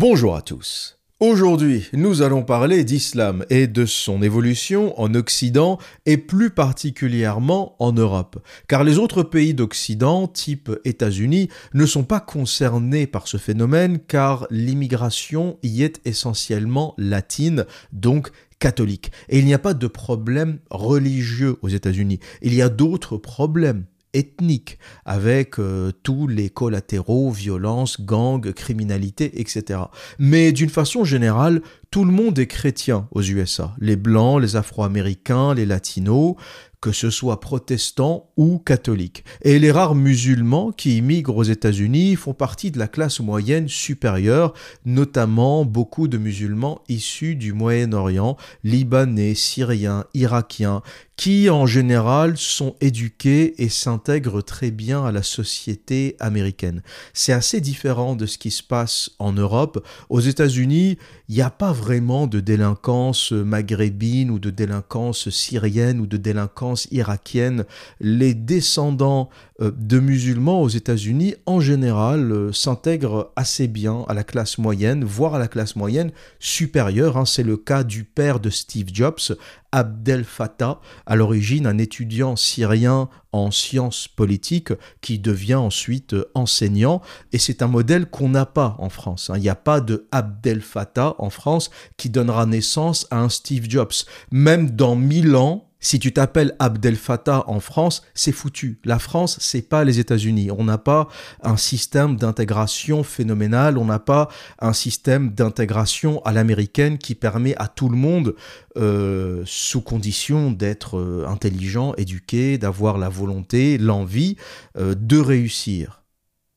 Bonjour 0.00 0.36
à 0.36 0.42
tous. 0.42 0.96
Aujourd'hui, 1.18 1.88
nous 1.92 2.22
allons 2.22 2.44
parler 2.44 2.84
d'islam 2.84 3.44
et 3.50 3.66
de 3.66 3.84
son 3.84 4.22
évolution 4.22 4.96
en 5.00 5.12
Occident 5.16 5.80
et 6.06 6.16
plus 6.16 6.50
particulièrement 6.50 7.74
en 7.80 7.92
Europe. 7.92 8.38
Car 8.68 8.84
les 8.84 8.98
autres 8.98 9.24
pays 9.24 9.54
d'Occident, 9.54 10.28
type 10.28 10.70
États-Unis, 10.84 11.48
ne 11.74 11.84
sont 11.84 12.04
pas 12.04 12.20
concernés 12.20 13.08
par 13.08 13.26
ce 13.26 13.38
phénomène 13.38 13.98
car 13.98 14.46
l'immigration 14.52 15.58
y 15.64 15.82
est 15.82 16.00
essentiellement 16.04 16.94
latine, 16.96 17.66
donc 17.92 18.30
catholique. 18.60 19.10
Et 19.28 19.40
il 19.40 19.46
n'y 19.46 19.54
a 19.54 19.58
pas 19.58 19.74
de 19.74 19.88
problème 19.88 20.60
religieux 20.70 21.56
aux 21.62 21.68
États-Unis. 21.70 22.20
Il 22.40 22.54
y 22.54 22.62
a 22.62 22.68
d'autres 22.68 23.16
problèmes 23.16 23.84
ethnique, 24.18 24.78
avec 25.04 25.58
euh, 25.58 25.92
tous 26.02 26.26
les 26.26 26.50
collatéraux, 26.50 27.30
violences, 27.30 28.00
gangs, 28.00 28.52
criminalité, 28.52 29.40
etc. 29.40 29.80
Mais 30.18 30.52
d'une 30.52 30.70
façon 30.70 31.04
générale, 31.04 31.62
tout 31.90 32.04
le 32.04 32.12
monde 32.12 32.38
est 32.38 32.46
chrétien 32.46 33.08
aux 33.12 33.22
USA. 33.22 33.74
Les 33.78 33.96
blancs, 33.96 34.42
les 34.42 34.56
afro-américains, 34.56 35.54
les 35.54 35.64
latinos, 35.64 36.34
que 36.80 36.92
ce 36.92 37.10
soit 37.10 37.40
protestants 37.40 38.30
ou 38.36 38.58
catholiques. 38.58 39.24
Et 39.42 39.58
les 39.58 39.72
rares 39.72 39.94
musulmans 39.94 40.70
qui 40.70 40.98
immigrent 40.98 41.36
aux 41.36 41.44
États-Unis 41.44 42.14
font 42.16 42.34
partie 42.34 42.70
de 42.70 42.78
la 42.78 42.88
classe 42.88 43.20
moyenne 43.20 43.68
supérieure, 43.68 44.52
notamment 44.84 45.64
beaucoup 45.64 46.08
de 46.08 46.18
musulmans 46.18 46.82
issus 46.88 47.34
du 47.34 47.52
Moyen-Orient, 47.52 48.36
libanais, 48.62 49.34
syriens, 49.34 50.04
irakiens, 50.14 50.82
qui 51.18 51.50
en 51.50 51.66
général 51.66 52.38
sont 52.38 52.76
éduqués 52.80 53.60
et 53.60 53.68
s'intègrent 53.68 54.40
très 54.40 54.70
bien 54.70 55.04
à 55.04 55.10
la 55.10 55.24
société 55.24 56.14
américaine. 56.20 56.80
C'est 57.12 57.32
assez 57.32 57.60
différent 57.60 58.14
de 58.14 58.24
ce 58.24 58.38
qui 58.38 58.52
se 58.52 58.62
passe 58.62 59.10
en 59.18 59.32
Europe. 59.32 59.84
Aux 60.10 60.20
États-Unis, 60.20 60.96
il 61.28 61.34
n'y 61.34 61.42
a 61.42 61.50
pas 61.50 61.72
vraiment 61.72 62.28
de 62.28 62.38
délinquance 62.38 63.32
maghrébine 63.32 64.30
ou 64.30 64.38
de 64.38 64.50
délinquance 64.50 65.28
syrienne 65.28 65.98
ou 65.98 66.06
de 66.06 66.16
délinquance 66.16 66.86
irakienne. 66.92 67.64
Les 67.98 68.34
descendants 68.34 69.28
de 69.60 69.98
musulmans 69.98 70.62
aux 70.62 70.68
États-Unis, 70.68 71.34
en 71.46 71.58
général, 71.58 72.30
euh, 72.30 72.52
s'intègrent 72.52 73.32
assez 73.34 73.66
bien 73.66 74.04
à 74.08 74.14
la 74.14 74.22
classe 74.22 74.56
moyenne, 74.58 75.04
voire 75.04 75.34
à 75.34 75.38
la 75.40 75.48
classe 75.48 75.74
moyenne 75.74 76.12
supérieure. 76.38 77.16
Hein. 77.16 77.24
C'est 77.24 77.42
le 77.42 77.56
cas 77.56 77.82
du 77.82 78.04
père 78.04 78.38
de 78.38 78.50
Steve 78.50 78.90
Jobs, 78.92 79.36
Abdel 79.72 80.24
Fattah, 80.24 80.80
à 81.06 81.16
l'origine 81.16 81.66
un 81.66 81.76
étudiant 81.78 82.36
syrien 82.36 83.08
en 83.32 83.50
sciences 83.50 84.06
politiques 84.06 84.72
qui 85.00 85.18
devient 85.18 85.56
ensuite 85.56 86.14
enseignant. 86.34 87.02
Et 87.32 87.38
c'est 87.38 87.60
un 87.60 87.66
modèle 87.66 88.06
qu'on 88.06 88.28
n'a 88.28 88.46
pas 88.46 88.76
en 88.78 88.88
France. 88.88 89.28
Hein. 89.28 89.34
Il 89.36 89.42
n'y 89.42 89.48
a 89.48 89.56
pas 89.56 89.80
de 89.80 90.06
Abdel 90.12 90.60
Fattah 90.60 91.16
en 91.18 91.30
France 91.30 91.70
qui 91.96 92.10
donnera 92.10 92.46
naissance 92.46 93.06
à 93.10 93.20
un 93.20 93.28
Steve 93.28 93.68
Jobs. 93.68 93.92
Même 94.30 94.70
dans 94.70 94.94
mille 94.94 95.34
ans, 95.34 95.67
si 95.80 95.98
tu 95.98 96.12
t'appelles 96.12 96.56
Abdel 96.58 96.96
Fattah 96.96 97.44
en 97.46 97.60
France, 97.60 98.02
c'est 98.14 98.32
foutu. 98.32 98.80
La 98.84 98.98
France, 98.98 99.38
c'est 99.40 99.62
pas 99.62 99.84
les 99.84 100.00
États-Unis. 100.00 100.50
On 100.50 100.64
n'a 100.64 100.78
pas 100.78 101.08
un 101.42 101.56
système 101.56 102.16
d'intégration 102.16 103.02
phénoménal. 103.04 103.78
On 103.78 103.84
n'a 103.84 104.00
pas 104.00 104.28
un 104.58 104.72
système 104.72 105.30
d'intégration 105.30 106.20
à 106.24 106.32
l'américaine 106.32 106.98
qui 106.98 107.14
permet 107.14 107.54
à 107.56 107.68
tout 107.68 107.88
le 107.88 107.96
monde, 107.96 108.34
euh, 108.76 109.42
sous 109.46 109.80
condition 109.80 110.50
d'être 110.50 110.98
euh, 110.98 111.26
intelligent, 111.28 111.94
éduqué, 111.96 112.58
d'avoir 112.58 112.98
la 112.98 113.08
volonté, 113.08 113.78
l'envie, 113.78 114.36
euh, 114.76 114.94
de 114.96 115.18
réussir. 115.18 116.02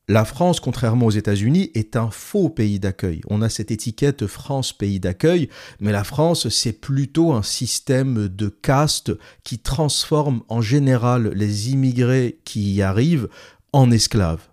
La 0.08 0.24
France, 0.24 0.58
contrairement 0.58 1.06
aux 1.06 1.12
États-Unis, 1.12 1.70
est 1.74 1.94
un 1.94 2.10
faux 2.10 2.48
pays 2.48 2.80
d'accueil. 2.80 3.20
On 3.28 3.40
a 3.40 3.48
cette 3.48 3.70
étiquette 3.70 4.26
France 4.26 4.72
pays 4.72 4.98
d'accueil, 4.98 5.48
mais 5.78 5.92
la 5.92 6.02
France, 6.02 6.48
c'est 6.48 6.72
plutôt 6.72 7.32
un 7.32 7.44
système 7.44 8.26
de 8.26 8.48
caste 8.48 9.12
qui 9.44 9.60
transforme 9.60 10.42
en 10.48 10.60
général 10.60 11.30
les 11.34 11.70
immigrés 11.70 12.40
qui 12.44 12.74
y 12.74 12.82
arrivent 12.82 13.28
en 13.72 13.92
esclaves. 13.92 14.48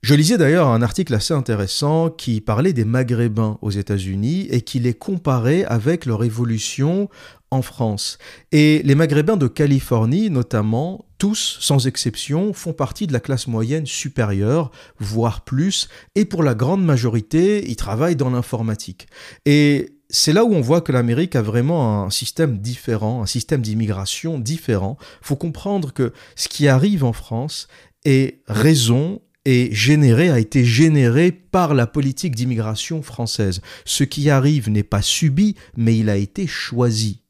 Je 0.00 0.14
lisais 0.14 0.38
d'ailleurs 0.38 0.68
un 0.68 0.80
article 0.80 1.12
assez 1.14 1.34
intéressant 1.34 2.08
qui 2.08 2.40
parlait 2.40 2.72
des 2.72 2.86
Maghrébins 2.86 3.58
aux 3.60 3.70
États-Unis 3.70 4.46
et 4.50 4.62
qui 4.62 4.78
les 4.78 4.94
comparait 4.94 5.64
avec 5.64 6.06
leur 6.06 6.24
évolution 6.24 7.10
en 7.50 7.60
France. 7.60 8.16
Et 8.52 8.80
les 8.84 8.94
Maghrébins 8.94 9.36
de 9.36 9.48
Californie, 9.48 10.30
notamment, 10.30 11.04
tous, 11.18 11.58
sans 11.60 11.86
exception, 11.86 12.52
font 12.52 12.72
partie 12.72 13.06
de 13.06 13.12
la 13.12 13.20
classe 13.20 13.46
moyenne 13.46 13.86
supérieure, 13.86 14.70
voire 14.98 15.42
plus, 15.42 15.88
et 16.14 16.24
pour 16.24 16.42
la 16.42 16.54
grande 16.54 16.84
majorité, 16.84 17.68
ils 17.68 17.76
travaillent 17.76 18.16
dans 18.16 18.30
l'informatique. 18.30 19.08
Et 19.44 19.98
c'est 20.10 20.32
là 20.32 20.44
où 20.44 20.54
on 20.54 20.60
voit 20.60 20.80
que 20.80 20.92
l'Amérique 20.92 21.36
a 21.36 21.42
vraiment 21.42 22.04
un 22.04 22.10
système 22.10 22.58
différent, 22.58 23.22
un 23.22 23.26
système 23.26 23.60
d'immigration 23.60 24.38
différent. 24.38 24.96
Faut 25.20 25.36
comprendre 25.36 25.92
que 25.92 26.12
ce 26.34 26.48
qui 26.48 26.68
arrive 26.68 27.04
en 27.04 27.12
France 27.12 27.68
est 28.04 28.42
raison 28.46 29.20
est 29.44 29.72
généré, 29.74 30.30
a 30.30 30.38
été 30.38 30.64
généré 30.64 31.32
par 31.32 31.74
la 31.74 31.86
politique 31.86 32.34
d'immigration 32.34 33.02
française. 33.02 33.62
Ce 33.84 34.04
qui 34.04 34.30
arrive 34.30 34.68
n'est 34.68 34.82
pas 34.82 35.02
subi, 35.02 35.56
mais 35.76 35.96
il 35.96 36.10
a 36.10 36.16
été 36.16 36.46
choisi. 36.46 37.22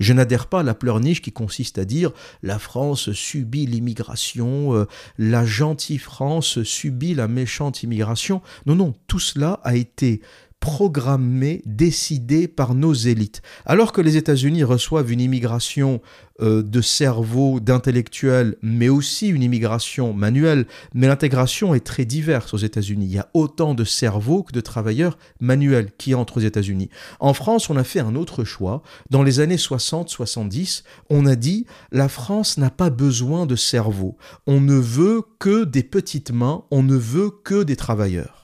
Je 0.00 0.12
n'adhère 0.12 0.46
pas 0.46 0.60
à 0.60 0.62
la 0.62 0.74
pleurniche 0.74 1.22
qui 1.22 1.32
consiste 1.32 1.78
à 1.78 1.84
dire 1.84 2.12
la 2.42 2.58
France 2.58 3.12
subit 3.12 3.66
l'immigration, 3.66 4.74
euh, 4.74 4.86
la 5.18 5.44
gentille 5.44 5.98
France 5.98 6.62
subit 6.62 7.14
la 7.14 7.28
méchante 7.28 7.82
immigration. 7.82 8.42
Non, 8.66 8.74
non, 8.74 8.94
tout 9.06 9.20
cela 9.20 9.60
a 9.62 9.76
été 9.76 10.20
programmé, 10.64 11.60
décidé 11.66 12.48
par 12.48 12.74
nos 12.74 12.94
élites. 12.94 13.42
Alors 13.66 13.92
que 13.92 14.00
les 14.00 14.16
États-Unis 14.16 14.64
reçoivent 14.64 15.12
une 15.12 15.20
immigration 15.20 16.00
euh, 16.40 16.62
de 16.62 16.80
cerveaux, 16.80 17.60
d'intellectuels, 17.60 18.56
mais 18.62 18.88
aussi 18.88 19.28
une 19.28 19.42
immigration 19.42 20.14
manuelle, 20.14 20.64
mais 20.94 21.06
l'intégration 21.06 21.74
est 21.74 21.84
très 21.84 22.06
diverse 22.06 22.54
aux 22.54 22.56
États-Unis. 22.56 23.04
Il 23.04 23.12
y 23.12 23.18
a 23.18 23.28
autant 23.34 23.74
de 23.74 23.84
cerveaux 23.84 24.42
que 24.42 24.52
de 24.52 24.62
travailleurs 24.62 25.18
manuels 25.38 25.90
qui 25.98 26.14
entrent 26.14 26.38
aux 26.38 26.46
États-Unis. 26.46 26.88
En 27.20 27.34
France, 27.34 27.68
on 27.68 27.76
a 27.76 27.84
fait 27.84 28.00
un 28.00 28.14
autre 28.14 28.42
choix. 28.44 28.82
Dans 29.10 29.22
les 29.22 29.40
années 29.40 29.56
60-70, 29.56 30.82
on 31.10 31.26
a 31.26 31.36
dit 31.36 31.66
la 31.92 32.08
France 32.08 32.56
n'a 32.56 32.70
pas 32.70 32.88
besoin 32.88 33.44
de 33.44 33.54
cerveaux. 33.54 34.16
On 34.46 34.62
ne 34.62 34.76
veut 34.76 35.20
que 35.38 35.64
des 35.64 35.82
petites 35.82 36.30
mains, 36.30 36.64
on 36.70 36.82
ne 36.82 36.96
veut 36.96 37.30
que 37.44 37.64
des 37.64 37.76
travailleurs. 37.76 38.43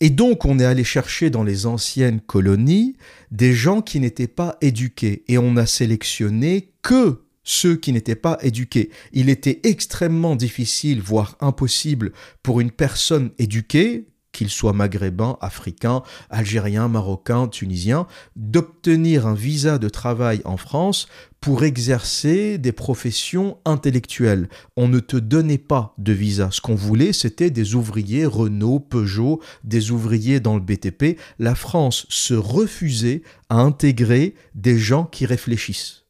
Et 0.00 0.10
donc 0.10 0.44
on 0.44 0.58
est 0.58 0.64
allé 0.64 0.84
chercher 0.84 1.30
dans 1.30 1.42
les 1.42 1.66
anciennes 1.66 2.20
colonies 2.20 2.96
des 3.30 3.52
gens 3.52 3.82
qui 3.82 3.98
n'étaient 3.98 4.28
pas 4.28 4.56
éduqués 4.60 5.24
et 5.28 5.38
on 5.38 5.56
a 5.56 5.66
sélectionné 5.66 6.72
que 6.82 7.22
ceux 7.42 7.76
qui 7.76 7.92
n'étaient 7.92 8.14
pas 8.14 8.38
éduqués. 8.42 8.90
Il 9.12 9.30
était 9.30 9.60
extrêmement 9.64 10.36
difficile, 10.36 11.00
voire 11.00 11.36
impossible, 11.40 12.12
pour 12.42 12.60
une 12.60 12.70
personne 12.70 13.30
éduquée, 13.38 14.06
qu'il 14.32 14.50
soit 14.50 14.72
maghrébin, 14.72 15.36
africain, 15.40 16.02
algérien, 16.30 16.88
marocain, 16.88 17.48
tunisien, 17.48 18.06
d'obtenir 18.36 19.26
un 19.26 19.34
visa 19.34 19.78
de 19.78 19.88
travail 19.88 20.40
en 20.44 20.56
France 20.56 21.08
pour 21.40 21.64
exercer 21.64 22.58
des 22.58 22.72
professions 22.72 23.58
intellectuelles. 23.64 24.48
On 24.76 24.88
ne 24.88 25.00
te 25.00 25.16
donnait 25.16 25.58
pas 25.58 25.94
de 25.98 26.12
visa. 26.12 26.48
Ce 26.50 26.60
qu'on 26.60 26.74
voulait, 26.74 27.12
c'était 27.12 27.50
des 27.50 27.74
ouvriers 27.74 28.26
Renault, 28.26 28.80
Peugeot, 28.80 29.40
des 29.64 29.90
ouvriers 29.90 30.40
dans 30.40 30.56
le 30.56 30.62
BTP. 30.62 31.18
La 31.38 31.54
France 31.54 32.06
se 32.08 32.34
refusait 32.34 33.22
à 33.48 33.56
intégrer 33.56 34.34
des 34.54 34.78
gens 34.78 35.04
qui 35.04 35.26
réfléchissent. 35.26 36.04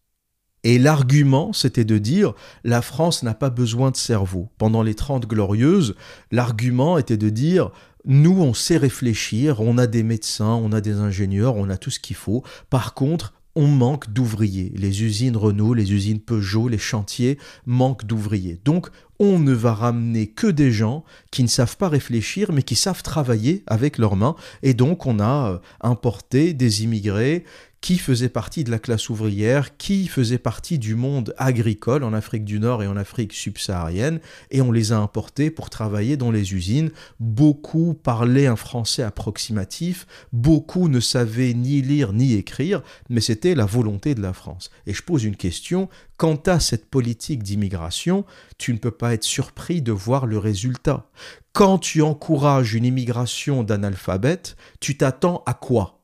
Et 0.64 0.78
l'argument, 0.78 1.52
c'était 1.52 1.84
de 1.84 1.98
dire 1.98 2.34
la 2.64 2.82
France 2.82 3.22
n'a 3.22 3.34
pas 3.34 3.50
besoin 3.50 3.90
de 3.90 3.96
cerveau. 3.96 4.48
Pendant 4.58 4.82
les 4.82 4.94
Trente 4.94 5.26
Glorieuses, 5.26 5.94
l'argument 6.32 6.98
était 6.98 7.16
de 7.16 7.30
dire 7.30 7.70
nous, 8.04 8.40
on 8.40 8.54
sait 8.54 8.76
réfléchir, 8.76 9.60
on 9.60 9.78
a 9.78 9.86
des 9.86 10.02
médecins, 10.02 10.54
on 10.54 10.72
a 10.72 10.80
des 10.80 10.94
ingénieurs, 10.94 11.56
on 11.56 11.68
a 11.68 11.76
tout 11.76 11.90
ce 11.90 12.00
qu'il 12.00 12.16
faut. 12.16 12.42
Par 12.70 12.94
contre, 12.94 13.34
on 13.58 13.66
manque 13.66 14.12
d'ouvriers. 14.12 14.72
Les 14.76 15.02
usines 15.02 15.36
Renault, 15.36 15.74
les 15.74 15.92
usines 15.92 16.20
Peugeot, 16.20 16.68
les 16.68 16.78
chantiers 16.78 17.38
manquent 17.66 18.04
d'ouvriers. 18.04 18.60
Donc, 18.64 18.88
on 19.18 19.40
ne 19.40 19.52
va 19.52 19.74
ramener 19.74 20.28
que 20.28 20.46
des 20.46 20.70
gens 20.70 21.04
qui 21.32 21.42
ne 21.42 21.48
savent 21.48 21.76
pas 21.76 21.88
réfléchir, 21.88 22.52
mais 22.52 22.62
qui 22.62 22.76
savent 22.76 23.02
travailler 23.02 23.64
avec 23.66 23.98
leurs 23.98 24.14
mains. 24.14 24.36
Et 24.62 24.74
donc, 24.74 25.06
on 25.06 25.18
a 25.18 25.50
euh, 25.50 25.58
importé 25.80 26.52
des 26.52 26.84
immigrés 26.84 27.44
qui 27.80 27.98
faisaient 27.98 28.28
partie 28.28 28.64
de 28.64 28.70
la 28.70 28.78
classe 28.78 29.08
ouvrière, 29.08 29.76
qui 29.76 30.08
faisaient 30.08 30.38
partie 30.38 30.78
du 30.78 30.94
monde 30.94 31.34
agricole 31.36 32.02
en 32.02 32.12
Afrique 32.12 32.44
du 32.44 32.58
Nord 32.58 32.82
et 32.82 32.86
en 32.86 32.96
Afrique 32.96 33.32
subsaharienne, 33.32 34.20
et 34.50 34.60
on 34.60 34.72
les 34.72 34.92
a 34.92 34.98
importés 34.98 35.50
pour 35.50 35.70
travailler 35.70 36.16
dans 36.16 36.30
les 36.30 36.54
usines. 36.54 36.90
Beaucoup 37.20 37.94
parlaient 37.94 38.46
un 38.46 38.56
français 38.56 39.02
approximatif, 39.02 40.06
beaucoup 40.32 40.88
ne 40.88 41.00
savaient 41.00 41.54
ni 41.54 41.80
lire 41.80 42.12
ni 42.12 42.34
écrire, 42.34 42.82
mais 43.08 43.20
c'était 43.20 43.54
la 43.54 43.64
volonté 43.64 44.14
de 44.14 44.22
la 44.22 44.32
France. 44.32 44.70
Et 44.86 44.92
je 44.92 45.02
pose 45.02 45.24
une 45.24 45.36
question, 45.36 45.88
quant 46.16 46.40
à 46.46 46.58
cette 46.58 46.90
politique 46.90 47.42
d'immigration, 47.42 48.24
tu 48.58 48.72
ne 48.72 48.78
peux 48.78 48.90
pas 48.90 49.14
être 49.14 49.24
surpris 49.24 49.82
de 49.82 49.92
voir 49.92 50.26
le 50.26 50.38
résultat. 50.38 51.08
Quand 51.52 51.78
tu 51.78 52.02
encourages 52.02 52.74
une 52.74 52.84
immigration 52.84 53.62
d'analphabètes, 53.62 54.56
tu 54.80 54.96
t'attends 54.96 55.42
à 55.46 55.54
quoi? 55.54 55.97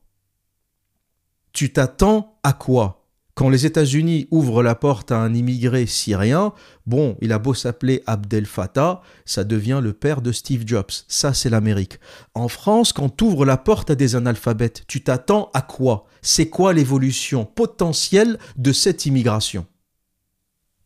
Tu 1.54 1.72
t'attends 1.72 2.36
à 2.42 2.52
quoi? 2.52 3.06
Quand 3.36 3.48
les 3.48 3.64
États-Unis 3.64 4.26
ouvrent 4.32 4.64
la 4.64 4.74
porte 4.74 5.12
à 5.12 5.18
un 5.18 5.32
immigré 5.32 5.86
syrien, 5.86 6.52
bon, 6.84 7.16
il 7.20 7.32
a 7.32 7.38
beau 7.38 7.54
s'appeler 7.54 8.02
Abdel 8.08 8.44
Fattah, 8.44 9.02
ça 9.24 9.44
devient 9.44 9.78
le 9.80 9.92
père 9.92 10.20
de 10.20 10.32
Steve 10.32 10.64
Jobs. 10.66 10.90
Ça, 11.06 11.32
c'est 11.32 11.50
l'Amérique. 11.50 12.00
En 12.34 12.48
France, 12.48 12.92
quand 12.92 13.16
tu 13.16 13.22
ouvres 13.22 13.46
la 13.46 13.56
porte 13.56 13.88
à 13.90 13.94
des 13.94 14.16
analphabètes, 14.16 14.82
tu 14.88 15.04
t'attends 15.04 15.50
à 15.54 15.62
quoi? 15.62 16.06
C'est 16.22 16.48
quoi 16.48 16.72
l'évolution 16.72 17.44
potentielle 17.44 18.40
de 18.56 18.72
cette 18.72 19.06
immigration? 19.06 19.64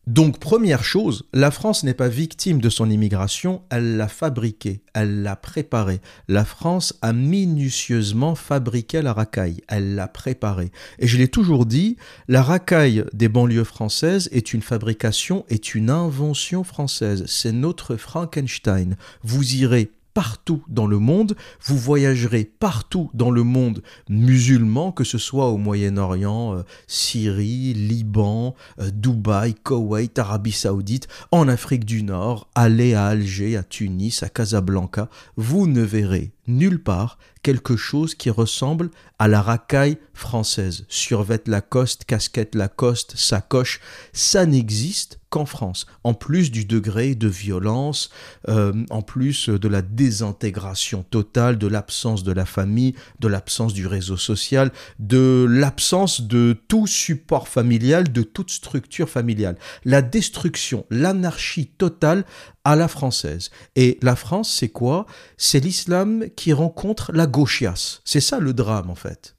Donc 0.09 0.39
première 0.39 0.83
chose, 0.83 1.25
la 1.33 1.51
France 1.51 1.83
n'est 1.83 1.93
pas 1.93 2.07
victime 2.07 2.61
de 2.61 2.69
son 2.71 2.89
immigration, 2.89 3.61
elle 3.69 3.95
l'a 3.95 4.07
fabriquée, 4.07 4.81
elle 4.95 5.21
l'a 5.21 5.35
préparée. 5.35 6.01
La 6.27 6.45
France 6.45 6.97
a 7.03 7.13
minutieusement 7.13 8.33
fabriqué 8.33 9.03
la 9.03 9.13
racaille, 9.13 9.61
elle 9.67 9.93
l'a 9.93 10.07
préparée. 10.07 10.71
Et 10.97 11.05
je 11.05 11.19
l'ai 11.19 11.27
toujours 11.27 11.67
dit, 11.67 11.95
la 12.27 12.41
racaille 12.41 13.05
des 13.13 13.29
banlieues 13.29 13.63
françaises 13.63 14.29
est 14.31 14.51
une 14.51 14.63
fabrication, 14.63 15.45
est 15.47 15.75
une 15.75 15.91
invention 15.91 16.63
française. 16.63 17.25
C'est 17.27 17.51
notre 17.51 17.95
Frankenstein. 17.95 18.97
Vous 19.21 19.53
irez 19.57 19.91
partout 20.19 20.61
dans 20.67 20.85
le 20.85 20.99
monde, 20.99 21.37
vous 21.63 21.77
voyagerez 21.77 22.43
partout 22.43 23.09
dans 23.13 23.31
le 23.31 23.43
monde 23.43 23.81
musulman, 24.09 24.91
que 24.91 25.05
ce 25.05 25.17
soit 25.17 25.47
au 25.47 25.55
Moyen-Orient, 25.55 26.57
euh, 26.57 26.63
Syrie, 26.87 27.73
Liban, 27.73 28.53
euh, 28.81 28.91
Dubaï, 28.93 29.53
Koweït, 29.53 30.19
Arabie 30.19 30.51
Saoudite, 30.51 31.07
en 31.31 31.47
Afrique 31.47 31.85
du 31.85 32.03
Nord, 32.03 32.49
allez 32.53 32.95
à 32.95 33.05
Alger, 33.05 33.55
à 33.55 33.63
Tunis, 33.63 34.21
à 34.21 34.27
Casablanca, 34.27 35.07
vous 35.37 35.67
ne 35.67 35.83
verrez 35.83 36.33
nulle 36.47 36.83
part 36.83 37.17
quelque 37.43 37.77
chose 37.77 38.15
qui 38.15 38.29
ressemble 38.29 38.89
à 39.17 39.27
la 39.27 39.41
racaille 39.41 39.97
française. 40.13 40.85
Survette 40.89 41.47
Lacoste, 41.47 42.05
casquette 42.05 42.55
Lacoste, 42.55 43.15
sacoche, 43.15 43.79
ça 44.13 44.45
n'existe 44.45 45.19
qu'en 45.29 45.45
France. 45.45 45.85
En 46.03 46.13
plus 46.13 46.51
du 46.51 46.65
degré 46.65 47.15
de 47.15 47.27
violence, 47.27 48.09
euh, 48.47 48.73
en 48.89 49.01
plus 49.01 49.49
de 49.49 49.67
la 49.67 49.81
désintégration 49.81 51.03
totale, 51.03 51.57
de 51.57 51.67
l'absence 51.67 52.23
de 52.23 52.31
la 52.31 52.45
famille, 52.45 52.95
de 53.19 53.27
l'absence 53.27 53.73
du 53.73 53.87
réseau 53.87 54.17
social, 54.17 54.71
de 54.97 55.45
l'absence 55.49 56.21
de 56.21 56.57
tout 56.67 56.87
support 56.87 57.47
familial, 57.47 58.11
de 58.11 58.23
toute 58.23 58.51
structure 58.51 59.09
familiale. 59.09 59.57
La 59.85 60.01
destruction, 60.01 60.85
l'anarchie 60.89 61.67
totale 61.67 62.25
à 62.69 62.75
la 62.75 62.87
française. 62.87 63.49
Et 63.75 63.97
la 64.03 64.15
France, 64.15 64.53
c'est 64.53 64.69
quoi? 64.69 65.07
C'est 65.37 65.59
l'islam 65.59 66.25
qui 66.35 66.53
rencontre 66.53 67.11
la 67.13 67.25
gauchiasse. 67.25 68.01
C'est 68.05 68.21
ça 68.21 68.39
le 68.39 68.53
drame 68.53 68.91
en 68.91 68.95
fait. 68.95 69.35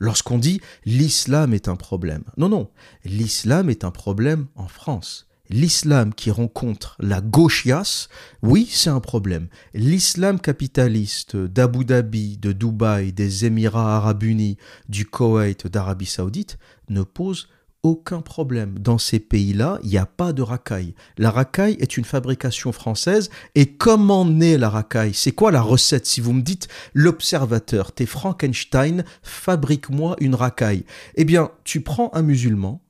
Lorsqu'on 0.00 0.38
dit 0.38 0.60
l'islam 0.84 1.54
est 1.54 1.68
un 1.68 1.76
problème. 1.76 2.24
Non, 2.36 2.48
non, 2.48 2.68
l'islam 3.04 3.70
est 3.70 3.84
un 3.84 3.92
problème 3.92 4.48
en 4.56 4.66
France. 4.66 5.28
L'islam 5.50 6.12
qui 6.14 6.32
rencontre 6.32 6.96
la 6.98 7.20
gauchiasse, 7.20 8.08
oui, 8.42 8.66
c'est 8.68 8.90
un 8.90 8.98
problème. 8.98 9.46
L'islam 9.72 10.40
capitaliste 10.40 11.36
d'Abu 11.36 11.84
Dhabi, 11.84 12.38
de 12.38 12.50
Dubaï, 12.50 13.12
des 13.12 13.44
Émirats 13.44 13.96
arabes 13.96 14.24
unis, 14.24 14.56
du 14.88 15.06
Koweït, 15.06 15.68
d'Arabie 15.68 16.06
saoudite 16.06 16.58
ne 16.88 17.02
pose 17.02 17.46
aucun 17.84 18.20
problème. 18.22 18.78
Dans 18.80 18.98
ces 18.98 19.20
pays-là, 19.20 19.78
il 19.84 19.90
n'y 19.90 19.98
a 19.98 20.06
pas 20.06 20.32
de 20.32 20.42
racaille. 20.42 20.94
La 21.18 21.30
racaille 21.30 21.76
est 21.78 21.96
une 21.96 22.04
fabrication 22.04 22.72
française. 22.72 23.30
Et 23.54 23.66
comment 23.66 24.24
naît 24.24 24.58
la 24.58 24.70
racaille? 24.70 25.14
C'est 25.14 25.32
quoi 25.32 25.52
la 25.52 25.62
recette? 25.62 26.06
Si 26.06 26.20
vous 26.20 26.32
me 26.32 26.42
dites, 26.42 26.66
l'observateur, 26.94 27.92
t'es 27.92 28.06
Frankenstein, 28.06 29.04
fabrique-moi 29.22 30.16
une 30.18 30.34
racaille. 30.34 30.84
Eh 31.14 31.24
bien, 31.24 31.50
tu 31.62 31.82
prends 31.82 32.10
un 32.14 32.22
musulman 32.22 32.82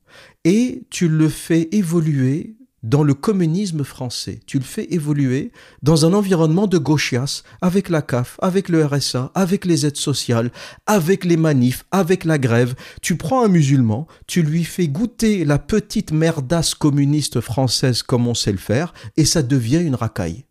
et 0.45 0.83
tu 0.89 1.09
le 1.09 1.29
fais 1.29 1.67
évoluer 1.71 2.55
dans 2.85 3.03
le 3.03 3.15
communisme 3.15 3.83
français. 3.83 4.39
Tu 4.45 4.59
le 4.59 4.63
fais 4.63 4.85
évoluer 4.93 5.51
dans 5.81 6.05
un 6.05 6.13
environnement 6.13 6.67
de 6.67 6.77
gauchias, 6.77 7.41
avec 7.61 7.89
la 7.89 8.01
CAF, 8.01 8.37
avec 8.41 8.69
le 8.69 8.85
RSA, 8.85 9.31
avec 9.33 9.65
les 9.65 9.85
aides 9.85 9.97
sociales, 9.97 10.51
avec 10.85 11.25
les 11.25 11.37
manifs, 11.37 11.85
avec 11.91 12.23
la 12.25 12.37
grève. 12.37 12.75
Tu 13.01 13.17
prends 13.17 13.43
un 13.43 13.49
musulman, 13.49 14.07
tu 14.27 14.43
lui 14.43 14.63
fais 14.63 14.87
goûter 14.87 15.45
la 15.45 15.57
petite 15.57 16.11
merdasse 16.11 16.75
communiste 16.75 17.41
française 17.41 18.03
comme 18.03 18.27
on 18.27 18.35
sait 18.35 18.51
le 18.51 18.57
faire, 18.59 18.93
et 19.17 19.25
ça 19.25 19.41
devient 19.41 19.81
une 19.81 19.95
racaille. 19.95 20.45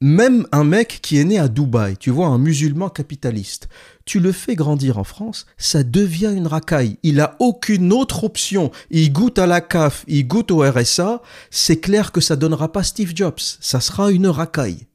Même 0.00 0.48
un 0.50 0.64
mec 0.64 0.98
qui 1.00 1.18
est 1.18 1.24
né 1.24 1.38
à 1.38 1.46
Dubaï, 1.46 1.96
tu 1.96 2.10
vois, 2.10 2.26
un 2.26 2.38
musulman 2.38 2.88
capitaliste, 2.88 3.68
tu 4.04 4.20
le 4.20 4.32
fais 4.32 4.54
grandir 4.54 4.98
en 4.98 5.04
France, 5.04 5.46
ça 5.56 5.82
devient 5.82 6.32
une 6.34 6.46
racaille. 6.46 6.98
Il 7.02 7.20
a 7.20 7.36
aucune 7.38 7.92
autre 7.92 8.24
option. 8.24 8.70
Il 8.90 9.12
goûte 9.12 9.38
à 9.38 9.46
la 9.46 9.60
CAF, 9.60 10.04
il 10.08 10.26
goûte 10.26 10.50
au 10.50 10.58
RSA, 10.58 11.22
c'est 11.50 11.80
clair 11.80 12.12
que 12.12 12.20
ça 12.20 12.36
donnera 12.36 12.72
pas 12.72 12.82
Steve 12.82 13.12
Jobs, 13.14 13.38
ça 13.38 13.80
sera 13.80 14.10
une 14.10 14.26
racaille. 14.26 14.86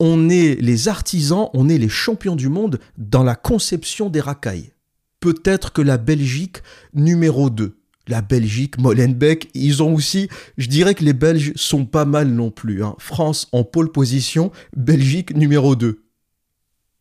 On 0.00 0.28
est 0.28 0.60
les 0.60 0.88
artisans, 0.88 1.48
on 1.54 1.68
est 1.68 1.78
les 1.78 1.88
champions 1.88 2.36
du 2.36 2.48
monde 2.48 2.80
dans 2.98 3.22
la 3.22 3.36
conception 3.36 4.10
des 4.10 4.20
racailles. 4.20 4.72
Peut-être 5.20 5.72
que 5.72 5.82
la 5.82 5.96
Belgique 5.96 6.58
numéro 6.92 7.48
2 7.48 7.78
la 8.06 8.20
Belgique, 8.20 8.78
Molenbeek, 8.78 9.50
ils 9.54 9.82
ont 9.82 9.94
aussi, 9.94 10.28
je 10.58 10.68
dirais 10.68 10.94
que 10.94 11.04
les 11.04 11.12
Belges 11.12 11.52
sont 11.56 11.86
pas 11.86 12.04
mal 12.04 12.28
non 12.28 12.50
plus. 12.50 12.84
Hein. 12.84 12.96
France 12.98 13.48
en 13.52 13.64
pole 13.64 13.90
position, 13.92 14.52
Belgique 14.76 15.34
numéro 15.34 15.74
2. 15.74 16.03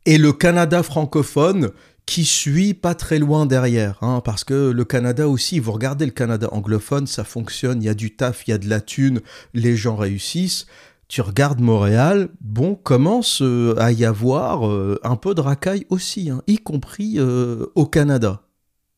Et 0.06 0.18
le 0.18 0.34
Canada 0.34 0.84
francophone 0.84 1.72
qui 2.06 2.26
suit 2.26 2.74
pas 2.74 2.96
très 2.96 3.20
loin 3.20 3.46
derrière, 3.46 3.98
hein, 4.02 4.22
parce 4.24 4.44
que 4.44 4.72
le 4.72 4.84
Canada 4.84 5.30
aussi, 5.30 5.60
vous 5.60 5.72
regardez 5.72 6.06
le 6.06 6.12
Canada 6.12 6.50
anglophone, 6.52 7.08
ça 7.08 7.24
fonctionne, 7.24 7.82
il 7.82 7.86
y 7.86 7.90
a 7.90 7.94
du 7.94 8.14
taf, 8.14 8.46
il 8.46 8.52
y 8.52 8.54
a 8.54 8.58
de 8.58 8.68
la 8.68 8.82
thune, 8.82 9.22
les 9.54 9.78
gens 9.78 9.96
réussissent. 9.96 10.66
Tu 11.08 11.22
regardes 11.22 11.62
Montréal, 11.62 12.30
bon, 12.42 12.76
commence 12.76 13.42
euh, 13.42 13.76
à 13.78 13.92
y 13.92 14.04
avoir 14.04 14.68
euh, 14.68 15.00
un 15.04 15.16
peu 15.16 15.34
de 15.36 15.42
racaille 15.42 15.86
aussi, 15.90 16.30
hein, 16.30 16.42
y 16.48 16.58
compris 16.58 17.16
euh, 17.18 17.68
au 17.76 17.86
Canada. 17.86 18.42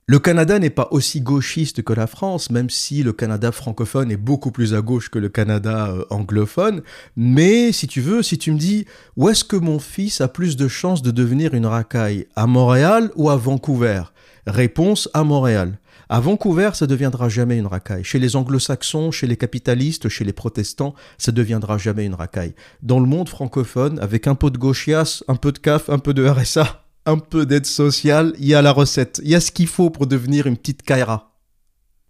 Le 0.07 0.19
Canada 0.19 0.59
n'est 0.59 0.69
pas 0.69 0.87
aussi 0.91 1.19
gauchiste 1.19 1.81
que 1.81 1.91
la 1.91 2.05
France, 2.05 2.51
même 2.51 2.69
si 2.69 3.01
le 3.01 3.11
Canada 3.11 3.51
francophone 3.51 4.11
est 4.11 4.17
beaucoup 4.17 4.51
plus 4.51 4.75
à 4.75 4.81
gauche 4.81 5.09
que 5.09 5.17
le 5.17 5.29
Canada 5.29 5.87
euh, 5.87 6.05
anglophone. 6.11 6.83
Mais 7.15 7.71
si 7.71 7.87
tu 7.87 8.01
veux, 8.01 8.21
si 8.21 8.37
tu 8.37 8.51
me 8.51 8.59
dis 8.59 8.85
où 9.17 9.29
est-ce 9.29 9.43
que 9.43 9.55
mon 9.55 9.79
fils 9.79 10.21
a 10.21 10.27
plus 10.27 10.57
de 10.57 10.67
chances 10.67 11.01
de 11.01 11.09
devenir 11.09 11.55
une 11.55 11.65
racaille, 11.65 12.27
à 12.35 12.45
Montréal 12.45 13.09
ou 13.15 13.31
à 13.31 13.35
Vancouver? 13.35 14.03
Réponse 14.45 15.09
à 15.15 15.23
Montréal. 15.23 15.79
À 16.07 16.19
Vancouver, 16.19 16.69
ça 16.75 16.85
deviendra 16.85 17.27
jamais 17.27 17.57
une 17.57 17.65
racaille. 17.65 18.03
Chez 18.03 18.19
les 18.19 18.35
anglo-saxons, 18.35 19.09
chez 19.09 19.25
les 19.25 19.37
capitalistes, 19.37 20.07
chez 20.07 20.23
les 20.23 20.33
protestants, 20.33 20.93
ça 21.17 21.31
deviendra 21.31 21.79
jamais 21.79 22.05
une 22.05 22.13
racaille. 22.13 22.53
Dans 22.83 22.99
le 22.99 23.07
monde 23.07 23.27
francophone, 23.27 23.97
avec 23.97 24.27
un 24.27 24.35
peu 24.35 24.51
de 24.51 24.59
gauchias, 24.59 25.23
un 25.27 25.35
peu 25.35 25.51
de 25.51 25.57
CAF, 25.57 25.89
un 25.89 25.97
peu 25.97 26.13
de 26.13 26.23
RSA, 26.27 26.84
un 27.05 27.17
peu 27.17 27.45
d'aide 27.45 27.65
sociale, 27.65 28.33
il 28.39 28.45
y 28.45 28.55
a 28.55 28.61
la 28.61 28.71
recette, 28.71 29.21
il 29.23 29.29
y 29.29 29.35
a 29.35 29.39
ce 29.39 29.51
qu'il 29.51 29.67
faut 29.67 29.89
pour 29.89 30.07
devenir 30.07 30.47
une 30.47 30.57
petite 30.57 30.83
Kaira. 30.83 31.35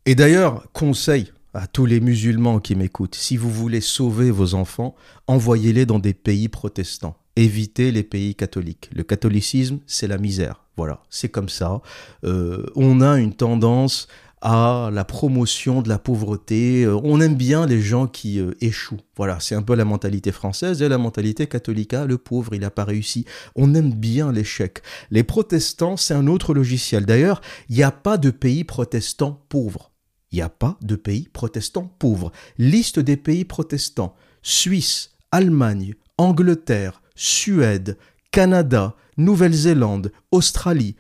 Et 0.05 0.15
d'ailleurs, 0.15 0.71
conseil 0.71 1.31
à 1.53 1.67
tous 1.67 1.85
les 1.85 1.99
musulmans 1.99 2.59
qui 2.59 2.75
m'écoutent, 2.75 3.15
si 3.15 3.37
vous 3.37 3.49
voulez 3.49 3.81
sauver 3.81 4.29
vos 4.29 4.53
enfants, 4.53 4.95
envoyez-les 5.27 5.85
dans 5.85 5.99
des 5.99 6.13
pays 6.13 6.49
protestants. 6.49 7.17
Évitez 7.37 7.91
les 7.91 8.03
pays 8.03 8.35
catholiques. 8.35 8.89
Le 8.93 9.03
catholicisme, 9.03 9.79
c'est 9.87 10.07
la 10.07 10.17
misère. 10.17 10.65
Voilà, 10.77 11.01
c'est 11.09 11.29
comme 11.29 11.49
ça. 11.49 11.81
Euh, 12.25 12.65
on 12.75 13.01
a 13.01 13.17
une 13.17 13.33
tendance 13.33 14.07
à 14.41 14.89
la 14.91 15.05
promotion 15.05 15.81
de 15.81 15.89
la 15.89 15.97
pauvreté. 15.97 16.83
Euh, 16.83 16.99
on 17.03 17.21
aime 17.21 17.35
bien 17.35 17.65
les 17.65 17.81
gens 17.81 18.07
qui 18.07 18.39
euh, 18.39 18.51
échouent. 18.61 19.01
Voilà, 19.17 19.39
c'est 19.39 19.55
un 19.55 19.61
peu 19.61 19.75
la 19.75 19.85
mentalité 19.85 20.31
française 20.31 20.81
et 20.81 20.89
la 20.89 20.97
mentalité 20.97 21.47
catholique. 21.47 21.93
Ah, 21.93 22.05
le 22.05 22.17
pauvre, 22.17 22.53
il 22.53 22.61
n'a 22.61 22.69
pas 22.69 22.83
réussi. 22.83 23.25
On 23.55 23.73
aime 23.73 23.93
bien 23.93 24.31
l'échec. 24.31 24.81
Les 25.09 25.23
protestants, 25.23 25.97
c'est 25.97 26.13
un 26.13 26.27
autre 26.27 26.53
logiciel. 26.53 27.05
D'ailleurs, 27.05 27.41
il 27.69 27.75
n'y 27.77 27.83
a 27.83 27.91
pas 27.91 28.17
de 28.17 28.29
pays 28.29 28.63
protestants 28.63 29.43
pauvres. 29.49 29.91
Il 30.31 30.35
n'y 30.35 30.41
a 30.41 30.49
pas 30.49 30.77
de 30.81 30.95
pays 30.95 31.29
protestants 31.31 31.95
pauvres. 31.99 32.31
Liste 32.57 32.99
des 32.99 33.17
pays 33.17 33.45
protestants. 33.45 34.15
Suisse, 34.41 35.11
Allemagne, 35.31 35.95
Angleterre, 36.17 37.01
Suède, 37.15 37.97
Canada, 38.31 38.95
Nouvelle-Zélande, 39.17 40.11
Australie, 40.31 40.95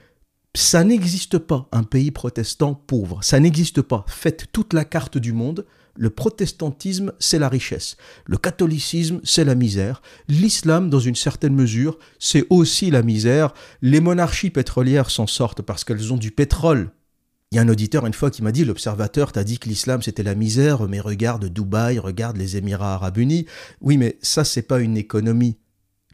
Ça 0.55 0.85
n'existe 0.85 1.37
pas 1.37 1.67
un 1.73 1.83
pays 1.83 2.11
protestant 2.11 2.75
pauvre. 2.75 3.19
Ça 3.21 3.41
n'existe 3.41 3.81
pas. 3.81 4.05
Faites 4.07 4.45
toute 4.53 4.71
la 4.71 4.85
carte 4.85 5.17
du 5.17 5.33
monde. 5.33 5.65
Le 5.97 6.09
protestantisme, 6.09 7.11
c'est 7.19 7.39
la 7.39 7.49
richesse. 7.49 7.97
Le 8.25 8.37
catholicisme, 8.37 9.19
c'est 9.25 9.43
la 9.43 9.55
misère. 9.55 10.01
L'islam, 10.29 10.89
dans 10.89 10.99
une 10.99 11.15
certaine 11.15 11.55
mesure, 11.55 11.99
c'est 12.19 12.47
aussi 12.49 12.89
la 12.89 13.01
misère. 13.01 13.53
Les 13.81 13.99
monarchies 13.99 14.49
pétrolières 14.49 15.11
s'en 15.11 15.27
sortent 15.27 15.61
parce 15.61 15.83
qu'elles 15.83 16.13
ont 16.13 16.17
du 16.17 16.31
pétrole. 16.31 16.91
Il 17.51 17.57
y 17.57 17.59
a 17.59 17.61
un 17.61 17.69
auditeur 17.69 18.05
une 18.05 18.13
fois 18.13 18.31
qui 18.31 18.41
m'a 18.41 18.53
dit, 18.53 18.63
l'observateur 18.63 19.33
t'a 19.33 19.43
dit 19.43 19.59
que 19.59 19.67
l'islam 19.67 20.01
c'était 20.01 20.23
la 20.23 20.35
misère, 20.35 20.87
mais 20.87 21.01
regarde 21.01 21.45
Dubaï, 21.45 21.99
regarde 21.99 22.37
les 22.37 22.55
Émirats 22.55 22.95
arabes 22.95 23.17
unis. 23.17 23.45
Oui, 23.81 23.97
mais 23.97 24.17
ça 24.21 24.45
c'est 24.45 24.61
pas 24.61 24.79
une 24.79 24.95
économie 24.95 25.57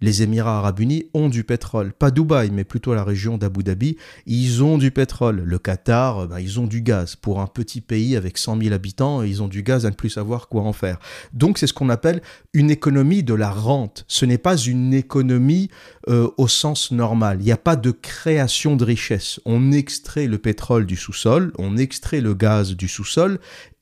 les 0.01 0.23
Émirats 0.23 0.57
arabes 0.57 0.79
unis 0.79 1.05
ont 1.13 1.29
du 1.29 1.43
pétrole. 1.43 1.93
Pas 1.93 2.11
Dubaï, 2.11 2.49
mais 2.51 2.63
plutôt 2.63 2.93
la 2.93 3.03
région 3.03 3.37
d'Abu 3.37 3.63
Dhabi. 3.63 3.97
Ils 4.25 4.63
ont 4.63 4.77
du 4.77 4.91
pétrole. 4.91 5.41
Le 5.45 5.59
Qatar, 5.59 6.27
ben, 6.27 6.39
ils 6.39 6.59
ont 6.59 6.67
du 6.67 6.81
gaz. 6.81 7.15
Pour 7.15 7.39
un 7.39 7.47
petit 7.47 7.81
pays 7.81 8.15
avec 8.15 8.37
100 8.37 8.61
000 8.61 8.73
habitants, 8.73 9.21
ils 9.21 9.43
ont 9.43 9.47
du 9.47 9.63
gaz 9.63 9.85
à 9.85 9.89
ne 9.89 9.95
plus 9.95 10.09
savoir 10.09 10.47
quoi 10.47 10.63
en 10.63 10.73
faire. 10.73 10.99
Donc 11.33 11.57
c'est 11.57 11.67
ce 11.67 11.73
qu'on 11.73 11.89
appelle 11.89 12.21
une 12.53 12.71
économie 12.71 13.23
de 13.23 13.33
la 13.33 13.51
rente. 13.51 14.05
Ce 14.07 14.25
n'est 14.25 14.37
pas 14.37 14.57
une 14.57 14.93
économie 14.93 15.69
euh, 16.09 16.29
au 16.37 16.47
sens 16.47 16.91
normal. 16.91 17.37
Il 17.39 17.45
n'y 17.45 17.51
a 17.51 17.57
pas 17.57 17.75
de 17.75 17.91
création 17.91 18.75
de 18.75 18.83
richesse. 18.83 19.39
On 19.45 19.71
extrait 19.71 20.27
le 20.27 20.37
pétrole 20.37 20.85
du 20.85 20.95
sous-sol, 20.95 21.53
on 21.57 21.77
extrait 21.77 22.21
le 22.21 22.33
gaz 22.33 22.75
du 22.75 22.87
sous-sol 22.87 23.39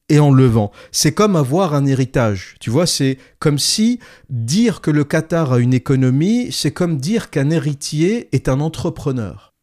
et 0.09 0.19
en 0.19 0.31
levant. 0.31 0.71
C'est 0.91 1.13
comme 1.13 1.35
avoir 1.35 1.73
un 1.73 1.85
héritage. 1.85 2.55
Tu 2.59 2.69
vois, 2.69 2.85
c'est 2.85 3.17
comme 3.39 3.59
si 3.59 3.99
dire 4.29 4.81
que 4.81 4.91
le 4.91 5.03
Qatar 5.03 5.53
a 5.53 5.59
une 5.59 5.73
économie, 5.73 6.51
c'est 6.51 6.71
comme 6.71 6.97
dire 6.97 7.29
qu'un 7.29 7.49
héritier 7.49 8.29
est 8.31 8.49
un 8.49 8.59
entrepreneur. 8.59 9.53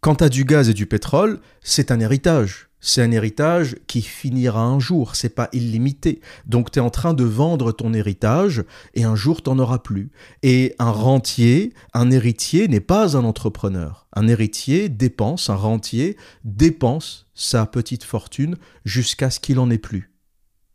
Quant 0.00 0.14
à 0.14 0.28
du 0.28 0.44
gaz 0.44 0.68
et 0.68 0.74
du 0.74 0.86
pétrole, 0.86 1.40
c'est 1.60 1.90
un 1.90 2.00
héritage. 2.00 2.68
C'est 2.84 3.00
un 3.00 3.12
héritage 3.12 3.76
qui 3.86 4.02
finira 4.02 4.64
un 4.64 4.80
jour, 4.80 5.14
c'est 5.14 5.34
pas 5.36 5.48
illimité. 5.52 6.20
Donc 6.46 6.72
tu 6.72 6.80
es 6.80 6.82
en 6.82 6.90
train 6.90 7.14
de 7.14 7.22
vendre 7.22 7.70
ton 7.70 7.94
héritage 7.94 8.64
et 8.94 9.04
un 9.04 9.14
jour 9.14 9.40
t'en 9.40 9.60
auras 9.60 9.78
plus. 9.78 10.10
Et 10.42 10.74
un 10.80 10.90
rentier, 10.90 11.72
un 11.94 12.10
héritier 12.10 12.66
n'est 12.66 12.80
pas 12.80 13.16
un 13.16 13.24
entrepreneur. 13.24 14.08
Un 14.12 14.26
héritier 14.26 14.88
dépense, 14.88 15.48
un 15.48 15.54
rentier 15.54 16.16
dépense 16.44 17.28
sa 17.34 17.66
petite 17.66 18.02
fortune 18.02 18.56
jusqu'à 18.84 19.30
ce 19.30 19.38
qu'il 19.38 19.60
en 19.60 19.70
ait 19.70 19.78
plus. 19.78 20.11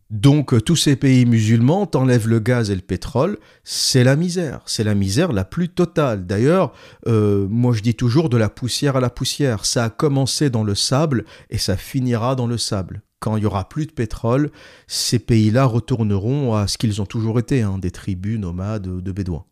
Donc 0.09 0.53
euh, 0.53 0.61
tous 0.61 0.77
ces 0.77 0.95
pays 0.95 1.25
musulmans 1.25 1.85
t'enlèvent 1.85 2.29
le 2.29 2.39
gaz 2.39 2.71
et 2.71 2.75
le 2.75 2.81
pétrole, 2.81 3.37
c'est 3.65 4.05
la 4.05 4.15
misère, 4.15 4.61
c'est 4.65 4.85
la 4.85 4.95
misère 4.95 5.33
la 5.33 5.43
plus 5.43 5.67
totale. 5.67 6.25
D'ailleurs, 6.25 6.71
euh, 7.07 7.45
moi 7.49 7.73
je 7.73 7.81
dis 7.81 7.95
toujours 7.95 8.29
de 8.29 8.37
la 8.37 8.49
poussière 8.49 8.95
à 8.95 9.01
la 9.01 9.09
poussière, 9.09 9.65
ça 9.65 9.83
a 9.83 9.89
commencé 9.89 10.49
dans 10.49 10.63
le 10.63 10.75
sable 10.75 11.25
et 11.49 11.57
ça 11.57 11.75
finira 11.75 12.35
dans 12.35 12.47
le 12.47 12.57
sable. 12.57 13.01
Quand 13.19 13.35
il 13.35 13.43
y 13.43 13.45
aura 13.45 13.67
plus 13.67 13.85
de 13.87 13.91
pétrole, 13.91 14.51
ces 14.85 15.19
pays-là 15.19 15.65
retourneront 15.65 16.53
à 16.55 16.67
ce 16.67 16.77
qu'ils 16.77 17.01
ont 17.01 17.05
toujours 17.05 17.39
été, 17.39 17.63
hein, 17.63 17.77
des 17.79 17.91
tribus 17.91 18.39
nomades 18.39 19.01
de 19.01 19.11
bédouins. 19.11 19.45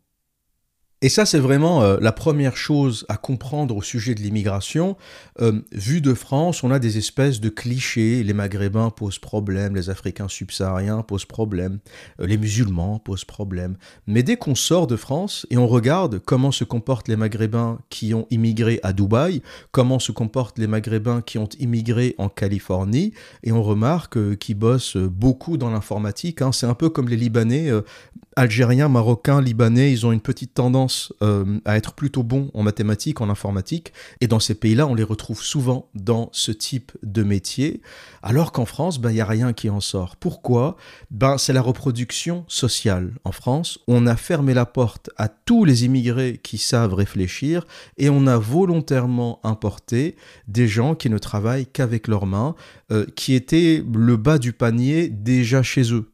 Et 1.06 1.08
ça, 1.08 1.24
c'est 1.24 1.38
vraiment 1.38 1.82
euh, 1.82 1.98
la 2.00 2.10
première 2.10 2.56
chose 2.56 3.06
à 3.08 3.16
comprendre 3.16 3.76
au 3.76 3.80
sujet 3.80 4.16
de 4.16 4.20
l'immigration. 4.22 4.96
Euh, 5.40 5.60
vu 5.70 6.00
de 6.00 6.14
France, 6.14 6.64
on 6.64 6.72
a 6.72 6.80
des 6.80 6.98
espèces 6.98 7.38
de 7.38 7.48
clichés. 7.48 8.24
Les 8.24 8.32
Maghrébins 8.32 8.90
posent 8.90 9.20
problème, 9.20 9.76
les 9.76 9.88
Africains 9.88 10.26
subsahariens 10.26 11.02
posent 11.02 11.24
problème, 11.24 11.78
euh, 12.20 12.26
les 12.26 12.36
musulmans 12.36 12.98
posent 12.98 13.24
problème. 13.24 13.76
Mais 14.08 14.24
dès 14.24 14.36
qu'on 14.36 14.56
sort 14.56 14.88
de 14.88 14.96
France 14.96 15.46
et 15.48 15.56
on 15.56 15.68
regarde 15.68 16.18
comment 16.18 16.50
se 16.50 16.64
comportent 16.64 17.06
les 17.06 17.14
Maghrébins 17.14 17.78
qui 17.88 18.12
ont 18.12 18.26
immigré 18.30 18.80
à 18.82 18.92
Dubaï, 18.92 19.42
comment 19.70 20.00
se 20.00 20.10
comportent 20.10 20.58
les 20.58 20.66
Maghrébins 20.66 21.20
qui 21.20 21.38
ont 21.38 21.48
immigré 21.60 22.16
en 22.18 22.28
Californie, 22.28 23.12
et 23.44 23.52
on 23.52 23.62
remarque 23.62 24.38
qu'ils 24.38 24.58
bossent 24.58 24.96
beaucoup 24.96 25.56
dans 25.56 25.70
l'informatique. 25.70 26.42
Hein. 26.42 26.50
C'est 26.50 26.66
un 26.66 26.74
peu 26.74 26.90
comme 26.90 27.08
les 27.08 27.16
Libanais, 27.16 27.70
Algériens, 28.38 28.90
Marocains, 28.90 29.40
Libanais, 29.40 29.90
ils 29.90 30.04
ont 30.04 30.12
une 30.12 30.20
petite 30.20 30.52
tendance 30.52 31.10
euh, 31.22 31.58
à 31.64 31.78
être 31.78 31.94
plutôt 31.94 32.22
bons 32.22 32.50
en 32.52 32.62
mathématiques, 32.62 33.22
en 33.22 33.30
informatique, 33.30 33.94
et 34.20 34.26
dans 34.26 34.40
ces 34.40 34.54
pays-là, 34.54 34.86
on 34.86 34.94
les 34.94 35.02
retrouve 35.02 35.42
souvent 35.42 35.88
dans 35.94 36.28
ce 36.32 36.52
type 36.52 36.92
de 37.02 37.22
métier, 37.22 37.80
alors 38.22 38.52
qu'en 38.52 38.66
France, 38.66 39.00
ben, 39.00 39.10
il 39.10 39.14
n'y 39.14 39.20
a 39.22 39.26
rien 39.26 39.54
qui 39.54 39.70
en 39.70 39.80
sort. 39.80 40.16
Pourquoi? 40.16 40.76
Ben, 41.10 41.38
C'est 41.38 41.54
la 41.54 41.62
reproduction 41.62 42.44
sociale. 42.46 43.14
En 43.24 43.32
France, 43.32 43.78
on 43.88 44.06
a 44.06 44.16
fermé 44.16 44.52
la 44.52 44.66
porte 44.66 45.08
à 45.16 45.28
tous 45.28 45.64
les 45.64 45.86
immigrés 45.86 46.38
qui 46.42 46.58
savent 46.58 46.92
réfléchir, 46.92 47.66
et 47.96 48.10
on 48.10 48.26
a 48.26 48.36
volontairement 48.36 49.40
importé 49.44 50.14
des 50.46 50.68
gens 50.68 50.94
qui 50.94 51.08
ne 51.08 51.16
travaillent 51.16 51.66
qu'avec 51.66 52.06
leurs 52.06 52.26
mains, 52.26 52.54
euh, 52.92 53.06
qui 53.16 53.32
étaient 53.32 53.82
le 53.94 54.18
bas 54.18 54.36
du 54.36 54.52
panier 54.52 55.08
déjà 55.08 55.62
chez 55.62 55.94
eux. 55.94 56.12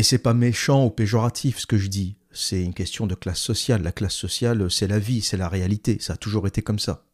Et 0.00 0.02
c'est 0.02 0.16
pas 0.16 0.32
méchant 0.32 0.86
ou 0.86 0.88
péjoratif 0.88 1.58
ce 1.58 1.66
que 1.66 1.76
je 1.76 1.88
dis 1.88 2.16
c'est 2.32 2.62
une 2.62 2.72
question 2.72 3.06
de 3.06 3.14
classe 3.14 3.38
sociale. 3.38 3.82
La 3.82 3.92
classe 3.92 4.14
sociale, 4.14 4.70
c'est 4.70 4.86
la 4.86 4.98
vie, 4.98 5.20
c'est 5.20 5.36
la 5.36 5.48
réalité. 5.48 5.98
Ça 6.00 6.14
a 6.14 6.16
toujours 6.16 6.46
été 6.46 6.62
comme 6.62 6.78
ça 6.78 7.04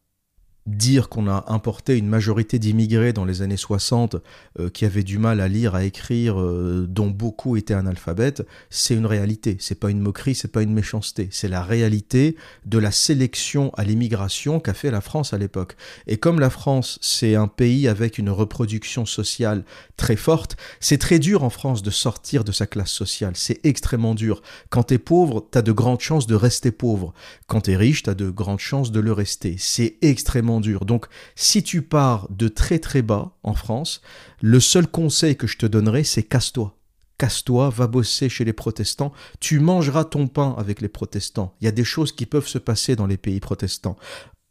dire 0.67 1.07
qu'on 1.09 1.27
a 1.27 1.45
importé 1.47 1.97
une 1.97 2.07
majorité 2.07 2.59
d'immigrés 2.59 3.13
dans 3.13 3.25
les 3.25 3.41
années 3.41 3.57
60 3.57 4.17
euh, 4.59 4.69
qui 4.69 4.85
avaient 4.85 5.03
du 5.03 5.17
mal 5.17 5.39
à 5.39 5.47
lire, 5.47 5.75
à 5.75 5.85
écrire, 5.85 6.39
euh, 6.39 6.85
dont 6.87 7.07
beaucoup 7.07 7.55
étaient 7.55 7.73
analphabètes, 7.73 8.45
c'est 8.69 8.93
une 8.93 9.05
réalité. 9.05 9.57
C'est 9.59 9.79
pas 9.79 9.89
une 9.89 10.01
moquerie, 10.01 10.35
c'est 10.35 10.51
pas 10.51 10.61
une 10.61 10.73
méchanceté. 10.73 11.29
C'est 11.31 11.47
la 11.47 11.63
réalité 11.63 12.35
de 12.65 12.77
la 12.77 12.91
sélection 12.91 13.71
à 13.77 13.85
l'immigration 13.85 14.59
qu'a 14.59 14.73
fait 14.73 14.91
la 14.91 15.01
France 15.01 15.33
à 15.33 15.37
l'époque. 15.37 15.75
Et 16.05 16.17
comme 16.17 16.39
la 16.39 16.49
France, 16.49 16.99
c'est 17.01 17.35
un 17.35 17.47
pays 17.47 17.87
avec 17.87 18.17
une 18.17 18.29
reproduction 18.29 19.05
sociale 19.05 19.63
très 19.95 20.17
forte, 20.17 20.57
c'est 20.79 20.97
très 20.97 21.19
dur 21.19 21.43
en 21.43 21.49
France 21.49 21.81
de 21.81 21.91
sortir 21.91 22.43
de 22.43 22.51
sa 22.51 22.67
classe 22.67 22.91
sociale. 22.91 23.33
C'est 23.35 23.65
extrêmement 23.65 24.15
dur. 24.15 24.41
Quand 24.69 24.83
t'es 24.83 24.97
pauvre, 24.97 25.47
t'as 25.49 25.61
de 25.61 25.71
grandes 25.71 26.01
chances 26.01 26.27
de 26.27 26.35
rester 26.35 26.71
pauvre. 26.71 27.13
Quand 27.47 27.61
t'es 27.61 27.77
riche, 27.77 28.03
t'as 28.03 28.13
de 28.13 28.29
grandes 28.29 28.59
chances 28.59 28.91
de 28.91 28.99
le 28.99 29.13
rester. 29.13 29.55
C'est 29.57 29.95
extrêmement 30.01 30.56
Donc, 30.59 31.07
si 31.35 31.63
tu 31.63 31.81
pars 31.81 32.27
de 32.29 32.47
très 32.47 32.79
très 32.79 33.01
bas 33.01 33.37
en 33.43 33.53
France, 33.53 34.01
le 34.41 34.59
seul 34.59 34.87
conseil 34.87 35.35
que 35.35 35.47
je 35.47 35.57
te 35.57 35.65
donnerai, 35.65 36.03
c'est 36.03 36.23
casse-toi. 36.23 36.75
Casse-toi, 37.17 37.69
va 37.69 37.87
bosser 37.87 38.29
chez 38.29 38.45
les 38.45 38.53
protestants, 38.53 39.11
tu 39.39 39.59
mangeras 39.59 40.03
ton 40.03 40.27
pain 40.27 40.53
avec 40.57 40.81
les 40.81 40.87
protestants. 40.87 41.55
Il 41.61 41.65
y 41.65 41.67
a 41.67 41.71
des 41.71 41.83
choses 41.83 42.11
qui 42.11 42.27
peuvent 42.27 42.47
se 42.47 42.59
passer 42.59 42.95
dans 42.95 43.07
les 43.07 43.17
pays 43.17 43.39
protestants. 43.39 43.97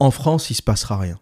En 0.01 0.11
France, 0.11 0.51
il 0.51 0.55
se 0.55 0.63
passera 0.63 0.99
rien. 0.99 1.21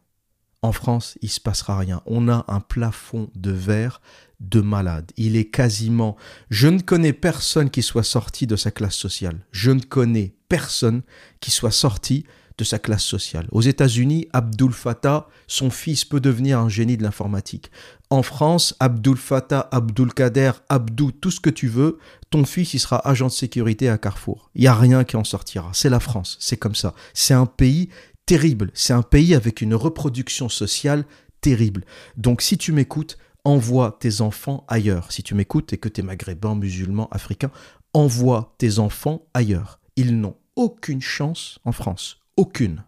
En 0.63 0.73
France, 0.73 1.19
il 1.21 1.29
se 1.29 1.41
passera 1.41 1.77
rien. 1.77 2.01
On 2.07 2.31
a 2.31 2.47
un 2.49 2.61
plafond 2.61 3.29
de 3.35 3.51
verre 3.51 4.01
de 4.41 4.63
malade. 4.63 5.13
Il 5.19 5.37
est 5.37 5.51
quasiment... 5.51 6.17
Je 6.49 6.69
ne 6.69 6.81
connais 6.81 7.13
personne 7.13 7.69
qui 7.69 7.83
soit 7.83 8.03
sorti 8.03 8.47
de 8.47 8.57
sa 8.57 8.71
classe 8.71 8.97
sociale. 8.97 9.45
Je 9.53 9.71
ne 9.71 9.81
connais 9.81 10.35
personne 10.49 11.03
qui 11.41 11.51
soit 11.51 11.71
sorti 11.71 12.25
de 12.59 12.65
sa 12.65 12.79
classe 12.79 13.03
sociale. 13.03 13.47
Aux 13.51 13.63
États-Unis, 13.63 14.29
Abdul 14.33 14.73
Fattah, 14.73 15.27
son 15.47 15.71
fils 15.71 16.05
peut 16.05 16.21
devenir 16.21 16.59
un 16.59 16.69
génie 16.69 16.97
de 16.97 17.03
l'informatique. 17.03 17.71
En 18.11 18.23
France, 18.23 18.77
Abdul 18.79 19.17
Fattah, 19.17 19.69
Abdul 19.73 20.13
Kader, 20.15 20.53
Abdou, 20.69 21.11
tout 21.11 21.31
ce 21.31 21.41
que 21.41 21.51
tu 21.51 21.67
veux, 21.67 21.99
ton 22.31 22.45
fils, 22.45 22.75
il 22.75 22.79
sera 22.79 23.07
agent 23.09 23.27
de 23.27 23.33
sécurité 23.33 23.89
à 23.89 23.99
Carrefour. 23.99 24.51
Il 24.55 24.63
n'y 24.63 24.67
a 24.69 24.75
rien 24.75 25.05
qui 25.05 25.17
en 25.17 25.25
sortira. 25.25 25.71
C'est 25.73 25.91
la 25.91 26.01
France, 26.01 26.37
c'est 26.41 26.57
comme 26.57 26.75
ça. 26.75 26.95
C'est 27.13 27.35
un 27.35 27.47
pays 27.47 27.89
terrible. 28.27 28.71
C'est 28.75 28.93
un 28.93 29.03
pays 29.03 29.35
avec 29.35 29.61
une 29.61 29.75
reproduction 29.75 30.49
sociale 30.49 31.05
terrible. 31.41 31.85
Donc 32.17 32.41
si 32.41 32.57
tu 32.57 32.73
m'écoutes, 32.73 33.19
envoie 33.45 33.99
tes 34.01 34.21
enfants 34.21 34.65
ailleurs. 34.69 35.13
Si 35.13 35.23
tu 35.23 35.35
m'écoutes 35.35 35.73
et 35.73 35.79
que 35.79 35.89
tu 35.89 36.01
es 36.01 36.05
maghrébin, 36.05 36.55
musulman, 36.55 37.09
africain, 37.11 37.51
envoie 37.93 38.55
tes 38.59 38.79
enfants 38.79 39.27
ailleurs. 39.35 39.81
Ils 39.97 40.19
n'ont 40.19 40.37
aucune 40.57 41.03
chance 41.03 41.59
en 41.65 41.73
France 41.73 42.24
aucune. 42.37 42.85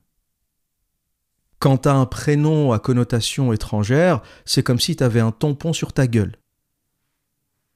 Quand 1.59 1.79
tu 1.79 1.89
as 1.89 1.95
un 1.95 2.07
prénom 2.07 2.73
à 2.73 2.79
connotation 2.79 3.53
étrangère, 3.53 4.23
c'est 4.45 4.63
comme 4.63 4.81
si 4.81 4.97
tu 4.97 5.03
avais 5.03 5.21
un 5.21 5.33
tampon 5.33 5.73
sur 5.73 5.93
ta 5.93 6.07
gueule. 6.07 6.37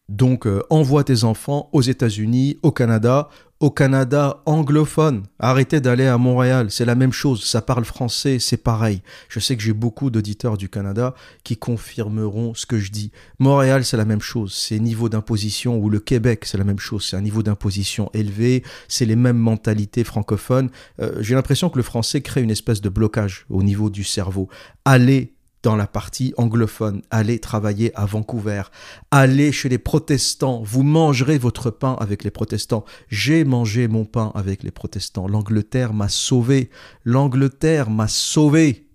Donc 0.08 0.46
euh, 0.46 0.62
envoie 0.70 1.04
tes 1.04 1.24
enfants 1.24 1.70
aux 1.72 1.82
États-Unis, 1.82 2.58
au 2.62 2.72
Canada, 2.72 3.28
au 3.60 3.70
Canada 3.70 4.42
anglophone. 4.46 5.24
Arrêtez 5.38 5.80
d'aller 5.80 6.06
à 6.06 6.16
Montréal, 6.16 6.70
c'est 6.70 6.86
la 6.86 6.94
même 6.94 7.12
chose, 7.12 7.44
ça 7.44 7.60
parle 7.60 7.84
français, 7.84 8.38
c'est 8.38 8.56
pareil. 8.56 9.02
Je 9.28 9.38
sais 9.38 9.54
que 9.54 9.62
j'ai 9.62 9.74
beaucoup 9.74 10.10
d'auditeurs 10.10 10.56
du 10.56 10.70
Canada 10.70 11.14
qui 11.44 11.58
confirmeront 11.58 12.54
ce 12.54 12.64
que 12.64 12.78
je 12.78 12.90
dis. 12.90 13.12
Montréal, 13.38 13.84
c'est 13.84 13.98
la 13.98 14.06
même 14.06 14.22
chose, 14.22 14.54
c'est 14.54 14.78
niveau 14.78 15.10
d'imposition, 15.10 15.76
ou 15.76 15.90
le 15.90 16.00
Québec, 16.00 16.46
c'est 16.46 16.56
la 16.56 16.64
même 16.64 16.78
chose, 16.78 17.06
c'est 17.08 17.16
un 17.16 17.20
niveau 17.20 17.42
d'imposition 17.42 18.10
élevé, 18.14 18.64
c'est 18.88 19.04
les 19.04 19.16
mêmes 19.16 19.38
mentalités 19.38 20.04
francophones. 20.04 20.70
Euh, 21.00 21.16
j'ai 21.20 21.34
l'impression 21.34 21.68
que 21.68 21.76
le 21.76 21.82
français 21.82 22.22
crée 22.22 22.40
une 22.40 22.50
espèce 22.50 22.80
de 22.80 22.88
blocage 22.88 23.44
au 23.50 23.62
niveau 23.62 23.90
du 23.90 24.04
cerveau. 24.04 24.48
Allez 24.86 25.34
dans 25.62 25.76
la 25.76 25.86
partie 25.86 26.34
anglophone. 26.36 27.02
Allez 27.10 27.38
travailler 27.38 27.92
à 27.94 28.06
Vancouver. 28.06 28.62
Allez 29.10 29.52
chez 29.52 29.68
les 29.68 29.78
protestants. 29.78 30.62
Vous 30.64 30.82
mangerez 30.82 31.38
votre 31.38 31.70
pain 31.70 31.96
avec 32.00 32.24
les 32.24 32.30
protestants. 32.30 32.84
J'ai 33.08 33.44
mangé 33.44 33.88
mon 33.88 34.04
pain 34.04 34.32
avec 34.34 34.62
les 34.62 34.70
protestants. 34.70 35.28
L'Angleterre 35.28 35.92
m'a 35.92 36.08
sauvé. 36.08 36.70
L'Angleterre 37.04 37.90
m'a 37.90 38.08
sauvé. 38.08 38.89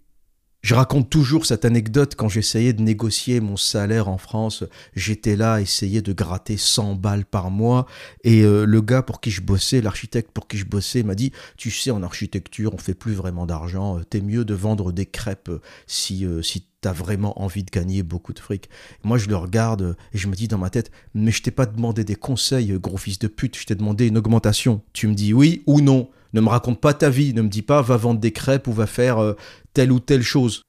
Je 0.65 0.74
raconte 0.74 1.12
toujours 1.12 1.45
cette 1.45 1.63
anecdote 1.63 2.15
quand 2.15 2.27
j'essayais 2.27 2.74
de 2.74 2.81
négocier 2.81 3.39
mon 3.39 3.55
salaire 3.55 4.10
en 4.10 4.17
France. 4.17 4.63
J'étais 4.95 5.36
là, 5.36 5.62
essayer 5.62 6.01
de 6.01 6.12
gratter 6.12 6.57
100 6.57 6.95
balles 6.95 7.24
par 7.24 7.51
mois. 7.51 7.86
Et 8.24 8.41
euh, 8.41 8.65
le 8.65 8.81
gars 8.81 9.03
pour 9.03 9.22
qui 9.22 9.29
je 9.29 9.43
bossais, 9.43 9.79
l'architecte 9.79 10.31
pour 10.31 10.48
qui 10.48 10.57
je 10.57 10.65
bossais, 10.65 11.03
m'a 11.03 11.13
dit 11.13 11.31
Tu 11.55 11.69
sais, 11.69 11.91
en 11.91 12.01
architecture, 12.01 12.74
on 12.74 12.79
fait 12.79 12.95
plus 12.95 13.13
vraiment 13.13 13.45
d'argent. 13.45 14.00
T'es 14.10 14.22
mieux 14.22 14.43
de 14.43 14.55
vendre 14.55 14.91
des 14.91 15.05
crêpes 15.05 15.51
si, 15.86 16.25
euh, 16.25 16.41
si 16.41 16.65
t'as 16.81 16.93
vraiment 16.93 17.39
envie 17.39 17.63
de 17.63 17.69
gagner 17.69 18.01
beaucoup 18.01 18.34
de 18.34 18.39
fric. 18.39 18.67
Moi, 19.03 19.19
je 19.19 19.29
le 19.29 19.36
regarde 19.36 19.95
et 20.13 20.17
je 20.17 20.27
me 20.27 20.34
dis 20.34 20.48
dans 20.48 20.57
ma 20.57 20.72
tête 20.72 20.89
Mais 21.13 21.29
je 21.29 21.43
t'ai 21.43 21.51
pas 21.51 21.67
demandé 21.67 22.03
des 22.03 22.15
conseils, 22.15 22.75
gros 22.79 22.98
fils 22.98 23.19
de 23.19 23.27
pute. 23.27 23.55
Je 23.55 23.67
t'ai 23.67 23.75
demandé 23.75 24.07
une 24.07 24.17
augmentation. 24.17 24.81
Tu 24.93 25.05
me 25.05 25.13
dis 25.13 25.31
oui 25.31 25.62
ou 25.67 25.79
non. 25.79 26.10
Ne 26.36 26.41
me 26.41 26.50
raconte 26.50 26.81
pas 26.81 26.93
ta 26.93 27.10
vie, 27.10 27.34
ne 27.34 27.41
me 27.41 27.48
dis 27.48 27.62
pas 27.62 27.81
va 27.81 27.95
vendre 27.95 28.19
des 28.19 28.34
crêpes 28.34 28.67
ou 28.67 28.74
va 28.74 28.88
faire 28.88 29.19
euh, 29.19 29.36
telle 29.75 29.91
ou 29.91 30.00
telle 30.00 30.24
chose. 30.24 30.63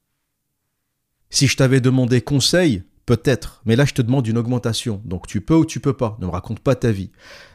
Si 1.31 1.47
je 1.47 1.57
t'avais 1.57 1.81
demandé 1.81 2.21
conseil, 2.21 2.83
peut-être, 3.07 3.63
mais 3.65 3.77
là 3.77 3.87
je 3.87 3.95
te 3.95 4.03
demande 4.03 4.27
une 4.27 4.37
augmentation. 4.37 5.01
Donc 5.05 5.27
tu 5.27 5.41
peux 5.41 5.55
ou 5.55 5.65
tu 5.65 5.81
peux 5.81 5.95
pas, 5.95 6.19
ne 6.21 6.27
me 6.27 6.31
raconte 6.31 6.61
pas 6.61 6.75
ta 6.75 6.93
vie. 6.93 7.11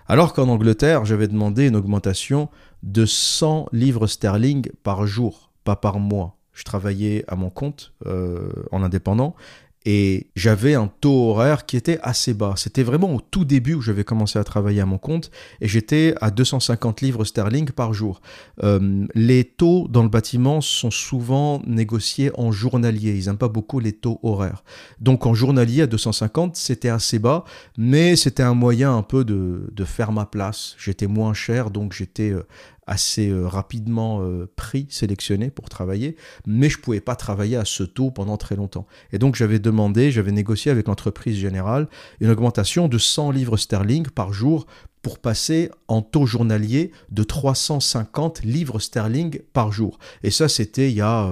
Alors 0.08 0.34
qu'en 0.34 0.50
Angleterre, 0.50 1.06
j'avais 1.06 1.28
demandé 1.28 1.68
une 1.68 1.76
augmentation 1.76 2.50
de 2.82 3.06
100 3.06 3.68
livres 3.72 4.08
sterling 4.08 4.72
par 4.82 5.06
jour, 5.06 5.52
pas 5.64 5.76
par 5.76 6.00
mois. 6.00 6.38
Je 6.54 6.64
travaillais 6.64 7.24
à 7.28 7.36
mon 7.36 7.50
compte 7.50 7.94
euh, 8.08 8.50
en 8.72 8.82
indépendant 8.82 9.36
et 9.86 10.28
j'avais 10.36 10.76
un 10.76 10.88
taux 11.02 11.30
horaire 11.30 11.66
qui 11.66 11.78
était 11.78 12.00
assez 12.04 12.34
bas. 12.34 12.54
C'était 12.56 12.84
vraiment 12.84 13.16
au 13.16 13.22
tout 13.22 13.46
début 13.46 13.74
où 13.74 13.82
j'avais 13.82 14.04
commencé 14.04 14.38
à 14.38 14.44
travailler 14.44 14.82
à 14.82 14.86
mon 14.86 14.98
compte 14.98 15.32
et 15.60 15.68
j'étais 15.68 16.14
à 16.22 16.30
250 16.30 17.02
livres 17.02 17.26
sterling 17.26 17.72
par 17.72 17.94
jour. 17.94 18.22
Euh, 18.64 19.06
les 19.16 19.44
taux 19.44 19.88
dans 19.90 20.04
le 20.04 20.10
bâtiment 20.10 20.62
sont 20.62 20.92
souvent 20.92 21.62
négociés 21.66 22.32
en 22.36 22.52
journalier. 22.52 23.16
Ils 23.18 23.26
n'aiment 23.26 23.38
pas 23.38 23.50
beaucoup 23.50 23.80
les 23.80 23.94
taux 23.94 24.20
horaires. 24.22 24.64
Donc 25.00 25.26
en 25.26 25.34
journalier 25.34 25.84
à 25.84 25.88
250, 25.88 26.56
c'était 26.56 26.90
assez 26.90 27.18
bas, 27.18 27.44
mais 27.78 28.16
c'était 28.16 28.44
un 28.44 28.54
moyen 28.54 28.96
un 28.96 29.04
peu 29.04 29.26
de, 29.26 29.68
de 29.72 29.84
faire 29.84 30.12
ma 30.12 30.26
place. 30.26 30.76
J'étais 30.78 31.08
moins 31.08 31.34
cher, 31.34 31.72
donc 31.72 31.94
j'étais 31.94 32.30
euh, 32.30 32.46
assez 32.92 33.30
euh, 33.30 33.48
rapidement 33.48 34.22
euh, 34.22 34.52
pris, 34.58 34.86
sélectionné 34.90 35.50
pour 35.50 35.70
travailler, 35.70 36.18
mais 36.46 36.70
je 36.70 36.78
ne 36.78 36.82
pouvais 36.84 37.00
pas 37.00 37.16
travailler 37.16 37.56
à 37.56 37.64
ce 37.64 37.84
taux 37.84 38.12
pendant 38.12 38.36
très 38.36 38.58
longtemps. 38.58 38.86
Et 39.14 39.18
donc 39.18 39.36
j'avais 39.36 39.60
demandé, 39.60 40.12
j'avais 40.12 40.34
négocié 40.34 40.72
avec 40.72 40.90
l'entreprise 40.90 41.38
générale 41.38 41.88
une 42.20 42.30
augmentation 42.30 42.90
de 42.90 42.98
100 42.98 43.32
livres 43.32 43.56
sterling 43.56 44.08
par 44.08 44.34
jour 44.34 44.68
pour 45.02 45.20
passer 45.20 45.72
en 45.88 46.02
taux 46.02 46.26
journalier 46.26 46.92
de 47.12 47.24
350 47.24 48.44
livres 48.44 48.80
sterling 48.80 49.40
par 49.54 49.72
jour. 49.72 49.98
Et 50.24 50.30
ça, 50.30 50.50
c'était 50.50 50.92
il 50.92 50.98
y 50.98 51.02
a 51.02 51.30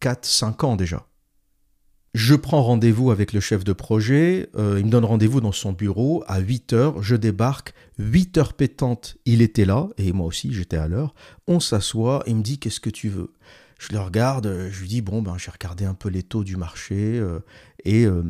4-5 0.00 0.64
euh, 0.64 0.66
ans 0.66 0.76
déjà. 0.76 1.09
Je 2.14 2.34
prends 2.34 2.62
rendez-vous 2.64 3.12
avec 3.12 3.32
le 3.32 3.38
chef 3.38 3.62
de 3.62 3.72
projet, 3.72 4.48
euh, 4.56 4.80
il 4.80 4.86
me 4.86 4.90
donne 4.90 5.04
rendez-vous 5.04 5.40
dans 5.40 5.52
son 5.52 5.72
bureau 5.72 6.24
à 6.26 6.40
8 6.40 6.72
heures, 6.72 7.02
je 7.04 7.14
débarque, 7.14 7.72
8 8.00 8.38
heures 8.38 8.54
pétantes, 8.54 9.16
il 9.26 9.42
était 9.42 9.64
là, 9.64 9.88
et 9.96 10.10
moi 10.12 10.26
aussi 10.26 10.52
j'étais 10.52 10.76
à 10.76 10.88
l'heure, 10.88 11.14
on 11.46 11.60
s'assoit, 11.60 12.24
il 12.26 12.34
me 12.34 12.42
dit 12.42 12.58
qu'est-ce 12.58 12.80
que 12.80 12.90
tu 12.90 13.10
veux? 13.10 13.32
Je 13.78 13.92
le 13.92 14.00
regarde, 14.00 14.68
je 14.72 14.80
lui 14.80 14.88
dis 14.88 15.02
bon 15.02 15.22
ben 15.22 15.38
j'ai 15.38 15.52
regardé 15.52 15.84
un 15.84 15.94
peu 15.94 16.08
les 16.08 16.24
taux 16.24 16.42
du 16.42 16.56
marché, 16.56 16.96
euh, 16.96 17.38
et 17.84 18.06
euh, 18.06 18.24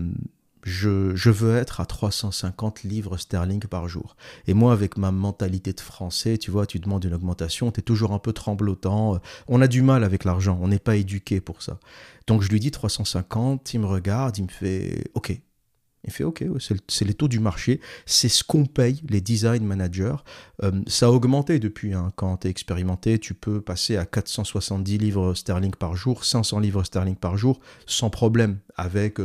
je, 0.63 1.31
veux 1.31 1.57
être 1.57 1.81
à 1.81 1.87
350 1.87 2.83
livres 2.83 3.17
sterling 3.17 3.61
par 3.61 3.89
jour. 3.89 4.17
Et 4.47 4.53
moi, 4.53 4.75
avec 4.75 4.99
ma 4.99 5.11
mentalité 5.11 5.73
de 5.73 5.81
français, 5.81 6.37
tu 6.37 6.51
vois, 6.51 6.67
tu 6.67 6.79
demandes 6.79 7.05
une 7.05 7.15
augmentation, 7.15 7.73
tu 7.73 7.81
es 7.81 7.83
toujours 7.83 8.13
un 8.13 8.19
peu 8.19 8.35
tremblotant. 8.35 9.21
On 9.49 9.63
a 9.63 9.69
du 9.69 9.81
mal 9.81 10.05
avec 10.05 10.25
l'argent, 10.25 10.59
on 10.61 10.69
n'est 10.69 10.79
pas 10.79 10.97
éduqué 10.97 11.41
pour 11.41 11.63
ça. 11.63 11.79
Donc 12.31 12.43
je 12.43 12.49
lui 12.51 12.61
dis 12.61 12.71
350, 12.71 13.75
il 13.75 13.81
me 13.81 13.87
regarde, 13.87 14.39
il 14.39 14.45
me 14.45 14.49
fait 14.49 15.11
OK. 15.15 15.37
Il 16.05 16.13
fait 16.13 16.23
OK, 16.23 16.45
c'est 16.87 17.05
les 17.05 17.13
taux 17.13 17.27
du 17.27 17.41
marché, 17.41 17.81
c'est 18.07 18.29
ce 18.29 18.45
qu'on 18.45 18.67
paye 18.67 19.03
les 19.09 19.21
design 19.21 19.65
managers. 19.65 20.15
Euh, 20.63 20.71
ça 20.87 21.07
a 21.07 21.09
augmenté 21.09 21.59
depuis, 21.59 21.93
hein. 21.93 22.13
quand 22.15 22.37
tu 22.37 22.47
es 22.47 22.51
expérimenté, 22.51 23.19
tu 23.19 23.35
peux 23.35 23.61
passer 23.61 23.97
à 23.97 24.07
470 24.07 24.97
livres 24.99 25.35
sterling 25.35 25.73
par 25.75 25.97
jour, 25.97 26.25
500 26.25 26.61
livres 26.61 26.85
sterling 26.85 27.17
par 27.17 27.37
jour, 27.37 27.59
sans 27.85 28.11
problème, 28.11 28.61
avec 28.77 29.19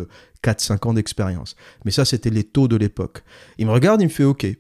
4-5 0.43 0.73
euh, 0.73 0.89
ans 0.89 0.93
d'expérience. 0.95 1.55
Mais 1.85 1.91
ça, 1.91 2.05
c'était 2.05 2.31
les 2.31 2.43
taux 2.43 2.67
de 2.67 2.75
l'époque. 2.75 3.23
Il 3.59 3.67
me 3.67 3.71
regarde, 3.71 4.01
il 4.01 4.05
me 4.05 4.09
fait 4.09 4.23
OK. 4.23 4.45
Et 4.45 4.57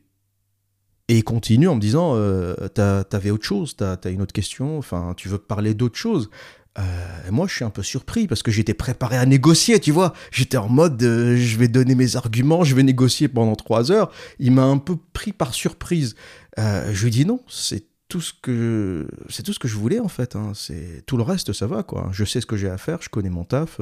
il 1.07 1.23
continue 1.23 1.67
en 1.67 1.75
me 1.75 1.81
disant, 1.81 2.13
euh, 2.13 2.53
t'avais 2.69 3.31
autre 3.31 3.45
chose, 3.45 3.75
t'as 3.75 3.97
as 4.03 4.09
une 4.09 4.21
autre 4.21 4.33
question, 4.33 4.77
enfin, 4.77 5.15
tu 5.17 5.29
veux 5.29 5.39
parler 5.39 5.73
d'autre 5.73 5.97
chose? 5.97 6.29
Euh, 6.77 7.31
moi, 7.31 7.47
je 7.47 7.55
suis 7.55 7.63
un 7.63 7.69
peu 7.69 7.83
surpris 7.83 8.27
parce 8.27 8.43
que 8.43 8.51
j'étais 8.51 8.73
préparé 8.73 9.17
à 9.17 9.25
négocier, 9.25 9.79
tu 9.79 9.91
vois. 9.91 10.13
J'étais 10.31 10.57
en 10.57 10.69
mode, 10.69 11.01
euh, 11.03 11.37
je 11.37 11.57
vais 11.57 11.67
donner 11.67 11.95
mes 11.95 12.15
arguments, 12.15 12.63
je 12.63 12.75
vais 12.75 12.83
négocier 12.83 13.27
pendant 13.27 13.55
trois 13.55 13.91
heures. 13.91 14.11
Il 14.39 14.51
m'a 14.51 14.63
un 14.63 14.77
peu 14.77 14.97
pris 15.13 15.31
par 15.31 15.53
surprise. 15.53 16.15
Euh, 16.59 16.91
je 16.93 17.03
lui 17.05 17.11
dis 17.11 17.25
non, 17.25 17.39
c'est 17.47 17.85
tout 18.07 18.21
ce 18.21 18.33
que 18.39 19.07
c'est 19.29 19.43
tout 19.43 19.53
ce 19.53 19.59
que 19.59 19.67
je 19.67 19.77
voulais 19.77 19.99
en 19.99 20.07
fait. 20.07 20.35
Hein. 20.35 20.51
C'est 20.53 21.03
tout 21.05 21.17
le 21.17 21.23
reste, 21.23 21.53
ça 21.53 21.67
va 21.67 21.83
quoi. 21.83 22.09
Je 22.11 22.25
sais 22.25 22.41
ce 22.41 22.45
que 22.45 22.57
j'ai 22.57 22.69
à 22.69 22.77
faire, 22.77 23.01
je 23.01 23.09
connais 23.09 23.29
mon 23.29 23.45
taf. 23.45 23.79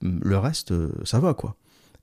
le 0.00 0.38
reste, 0.38 0.72
ça 1.04 1.20
va 1.20 1.34
quoi. 1.34 1.56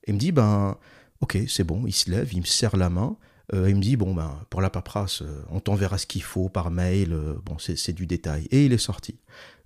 Il 0.06 0.14
me 0.14 0.18
dit 0.18 0.32
ben, 0.32 0.76
ok, 1.20 1.38
c'est 1.48 1.64
bon. 1.64 1.84
Il 1.86 1.92
se 1.92 2.10
lève, 2.10 2.32
il 2.32 2.40
me 2.40 2.46
serre 2.46 2.76
la 2.76 2.88
main. 2.88 3.16
il 3.52 3.76
me 3.76 3.82
dit 3.82 3.96
bon 3.96 4.14
ben 4.14 4.38
pour 4.48 4.62
la 4.62 4.70
paperasse, 4.70 5.22
on 5.50 5.60
t'enverra 5.60 5.98
ce 5.98 6.06
qu'il 6.06 6.22
faut 6.22 6.48
par 6.48 6.70
mail. 6.70 7.16
bon, 7.44 7.56
c'est 7.58 7.92
du 7.92 8.06
détail. 8.06 8.46
Et 8.50 8.64
il 8.64 8.72
est 8.72 8.78
sorti. 8.78 9.18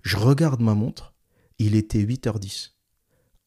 Je 0.05 0.17
regarde 0.17 0.61
ma 0.61 0.75
montre, 0.75 1.15
il 1.57 1.75
était 1.75 2.03
8h10. 2.03 2.73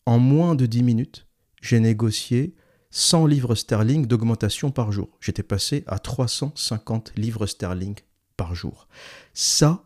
En 0.06 0.18
moins 0.18 0.56
de 0.56 0.66
10 0.66 0.82
minutes, 0.82 1.28
j'ai 1.62 1.78
négocié 1.78 2.56
100 2.90 3.26
livres 3.26 3.54
sterling 3.54 4.06
d'augmentation 4.06 4.72
par 4.72 4.90
jour. 4.90 5.16
J'étais 5.20 5.44
passé 5.44 5.84
à 5.86 6.00
350 6.00 7.12
livres 7.14 7.46
sterling 7.46 7.94
par 8.36 8.56
jour. 8.56 8.88
Ça, 9.34 9.84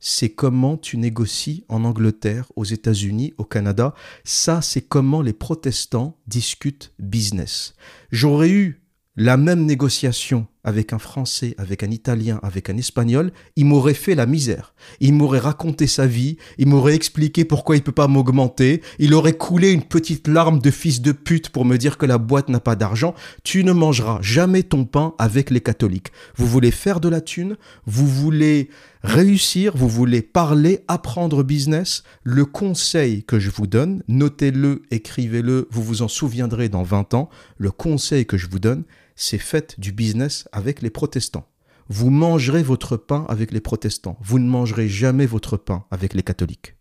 c'est 0.00 0.30
comment 0.30 0.78
tu 0.78 0.96
négocies 0.96 1.66
en 1.68 1.84
Angleterre, 1.84 2.50
aux 2.56 2.64
États-Unis, 2.64 3.34
au 3.36 3.44
Canada. 3.44 3.94
Ça, 4.24 4.62
c'est 4.62 4.80
comment 4.88 5.20
les 5.20 5.34
protestants 5.34 6.18
discutent 6.26 6.94
business. 6.98 7.74
J'aurais 8.10 8.50
eu 8.50 8.86
la 9.16 9.36
même 9.36 9.66
négociation 9.66 10.46
avec 10.66 10.92
un 10.92 10.98
Français, 10.98 11.54
avec 11.56 11.82
un 11.84 11.90
Italien, 11.90 12.40
avec 12.42 12.68
un 12.68 12.76
Espagnol, 12.76 13.32
il 13.54 13.64
m'aurait 13.64 13.94
fait 13.94 14.16
la 14.16 14.26
misère. 14.26 14.74
Il 15.00 15.14
m'aurait 15.14 15.38
raconté 15.38 15.86
sa 15.86 16.06
vie, 16.06 16.36
il 16.58 16.66
m'aurait 16.66 16.96
expliqué 16.96 17.44
pourquoi 17.44 17.76
il 17.76 17.82
peut 17.82 17.92
pas 17.92 18.08
m'augmenter, 18.08 18.82
il 18.98 19.14
aurait 19.14 19.36
coulé 19.36 19.70
une 19.70 19.84
petite 19.84 20.26
larme 20.26 20.58
de 20.58 20.72
fils 20.72 21.00
de 21.00 21.12
pute 21.12 21.50
pour 21.50 21.64
me 21.64 21.78
dire 21.78 21.96
que 21.96 22.04
la 22.04 22.18
boîte 22.18 22.48
n'a 22.48 22.60
pas 22.60 22.74
d'argent. 22.74 23.14
Tu 23.44 23.62
ne 23.62 23.72
mangeras 23.72 24.18
jamais 24.20 24.64
ton 24.64 24.84
pain 24.84 25.14
avec 25.18 25.50
les 25.50 25.60
catholiques. 25.60 26.10
Vous 26.34 26.46
voulez 26.46 26.72
faire 26.72 26.98
de 26.98 27.08
la 27.08 27.20
thune, 27.20 27.56
vous 27.86 28.08
voulez 28.08 28.68
réussir, 29.04 29.76
vous 29.76 29.88
voulez 29.88 30.20
parler, 30.20 30.80
apprendre 30.88 31.44
business? 31.44 32.02
Le 32.24 32.44
conseil 32.44 33.22
que 33.22 33.38
je 33.38 33.50
vous 33.50 33.68
donne, 33.68 34.02
notez-le, 34.08 34.82
écrivez-le, 34.90 35.68
vous 35.70 35.82
vous 35.84 36.02
en 36.02 36.08
souviendrez 36.08 36.68
dans 36.68 36.82
20 36.82 37.14
ans. 37.14 37.30
Le 37.56 37.70
conseil 37.70 38.26
que 38.26 38.36
je 38.36 38.48
vous 38.48 38.58
donne, 38.58 38.82
c'est 39.16 39.38
faites 39.38 39.80
du 39.80 39.92
business 39.92 40.48
avec 40.52 40.82
les 40.82 40.90
protestants. 40.90 41.48
Vous 41.88 42.10
mangerez 42.10 42.62
votre 42.62 42.96
pain 42.96 43.24
avec 43.28 43.52
les 43.52 43.60
protestants. 43.60 44.18
Vous 44.20 44.38
ne 44.38 44.48
mangerez 44.48 44.88
jamais 44.88 45.26
votre 45.26 45.56
pain 45.56 45.84
avec 45.90 46.14
les 46.14 46.22
catholiques. 46.22 46.76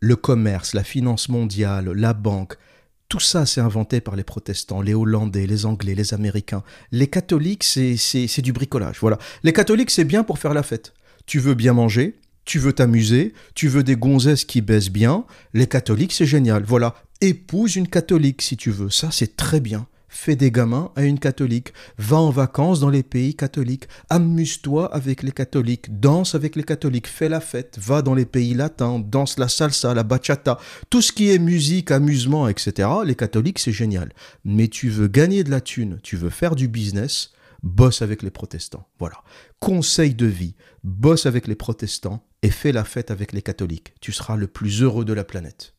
Le 0.00 0.16
commerce, 0.16 0.74
la 0.74 0.84
finance 0.84 1.28
mondiale, 1.28 1.90
la 1.90 2.14
banque, 2.14 2.56
tout 3.08 3.20
ça 3.20 3.46
c'est 3.46 3.60
inventé 3.60 4.00
par 4.00 4.16
les 4.16 4.22
protestants, 4.22 4.80
les 4.80 4.94
Hollandais, 4.94 5.46
les 5.46 5.66
Anglais, 5.66 5.94
les 5.94 6.14
Américains. 6.14 6.62
Les 6.92 7.08
catholiques, 7.08 7.64
c'est, 7.64 8.42
du 8.42 8.52
bricolage. 8.52 8.98
Voilà. 9.00 9.18
Les 9.42 9.52
catholiques, 9.52 9.90
c'est 9.90 10.04
bien 10.04 10.22
pour 10.22 10.38
faire 10.38 10.54
la 10.54 10.62
fête. 10.62 10.94
Tu 11.26 11.40
veux 11.40 11.54
bien 11.54 11.72
manger, 11.72 12.20
tu 12.44 12.58
veux 12.58 12.72
t'amuser, 12.72 13.34
tu 13.54 13.68
veux 13.68 13.82
des 13.82 13.96
gonzesses 13.96 14.44
qui 14.44 14.60
baissent 14.60 14.90
bien. 14.90 15.24
Les 15.52 15.66
catholiques, 15.66 16.12
c'est 16.12 16.26
génial. 16.26 16.62
Voilà. 16.62 16.94
Épouse 17.20 17.74
une 17.76 17.88
catholique 17.88 18.40
si 18.40 18.56
tu 18.56 18.70
veux. 18.70 18.90
Ça, 18.90 19.10
c'est 19.10 19.36
très 19.36 19.60
bien 19.60 19.88
fais 20.08 20.36
des 20.36 20.50
gamins 20.50 20.90
à 20.96 21.04
une 21.04 21.18
catholique, 21.18 21.72
va 21.98 22.16
en 22.16 22.30
vacances 22.30 22.80
dans 22.80 22.90
les 22.90 23.02
pays 23.02 23.34
catholiques, 23.34 23.88
amuse-toi 24.10 24.92
avec 24.94 25.22
les 25.22 25.32
catholiques, 25.32 26.00
danse 26.00 26.34
avec 26.34 26.56
les 26.56 26.64
catholiques, 26.64 27.06
fais 27.06 27.28
la 27.28 27.40
fête, 27.40 27.78
va 27.78 28.02
dans 28.02 28.14
les 28.14 28.26
pays 28.26 28.54
latins, 28.54 28.98
danse 28.98 29.38
la 29.38 29.48
salsa, 29.48 29.94
la 29.94 30.02
bachata, 30.02 30.58
tout 30.90 31.02
ce 31.02 31.12
qui 31.12 31.30
est 31.30 31.38
musique, 31.38 31.90
amusement, 31.90 32.48
etc. 32.48 32.88
Les 33.04 33.14
catholiques, 33.14 33.58
c'est 33.58 33.72
génial. 33.72 34.12
Mais 34.44 34.68
tu 34.68 34.88
veux 34.88 35.08
gagner 35.08 35.44
de 35.44 35.50
la 35.50 35.60
thune, 35.60 35.98
tu 36.02 36.16
veux 36.16 36.30
faire 36.30 36.54
du 36.54 36.68
business, 36.68 37.32
bosse 37.62 38.02
avec 38.02 38.22
les 38.22 38.30
protestants. 38.30 38.86
Voilà. 38.98 39.22
Conseil 39.60 40.14
de 40.14 40.26
vie, 40.26 40.54
bosse 40.84 41.26
avec 41.26 41.46
les 41.46 41.56
protestants 41.56 42.24
et 42.42 42.50
fais 42.50 42.72
la 42.72 42.84
fête 42.84 43.10
avec 43.10 43.32
les 43.32 43.42
catholiques. 43.42 43.94
Tu 44.00 44.12
seras 44.12 44.36
le 44.36 44.46
plus 44.46 44.82
heureux 44.82 45.04
de 45.04 45.12
la 45.12 45.24
planète. 45.24 45.74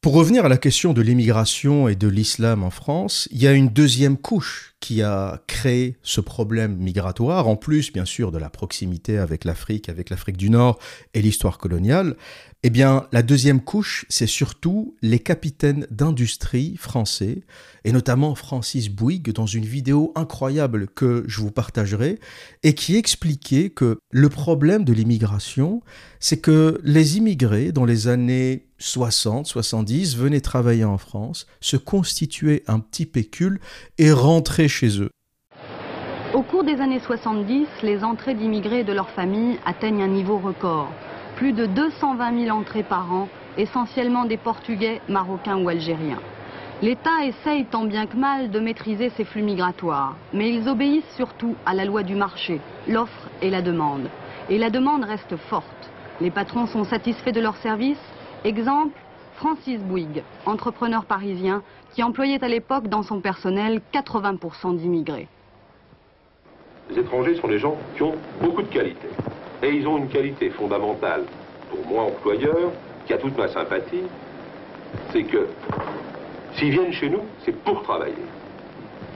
Pour 0.00 0.14
revenir 0.14 0.44
à 0.44 0.48
la 0.48 0.58
question 0.58 0.92
de 0.92 1.02
l'immigration 1.02 1.88
et 1.88 1.96
de 1.96 2.06
l'islam 2.06 2.62
en 2.62 2.70
France, 2.70 3.28
il 3.32 3.42
y 3.42 3.48
a 3.48 3.52
une 3.52 3.68
deuxième 3.68 4.16
couche 4.16 4.76
qui 4.78 5.02
a 5.02 5.42
créé 5.48 5.96
ce 6.04 6.20
problème 6.20 6.76
migratoire, 6.76 7.48
en 7.48 7.56
plus 7.56 7.92
bien 7.92 8.04
sûr 8.04 8.30
de 8.30 8.38
la 8.38 8.48
proximité 8.48 9.18
avec 9.18 9.44
l'Afrique, 9.44 9.88
avec 9.88 10.08
l'Afrique 10.08 10.36
du 10.36 10.50
Nord 10.50 10.78
et 11.14 11.20
l'histoire 11.20 11.58
coloniale, 11.58 12.16
Eh 12.62 12.70
bien, 12.70 13.08
la 13.10 13.22
deuxième 13.22 13.60
couche, 13.60 14.06
c'est 14.08 14.28
surtout 14.28 14.96
les 15.02 15.18
capitaines 15.18 15.86
d'industrie 15.90 16.76
français, 16.76 17.42
et 17.84 17.90
notamment 17.90 18.36
Francis 18.36 18.90
Bouygues, 18.90 19.32
dans 19.32 19.46
une 19.46 19.64
vidéo 19.64 20.12
incroyable 20.14 20.86
que 20.88 21.24
je 21.26 21.40
vous 21.40 21.50
partagerai, 21.50 22.20
et 22.62 22.74
qui 22.74 22.94
expliquait 22.94 23.70
que 23.70 23.98
le 24.10 24.28
problème 24.28 24.84
de 24.84 24.92
l'immigration, 24.92 25.82
c'est 26.20 26.40
que 26.40 26.80
les 26.84 27.16
immigrés, 27.16 27.72
dans 27.72 27.84
les 27.84 28.06
années 28.06 28.67
60, 28.78 29.46
70, 29.46 30.16
venaient 30.16 30.40
travailler 30.40 30.84
en 30.84 30.98
France, 30.98 31.46
se 31.60 31.76
constituaient 31.76 32.62
un 32.66 32.80
petit 32.80 33.06
pécule 33.06 33.60
et 33.98 34.12
rentraient 34.12 34.68
chez 34.68 35.00
eux. 35.00 35.10
Au 36.34 36.42
cours 36.42 36.64
des 36.64 36.80
années 36.80 37.00
70, 37.00 37.66
les 37.82 38.04
entrées 38.04 38.34
d'immigrés 38.34 38.84
de 38.84 38.92
leurs 38.92 39.10
familles 39.10 39.58
atteignent 39.64 40.02
un 40.02 40.08
niveau 40.08 40.38
record 40.38 40.92
plus 41.38 41.52
de 41.52 41.66
220 41.66 42.46
000 42.46 42.58
entrées 42.58 42.82
par 42.82 43.12
an, 43.12 43.28
essentiellement 43.56 44.24
des 44.24 44.36
Portugais, 44.36 45.00
Marocains 45.08 45.56
ou 45.58 45.68
Algériens. 45.68 46.18
L'État 46.82 47.24
essaye 47.24 47.64
tant 47.66 47.84
bien 47.84 48.06
que 48.06 48.16
mal 48.16 48.50
de 48.50 48.58
maîtriser 48.58 49.10
ces 49.10 49.24
flux 49.24 49.42
migratoires, 49.42 50.16
mais 50.32 50.52
ils 50.52 50.68
obéissent 50.68 51.14
surtout 51.14 51.54
à 51.64 51.74
la 51.74 51.84
loi 51.84 52.02
du 52.02 52.16
marché, 52.16 52.60
l'offre 52.88 53.28
et 53.40 53.50
la 53.50 53.62
demande. 53.62 54.10
Et 54.50 54.58
la 54.58 54.68
demande 54.68 55.04
reste 55.04 55.36
forte. 55.48 55.90
Les 56.20 56.32
patrons 56.32 56.66
sont 56.66 56.82
satisfaits 56.82 57.30
de 57.30 57.40
leurs 57.40 57.58
services. 57.58 57.96
Exemple, 58.44 58.96
Francis 59.36 59.80
Bouygues, 59.80 60.22
entrepreneur 60.46 61.04
parisien, 61.04 61.62
qui 61.92 62.02
employait 62.02 62.42
à 62.42 62.48
l'époque 62.48 62.88
dans 62.88 63.02
son 63.02 63.20
personnel 63.20 63.80
80% 63.92 64.76
d'immigrés. 64.76 65.28
Les 66.90 67.00
étrangers 67.00 67.34
sont 67.36 67.48
des 67.48 67.58
gens 67.58 67.76
qui 67.96 68.02
ont 68.02 68.14
beaucoup 68.40 68.62
de 68.62 68.68
qualités. 68.68 69.08
Et 69.62 69.70
ils 69.70 69.86
ont 69.86 69.98
une 69.98 70.08
qualité 70.08 70.50
fondamentale 70.50 71.24
pour 71.68 71.84
moi, 71.86 72.04
employeur, 72.04 72.70
qui 73.06 73.12
a 73.12 73.18
toute 73.18 73.36
ma 73.36 73.48
sympathie, 73.48 74.04
c'est 75.12 75.24
que 75.24 75.48
s'ils 76.54 76.70
viennent 76.70 76.92
chez 76.92 77.10
nous, 77.10 77.22
c'est 77.44 77.52
pour 77.64 77.82
travailler. 77.82 78.14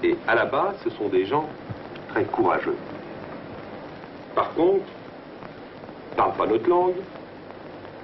Et 0.02 0.16
à 0.26 0.34
la 0.34 0.46
base, 0.46 0.76
ce 0.82 0.90
sont 0.90 1.08
des 1.08 1.26
gens 1.26 1.48
très 2.08 2.24
courageux. 2.24 2.76
Par 4.34 4.52
contre, 4.54 4.84
ils 4.84 6.12
ne 6.12 6.16
parlent 6.16 6.36
pas 6.36 6.46
notre 6.46 6.68
langue, 6.68 6.94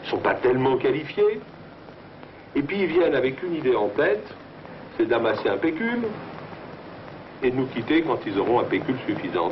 ils 0.04 0.10
sont 0.10 0.18
pas 0.18 0.34
tellement 0.34 0.76
qualifiés, 0.76 1.40
et 2.54 2.62
puis 2.62 2.82
ils 2.82 2.86
viennent 2.86 3.14
avec 3.14 3.42
une 3.42 3.54
idée 3.54 3.74
en 3.74 3.88
tête, 3.88 4.26
c'est 4.96 5.06
d'amasser 5.06 5.48
un 5.48 5.58
pécule 5.58 6.02
et 7.42 7.50
de 7.50 7.56
nous 7.56 7.66
quitter 7.66 8.02
quand 8.02 8.18
ils 8.26 8.38
auront 8.38 8.60
un 8.60 8.64
pécule 8.64 8.96
suffisant. 9.06 9.50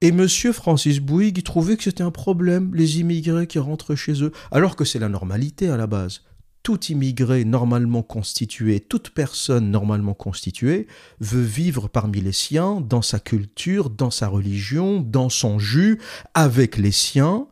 Et 0.00 0.12
monsieur 0.12 0.52
Francis 0.52 1.00
Bouygues 1.00 1.42
trouvait 1.42 1.76
que 1.76 1.82
c'était 1.82 2.04
un 2.04 2.12
problème, 2.12 2.70
les 2.74 3.00
immigrés 3.00 3.46
qui 3.46 3.58
rentrent 3.58 3.96
chez 3.96 4.22
eux, 4.22 4.32
alors 4.52 4.76
que 4.76 4.84
c'est 4.84 5.00
la 5.00 5.08
normalité 5.08 5.68
à 5.68 5.76
la 5.76 5.86
base. 5.86 6.22
Tout 6.62 6.84
immigré 6.86 7.44
normalement 7.44 8.02
constitué, 8.02 8.80
toute 8.80 9.10
personne 9.10 9.70
normalement 9.70 10.14
constituée 10.14 10.86
veut 11.20 11.42
vivre 11.42 11.88
parmi 11.88 12.20
les 12.20 12.32
siens, 12.32 12.80
dans 12.80 13.02
sa 13.02 13.18
culture, 13.18 13.90
dans 13.90 14.10
sa 14.10 14.28
religion, 14.28 15.00
dans 15.00 15.28
son 15.28 15.58
jus, 15.58 15.98
avec 16.34 16.76
les 16.76 16.92
siens, 16.92 17.46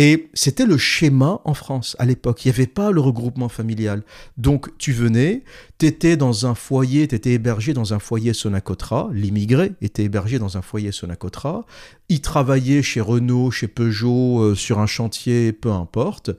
et 0.00 0.30
c'était 0.32 0.64
le 0.64 0.78
schéma 0.78 1.40
en 1.44 1.54
France 1.54 1.96
à 1.98 2.04
l'époque. 2.04 2.44
Il 2.44 2.48
n'y 2.48 2.54
avait 2.54 2.68
pas 2.68 2.92
le 2.92 3.00
regroupement 3.00 3.48
familial. 3.48 4.04
Donc 4.36 4.70
tu 4.78 4.92
venais, 4.92 5.42
tu 5.78 5.86
étais 5.86 6.16
dans 6.16 6.46
un 6.46 6.54
foyer, 6.54 7.08
tu 7.08 7.16
étais 7.16 7.32
hébergé 7.32 7.74
dans 7.74 7.94
un 7.94 7.98
foyer 7.98 8.32
Sonacotra, 8.32 9.10
l'immigré 9.12 9.72
était 9.80 10.04
hébergé 10.04 10.38
dans 10.38 10.56
un 10.56 10.62
foyer 10.62 10.92
Sonacotra, 10.92 11.66
il 12.08 12.20
travaillait 12.20 12.80
chez 12.80 13.00
Renault, 13.00 13.50
chez 13.50 13.66
Peugeot, 13.66 14.40
euh, 14.40 14.54
sur 14.54 14.78
un 14.78 14.86
chantier, 14.86 15.52
peu 15.52 15.72
importe. 15.72 16.30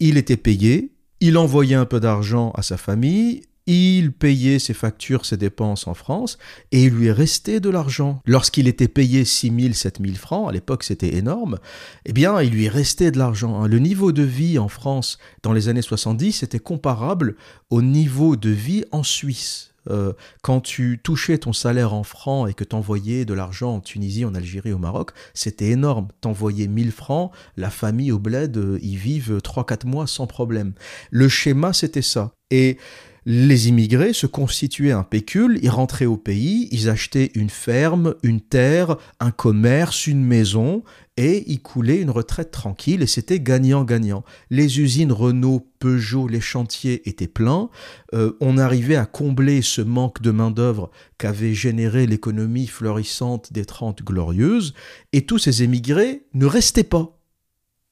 Il 0.00 0.16
était 0.16 0.36
payé, 0.36 0.90
il 1.20 1.38
envoyait 1.38 1.74
un 1.74 1.86
peu 1.86 2.00
d'argent 2.00 2.52
à 2.54 2.62
sa 2.62 2.76
famille, 2.76 3.42
il 3.66 4.12
payait 4.12 4.60
ses 4.60 4.74
factures, 4.74 5.26
ses 5.26 5.36
dépenses 5.36 5.88
en 5.88 5.94
France, 5.94 6.38
et 6.70 6.84
il 6.84 6.90
lui 6.90 7.06
est 7.08 7.12
resté 7.12 7.58
de 7.58 7.68
l'argent. 7.68 8.20
Lorsqu'il 8.24 8.68
était 8.68 8.86
payé 8.86 9.24
6 9.24 9.52
000, 9.60 9.74
7 9.74 9.98
000 10.00 10.14
francs, 10.14 10.48
à 10.48 10.52
l'époque 10.52 10.84
c'était 10.84 11.16
énorme, 11.16 11.58
eh 12.04 12.12
bien 12.12 12.40
il 12.40 12.50
lui 12.50 12.66
est 12.66 12.70
resté 12.70 13.10
de 13.10 13.18
l'argent. 13.18 13.60
Hein. 13.60 13.68
Le 13.68 13.78
niveau 13.80 14.12
de 14.12 14.22
vie 14.22 14.58
en 14.58 14.68
France 14.68 15.18
dans 15.42 15.52
les 15.52 15.68
années 15.68 15.82
70 15.82 16.44
était 16.44 16.60
comparable 16.60 17.36
au 17.70 17.82
niveau 17.82 18.36
de 18.36 18.50
vie 18.50 18.84
en 18.92 19.02
Suisse. 19.02 19.72
Euh, 19.90 20.12
quand 20.42 20.60
tu 20.60 21.00
touchais 21.02 21.38
ton 21.38 21.52
salaire 21.52 21.94
en 21.94 22.02
francs 22.02 22.48
et 22.48 22.54
que 22.54 22.64
t'envoyais 22.64 23.24
de 23.24 23.34
l'argent 23.34 23.74
en 23.74 23.80
Tunisie, 23.80 24.24
en 24.24 24.34
Algérie, 24.34 24.72
au 24.72 24.78
Maroc, 24.78 25.10
c'était 25.34 25.70
énorme. 25.70 26.08
T'envoyais 26.20 26.66
1000 26.66 26.92
francs, 26.92 27.32
la 27.56 27.70
famille 27.70 28.12
au 28.12 28.18
bled, 28.18 28.78
ils 28.82 28.96
vivent 28.96 29.38
3-4 29.38 29.86
mois 29.86 30.06
sans 30.06 30.26
problème. 30.26 30.72
Le 31.10 31.28
schéma, 31.28 31.72
c'était 31.72 32.02
ça. 32.02 32.32
Et 32.50 32.78
les 33.28 33.68
immigrés 33.68 34.12
se 34.12 34.28
constituaient 34.28 34.92
un 34.92 35.02
pécule, 35.02 35.58
ils 35.60 35.68
rentraient 35.68 36.06
au 36.06 36.16
pays, 36.16 36.68
ils 36.70 36.88
achetaient 36.88 37.32
une 37.34 37.50
ferme, 37.50 38.14
une 38.22 38.40
terre, 38.40 38.96
un 39.18 39.32
commerce, 39.32 40.06
une 40.06 40.22
maison, 40.22 40.84
et 41.16 41.42
ils 41.50 41.60
coulaient 41.60 42.00
une 42.00 42.10
retraite 42.10 42.52
tranquille, 42.52 43.02
et 43.02 43.08
c'était 43.08 43.40
gagnant-gagnant. 43.40 44.22
Les 44.50 44.78
usines 44.78 45.10
Renault, 45.10 45.66
Peugeot, 45.80 46.28
les 46.28 46.40
chantiers 46.40 47.08
étaient 47.08 47.26
pleins, 47.26 47.68
euh, 48.14 48.34
on 48.40 48.58
arrivait 48.58 48.94
à 48.94 49.06
combler 49.06 49.60
ce 49.60 49.82
manque 49.82 50.22
de 50.22 50.30
main-d'œuvre 50.30 50.92
qu'avait 51.18 51.54
généré 51.54 52.06
l'économie 52.06 52.68
florissante 52.68 53.52
des 53.52 53.64
Trente 53.64 54.04
Glorieuses, 54.04 54.72
et 55.12 55.26
tous 55.26 55.38
ces 55.38 55.64
émigrés 55.64 56.26
ne 56.32 56.46
restaient 56.46 56.84
pas. 56.84 57.15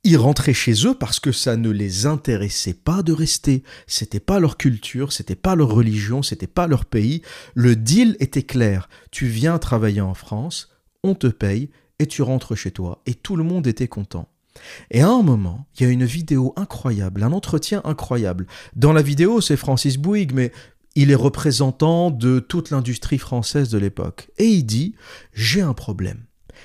Ils 0.07 0.19
rentraient 0.19 0.53
chez 0.53 0.87
eux 0.87 0.95
parce 0.95 1.19
que 1.19 1.33
ça 1.33 1.57
ne 1.57 1.71
les 1.71 2.05
intéressait 2.05 2.75
pas 2.75 3.03
de 3.03 3.15
rester. 3.15 3.63
C'était 3.87 4.21
pas 4.21 4.39
leur 4.39 4.59
culture, 4.59 5.15
c'était 5.15 5.35
pas 5.35 5.55
leur 5.55 5.71
religion, 5.71 6.23
c'était 6.23 6.47
pas 6.47 6.67
leur 6.67 6.85
pays. 6.85 7.23
Le 7.55 7.75
deal 7.75 8.15
était 8.21 8.43
clair. 8.43 8.91
Tu 9.11 9.27
viens 9.27 9.59
travailler 9.59 10.03
en 10.03 10.13
France, 10.13 10.69
on 11.03 11.15
te 11.15 11.27
paye 11.27 11.71
et 11.99 12.07
tu 12.07 12.21
rentres 12.21 12.55
chez 12.55 12.71
toi. 12.71 13.01
Et 13.07 13.15
tout 13.15 13.35
le 13.35 13.45
monde 13.45 13.67
était 13.67 13.89
content. 13.89 14.29
Et 14.91 15.01
à 15.01 15.09
un 15.09 15.23
moment, 15.23 15.67
il 15.75 15.85
y 15.85 15.87
a 15.87 15.93
une 15.93 16.05
vidéo 16.05 16.53
incroyable, 16.57 17.23
un 17.23 17.33
entretien 17.33 17.81
incroyable. 17.85 18.47
Dans 18.77 18.93
la 18.93 19.03
vidéo, 19.03 19.41
c'est 19.41 19.57
Francis 19.57 19.97
Bouygues, 19.97 20.35
mais 20.35 20.53
il 20.97 21.11
est 21.11 21.17
représentant 21.17 22.11
de 22.11 22.41
toute 22.41 22.71
l'industrie 22.71 23.19
française 23.19 23.71
de 23.71 23.79
l'époque. 23.79 24.29
Et 24.37 24.49
il 24.49 24.65
dit, 24.65 24.95
j'ai 25.33 25.63
un 25.63 25.75
problème. 25.75 26.25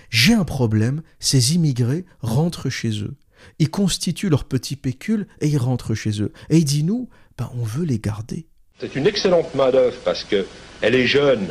J'ai 0.10 0.34
un 0.34 0.44
problème, 0.44 1.02
ces 1.20 1.56
immigrés 1.56 2.06
rentrent 2.22 2.70
chez 2.70 3.02
eux. 3.02 3.16
Ils 3.60 3.70
constituent 3.70 4.30
leur 4.30 4.46
petit 4.46 4.76
pécule 4.76 5.28
et 5.42 5.48
ils 5.48 5.58
rentrent 5.58 5.96
chez 5.96 6.22
eux. 6.22 6.32
Et 6.50 6.58
il 6.58 6.66
dit 6.66 6.84
nous, 6.84 7.10
ben, 7.38 7.50
on 7.60 7.64
veut 7.64 7.86
les 7.86 8.00
garder. 8.00 8.46
C'est 8.80 8.96
une 8.96 9.08
excellente 9.08 9.54
main-d'œuvre 9.56 9.98
parce 10.06 10.24
qu'elle 10.24 10.46
est 10.82 11.08
jeune, 11.08 11.48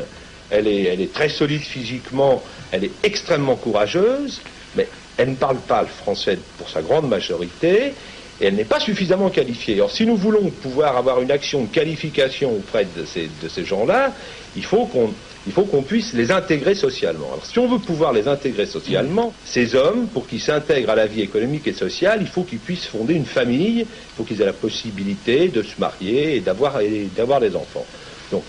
elle 0.50 0.66
est, 0.66 0.84
elle 0.84 1.00
est 1.00 1.12
très 1.12 1.28
solide 1.28 1.60
physiquement, 1.60 2.42
elle 2.72 2.84
est 2.84 2.92
extrêmement 3.02 3.56
courageuse, 3.56 4.40
mais 4.76 4.88
elle 5.16 5.30
ne 5.30 5.34
parle 5.34 5.58
pas 5.58 5.82
le 5.82 5.88
français 5.88 6.38
pour 6.56 6.70
sa 6.70 6.80
grande 6.80 7.08
majorité 7.08 7.92
et 8.40 8.46
elle 8.46 8.54
n'est 8.54 8.64
pas 8.64 8.80
suffisamment 8.80 9.30
qualifiée. 9.30 9.74
Alors 9.74 9.90
si 9.90 10.06
nous 10.06 10.16
voulons 10.16 10.50
pouvoir 10.50 10.96
avoir 10.96 11.20
une 11.20 11.30
action 11.30 11.64
de 11.64 11.68
qualification 11.68 12.54
auprès 12.54 12.86
de 12.96 13.04
ces, 13.04 13.28
de 13.42 13.48
ces 13.48 13.64
gens-là, 13.64 14.14
il 14.56 14.64
faut 14.64 14.86
qu'on 14.86 15.12
il 15.48 15.54
faut 15.54 15.64
qu'on 15.64 15.82
puisse 15.82 16.12
les 16.12 16.30
intégrer 16.30 16.74
socialement. 16.74 17.28
Alors, 17.32 17.46
si 17.46 17.58
on 17.58 17.66
veut 17.66 17.78
pouvoir 17.78 18.12
les 18.12 18.28
intégrer 18.28 18.66
socialement, 18.66 19.32
ces 19.46 19.74
hommes, 19.74 20.06
pour 20.08 20.26
qu'ils 20.26 20.42
s'intègrent 20.42 20.90
à 20.90 20.94
la 20.94 21.06
vie 21.06 21.22
économique 21.22 21.66
et 21.66 21.72
sociale, 21.72 22.18
il 22.20 22.26
faut 22.26 22.44
qu'ils 22.44 22.58
puissent 22.58 22.84
fonder 22.84 23.14
une 23.14 23.24
famille, 23.24 23.78
il 23.80 23.86
faut 24.14 24.24
qu'ils 24.24 24.42
aient 24.42 24.44
la 24.44 24.52
possibilité 24.52 25.48
de 25.48 25.62
se 25.62 25.80
marier 25.80 26.36
et 26.36 26.40
d'avoir, 26.40 26.78
des 26.80 27.56
enfants. 27.56 27.86
Donc, 28.30 28.44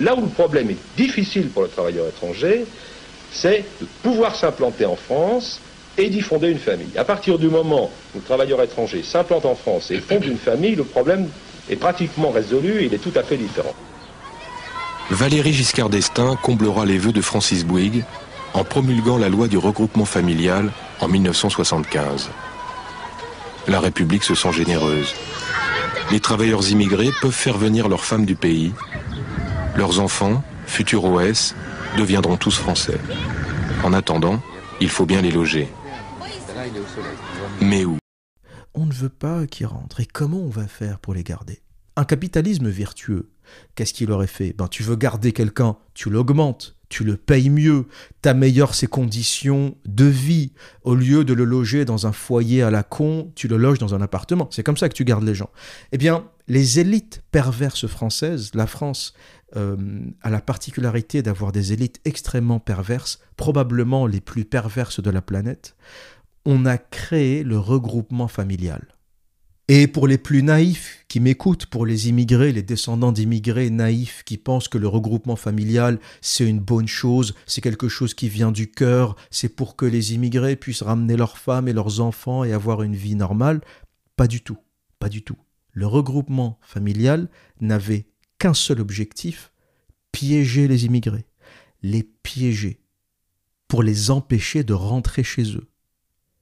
là 0.00 0.14
où 0.16 0.22
le 0.22 0.28
problème 0.28 0.70
est 0.70 0.78
difficile 0.96 1.50
pour 1.50 1.64
le 1.64 1.68
travailleur 1.68 2.08
étranger, 2.08 2.64
c'est 3.30 3.66
de 3.78 3.86
pouvoir 4.02 4.34
s'implanter 4.34 4.86
en 4.86 4.96
France 4.96 5.60
et 5.98 6.08
d'y 6.08 6.22
fonder 6.22 6.48
une 6.48 6.58
famille. 6.58 6.96
À 6.96 7.04
partir 7.04 7.38
du 7.38 7.48
moment 7.48 7.90
où 8.14 8.18
le 8.20 8.24
travailleur 8.24 8.62
étranger 8.62 9.02
s'implante 9.02 9.44
en 9.44 9.54
France 9.54 9.90
et 9.90 9.98
fonde 9.98 10.24
une 10.24 10.38
famille, 10.38 10.76
le 10.76 10.84
problème 10.84 11.28
est 11.68 11.76
pratiquement 11.76 12.30
résolu 12.30 12.80
et 12.80 12.86
il 12.86 12.94
est 12.94 12.98
tout 13.04 13.12
à 13.16 13.22
fait 13.22 13.36
différent. 13.36 13.74
Valéry 15.12 15.52
Giscard 15.52 15.90
d'Estaing 15.90 16.36
comblera 16.36 16.86
les 16.86 16.96
vœux 16.96 17.12
de 17.12 17.20
Francis 17.20 17.66
Bouygues 17.66 18.02
en 18.54 18.64
promulguant 18.64 19.18
la 19.18 19.28
loi 19.28 19.46
du 19.46 19.58
regroupement 19.58 20.06
familial 20.06 20.72
en 21.00 21.08
1975. 21.08 22.30
La 23.68 23.78
République 23.78 24.24
se 24.24 24.34
sent 24.34 24.52
généreuse. 24.52 25.12
Les 26.10 26.18
travailleurs 26.18 26.66
immigrés 26.70 27.10
peuvent 27.20 27.30
faire 27.30 27.58
venir 27.58 27.90
leurs 27.90 28.06
femmes 28.06 28.24
du 28.24 28.36
pays. 28.36 28.72
Leurs 29.76 30.00
enfants, 30.00 30.42
futurs 30.66 31.04
OS, 31.04 31.54
deviendront 31.98 32.38
tous 32.38 32.56
français. 32.56 32.98
En 33.84 33.92
attendant, 33.92 34.40
il 34.80 34.88
faut 34.88 35.04
bien 35.04 35.20
les 35.20 35.30
loger. 35.30 35.68
Mais 37.60 37.84
où? 37.84 37.98
On 38.72 38.86
ne 38.86 38.92
veut 38.94 39.10
pas 39.10 39.46
qu'ils 39.46 39.66
rentrent. 39.66 40.00
Et 40.00 40.06
comment 40.06 40.40
on 40.40 40.48
va 40.48 40.66
faire 40.66 40.98
pour 40.98 41.12
les 41.12 41.22
garder? 41.22 41.60
Un 41.96 42.04
capitalisme 42.04 42.70
vertueux 42.70 43.31
Qu'est-ce 43.74 43.94
qu'il 43.94 44.10
aurait 44.10 44.26
fait? 44.26 44.54
Ben 44.56 44.68
tu 44.68 44.82
veux 44.82 44.96
garder 44.96 45.32
quelqu'un, 45.32 45.76
tu 45.94 46.10
l'augmentes, 46.10 46.76
tu 46.92 47.04
le 47.04 47.16
payes 47.16 47.48
mieux, 47.48 47.86
t'améliores 48.20 48.74
ses 48.74 48.86
conditions 48.86 49.76
de 49.86 50.04
vie. 50.04 50.52
Au 50.84 50.94
lieu 50.94 51.24
de 51.24 51.32
le 51.32 51.44
loger 51.44 51.86
dans 51.86 52.06
un 52.06 52.12
foyer 52.12 52.62
à 52.62 52.70
la 52.70 52.82
con, 52.82 53.32
tu 53.34 53.48
le 53.48 53.56
loges 53.56 53.78
dans 53.78 53.94
un 53.94 54.02
appartement. 54.02 54.48
C'est 54.50 54.62
comme 54.62 54.76
ça 54.76 54.90
que 54.90 54.94
tu 54.94 55.04
gardes 55.04 55.24
les 55.24 55.34
gens. 55.34 55.50
Eh 55.92 55.98
bien, 55.98 56.26
les 56.48 56.80
élites 56.80 57.22
perverses 57.30 57.86
françaises, 57.86 58.50
la 58.54 58.66
France 58.66 59.14
euh, 59.56 59.76
a 60.20 60.28
la 60.28 60.42
particularité 60.42 61.22
d'avoir 61.22 61.50
des 61.50 61.72
élites 61.72 62.00
extrêmement 62.04 62.60
perverses, 62.60 63.20
probablement 63.36 64.06
les 64.06 64.20
plus 64.20 64.44
perverses 64.44 65.00
de 65.00 65.10
la 65.10 65.22
planète. 65.22 65.74
On 66.44 66.66
a 66.66 66.76
créé 66.76 67.42
le 67.42 67.58
regroupement 67.58 68.28
familial. 68.28 68.86
Et 69.68 69.86
pour 69.86 70.08
les 70.08 70.18
plus 70.18 70.42
naïfs 70.42 71.04
qui 71.06 71.20
m'écoutent, 71.20 71.66
pour 71.66 71.86
les 71.86 72.08
immigrés, 72.08 72.52
les 72.52 72.62
descendants 72.62 73.12
d'immigrés 73.12 73.70
naïfs 73.70 74.22
qui 74.24 74.36
pensent 74.36 74.66
que 74.66 74.78
le 74.78 74.88
regroupement 74.88 75.36
familial, 75.36 76.00
c'est 76.20 76.48
une 76.48 76.58
bonne 76.58 76.88
chose, 76.88 77.34
c'est 77.46 77.60
quelque 77.60 77.88
chose 77.88 78.12
qui 78.12 78.28
vient 78.28 78.50
du 78.50 78.70
cœur, 78.70 79.14
c'est 79.30 79.48
pour 79.48 79.76
que 79.76 79.86
les 79.86 80.14
immigrés 80.14 80.56
puissent 80.56 80.82
ramener 80.82 81.16
leurs 81.16 81.38
femmes 81.38 81.68
et 81.68 81.72
leurs 81.72 82.00
enfants 82.00 82.42
et 82.42 82.52
avoir 82.52 82.82
une 82.82 82.96
vie 82.96 83.14
normale, 83.14 83.60
pas 84.16 84.26
du 84.26 84.42
tout, 84.42 84.58
pas 84.98 85.08
du 85.08 85.22
tout. 85.22 85.38
Le 85.70 85.86
regroupement 85.86 86.58
familial 86.60 87.30
n'avait 87.60 88.06
qu'un 88.38 88.54
seul 88.54 88.80
objectif, 88.80 89.52
piéger 90.10 90.66
les 90.66 90.84
immigrés, 90.86 91.26
les 91.82 92.02
piéger, 92.02 92.80
pour 93.68 93.82
les 93.82 94.10
empêcher 94.10 94.64
de 94.64 94.74
rentrer 94.74 95.22
chez 95.22 95.56
eux. 95.56 95.68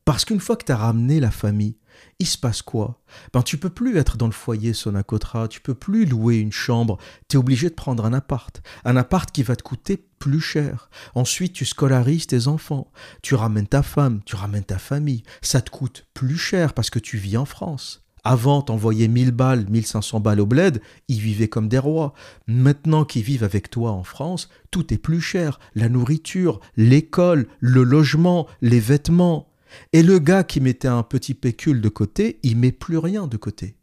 Parce 0.05 0.25
qu'une 0.25 0.41
fois 0.41 0.57
que 0.57 0.65
tu 0.65 0.73
as 0.73 0.77
ramené 0.77 1.21
la 1.21 1.31
famille, 1.31 1.77
il 2.19 2.27
se 2.27 2.39
passe 2.39 2.63
quoi? 2.63 3.01
Ben 3.33 3.43
tu 3.43 3.59
peux 3.59 3.71
plus 3.71 3.97
être 3.97 4.17
dans 4.17 4.27
le 4.27 4.33
foyer 4.33 4.73
Sonacotra, 4.73 5.49
tu 5.49 5.61
peux 5.61 5.75
plus 5.75 6.05
louer 6.05 6.39
une 6.39 6.53
chambre, 6.53 6.99
tu 7.29 7.37
es 7.37 7.39
obligé 7.39 7.71
de 7.71 7.75
prendre 7.75 8.05
un 8.05 8.13
appart, 8.13 8.63
un 8.85 8.97
appart 8.97 9.31
qui 9.31 9.43
va 9.43 9.57
te 9.57 9.63
coûter 9.63 10.05
plus 10.19 10.41
cher. 10.41 10.91
Ensuite, 11.15 11.55
tu 11.55 11.65
scolarises 11.65 12.27
tes 12.27 12.47
enfants, 12.47 12.93
tu 13.23 13.35
ramènes 13.35 13.67
ta 13.67 13.83
femme, 13.83 14.21
tu 14.25 14.37
ramènes 14.37 14.65
ta 14.65 14.79
famille, 14.79 15.23
ça 15.43 15.61
te 15.61 15.71
coûte 15.71 16.07
plus 16.15 16.39
cher 16.39 16.75
parce 16.75 16.91
que 16.91 16.99
tu 16.99 17.17
vis 17.17 17.37
en 17.37 17.47
France. 17.47 18.05
Avant, 18.23 18.61
t'envoyais 18.61 19.09
1000 19.09 19.31
balles, 19.31 19.67
1500 19.69 20.21
balles 20.21 20.41
au 20.41 20.47
bled, 20.47 20.83
ils 21.09 21.21
vivaient 21.21 21.49
comme 21.49 21.69
des 21.69 21.79
rois. 21.79 22.13
Maintenant 22.47 23.05
qu'ils 23.05 23.23
vivent 23.23 23.45
avec 23.45 23.71
toi 23.71 23.93
en 23.93 24.05
France, 24.05 24.51
tout 24.71 24.93
est 24.93 24.99
plus 24.99 25.21
cher. 25.21 25.59
La 25.75 25.89
nourriture, 25.89 26.61
l'école, 26.77 27.47
le 27.61 27.83
logement, 27.83 28.47
les 28.61 28.81
vêtements. 28.81 29.50
Et 29.93 30.03
le 30.03 30.19
gars 30.19 30.45
qui 30.45 30.61
mettait 30.61 30.89
un 30.89 31.03
petit 31.03 31.35
pécule 31.35 31.81
de 31.81 31.89
côté, 31.89 32.39
il 32.43 32.57
met 32.57 32.73
plus 32.73 32.99
rien 32.99 33.27
de 33.27 33.37
côté. 33.37 33.77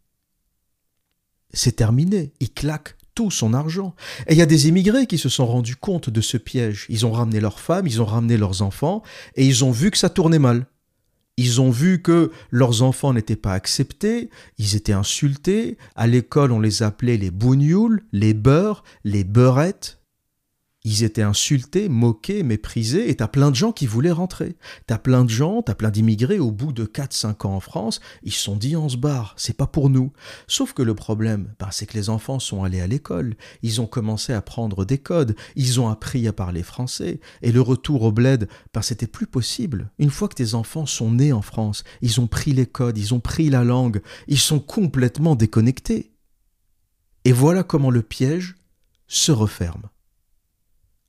C'est 1.54 1.76
terminé, 1.76 2.34
il 2.40 2.52
claque 2.52 2.96
tout 3.16 3.32
son 3.32 3.54
argent. 3.54 3.96
Et 4.28 4.34
il 4.34 4.38
y 4.38 4.44
a 4.44 4.46
des 4.46 4.68
immigrés 4.68 5.08
qui 5.08 5.18
se 5.18 5.30
sont 5.30 5.48
rendus 5.48 5.76
compte 5.76 6.10
de 6.10 6.22
ce 6.22 6.38
piège. 6.38 6.86
Ils 6.90 7.06
ont 7.06 7.12
ramené 7.12 7.40
leurs 7.40 7.60
femmes, 7.60 7.88
ils 7.88 8.02
ont 8.02 8.06
ramené 8.06 8.38
leurs 8.38 8.62
enfants, 8.62 9.02
et 9.36 9.46
ils 9.46 9.66
ont 9.66 9.72
vu 9.72 9.90
que 9.90 9.98
ça 9.98 10.10
tournait 10.10 10.40
mal. 10.40 10.68
Ils 11.36 11.62
ont 11.62 11.70
vu 11.70 12.02
que 12.02 12.32
leurs 12.50 12.82
enfants 12.82 13.14
n'étaient 13.14 13.36
pas 13.36 13.54
acceptés, 13.54 14.32
ils 14.58 14.76
étaient 14.76 14.94
insultés, 14.94 15.78
à 15.96 16.08
l'école 16.08 16.52
on 16.52 16.60
les 16.60 16.82
appelait 16.82 17.18
les 17.18 17.30
bougnoules, 17.30 18.04
les 18.12 18.34
beurs, 18.34 18.84
les 19.04 19.24
beurrettes, 19.24 19.97
ils 20.88 21.04
étaient 21.04 21.22
insultés, 21.22 21.90
moqués, 21.90 22.44
méprisés, 22.44 23.10
et 23.10 23.16
t'as 23.16 23.28
plein 23.28 23.52
de 23.52 23.58
gens 23.58 23.74
qui 23.74 23.86
voulaient 23.86 24.10
rentrer. 24.10 24.56
T'as 24.86 24.98
plein 24.98 25.26
de 25.26 25.30
gens, 25.30 25.62
t'as 25.62 25.76
plein 25.76 25.92
d'immigrés, 25.92 26.40
au 26.40 26.50
bout 26.50 26.72
de 26.72 26.86
4-5 26.86 27.46
ans 27.46 27.56
en 27.56 27.60
France, 27.60 28.00
ils 28.24 28.32
se 28.32 28.40
sont 28.40 28.56
dit 28.56 28.78
on 28.78 28.88
se 28.88 28.96
barre, 28.96 29.34
c'est 29.36 29.58
pas 29.58 29.68
pour 29.68 29.90
nous. 29.90 30.14
Sauf 30.48 30.72
que 30.72 30.82
le 30.82 30.96
problème, 30.96 31.54
ben, 31.60 31.68
c'est 31.72 31.88
que 31.88 31.98
les 31.98 32.10
enfants 32.10 32.40
sont 32.40 32.64
allés 32.64 32.80
à 32.80 32.88
l'école, 32.88 33.36
ils 33.64 33.82
ont 33.82 33.86
commencé 33.86 34.32
à 34.32 34.42
prendre 34.42 34.86
des 34.86 34.98
codes, 34.98 35.36
ils 35.58 35.82
ont 35.82 35.90
appris 35.90 36.26
à 36.26 36.32
parler 36.32 36.64
français, 36.64 37.20
et 37.42 37.52
le 37.52 37.60
retour 37.60 38.04
au 38.04 38.14
bled, 38.14 38.48
ben, 38.74 38.82
c'était 38.82 39.08
plus 39.08 39.28
possible. 39.28 39.92
Une 40.00 40.10
fois 40.10 40.30
que 40.30 40.36
tes 40.36 40.54
enfants 40.54 40.86
sont 40.86 41.12
nés 41.12 41.34
en 41.34 41.42
France, 41.42 41.84
ils 42.02 42.22
ont 42.22 42.28
pris 42.28 42.54
les 42.54 42.66
codes, 42.66 42.98
ils 42.98 43.14
ont 43.14 43.20
pris 43.20 43.50
la 43.50 43.66
langue, 43.66 44.02
ils 44.30 44.40
sont 44.40 44.62
complètement 44.62 45.36
déconnectés. 45.36 46.14
Et 47.26 47.34
voilà 47.34 47.64
comment 47.64 47.92
le 47.92 48.04
piège 48.04 48.56
se 49.08 49.34
referme 49.34 49.90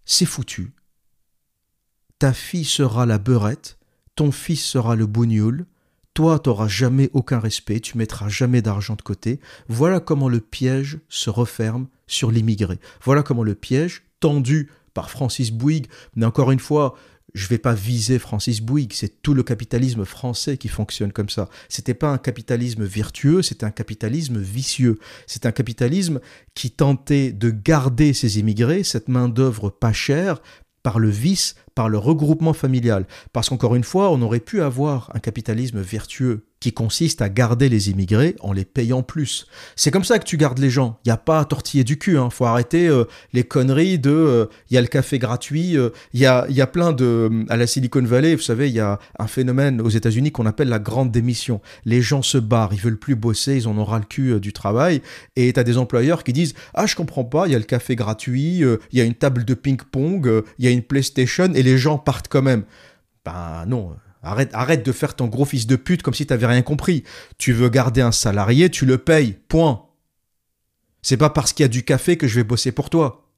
c'est 0.09 0.25
foutu. 0.25 0.73
Ta 2.19 2.33
fille 2.33 2.65
sera 2.65 3.07
la 3.07 3.19
beurette, 3.19 3.79
ton 4.17 4.33
fils 4.33 4.65
sera 4.65 4.97
le 4.97 5.07
bougnoul, 5.07 5.67
toi 6.15 6.41
t'auras 6.41 6.67
jamais 6.67 7.11
aucun 7.13 7.39
respect, 7.39 7.79
tu 7.79 7.97
mettras 7.99 8.29
jamais 8.29 8.63
d'argent 8.63 8.97
de 8.97 9.03
côté. 9.03 9.39
Voilà 9.69 10.01
comment 10.01 10.29
le 10.29 10.41
piège 10.41 10.99
se 11.09 11.31
referme 11.31 11.87
sur 12.09 12.33
l'immigré. 12.33 12.81
Voilà 13.05 13.23
comment 13.23 13.45
le 13.45 13.55
piège, 13.55 14.03
tendu 14.19 14.71
par 14.95 15.11
Francis 15.11 15.53
Bouygues, 15.53 15.89
mais 16.17 16.27
encore 16.27 16.51
une 16.51 16.59
fois, 16.59 16.97
je 17.35 17.45
ne 17.45 17.49
vais 17.49 17.59
pas 17.59 17.75
viser 17.75 18.19
Francis 18.19 18.61
Bouygues, 18.61 18.95
c'est 18.95 19.23
tout 19.23 19.35
le 19.35 19.43
capitalisme 19.43 20.05
français 20.05 20.57
qui 20.57 20.69
fonctionne 20.69 21.13
comme 21.13 21.29
ça. 21.29 21.49
C'était 21.69 21.95
pas 21.95 22.11
un 22.11 22.19
capitalisme 22.19 22.85
vertueux, 22.85 23.43
c'était 23.43 23.67
un 23.67 23.71
capitalisme 23.71 24.39
vicieux. 24.39 24.99
C'est 25.27 25.47
un 25.47 25.53
capitalisme 25.53 26.21
qui 26.55 26.71
tentait 26.71 27.33
de 27.33 27.51
garder 27.51 28.13
ses 28.13 28.39
immigrés, 28.39 28.83
cette 28.83 29.09
main-d'œuvre 29.09 29.71
pas 29.71 29.93
chère, 29.93 30.41
par 30.83 30.99
le 30.99 31.11
vice, 31.11 31.55
par 31.75 31.89
le 31.89 31.99
regroupement 31.99 32.55
familial. 32.55 33.07
Parce 33.33 33.49
qu'encore 33.51 33.75
une 33.75 33.85
fois, 33.85 34.11
on 34.11 34.23
aurait 34.23 34.41
pu 34.41 34.63
avoir 34.63 35.11
un 35.15 35.21
capitalisme 35.21 35.81
vertueux 35.81 36.48
qui 36.61 36.73
consiste 36.73 37.23
à 37.23 37.29
garder 37.29 37.69
les 37.69 37.91
immigrés 37.91 38.35
en 38.41 38.53
les 38.53 38.65
payant 38.65 39.03
plus. 39.03 39.47
C'est 39.77 39.91
comme 39.91 40.05
ça 40.05 40.19
que 40.19 40.25
tu 40.25 40.37
gardes 40.37 40.59
les 40.59 40.71
gens. 40.71 40.99
Il 41.05 41.09
n'y 41.09 41.13
a 41.13 41.17
pas 41.17 41.39
à 41.41 41.45
tortiller 41.45 41.85
du 41.85 41.99
cul. 41.99 42.19
Hein. 42.19 42.31
faut 42.31 42.47
arrêter 42.47 42.89
euh, 42.89 43.05
les 43.33 43.45
conneries 43.45 43.99
de 43.99 44.11
euh, 44.11 44.47
il 44.71 44.75
y 44.75 44.79
a 44.79 44.81
le 44.81 44.89
café 44.89 45.19
gratuit. 45.19 45.77
Euh, 45.77 45.91
il 46.13 46.21
y, 46.21 46.27
a, 46.27 46.47
y 46.49 46.61
a 46.61 46.67
plein 46.67 46.93
de... 46.93 47.45
À 47.49 47.57
la 47.57 47.67
Silicon 47.67 48.03
Valley, 48.03 48.35
vous 48.35 48.43
savez, 48.43 48.69
il 48.69 48.75
y 48.75 48.81
a 48.81 48.99
un 49.19 49.27
phénomène 49.27 49.81
aux 49.81 49.89
États-Unis 49.89 50.33
qu'on 50.33 50.47
appelle 50.47 50.69
la 50.69 50.81
grande 50.81 51.13
démission. 51.13 51.61
Les 51.85 52.03
gens 52.03 52.23
se 52.23 52.39
barrent, 52.39 52.73
ils 52.73 52.81
veulent 52.81 52.99
plus 52.99 53.15
bosser, 53.15 53.57
ils 53.57 53.69
en 53.69 53.79
ont 53.79 53.85
ras 53.85 54.01
le 54.01 54.05
cul 54.05 54.41
du 54.41 54.53
travail. 54.53 55.01
Et 55.37 55.53
tu 55.53 55.61
as 55.61 55.65
des 55.65 55.79
employeurs 55.79 56.25
qui 56.25 56.33
disent 56.33 56.55
Ah, 56.75 56.87
je 56.87 56.97
comprends 56.97 57.25
pas, 57.25 57.47
il 57.47 57.53
y 57.53 57.55
a 57.55 57.59
le 57.59 57.65
café 57.65 57.95
gratuit, 57.95 58.59
il 58.59 58.79
y 58.99 59.01
a 59.01 59.05
une 59.05 59.15
table 59.15 59.45
de 59.45 59.55
ping-pong, 59.55 60.43
il 60.59 60.65
y 60.65 60.69
a 60.69 60.71
une 60.71 60.83
PlayStation 60.83 61.53
et 61.55 61.63
les 61.63 61.79
gens 61.79 61.99
partent 61.99 62.29
quand 62.29 62.43
même. 62.43 62.65
Ben 63.25 63.65
non, 63.67 63.95
Arrête, 64.29 64.85
de 64.85 64.93
faire 64.93 65.15
ton 65.15 65.27
gros 65.27 65.45
fils 65.45 65.67
de 65.67 65.77
pute 65.77 66.03
comme 66.03 66.15
si 66.15 66.27
tu 66.27 66.33
n'avais 66.33 66.47
rien 66.47 66.63
compris. 66.63 67.05
Tu 67.39 67.53
veux 67.53 67.69
garder 67.69 68.01
un 68.01 68.13
salarié, 68.13 68.71
tu 68.71 68.85
le 68.85 68.99
payes. 68.99 69.37
Point. 69.49 69.85
C'est 71.03 71.17
pas 71.17 71.31
parce 71.31 71.53
qu'il 71.53 71.65
y 71.65 71.67
a 71.67 71.69
du 71.69 71.85
café 71.85 72.17
que 72.17 72.29
je 72.29 72.37
vais 72.37 72.45
bosser 72.45 72.73
pour 72.73 72.91
toi. 72.91 73.31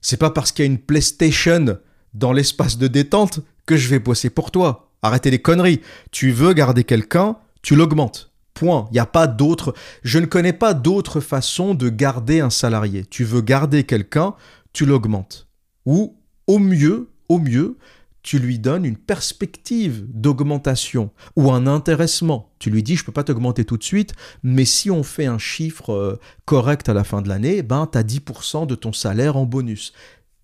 C'est 0.00 0.18
pas 0.18 0.30
parce 0.30 0.52
qu'il 0.52 0.64
y 0.64 0.68
a 0.68 0.70
une 0.70 0.78
PlayStation 0.78 1.78
dans 2.14 2.32
l'espace 2.32 2.78
de 2.78 2.86
détente 2.86 3.40
que 3.66 3.76
je 3.76 3.88
vais 3.88 3.98
bosser 3.98 4.30
pour 4.30 4.50
toi. 4.50 4.90
Arrêtez 5.02 5.30
les 5.30 5.40
conneries. 5.40 5.80
Tu 6.10 6.30
veux 6.32 6.52
garder 6.52 6.84
quelqu'un, 6.84 7.36
tu 7.62 7.76
l'augmentes. 7.76 8.32
Point. 8.54 8.86
Il 8.90 8.94
n'y 8.94 9.00
a 9.00 9.06
pas 9.06 9.26
d'autre. 9.26 9.74
Je 10.02 10.18
ne 10.18 10.26
connais 10.26 10.52
pas 10.52 10.74
d'autre 10.74 11.20
façon 11.20 11.74
de 11.74 11.88
garder 11.88 12.40
un 12.40 12.50
salarié. 12.50 13.04
Tu 13.04 13.24
veux 13.24 13.40
garder 13.40 13.84
quelqu'un, 13.84 14.34
tu 14.72 14.86
l'augmentes. 14.86 15.46
Ou, 15.84 16.16
au 16.46 16.58
mieux, 16.58 17.10
au 17.28 17.38
mieux, 17.38 17.76
tu 18.26 18.40
lui 18.40 18.58
donnes 18.58 18.84
une 18.84 18.96
perspective 18.96 20.04
d'augmentation 20.08 21.10
ou 21.36 21.52
un 21.52 21.68
intéressement. 21.68 22.50
Tu 22.58 22.70
lui 22.70 22.82
dis, 22.82 22.96
je 22.96 23.02
ne 23.02 23.06
peux 23.06 23.12
pas 23.12 23.22
t'augmenter 23.22 23.64
tout 23.64 23.76
de 23.76 23.84
suite, 23.84 24.14
mais 24.42 24.64
si 24.64 24.90
on 24.90 25.04
fait 25.04 25.26
un 25.26 25.38
chiffre 25.38 25.92
euh, 25.92 26.18
correct 26.44 26.88
à 26.88 26.92
la 26.92 27.04
fin 27.04 27.22
de 27.22 27.28
l'année, 27.28 27.62
ben, 27.62 27.88
tu 27.90 27.96
as 27.96 28.02
10% 28.02 28.66
de 28.66 28.74
ton 28.74 28.92
salaire 28.92 29.36
en 29.36 29.46
bonus. 29.46 29.92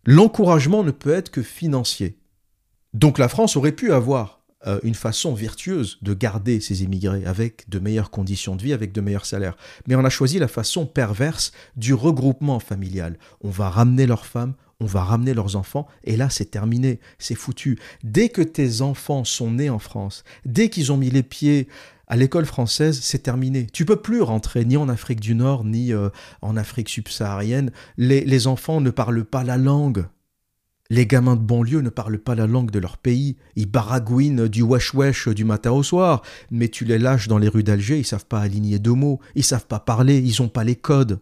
L'encouragement 0.07 0.85
ne 0.85 0.93
peut 0.93 1.13
être 1.13 1.33
que 1.33 1.43
financier. 1.43 2.19
Donc 2.95 3.19
la 3.19 3.29
France 3.29 3.57
aurait 3.57 3.73
pu 3.73 3.93
avoir 3.93 4.45
euh, 4.69 4.79
une 4.85 4.95
façon 4.95 5.35
vertueuse 5.35 5.99
de 6.03 6.15
garder 6.15 6.61
ses 6.61 6.85
immigrés 6.85 7.25
avec 7.27 7.69
de 7.69 7.81
meilleures 7.81 8.13
conditions 8.13 8.55
de 8.55 8.63
vie, 8.63 8.73
avec 8.73 8.93
de 8.93 9.01
meilleurs 9.01 9.27
salaires. 9.27 9.57
Mais 9.89 9.97
on 9.97 10.05
a 10.05 10.11
choisi 10.11 10.39
la 10.39 10.47
façon 10.47 10.87
perverse 10.87 11.51
du 11.75 11.95
regroupement 11.95 12.61
familial. 12.61 13.19
On 13.41 13.51
va 13.51 13.71
ramener 13.71 14.07
leurs 14.07 14.25
femmes, 14.25 14.55
on 14.83 14.87
va 14.87 15.03
ramener 15.03 15.35
leurs 15.35 15.57
enfants, 15.57 15.87
et 16.05 16.17
là 16.17 16.29
c'est 16.29 16.51
terminé, 16.51 17.01
c'est 17.19 17.35
foutu. 17.35 17.79
Dès 18.03 18.29
que 18.29 18.43
tes 18.43 18.83
enfants 18.83 19.25
sont 19.25 19.53
nés 19.53 19.71
en 19.71 19.79
France, 19.79 20.25
dès 20.45 20.69
qu'ils 20.69 20.93
ont 20.93 20.97
mis 20.97 21.11
les 21.11 21.23
pieds 21.23 21.69
à 22.09 22.17
l'école 22.17 22.45
française, 22.45 23.01
c'est 23.01 23.23
terminé. 23.23 23.67
Tu 23.73 23.87
peux 23.87 23.97
plus 23.97 24.21
rentrer 24.21 24.65
ni 24.65 24.77
en 24.77 24.89
Afrique 24.89 25.21
du 25.21 25.35
Nord, 25.35 25.65
ni 25.65 25.95
euh, 25.95 26.11
en 26.43 26.57
Afrique 26.59 26.91
subsaharienne. 26.91 27.71
Les, 27.97 28.23
les 28.23 28.47
enfants 28.47 28.83
ne 28.83 28.91
parlent 28.91 29.25
pas 29.25 29.45
la 29.45 29.57
langue. 29.57 30.05
Les 30.91 31.07
gamins 31.07 31.37
de 31.37 31.41
banlieue 31.41 31.81
ne 31.81 31.89
parlent 31.89 32.19
pas 32.19 32.35
la 32.35 32.47
langue 32.47 32.71
de 32.71 32.79
leur 32.79 32.99
pays. 32.99 33.39
Ils 33.57 33.71
baragouinent 33.71 34.47
du 34.47 34.63
wesh-wesh 34.63 35.29
du 35.29 35.45
matin 35.45 35.71
au 35.71 35.83
soir. 35.83 36.21
Mais 36.51 36.69
tu 36.69 36.85
les 36.85 36.99
lâches 36.99 37.29
dans 37.29 37.39
les 37.39 37.49
rues 37.49 37.63
d'Alger, 37.63 37.99
ils 37.99 38.05
savent 38.05 38.27
pas 38.27 38.41
aligner 38.41 38.79
deux 38.79 38.93
mots. 38.93 39.19
Ils 39.35 39.45
savent 39.45 39.67
pas 39.67 39.81
parler, 39.81 40.19
ils 40.19 40.43
ont 40.43 40.51
pas 40.51 40.65
les 40.65 40.77
codes. 40.77 41.19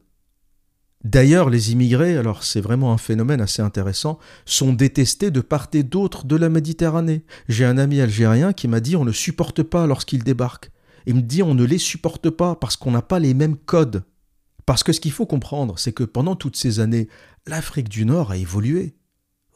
D'ailleurs, 1.02 1.48
les 1.48 1.72
immigrés, 1.72 2.18
alors 2.18 2.44
c'est 2.44 2.60
vraiment 2.60 2.92
un 2.92 2.98
phénomène 2.98 3.40
assez 3.40 3.62
intéressant, 3.62 4.18
sont 4.44 4.74
détestés 4.74 5.30
de 5.30 5.40
part 5.40 5.68
et 5.72 5.82
d'autre 5.82 6.26
de 6.26 6.36
la 6.36 6.50
Méditerranée. 6.50 7.24
J'ai 7.48 7.64
un 7.64 7.78
ami 7.78 8.00
algérien 8.00 8.52
qui 8.52 8.68
m'a 8.68 8.80
dit 8.80 8.96
on 8.96 9.06
ne 9.06 9.12
supporte 9.12 9.62
pas 9.62 9.86
lorsqu'ils 9.86 10.24
débarquent. 10.24 10.70
Il 11.06 11.14
me 11.14 11.22
dit 11.22 11.42
on 11.42 11.54
ne 11.54 11.64
les 11.64 11.78
supporte 11.78 12.28
pas 12.28 12.54
parce 12.54 12.76
qu'on 12.76 12.90
n'a 12.90 13.00
pas 13.00 13.18
les 13.18 13.32
mêmes 13.32 13.56
codes 13.56 14.04
Parce 14.66 14.84
que 14.84 14.92
ce 14.92 15.00
qu'il 15.00 15.12
faut 15.12 15.24
comprendre, 15.24 15.78
c'est 15.78 15.92
que 15.92 16.04
pendant 16.04 16.36
toutes 16.36 16.56
ces 16.56 16.80
années, 16.80 17.08
l'Afrique 17.46 17.88
du 17.88 18.04
Nord 18.04 18.30
a 18.30 18.36
évolué. 18.36 18.94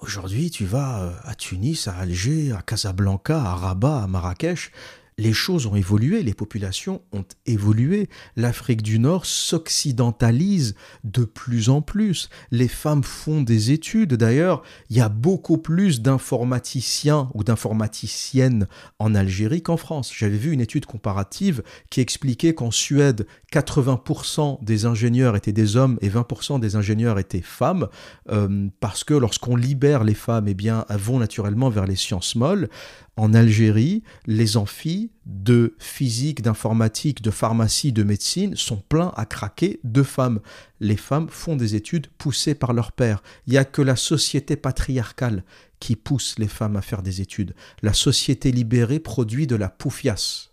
Aujourd'hui, 0.01 0.51
tu 0.51 0.65
vas 0.65 1.03
euh, 1.03 1.13
à 1.25 1.35
Tunis, 1.35 1.89
à 1.89 1.97
Alger, 1.97 2.53
à 2.53 2.63
Casablanca, 2.63 3.39
à 3.39 3.55
Rabat, 3.55 4.03
à 4.03 4.07
Marrakech, 4.07 4.73
les 5.19 5.33
choses 5.33 5.67
ont 5.67 5.77
évolué, 5.77 6.23
les 6.23 6.35
populations 6.35 7.03
ont 7.13 7.25
évolué. 7.47 8.09
L'Afrique 8.37 8.83
du 8.83 8.99
Nord 8.99 9.27
s'occidentalise 9.27 10.75
de 11.05 11.25
plus 11.25 11.69
en 11.69 11.83
plus. 11.83 12.29
Les 12.51 12.69
femmes 12.69 13.05
font 13.05 13.43
des 13.43 13.71
études. 13.71 14.15
D'ailleurs, 14.15 14.63
il 14.91 14.97
y 14.97 15.01
a 15.01 15.09
beaucoup 15.09 15.59
plus 15.59 16.03
d'informaticiens 16.03 17.31
ou 17.35 17.45
d'informaticiennes 17.45 18.67
en 18.99 19.15
Algérie 19.15 19.63
qu'en 19.63 19.77
France. 19.77 20.13
J'avais 20.17 20.37
vu 20.37 20.53
une 20.53 20.61
étude 20.61 20.87
comparative 20.87 21.63
qui 21.91 22.01
expliquait 22.01 22.55
qu'en 22.55 22.71
Suède, 22.71 23.27
80% 23.53 24.65
des 24.65 24.85
ingénieurs 24.87 25.37
étaient 25.37 25.53
des 25.53 25.77
hommes 25.77 25.99
et 26.01 26.09
20% 26.09 26.59
des 26.59 26.77
ingénieurs 26.77 27.19
étaient 27.19 27.41
femmes, 27.41 27.89
euh, 28.31 28.69
parce 28.81 29.05
que 29.05 29.15
lorsqu'on 29.15 29.57
libère 29.57 30.03
les 30.05 30.15
femmes, 30.15 30.49
eh 30.49 30.55
bien, 30.55 30.85
elles 30.89 30.97
vont 30.97 31.19
naturellement 31.19 31.69
vers 31.69 31.87
les 31.87 31.97
sciences 31.97 32.35
molles. 32.35 32.69
En 33.17 33.33
Algérie, 33.33 34.03
les 34.27 34.57
amphis 34.57 35.13
de 35.25 35.77
physique, 35.79 36.43
d'informatique, 36.43 37.23
de 37.23 37.31
pharmacie, 37.31 37.93
de 37.93 38.03
médecine 38.03 38.57
sont 38.57 38.83
pleins 38.89 39.13
à 39.17 39.25
craquer 39.25 39.79
de 39.85 40.03
femmes. 40.03 40.41
Les 40.81 40.97
femmes 40.97 41.29
font 41.29 41.55
des 41.55 41.77
études 41.77 42.09
poussées 42.19 42.57
par 42.57 42.73
leur 42.73 42.91
père. 42.91 43.23
Il 43.47 43.53
n'y 43.53 43.59
a 43.59 43.65
que 43.65 43.83
la 43.83 43.95
société 43.95 44.57
patriarcale 44.57 45.45
qui 45.79 45.95
pousse 45.95 46.39
les 46.39 46.49
femmes 46.49 46.77
à 46.77 46.83
faire 46.83 47.03
des 47.03 47.21
études. 47.21 47.55
La 47.83 47.93
société 47.93 48.51
libérée 48.51 48.99
produit 48.99 49.47
de 49.47 49.57
la 49.57 49.69
poufiasse. 49.69 50.51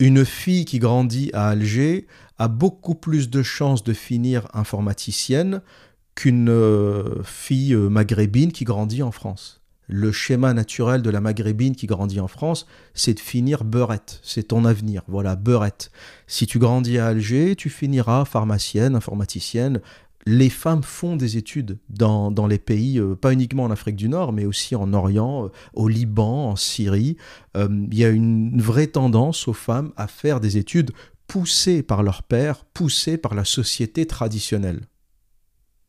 Une 0.00 0.24
fille 0.24 0.64
qui 0.64 0.80
grandit 0.80 1.30
à 1.32 1.48
Alger 1.48 2.08
a 2.38 2.48
beaucoup 2.48 2.96
plus 2.96 3.30
de 3.30 3.42
chances 3.42 3.84
de 3.84 3.92
finir 3.92 4.48
informaticienne 4.52 5.62
qu'une 6.16 6.48
euh, 6.48 7.22
fille 7.22 7.72
euh, 7.72 7.88
maghrébine 7.88 8.50
qui 8.50 8.64
grandit 8.64 9.02
en 9.02 9.12
France 9.12 9.62
le 9.86 10.12
schéma 10.12 10.52
naturel 10.52 11.02
de 11.02 11.10
la 11.10 11.20
maghrébine 11.20 11.76
qui 11.76 11.86
grandit 11.86 12.20
en 12.20 12.28
France, 12.28 12.66
c'est 12.94 13.14
de 13.14 13.20
finir 13.20 13.64
beurette. 13.64 14.20
C'est 14.22 14.48
ton 14.48 14.64
avenir. 14.64 15.02
Voilà, 15.08 15.36
beurette. 15.36 15.90
Si 16.26 16.46
tu 16.46 16.58
grandis 16.58 16.98
à 16.98 17.06
Alger, 17.06 17.56
tu 17.56 17.70
finiras 17.70 18.24
pharmacienne, 18.24 18.96
informaticienne. 18.96 19.80
Les 20.28 20.50
femmes 20.50 20.82
font 20.82 21.14
des 21.14 21.36
études 21.36 21.78
dans, 21.88 22.46
les 22.48 22.58
pays, 22.58 22.98
euh, 22.98 23.14
pas 23.14 23.32
uniquement 23.32 23.62
en 23.62 23.70
Afrique 23.70 23.94
du 23.94 24.08
Nord, 24.08 24.32
mais 24.32 24.44
aussi 24.44 24.74
en 24.74 24.92
Orient, 24.92 25.44
euh, 25.44 25.48
au 25.72 25.86
Liban, 25.86 26.50
en 26.50 26.56
Syrie. 26.56 27.16
Euh, 27.56 27.68
il 27.92 27.96
y 27.96 28.04
a 28.04 28.08
une 28.08 28.60
vraie 28.60 28.88
tendance 28.88 29.46
aux 29.46 29.52
femmes 29.52 29.92
à 29.96 30.08
faire 30.08 30.40
des 30.40 30.56
études 30.56 30.90
poussées 31.28 31.84
par 31.84 32.02
leur 32.02 32.24
père, 32.24 32.64
poussées 32.64 33.18
par 33.18 33.36
la 33.36 33.44
société 33.44 34.04
traditionnelle. 34.06 34.80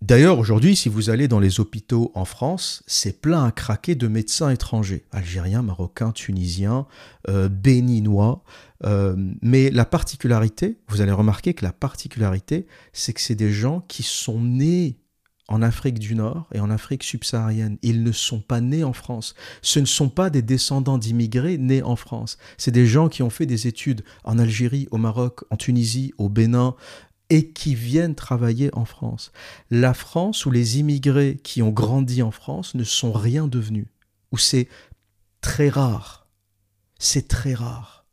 D'ailleurs, 0.02 0.38
aujourd'hui, 0.38 0.76
si 0.76 0.90
vous 0.90 1.10
allez 1.10 1.28
dans 1.28 1.40
les 1.40 1.60
hôpitaux 1.60 2.12
en 2.14 2.24
France, 2.24 2.84
c'est 2.86 3.20
plein 3.20 3.46
à 3.46 3.52
craquer 3.52 3.96
de 3.96 4.08
médecins 4.08 4.52
étrangers, 4.52 5.06
algériens, 5.12 5.64
marocains, 5.64 6.12
tunisiens, 6.12 6.86
euh, 7.30 7.50
béninois. 7.50 8.44
Euh, 8.86 9.16
mais 9.42 9.72
la 9.72 9.86
particularité, 9.86 10.78
vous 10.88 11.02
allez 11.02 11.12
remarquer 11.12 11.56
que 11.56 11.66
la 11.66 11.74
particularité, 11.74 12.68
c'est 12.94 13.12
que 13.14 13.22
c'est 13.22 13.36
des 13.36 13.52
gens 13.52 13.82
qui 13.88 14.04
sont 14.04 14.40
nés 14.40 15.00
en 15.48 15.62
Afrique 15.62 16.00
du 16.00 16.14
Nord 16.14 16.48
et 16.54 16.60
en 16.60 16.70
Afrique 16.70 17.04
subsaharienne. 17.04 17.78
Ils 17.82 18.04
ne 18.04 18.12
sont 18.12 18.42
pas 18.42 18.62
nés 18.62 18.84
en 18.84 18.94
France. 18.94 19.34
Ce 19.62 19.80
ne 19.80 19.86
sont 19.86 20.10
pas 20.10 20.30
des 20.30 20.42
descendants 20.42 20.98
d'immigrés 20.98 21.58
nés 21.58 21.82
en 21.82 21.96
France. 21.96 22.38
C'est 22.58 22.72
des 22.72 22.86
gens 22.86 23.08
qui 23.08 23.24
ont 23.24 23.30
fait 23.30 23.46
des 23.46 23.68
études 23.68 24.04
en 24.24 24.40
Algérie, 24.40 24.88
au 24.92 24.98
Maroc, 24.98 25.44
en 25.50 25.56
Tunisie, 25.56 26.14
au 26.18 26.28
Bénin, 26.30 26.76
et 27.30 27.52
qui 27.52 27.76
viennent 27.76 28.16
travailler 28.16 28.70
en 28.74 28.86
France. 28.86 29.32
La 29.70 29.94
France 29.94 30.46
où 30.46 30.52
les 30.52 30.80
immigrés 30.80 31.40
qui 31.44 31.62
ont 31.62 31.72
grandi 31.72 32.22
en 32.22 32.32
France 32.32 32.76
ne 32.76 32.84
sont 32.84 33.12
rien 33.12 33.48
devenus, 33.48 33.88
où 34.32 34.38
c'est 34.38 34.68
très 35.42 35.70
rare. 35.70 36.28
C'est 37.00 37.28
très 37.28 37.54
rare. 37.54 38.06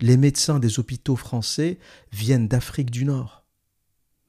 Les 0.00 0.16
médecins 0.16 0.58
des 0.58 0.78
hôpitaux 0.78 1.16
français 1.16 1.78
viennent 2.12 2.48
d'Afrique 2.48 2.90
du 2.90 3.04
Nord. 3.04 3.42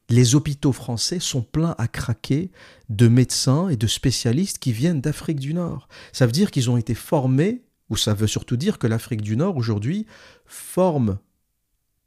Les 0.10 0.36
hôpitaux 0.36 0.74
français 0.74 1.20
sont 1.20 1.42
pleins 1.42 1.76
à 1.78 1.88
craquer 1.88 2.52
de 2.90 3.08
médecins 3.08 3.70
et 3.70 3.78
de 3.78 3.88
spécialistes 3.88 4.60
qui 4.60 4.72
viennent 4.72 5.02
d'Afrique 5.02 5.40
du 5.40 5.54
Nord. 5.54 5.88
Ça 6.12 6.26
veut 6.26 6.32
dire 6.32 6.52
qu'ils 6.52 6.70
ont 6.70 6.78
été 6.78 6.94
formés, 6.94 7.64
ou 7.90 7.98
ça 7.98 8.14
veut 8.14 8.28
surtout 8.28 8.58
dire 8.58 8.78
que 8.78 8.88
l'Afrique 8.88 9.22
du 9.22 9.38
Nord 9.38 9.58
aujourd'hui 9.58 10.06
forme 10.46 11.18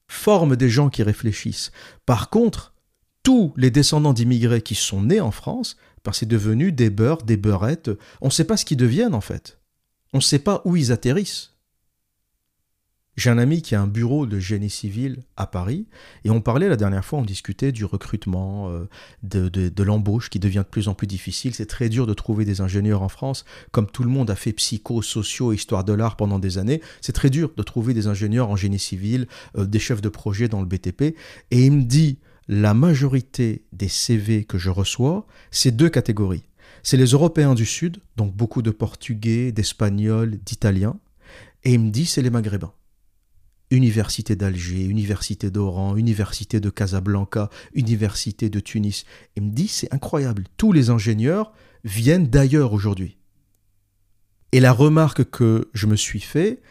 forme 0.09 0.57
des 0.57 0.69
gens 0.69 0.89
qui 0.89 1.03
réfléchissent. 1.03 1.73
Par 2.05 2.31
contre, 2.31 2.75
tous 3.23 3.53
les 3.57 3.71
descendants 3.71 4.13
d'immigrés 4.13 4.63
qui 4.63 4.75
sont 4.75 5.03
nés 5.03 5.21
en 5.21 5.33
France, 5.33 5.77
ben, 6.05 6.13
c'est 6.13 6.27
devenu 6.27 6.71
des 6.71 6.91
beurs, 6.91 7.23
des 7.23 7.37
beurrettes. 7.37 7.91
On 8.21 8.27
ne 8.27 8.31
sait 8.31 8.45
pas 8.45 8.57
ce 8.57 8.65
qu'ils 8.65 8.77
deviennent 8.77 9.15
en 9.15 9.21
fait. 9.21 9.59
On 10.13 10.19
ne 10.19 10.23
sait 10.23 10.39
pas 10.39 10.63
où 10.65 10.77
ils 10.77 10.93
atterrissent. 10.93 11.56
J'ai 13.17 13.31
un 13.31 13.39
ami 13.39 13.63
qui 13.63 13.75
a 13.75 13.81
un 13.81 13.87
bureau 13.87 14.27
de 14.27 14.39
génie 14.39 14.69
civil 14.69 15.23
à 15.39 15.47
Paris, 15.47 15.87
et 16.25 16.31
on 16.31 16.43
parlait 16.43 16.69
la 16.69 16.77
dernière 16.77 17.05
fois, 17.05 17.19
on 17.19 17.25
discutait 17.25 17.73
du 17.73 17.87
recrutement, 17.87 18.69
euh, 18.71 18.87
de, 19.23 19.83
l'embauche 19.83 20.29
qui 20.29 20.39
devient 20.39 20.65
de 20.65 20.71
plus 20.71 20.89
en 20.89 20.95
plus 20.95 21.07
difficile. 21.07 21.55
C'est 21.55 21.67
très 21.67 21.89
dur 21.89 22.07
de 22.07 22.13
trouver 22.13 22.45
des 22.45 22.61
ingénieurs 22.61 23.01
en 23.01 23.09
France, 23.09 23.47
comme 23.71 23.87
tout 23.87 24.03
le 24.03 24.11
monde 24.11 24.31
a 24.31 24.35
fait 24.35 24.53
psycho, 24.53 25.01
sociaux, 25.01 25.55
histoire 25.55 25.85
de 25.85 25.95
l'art 25.95 26.17
pendant 26.17 26.39
des 26.39 26.59
années. 26.59 26.83
C'est 27.01 27.15
très 27.15 27.31
dur 27.31 27.53
de 27.57 27.63
trouver 27.63 27.95
des 27.95 28.07
ingénieurs 28.07 28.51
en 28.51 28.57
génie 28.57 28.79
civil, 28.79 29.29
euh, 29.57 29.65
des 29.65 29.79
chefs 29.79 30.03
de 30.03 30.11
projet 30.11 30.49
dans 30.49 30.61
le 30.61 30.67
BTP. 30.67 31.17
Et 31.51 31.65
il 31.65 31.73
me 31.73 31.83
dit, 31.85 32.19
la 32.49 32.75
majorité 32.75 33.65
des 33.73 33.89
CV 33.89 34.45
que 34.45 34.59
je 34.59 34.69
reçois, 34.69 35.27
c'est 35.51 35.75
deux 35.75 35.89
catégories. 35.89 36.45
C'est 36.83 36.99
les 36.99 37.07
Européens 37.07 37.55
du 37.55 37.65
Sud, 37.65 37.99
donc 38.17 38.37
beaucoup 38.37 38.61
de 38.61 38.71
Portugais, 38.71 39.53
d'Espagnols, 39.53 40.39
d'Italiens, 40.45 40.99
et 41.65 41.73
il 41.73 41.81
me 41.81 41.91
dit, 41.91 42.07
c'est 42.07 42.23
les 42.23 42.31
Maghrébins. 42.31 42.73
Université 43.71 44.37
d'Alger, 44.37 44.85
Université 44.85 45.51
d'Oran, 45.51 45.97
Université 45.97 46.61
de 46.61 46.71
Casablanca, 46.71 47.51
Université 47.75 48.49
de 48.49 48.61
Tunis. 48.61 49.05
Il 49.37 49.45
me 49.45 49.51
dit, 49.51 49.69
c'est 49.69 49.93
incroyable, 49.93 50.45
tous 50.57 50.73
les 50.73 50.91
ingénieurs 50.91 51.53
viennent 51.85 52.29
d'ailleurs 52.29 52.73
aujourd'hui. 52.73 53.17
Et 54.53 54.61
la 54.61 54.73
remarque 54.73 55.25
que 55.25 55.69
je 55.75 55.87
me 55.87 55.97
suis 55.97 56.21
fait, 56.21 56.63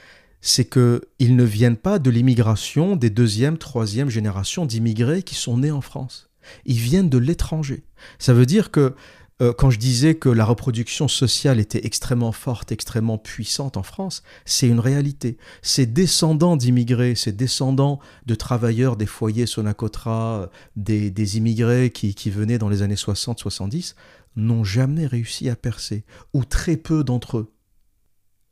c'est 0.41 0.69
qu'ils 0.69 1.35
ne 1.35 1.43
viennent 1.43 1.77
pas 1.77 1.99
de 1.99 2.09
l'immigration 2.09 2.95
des 2.95 3.09
deuxième, 3.09 3.57
troisième 3.57 4.09
générations 4.09 4.65
d'immigrés 4.65 5.23
qui 5.23 5.35
sont 5.35 5.57
nés 5.57 5.71
en 5.71 5.81
France. 5.81 6.29
Ils 6.65 6.77
viennent 6.77 7.09
de 7.09 7.17
l'étranger. 7.17 7.83
Ça 8.19 8.33
veut 8.33 8.45
dire 8.45 8.71
que 8.71 8.95
euh, 9.41 9.53
quand 9.53 9.69
je 9.69 9.79
disais 9.79 10.15
que 10.15 10.29
la 10.29 10.45
reproduction 10.45 11.07
sociale 11.07 11.59
était 11.59 11.85
extrêmement 11.85 12.31
forte, 12.31 12.71
extrêmement 12.71 13.17
puissante 13.17 13.75
en 13.75 13.83
France, 13.83 14.23
c'est 14.45 14.67
une 14.67 14.79
réalité. 14.79 15.37
Ces 15.61 15.85
descendants 15.85 16.55
d'immigrés, 16.55 17.15
ces 17.15 17.33
descendants 17.33 17.99
de 18.25 18.35
travailleurs 18.35 18.95
des 18.95 19.05
foyers 19.05 19.45
Sonacotra, 19.45 20.49
des, 20.75 21.11
des 21.11 21.37
immigrés 21.37 21.89
qui, 21.89 22.15
qui 22.15 22.29
venaient 22.29 22.57
dans 22.57 22.69
les 22.69 22.81
années 22.81 22.95
60-70, 22.95 23.95
n'ont 24.37 24.63
jamais 24.63 25.07
réussi 25.07 25.49
à 25.49 25.55
percer, 25.55 26.05
ou 26.33 26.45
très 26.45 26.77
peu 26.77 27.03
d'entre 27.03 27.37
eux 27.37 27.54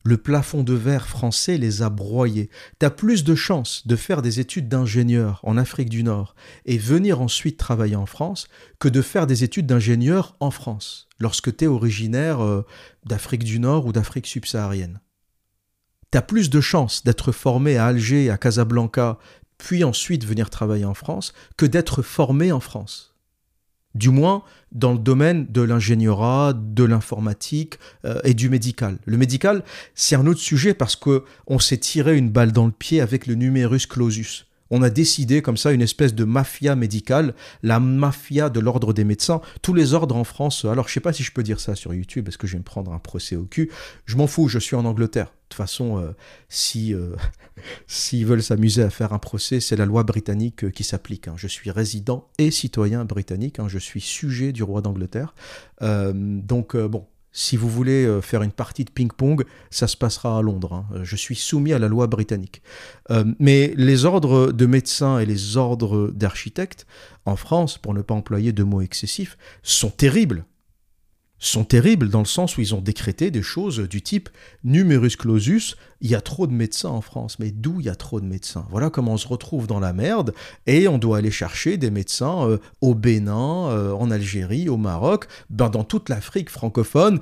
le 0.03 0.17
plafond 0.17 0.63
de 0.63 0.73
verre 0.73 1.07
français 1.07 1.57
les 1.57 1.81
a 1.81 1.89
broyés. 1.89 2.49
Tu 2.79 2.85
as 2.85 2.89
plus 2.89 3.23
de 3.23 3.35
chances 3.35 3.87
de 3.87 3.95
faire 3.95 4.21
des 4.21 4.39
études 4.39 4.67
d'ingénieur 4.67 5.39
en 5.43 5.57
Afrique 5.57 5.89
du 5.89 6.03
Nord 6.03 6.35
et 6.65 6.77
venir 6.77 7.21
ensuite 7.21 7.57
travailler 7.57 7.95
en 7.95 8.05
France 8.05 8.47
que 8.79 8.89
de 8.89 9.01
faire 9.01 9.27
des 9.27 9.43
études 9.43 9.65
d'ingénieur 9.65 10.35
en 10.39 10.51
France, 10.51 11.07
lorsque 11.19 11.55
tu 11.55 11.65
es 11.65 11.67
originaire 11.67 12.43
euh, 12.43 12.65
d'Afrique 13.05 13.45
du 13.45 13.59
Nord 13.59 13.85
ou 13.85 13.93
d'Afrique 13.93 14.27
subsaharienne. 14.27 14.99
Tu 16.11 16.17
as 16.17 16.21
plus 16.21 16.49
de 16.49 16.61
chances 16.61 17.03
d'être 17.03 17.31
formé 17.31 17.77
à 17.77 17.87
Alger, 17.87 18.29
à 18.29 18.37
Casablanca, 18.37 19.17
puis 19.57 19.83
ensuite 19.83 20.25
venir 20.25 20.49
travailler 20.49 20.85
en 20.85 20.93
France, 20.93 21.33
que 21.57 21.65
d'être 21.65 22.01
formé 22.01 22.51
en 22.51 22.59
France 22.59 23.12
du 23.95 24.09
moins 24.09 24.43
dans 24.71 24.93
le 24.93 24.99
domaine 24.99 25.45
de 25.49 25.61
l'ingénierat, 25.61 26.53
de 26.53 26.83
l'informatique 26.83 27.77
euh, 28.05 28.19
et 28.23 28.33
du 28.33 28.49
médical. 28.49 28.97
Le 29.05 29.17
médical, 29.17 29.63
c'est 29.95 30.15
un 30.15 30.25
autre 30.25 30.39
sujet 30.39 30.73
parce 30.73 30.95
que 30.95 31.23
on 31.47 31.59
s'est 31.59 31.77
tiré 31.77 32.17
une 32.17 32.29
balle 32.29 32.51
dans 32.51 32.65
le 32.65 32.71
pied 32.71 33.01
avec 33.01 33.27
le 33.27 33.35
numerus 33.35 33.85
clausus. 33.85 34.47
On 34.75 34.81
a 34.81 34.89
décidé 34.89 35.43
comme 35.43 35.57
ça 35.57 35.71
une 35.71 35.83
espèce 35.83 36.15
de 36.15 36.23
mafia 36.23 36.75
médicale, 36.75 37.35
la 37.61 37.79
mafia 37.79 38.49
de 38.49 38.59
l'ordre 38.59 38.91
des 38.91 39.03
médecins. 39.03 39.39
Tous 39.61 39.75
les 39.75 39.93
ordres 39.93 40.15
en 40.15 40.23
France, 40.23 40.65
alors 40.65 40.87
je 40.87 40.93
sais 40.93 40.99
pas 40.99 41.13
si 41.13 41.21
je 41.21 41.31
peux 41.31 41.43
dire 41.43 41.59
ça 41.59 41.75
sur 41.75 41.93
YouTube, 41.93 42.27
est-ce 42.27 42.39
que 42.39 42.47
je 42.47 42.53
vais 42.53 42.59
me 42.59 42.63
prendre 42.63 42.91
un 42.91 42.97
procès 42.97 43.35
au 43.35 43.43
cul 43.43 43.69
Je 44.05 44.17
m'en 44.17 44.25
fous, 44.25 44.47
je 44.47 44.57
suis 44.57 44.75
en 44.75 44.85
Angleterre. 44.85 45.31
Toute 45.53 45.57
façon, 45.57 45.99
euh, 45.99 46.15
si 46.49 46.95
euh, 46.95 47.15
s'ils 47.87 48.25
veulent 48.25 48.41
s'amuser 48.41 48.81
à 48.81 48.89
faire 48.89 49.13
un 49.13 49.19
procès, 49.19 49.59
c'est 49.59 49.75
la 49.75 49.85
loi 49.85 50.01
britannique 50.01 50.63
euh, 50.63 50.71
qui 50.71 50.83
s'applique. 50.83 51.27
Hein. 51.27 51.35
Je 51.37 51.47
suis 51.47 51.69
résident 51.69 52.27
et 52.39 52.49
citoyen 52.49 53.05
britannique, 53.05 53.59
hein. 53.59 53.67
je 53.67 53.77
suis 53.77 54.01
sujet 54.01 54.51
du 54.51 54.63
roi 54.63 54.81
d'Angleterre. 54.81 55.35
donc 55.79 56.75
bon, 56.75 57.05
Si 57.31 57.55
vous 57.55 57.69
voulez 57.69 58.19
faire 58.23 58.41
une 58.41 58.51
partie 58.51 58.83
de 58.83 58.89
ping-pong, 58.89 59.45
ça 59.69 59.87
se 59.87 59.95
passera 59.95 60.39
à 60.39 60.41
Londres. 60.41 60.73
Hein. 60.73 61.03
Je 61.03 61.15
suis 61.15 61.35
soumis 61.35 61.73
à 61.73 61.77
la 61.77 61.87
loi 61.87 62.07
britannique. 62.07 62.63
Mais 63.37 63.75
les 63.77 64.05
ordres 64.05 64.51
de 64.51 64.65
médecins 64.65 65.19
et 65.19 65.27
les 65.27 65.55
ordres 65.55 66.11
d'architectes 66.15 66.87
en 67.25 67.35
France, 67.35 67.77
pour 67.77 67.93
ne 67.93 68.01
pas 68.01 68.15
employer 68.15 68.53
de 68.53 68.63
mots 68.63 68.81
excessifs, 68.81 69.37
sont 69.61 69.91
terribles 69.91 70.45
sont 71.49 71.63
terribles 71.65 72.09
dans 72.09 72.19
le 72.19 72.25
sens 72.25 72.57
où 72.57 72.61
ils 72.61 72.73
ont 72.73 72.81
décrété 72.81 73.31
des 73.31 73.41
choses 73.41 73.79
du 73.79 74.01
type 74.01 74.29
numerus 74.63 75.15
clausus, 75.15 75.75
il 76.01 76.09
y 76.09 76.15
a 76.15 76.21
trop 76.21 76.47
de 76.47 76.53
médecins 76.53 76.89
en 76.89 77.01
France. 77.01 77.39
Mais 77.39 77.51
d'où 77.51 77.79
il 77.79 77.85
y 77.85 77.89
a 77.89 77.95
trop 77.95 78.19
de 78.19 78.25
médecins? 78.25 78.65
Voilà 78.69 78.89
comment 78.89 79.13
on 79.13 79.17
se 79.17 79.27
retrouve 79.27 79.67
dans 79.67 79.79
la 79.79 79.93
merde 79.93 80.33
et 80.67 80.87
on 80.87 80.97
doit 80.97 81.17
aller 81.17 81.31
chercher 81.31 81.77
des 81.77 81.91
médecins 81.91 82.47
euh, 82.47 82.57
au 82.81 82.95
Bénin, 82.95 83.69
euh, 83.69 83.91
en 83.91 84.11
Algérie, 84.11 84.69
au 84.69 84.77
Maroc, 84.77 85.27
ben, 85.49 85.69
dans 85.69 85.83
toute 85.83 86.09
l'Afrique 86.09 86.49
francophone, 86.49 87.19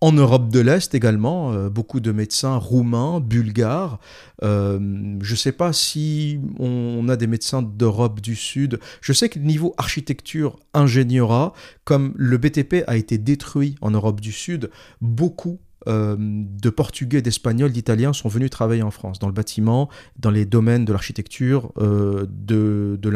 en 0.00 0.12
Europe 0.12 0.48
de 0.48 0.60
l'Est 0.60 0.94
également, 0.94 1.52
euh, 1.52 1.68
beaucoup 1.68 2.00
de 2.00 2.10
médecins 2.10 2.56
roumains, 2.56 3.20
bulgares. 3.20 4.00
Euh, 4.42 4.78
je 5.20 5.32
ne 5.32 5.36
sais 5.36 5.52
pas 5.52 5.72
si 5.72 6.40
on 6.58 7.08
a 7.08 7.16
des 7.16 7.26
médecins 7.26 7.62
d'Europe 7.62 8.20
du 8.20 8.34
Sud. 8.34 8.80
Je 9.02 9.12
sais 9.12 9.28
que 9.28 9.38
niveau 9.38 9.74
architecture, 9.76 10.58
ingénieura, 10.72 11.52
comme 11.84 12.14
le 12.16 12.38
BTP 12.38 12.84
a 12.86 12.96
été 12.96 13.18
détruit 13.18 13.76
en 13.82 13.90
Europe 13.90 14.20
du 14.20 14.32
Sud, 14.32 14.70
beaucoup 15.00 15.60
euh, 15.88 16.16
de 16.18 16.70
Portugais, 16.70 17.22
d'Espagnols, 17.22 17.72
d'Italiens 17.72 18.12
sont 18.12 18.28
venus 18.28 18.50
travailler 18.50 18.82
en 18.82 18.90
France, 18.90 19.18
dans 19.18 19.26
le 19.26 19.32
bâtiment, 19.32 19.88
dans 20.18 20.30
les 20.30 20.44
domaines 20.44 20.84
de 20.84 20.92
l'architecture, 20.92 21.72
euh, 21.78 22.26
de, 22.28 22.98
de 23.00 23.10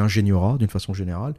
d'une 0.59 0.69
façon 0.69 0.95
générale. 0.95 1.35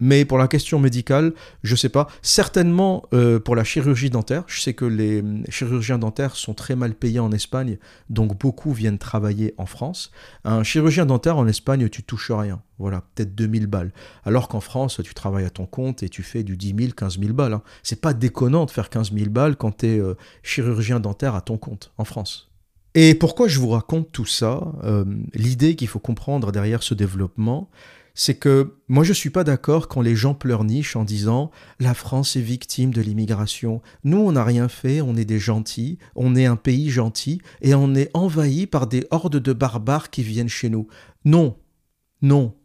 Mais 0.00 0.24
pour 0.24 0.38
la 0.38 0.48
question 0.48 0.78
médicale, 0.78 1.32
je 1.62 1.72
ne 1.72 1.76
sais 1.76 1.88
pas. 1.88 2.08
Certainement 2.22 3.04
euh, 3.12 3.38
pour 3.38 3.56
la 3.56 3.64
chirurgie 3.64 4.10
dentaire. 4.10 4.44
Je 4.46 4.60
sais 4.60 4.74
que 4.74 4.84
les 4.84 5.22
chirurgiens 5.48 5.98
dentaires 5.98 6.36
sont 6.36 6.54
très 6.54 6.76
mal 6.76 6.94
payés 6.94 7.20
en 7.20 7.32
Espagne, 7.32 7.78
donc 8.10 8.38
beaucoup 8.38 8.72
viennent 8.72 8.98
travailler 8.98 9.54
en 9.58 9.66
France. 9.66 10.10
Un 10.44 10.62
chirurgien 10.62 11.06
dentaire 11.06 11.36
en 11.36 11.46
Espagne, 11.46 11.88
tu 11.88 12.02
touches 12.02 12.30
rien. 12.30 12.60
Voilà, 12.78 13.02
peut-être 13.14 13.34
2000 13.34 13.66
balles. 13.66 13.92
Alors 14.24 14.48
qu'en 14.48 14.60
France, 14.60 15.00
tu 15.02 15.14
travailles 15.14 15.44
à 15.44 15.50
ton 15.50 15.66
compte 15.66 16.02
et 16.02 16.08
tu 16.08 16.22
fais 16.22 16.42
du 16.42 16.56
10 16.56 16.74
000, 16.78 16.92
15 16.96 17.18
000 17.18 17.32
balles. 17.32 17.54
Hein. 17.54 17.62
C'est 17.82 18.00
pas 18.00 18.14
déconnant 18.14 18.66
de 18.66 18.70
faire 18.70 18.90
15 18.90 19.12
000 19.12 19.30
balles 19.30 19.56
quand 19.56 19.78
tu 19.78 19.86
es 19.86 19.98
euh, 19.98 20.14
chirurgien 20.42 21.00
dentaire 21.00 21.34
à 21.34 21.40
ton 21.40 21.58
compte 21.58 21.92
en 21.98 22.04
France. 22.04 22.50
Et 22.94 23.14
pourquoi 23.14 23.48
je 23.48 23.58
vous 23.58 23.68
raconte 23.68 24.12
tout 24.12 24.26
ça 24.26 24.72
euh, 24.84 25.04
L'idée 25.34 25.76
qu'il 25.76 25.88
faut 25.88 25.98
comprendre 25.98 26.52
derrière 26.52 26.82
ce 26.82 26.94
développement, 26.94 27.70
c'est 28.14 28.34
que 28.34 28.74
moi 28.88 29.04
je 29.04 29.12
suis 29.12 29.30
pas 29.30 29.44
d'accord 29.44 29.86
quand 29.86 30.00
les 30.00 30.16
gens 30.16 30.34
pleurnichent 30.34 30.96
en 30.96 31.04
disant 31.04 31.52
la 31.78 31.94
France 31.94 32.34
est 32.34 32.40
victime 32.40 32.92
de 32.92 33.00
l'immigration. 33.00 33.80
Nous 34.02 34.18
on 34.18 34.32
n'a 34.32 34.42
rien 34.42 34.68
fait, 34.68 35.00
on 35.00 35.14
est 35.14 35.24
des 35.24 35.38
gentils, 35.38 35.98
on 36.16 36.34
est 36.34 36.46
un 36.46 36.56
pays 36.56 36.90
gentil 36.90 37.40
et 37.62 37.76
on 37.76 37.94
est 37.94 38.10
envahi 38.14 38.66
par 38.66 38.88
des 38.88 39.06
hordes 39.12 39.36
de 39.36 39.52
barbares 39.52 40.10
qui 40.10 40.24
viennent 40.24 40.48
chez 40.48 40.68
nous. 40.68 40.88
Non, 41.24 41.56
non, 42.20 42.56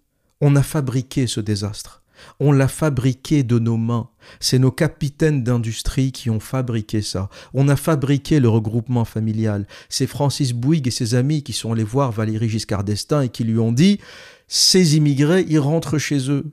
on 0.44 0.58
a 0.58 0.62
fabriqué 0.62 1.26
ce 1.26 1.40
désastre. 1.40 2.04
On 2.42 2.52
l'a 2.52 2.68
fabriqué 2.68 3.44
de 3.44 3.60
nos 3.60 3.78
mains. 3.78 4.10
C'est 4.42 4.60
nos 4.60 4.72
capitaines 4.72 5.42
d'industrie 5.42 6.12
qui 6.12 6.30
ont 6.30 6.42
fabriqué 6.42 7.02
ça. 7.02 7.30
On 7.54 7.70
a 7.70 7.78
fabriqué 7.78 8.42
le 8.42 8.50
regroupement 8.50 9.06
familial. 9.06 9.66
C'est 9.88 10.06
Francis 10.06 10.52
Bouygues 10.52 10.88
et 10.88 10.92
ses 10.92 11.16
amis 11.16 11.44
qui 11.44 11.54
sont 11.54 11.72
allés 11.72 11.86
voir 11.86 12.12
Valéry 12.12 12.50
Giscard 12.50 12.84
d'Estaing 12.84 13.22
et 13.22 13.30
qui 13.30 13.46
lui 13.46 13.58
ont 13.58 13.72
dit 13.72 14.02
Ces 14.50 14.98
immigrés, 14.98 15.46
ils 15.48 15.60
rentrent 15.60 15.98
chez 15.98 16.30
eux. 16.30 16.52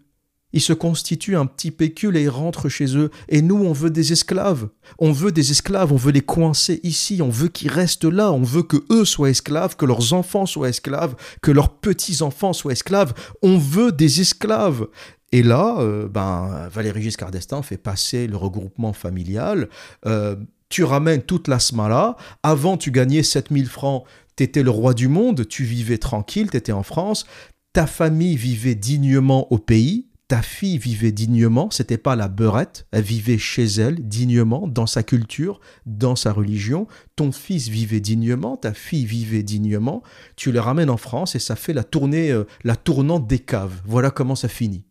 Ils 0.52 0.60
se 0.60 0.72
constituent 0.72 1.36
un 1.36 1.46
petit 1.46 1.70
pécule 1.70 2.16
et 2.16 2.22
ils 2.22 2.28
rentrent 2.28 2.68
chez 2.68 2.96
eux. 2.96 3.10
Et 3.28 3.42
nous, 3.42 3.56
on 3.56 3.72
veut 3.72 3.90
des 3.90 4.12
esclaves. 4.12 4.68
On 4.98 5.12
veut 5.12 5.32
des 5.32 5.50
esclaves, 5.50 5.92
on 5.92 5.96
veut 5.96 6.12
les 6.12 6.20
coincer 6.20 6.80
ici, 6.82 7.20
on 7.22 7.28
veut 7.28 7.48
qu'ils 7.48 7.70
restent 7.70 8.04
là, 8.04 8.32
on 8.32 8.42
veut 8.42 8.62
que 8.62 8.84
eux 8.90 9.04
soient 9.04 9.30
esclaves, 9.30 9.76
que 9.76 9.86
leurs 9.86 10.12
enfants 10.12 10.46
soient 10.46 10.68
esclaves, 10.68 11.14
que 11.42 11.50
leurs 11.50 11.70
petits-enfants 11.70 12.52
soient 12.52 12.72
esclaves. 12.72 13.14
On 13.42 13.58
veut 13.58 13.92
des 13.92 14.20
esclaves. 14.20 14.88
Et 15.32 15.42
là, 15.42 15.76
euh, 15.78 16.08
ben, 16.08 16.68
Valéry 16.72 17.02
Giscard 17.02 17.30
d'Estaing 17.30 17.62
fait 17.62 17.76
passer 17.76 18.26
le 18.26 18.36
regroupement 18.36 18.92
familial. 18.92 19.68
Euh, 20.06 20.34
tu 20.68 20.82
ramènes 20.82 21.22
toute 21.22 21.46
la 21.46 21.60
smala. 21.60 22.16
Avant, 22.42 22.76
tu 22.76 22.90
gagnais 22.90 23.22
7000 23.22 23.68
francs. 23.68 24.04
Tu 24.36 24.44
étais 24.44 24.62
le 24.62 24.70
roi 24.70 24.94
du 24.94 25.06
monde. 25.06 25.46
Tu 25.46 25.62
vivais 25.64 25.98
tranquille. 25.98 26.50
Tu 26.50 26.56
étais 26.56 26.72
en 26.72 26.82
France. 26.82 27.26
Ta 27.72 27.86
famille 27.86 28.36
vivait 28.36 28.74
dignement 28.74 29.52
au 29.52 29.58
pays 29.58 30.09
ta 30.30 30.42
fille 30.42 30.78
vivait 30.78 31.10
dignement, 31.10 31.70
c'était 31.72 31.98
pas 31.98 32.14
la 32.14 32.28
beurette, 32.28 32.86
elle 32.92 33.02
vivait 33.02 33.36
chez 33.36 33.64
elle 33.64 33.96
dignement, 33.96 34.68
dans 34.68 34.86
sa 34.86 35.02
culture, 35.02 35.58
dans 35.86 36.14
sa 36.14 36.32
religion. 36.32 36.86
Ton 37.16 37.32
fils 37.32 37.66
vivait 37.66 37.98
dignement, 37.98 38.56
ta 38.56 38.72
fille 38.72 39.06
vivait 39.06 39.42
dignement. 39.42 40.04
Tu 40.36 40.52
les 40.52 40.60
ramènes 40.60 40.88
en 40.88 40.98
France 40.98 41.34
et 41.34 41.40
ça 41.40 41.56
fait 41.56 41.72
la 41.72 41.82
tournée, 41.82 42.30
euh, 42.30 42.44
la 42.62 42.76
tournante 42.76 43.26
des 43.26 43.40
caves. 43.40 43.82
Voilà 43.84 44.12
comment 44.12 44.36
ça 44.36 44.46
finit. 44.46 44.84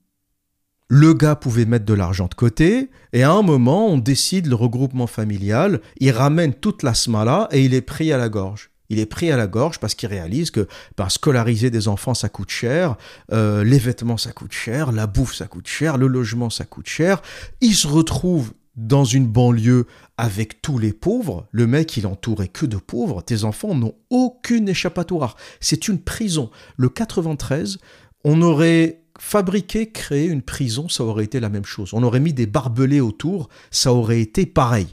Le 0.90 1.14
gars 1.14 1.38
pouvait 1.38 1.64
mettre 1.64 1.86
de 1.86 1.94
l'argent 1.94 2.28
de 2.28 2.36
côté, 2.36 2.90
et 3.14 3.24
à 3.24 3.32
un 3.32 3.42
moment, 3.42 3.88
on 3.88 3.98
décide 3.98 4.48
le 4.48 4.56
regroupement 4.56 5.08
familial, 5.08 5.80
il 6.02 6.12
ramène 6.12 6.54
toute 6.54 6.84
la 6.84 6.94
smala 6.94 7.48
et 7.54 7.64
il 7.64 7.74
est 7.74 7.82
pris 7.82 8.12
à 8.12 8.18
la 8.18 8.28
gorge 8.28 8.72
il 8.90 9.00
est 9.00 9.06
pris 9.06 9.32
à 9.32 9.38
la 9.38 9.48
gorge 9.48 9.80
parce 9.80 9.96
qu'il 9.96 10.10
réalise 10.10 10.52
que 10.52 10.68
scolariser 11.10 11.70
des 11.70 11.88
enfants, 11.88 12.14
ça 12.14 12.30
coûte 12.30 12.50
cher, 12.50 12.96
euh, 13.32 13.64
les 13.64 13.78
vêtements, 13.78 14.18
ça 14.18 14.32
coûte 14.32 14.52
cher, 14.52 14.92
la 14.92 15.08
bouffe, 15.08 15.36
ça 15.36 15.48
coûte 15.48 15.68
cher, 15.68 15.98
le 15.98 16.08
logement, 16.08 16.50
ça 16.50 16.66
coûte 16.66 16.88
cher. 16.88 17.22
Il 17.62 17.76
se 17.76 17.88
retrouve 17.88 18.54
dans 18.76 19.04
une 19.04 19.28
banlieue 19.28 19.86
avec 20.18 20.62
tous 20.62 20.78
les 20.78 20.94
pauvres. 20.94 21.48
Le 21.52 21.68
mec, 21.68 21.98
il 21.98 22.08
entourait 22.08 22.48
que 22.48 22.66
de 22.66 22.78
pauvres. 22.78 23.22
Tes 23.22 23.44
enfants 23.44 23.76
n'ont 23.76 23.96
aucune 24.10 24.70
échappatoire. 24.70 25.36
C'est 25.60 25.88
une 25.88 26.00
prison. 26.00 26.50
Le 26.78 26.90
93, 26.90 27.80
on 28.24 28.42
aurait 28.42 29.04
fabriqué, 29.20 29.92
créé 29.92 30.28
une 30.28 30.42
prison, 30.42 30.88
ça 30.88 31.04
aurait 31.04 31.26
été 31.26 31.40
la 31.40 31.50
même 31.50 31.66
chose. 31.66 31.94
On 31.94 32.04
aurait 32.04 32.22
mis 32.22 32.34
des 32.34 32.46
barbelés 32.46 33.02
autour, 33.02 33.50
ça 33.70 33.94
aurait 33.94 34.22
été 34.22 34.46
pareil. 34.46 34.88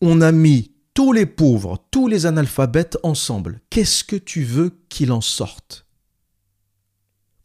On 0.00 0.20
a 0.20 0.32
mis 0.32 0.72
tous 0.94 1.12
les 1.12 1.26
pauvres, 1.26 1.78
tous 1.90 2.08
les 2.08 2.26
analphabètes 2.26 2.98
ensemble, 3.02 3.60
qu'est-ce 3.70 4.04
que 4.04 4.16
tu 4.16 4.42
veux 4.42 4.78
qu'il 4.88 5.12
en 5.12 5.20
sorte? 5.20 5.86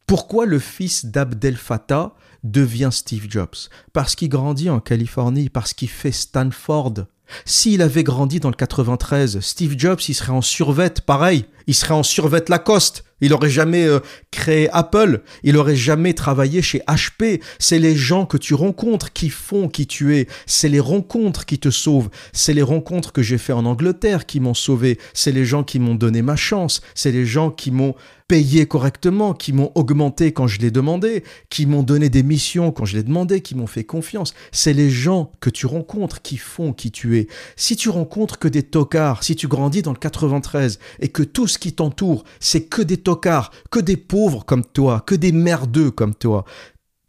Pourquoi 0.07 0.45
le 0.45 0.59
fils 0.59 1.05
d'Abdel 1.05 1.55
Fattah 1.55 2.13
devient 2.43 2.89
Steve 2.91 3.27
Jobs? 3.29 3.55
Parce 3.93 4.15
qu'il 4.15 4.29
grandit 4.29 4.69
en 4.69 4.79
Californie, 4.79 5.49
parce 5.49 5.73
qu'il 5.73 5.89
fait 5.89 6.11
Stanford. 6.11 7.05
S'il 7.45 7.81
avait 7.81 8.03
grandi 8.03 8.39
dans 8.39 8.49
le 8.49 8.55
93, 8.55 9.39
Steve 9.39 9.75
Jobs, 9.77 10.01
il 10.07 10.13
serait 10.13 10.31
en 10.31 10.41
survette, 10.41 11.01
pareil, 11.01 11.45
il 11.65 11.73
serait 11.73 11.93
en 11.93 12.03
survette 12.03 12.49
Lacoste. 12.49 13.04
Il 13.25 13.33
aurait 13.33 13.49
jamais 13.49 13.87
euh, 13.87 14.01
créé 14.29 14.69
Apple, 14.71 15.23
il 15.41 15.57
aurait 15.57 15.75
jamais 15.75 16.13
travaillé 16.13 16.61
chez 16.61 16.83
HP. 16.87 17.41
C'est 17.57 17.79
les 17.79 17.95
gens 17.95 18.27
que 18.27 18.37
tu 18.37 18.53
rencontres 18.53 19.13
qui 19.13 19.31
font 19.31 19.67
qui 19.67 19.87
tu 19.87 20.15
es. 20.15 20.27
C'est 20.45 20.69
les 20.69 20.79
rencontres 20.79 21.45
qui 21.45 21.57
te 21.57 21.71
sauvent. 21.71 22.09
C'est 22.33 22.53
les 22.53 22.61
rencontres 22.61 23.11
que 23.11 23.23
j'ai 23.23 23.39
fait 23.39 23.51
en 23.51 23.65
Angleterre 23.65 24.27
qui 24.27 24.39
m'ont 24.39 24.53
sauvé. 24.53 24.99
C'est 25.15 25.31
les 25.31 25.43
gens 25.43 25.63
qui 25.63 25.79
m'ont 25.79 25.95
donné 25.95 26.21
ma 26.21 26.35
chance. 26.35 26.81
C'est 26.93 27.11
les 27.11 27.25
gens 27.25 27.49
qui 27.49 27.71
m'ont 27.71 27.95
payé 28.27 28.65
correctement, 28.65 29.33
qui 29.33 29.53
m'ont 29.53 29.71
augmenté 29.75 30.31
quand 30.31 30.47
je 30.47 30.59
l'ai 30.59 30.71
demandé, 30.71 31.23
qui 31.49 31.65
m'ont 31.65 31.83
donné 31.83 32.09
des 32.09 32.23
missions 32.23 32.71
quand 32.71 32.85
je 32.85 32.95
l'ai 32.97 33.03
demandé, 33.03 33.41
qui 33.41 33.55
m'ont 33.55 33.67
fait 33.67 33.83
confiance. 33.83 34.33
C'est 34.51 34.73
les 34.73 34.89
gens 34.89 35.31
que 35.39 35.49
tu 35.49 35.67
rencontres 35.67 36.21
qui 36.21 36.37
font 36.37 36.73
qui 36.73 36.91
tu 36.91 37.19
es. 37.19 37.27
Si 37.55 37.75
tu 37.75 37.89
rencontres 37.89 38.39
que 38.39 38.47
des 38.47 38.63
tocards, 38.63 39.23
si 39.23 39.35
tu 39.35 39.47
grandis 39.47 39.83
dans 39.83 39.91
le 39.91 39.97
93 39.97 40.79
et 40.99 41.09
que 41.09 41.23
tout 41.23 41.47
ce 41.47 41.59
qui 41.59 41.73
t'entoure, 41.73 42.23
c'est 42.39 42.63
que 42.63 42.81
des 42.81 42.97
tocards, 42.97 43.14
que 43.19 43.79
des 43.79 43.97
pauvres 43.97 44.45
comme 44.45 44.65
toi, 44.65 45.01
que 45.05 45.15
des 45.15 45.31
merdeux 45.31 45.91
comme 45.91 46.15
toi, 46.15 46.45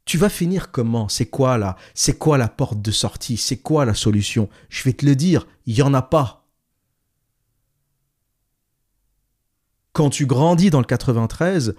tu 0.04 0.18
vas 0.18 0.28
finir 0.28 0.70
comment? 0.70 1.08
C'est 1.08 1.26
quoi 1.26 1.58
là? 1.58 1.76
C'est 1.94 2.16
quoi 2.18 2.38
la 2.38 2.48
porte 2.48 2.80
de 2.80 2.90
sortie? 2.92 3.36
C'est 3.36 3.56
quoi 3.56 3.84
la 3.84 3.94
solution? 3.94 4.48
Je 4.68 4.84
vais 4.84 4.92
te 4.92 5.04
le 5.04 5.16
dire, 5.16 5.46
il 5.66 5.74
n'y 5.74 5.82
en 5.82 5.94
a 5.94 6.02
pas. 6.02 6.46
quand 9.96 10.10
tu 10.10 10.26
grandis 10.26 10.68
dans 10.68 10.80
le 10.80 10.84
93, 10.84 11.74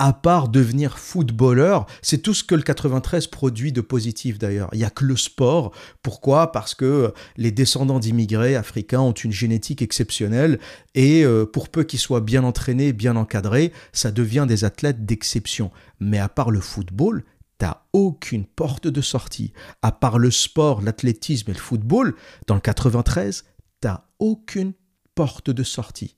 à 0.00 0.14
part 0.14 0.48
devenir 0.48 0.98
footballeur, 0.98 1.84
c'est 2.00 2.22
tout 2.22 2.32
ce 2.32 2.42
que 2.42 2.54
le 2.54 2.62
93 2.62 3.26
produit 3.26 3.70
de 3.70 3.82
positif 3.82 4.38
d'ailleurs. 4.38 4.70
Il 4.72 4.78
n'y 4.78 4.84
a 4.84 4.90
que 4.90 5.04
le 5.04 5.14
sport. 5.14 5.72
Pourquoi? 6.02 6.52
Parce 6.52 6.74
que 6.74 7.12
les 7.36 7.52
descendants 7.52 7.98
d'immigrés 7.98 8.56
africains 8.56 9.02
ont 9.02 9.12
une 9.12 9.30
génétique 9.30 9.82
exceptionnelle 9.82 10.58
et 10.94 11.22
euh, 11.22 11.44
pour 11.44 11.68
peu 11.68 11.84
qu'ils 11.84 11.98
soient 11.98 12.22
bien 12.22 12.44
entraînés, 12.44 12.94
bien 12.94 13.14
encadrés, 13.14 13.74
ça 13.92 14.10
devient 14.10 14.46
des 14.48 14.64
athlètes 14.64 15.04
d'exception. 15.04 15.70
Mais 16.00 16.18
à 16.18 16.30
part 16.30 16.50
le 16.50 16.60
football, 16.60 17.22
t'as 17.58 17.82
aucune 17.92 18.46
porte 18.46 18.86
de 18.86 19.02
sortie. 19.02 19.52
À 19.82 19.92
part 19.92 20.18
le 20.18 20.30
sport, 20.30 20.80
l'athlétisme 20.80 21.50
et 21.50 21.54
le 21.54 21.60
football, 21.60 22.14
dans 22.46 22.54
le 22.54 22.62
93, 22.62 23.44
t'as 23.82 24.04
aucune 24.18 24.72
porte 25.14 25.50
de 25.50 25.62
sortie. 25.62 26.16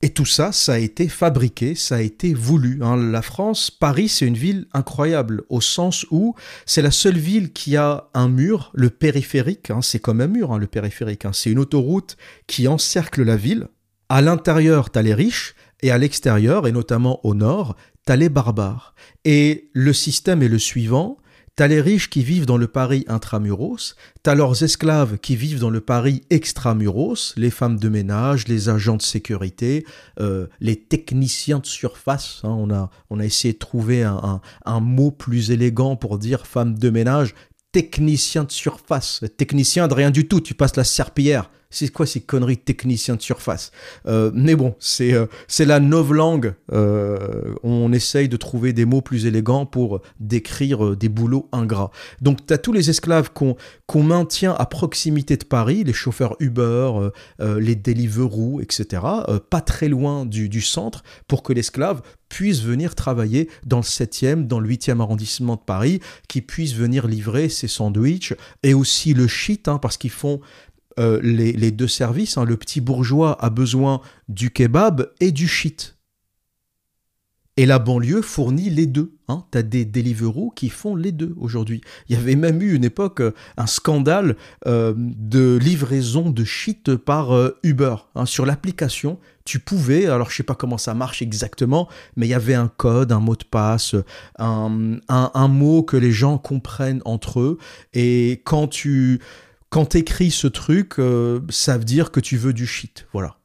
Et 0.00 0.10
tout 0.10 0.26
ça, 0.26 0.52
ça 0.52 0.74
a 0.74 0.78
été 0.78 1.08
fabriqué, 1.08 1.74
ça 1.74 1.96
a 1.96 2.00
été 2.00 2.32
voulu. 2.32 2.78
Hein. 2.82 2.96
La 2.96 3.20
France, 3.20 3.72
Paris, 3.72 4.08
c'est 4.08 4.26
une 4.26 4.36
ville 4.36 4.66
incroyable, 4.72 5.42
au 5.48 5.60
sens 5.60 6.06
où 6.12 6.36
c'est 6.66 6.82
la 6.82 6.92
seule 6.92 7.18
ville 7.18 7.52
qui 7.52 7.76
a 7.76 8.08
un 8.14 8.28
mur, 8.28 8.70
le 8.74 8.90
périphérique, 8.90 9.70
hein. 9.70 9.82
c'est 9.82 9.98
comme 9.98 10.20
un 10.20 10.28
mur, 10.28 10.52
hein, 10.52 10.58
le 10.58 10.68
périphérique. 10.68 11.24
C'est 11.32 11.50
une 11.50 11.58
autoroute 11.58 12.16
qui 12.46 12.68
encercle 12.68 13.24
la 13.24 13.36
ville. 13.36 13.66
À 14.08 14.22
l'intérieur, 14.22 14.92
tu 14.92 15.00
as 15.00 15.02
les 15.02 15.14
riches, 15.14 15.56
et 15.80 15.90
à 15.90 15.98
l'extérieur, 15.98 16.66
et 16.66 16.72
notamment 16.72 17.24
au 17.24 17.34
nord, 17.34 17.76
tu 18.06 18.12
as 18.12 18.16
les 18.16 18.28
barbares. 18.28 18.94
Et 19.24 19.70
le 19.72 19.92
système 19.92 20.42
est 20.42 20.48
le 20.48 20.58
suivant, 20.58 21.18
T'as 21.58 21.66
les 21.66 21.80
riches 21.80 22.08
qui 22.08 22.22
vivent 22.22 22.46
dans 22.46 22.56
le 22.56 22.68
Paris 22.68 23.04
intramuros, 23.08 23.96
t'as 24.22 24.36
leurs 24.36 24.62
esclaves 24.62 25.18
qui 25.18 25.34
vivent 25.34 25.58
dans 25.58 25.70
le 25.70 25.80
Paris 25.80 26.22
extramuros, 26.30 27.34
les 27.36 27.50
femmes 27.50 27.80
de 27.80 27.88
ménage, 27.88 28.46
les 28.46 28.68
agents 28.68 28.96
de 28.96 29.02
sécurité, 29.02 29.84
euh, 30.20 30.46
les 30.60 30.76
techniciens 30.76 31.58
de 31.58 31.66
surface. 31.66 32.42
Hein. 32.44 32.50
on, 32.50 32.72
a, 32.72 32.90
on 33.10 33.18
a 33.18 33.24
essayé 33.24 33.54
de 33.54 33.58
trouver 33.58 34.04
un, 34.04 34.40
un, 34.66 34.78
mot 34.78 35.10
plus 35.10 35.50
élégant 35.50 35.96
pour 35.96 36.20
dire 36.20 36.46
femme 36.46 36.78
de 36.78 36.90
ménage. 36.90 37.34
Technicien 37.72 38.44
de 38.44 38.52
surface. 38.52 39.24
Technicien 39.36 39.88
de 39.88 39.94
rien 39.94 40.12
du 40.12 40.28
tout, 40.28 40.40
tu 40.40 40.54
passes 40.54 40.76
la 40.76 40.84
serpillière. 40.84 41.50
C'est 41.70 41.88
quoi 41.88 42.06
ces 42.06 42.20
conneries 42.20 42.56
techniciens 42.56 43.16
de 43.16 43.20
surface? 43.20 43.72
Euh, 44.06 44.30
Mais 44.34 44.56
bon, 44.56 44.74
c'est 44.78 45.12
euh, 45.12 45.26
la 45.58 45.80
novlangue. 45.80 46.54
Euh, 46.72 47.54
on 47.62 47.92
essaye 47.92 48.28
de 48.28 48.38
trouver 48.38 48.72
des 48.72 48.86
mots 48.86 49.02
plus 49.02 49.26
élégants 49.26 49.66
pour 49.66 50.00
décrire 50.18 50.96
des 50.96 51.10
boulots 51.10 51.48
ingrats. 51.52 51.90
Donc, 52.22 52.46
tu 52.46 52.54
as 52.54 52.58
tous 52.58 52.72
les 52.72 52.88
esclaves 52.88 53.32
qu'on 53.32 53.56
qu'on 53.86 54.02
maintient 54.02 54.54
à 54.58 54.66
proximité 54.66 55.36
de 55.36 55.44
Paris, 55.44 55.82
les 55.84 55.92
chauffeurs 55.92 56.36
Uber, 56.40 57.10
les 57.40 57.74
Deliveroo, 57.74 58.60
etc., 58.60 59.02
pas 59.48 59.60
très 59.62 59.88
loin 59.88 60.26
du, 60.26 60.50
du 60.50 60.60
centre, 60.60 61.02
pour 61.26 61.42
que 61.42 61.54
l'esclave 61.54 62.02
puisse 62.28 62.62
venir 62.62 62.94
travailler 62.94 63.48
dans 63.64 63.78
le 63.78 63.82
7e, 63.82 64.46
dans 64.46 64.60
le 64.60 64.68
8e 64.68 65.00
arrondissement 65.00 65.56
de 65.56 65.60
Paris, 65.60 66.00
qui 66.28 66.42
puisse 66.42 66.74
venir 66.74 67.06
livrer 67.06 67.48
ses 67.48 67.68
sandwichs 67.68 68.34
et 68.62 68.74
aussi 68.74 69.14
le 69.14 69.26
shit, 69.26 69.68
hein, 69.68 69.78
parce 69.78 69.96
qu'ils 69.96 70.10
font 70.10 70.40
euh, 70.98 71.20
les, 71.22 71.70
deux 71.70 71.86
services. 71.86 72.38
Hein. 72.38 72.44
Le 72.44 72.56
petit 72.56 72.80
bourgeois 72.80 73.42
a 73.44 73.50
besoin 73.50 74.00
du 74.28 74.50
kebab 74.50 75.12
et 75.20 75.30
du 75.30 75.46
shit. 75.46 75.96
Et 77.56 77.66
la 77.66 77.78
banlieue 77.78 78.22
fournit 78.22 78.70
les 78.70 78.86
deux. 78.86 79.16
Hein. 79.28 79.44
Tu 79.52 79.58
as 79.58 79.62
des 79.62 79.84
Deliveroo 79.84 80.50
qui 80.50 80.68
font 80.68 80.96
les 80.96 81.12
deux 81.12 81.34
aujourd'hui. 81.38 81.80
Il 82.08 82.16
y 82.16 82.18
avait 82.18 82.36
même 82.36 82.62
eu 82.62 82.74
une 82.74 82.84
époque 82.84 83.20
euh, 83.20 83.32
un 83.56 83.66
scandale 83.66 84.36
euh, 84.66 84.94
de 84.96 85.56
livraison 85.60 86.30
de 86.30 86.44
shit 86.44 86.96
par 86.96 87.30
Uber. 87.62 87.96
Hein. 88.14 88.26
Sur 88.26 88.46
l'application, 88.46 89.18
tu 89.44 89.60
pouvais, 89.60 90.06
alors 90.06 90.30
je 90.30 90.36
sais 90.36 90.42
pas 90.42 90.54
comment 90.54 90.78
ça 90.78 90.94
marche 90.94 91.22
exactement, 91.22 91.88
mais 92.16 92.26
il 92.26 92.30
y 92.30 92.34
avait 92.34 92.54
un 92.54 92.68
code, 92.68 93.12
un 93.12 93.20
mot 93.20 93.36
de 93.36 93.44
passe, 93.44 93.94
un, 94.38 94.98
un 95.08 95.48
mot 95.48 95.82
que 95.82 95.96
les 95.96 96.12
gens 96.12 96.38
comprennent 96.38 97.02
entre 97.04 97.40
eux. 97.40 97.58
Et 97.92 98.42
quand 98.44 98.68
tu 98.68 99.20
quand 99.70 99.86
t'écris 99.86 100.30
ce 100.30 100.46
truc, 100.46 100.98
euh, 100.98 101.40
ça 101.50 101.78
veut 101.78 101.84
dire 101.84 102.10
que 102.10 102.20
tu 102.20 102.36
veux 102.36 102.52
du 102.52 102.66
shit, 102.66 103.06
voilà. 103.12 103.38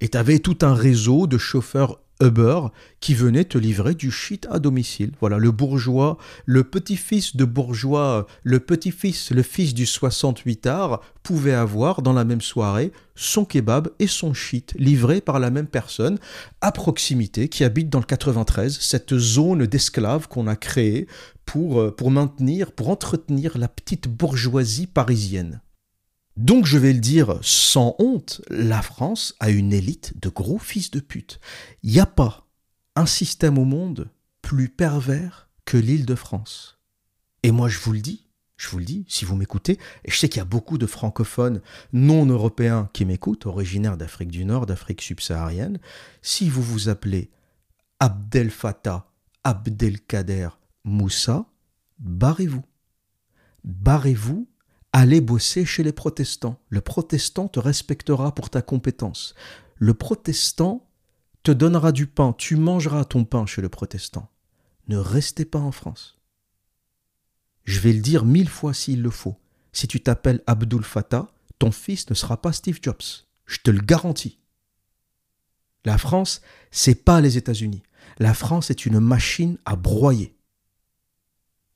Et 0.00 0.08
t'avais 0.08 0.38
tout 0.38 0.58
un 0.62 0.74
réseau 0.74 1.26
de 1.26 1.38
chauffeurs 1.38 2.00
Uber 2.20 2.60
qui 3.00 3.14
venaient 3.14 3.44
te 3.44 3.58
livrer 3.58 3.94
du 3.94 4.10
shit 4.10 4.46
à 4.50 4.58
domicile. 4.58 5.12
Voilà, 5.20 5.38
le 5.38 5.52
bourgeois, 5.52 6.18
le 6.46 6.64
petit-fils 6.64 7.36
de 7.36 7.44
bourgeois, 7.44 8.26
le 8.42 8.60
petit-fils, 8.60 9.30
le 9.30 9.42
fils 9.42 9.74
du 9.74 9.86
68 9.86 10.66
art, 10.66 11.00
pouvait 11.22 11.54
avoir 11.54 12.02
dans 12.02 12.12
la 12.12 12.24
même 12.24 12.40
soirée 12.40 12.92
son 13.14 13.44
kebab 13.44 13.88
et 13.98 14.06
son 14.06 14.34
shit 14.34 14.74
livrés 14.78 15.20
par 15.20 15.38
la 15.38 15.50
même 15.50 15.68
personne 15.68 16.18
à 16.60 16.72
proximité 16.72 17.48
qui 17.48 17.62
habite 17.62 17.88
dans 17.88 18.00
le 18.00 18.04
93, 18.04 18.78
cette 18.80 19.16
zone 19.16 19.66
d'esclaves 19.66 20.28
qu'on 20.28 20.46
a 20.46 20.56
créée 20.56 21.06
pour, 21.44 21.80
euh, 21.80 21.94
pour 21.94 22.10
maintenir, 22.10 22.72
pour 22.72 22.88
entretenir 22.88 23.58
la 23.58 23.68
petite 23.68 24.08
bourgeoisie 24.08 24.86
parisienne. 24.86 25.60
Donc 26.38 26.66
je 26.66 26.78
vais 26.78 26.92
le 26.92 27.00
dire 27.00 27.40
sans 27.42 27.96
honte, 27.98 28.42
la 28.48 28.80
France 28.80 29.34
a 29.40 29.50
une 29.50 29.72
élite 29.72 30.12
de 30.22 30.28
gros 30.28 30.60
fils 30.60 30.92
de 30.92 31.00
pute. 31.00 31.40
Il 31.82 31.90
n'y 31.90 31.98
a 31.98 32.06
pas 32.06 32.46
un 32.94 33.06
système 33.06 33.58
au 33.58 33.64
monde 33.64 34.08
plus 34.40 34.68
pervers 34.68 35.48
que 35.64 35.76
l'île 35.76 36.06
de 36.06 36.14
France. 36.14 36.78
Et 37.42 37.50
moi 37.50 37.68
je 37.68 37.80
vous 37.80 37.92
le 37.92 37.98
dis, 37.98 38.28
je 38.56 38.68
vous 38.68 38.78
le 38.78 38.84
dis, 38.84 39.04
si 39.08 39.24
vous 39.24 39.34
m'écoutez, 39.34 39.80
et 40.04 40.12
je 40.12 40.16
sais 40.16 40.28
qu'il 40.28 40.38
y 40.38 40.40
a 40.40 40.44
beaucoup 40.44 40.78
de 40.78 40.86
francophones 40.86 41.60
non 41.92 42.24
européens 42.24 42.88
qui 42.92 43.04
m'écoutent, 43.04 43.46
originaires 43.46 43.96
d'Afrique 43.96 44.30
du 44.30 44.44
Nord, 44.44 44.66
d'Afrique 44.66 45.02
subsaharienne, 45.02 45.80
si 46.22 46.48
vous 46.48 46.62
vous 46.62 46.88
appelez 46.88 47.32
Abdel 47.98 48.50
Fattah 48.50 49.10
Abdelkader 49.42 50.50
Moussa, 50.84 51.46
barrez-vous. 51.98 52.64
Barrez-vous 53.64 54.46
Allez 55.00 55.20
bosser 55.20 55.64
chez 55.64 55.84
les 55.84 55.92
protestants. 55.92 56.58
Le 56.70 56.80
protestant 56.80 57.46
te 57.46 57.60
respectera 57.60 58.34
pour 58.34 58.50
ta 58.50 58.62
compétence. 58.62 59.36
Le 59.76 59.94
protestant 59.94 60.90
te 61.44 61.52
donnera 61.52 61.92
du 61.92 62.08
pain. 62.08 62.34
Tu 62.36 62.56
mangeras 62.56 63.04
ton 63.04 63.24
pain 63.24 63.46
chez 63.46 63.62
le 63.62 63.68
protestant. 63.68 64.28
Ne 64.88 64.96
restez 64.96 65.44
pas 65.44 65.60
en 65.60 65.70
France. 65.70 66.18
Je 67.62 67.78
vais 67.78 67.92
le 67.92 68.00
dire 68.00 68.24
mille 68.24 68.48
fois 68.48 68.74
s'il 68.74 69.00
le 69.00 69.10
faut. 69.10 69.36
Si 69.70 69.86
tu 69.86 70.00
t'appelles 70.00 70.42
Abdul 70.48 70.82
Fattah, 70.82 71.28
ton 71.60 71.70
fils 71.70 72.10
ne 72.10 72.16
sera 72.16 72.42
pas 72.42 72.52
Steve 72.52 72.80
Jobs. 72.82 73.22
Je 73.46 73.58
te 73.62 73.70
le 73.70 73.80
garantis. 73.80 74.40
La 75.84 75.96
France, 75.96 76.42
c'est 76.72 77.04
pas 77.04 77.20
les 77.20 77.36
États-Unis. 77.36 77.84
La 78.18 78.34
France 78.34 78.68
est 78.70 78.84
une 78.84 78.98
machine 78.98 79.58
à 79.64 79.76
broyer. 79.76 80.36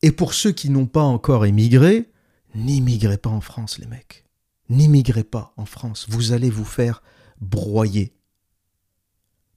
Et 0.03 0.11
pour 0.11 0.35
ceux 0.35 0.51
qui 0.51 0.71
n'ont 0.71 0.87
pas 0.87 1.05
encore 1.05 1.47
émigré, 1.47 2.12
N'immigrez 2.55 3.19
pas 3.19 3.31
en 3.31 3.41
France, 3.41 3.79
les 3.79 3.87
mecs. 3.87 4.25
N'immigrez 4.69 5.25
pas 5.25 5.53
en 5.57 5.67
France. 5.67 6.07
Vous 6.09 6.33
allez 6.33 6.51
vous 6.51 6.65
faire 6.65 7.03
broyer. 7.41 8.13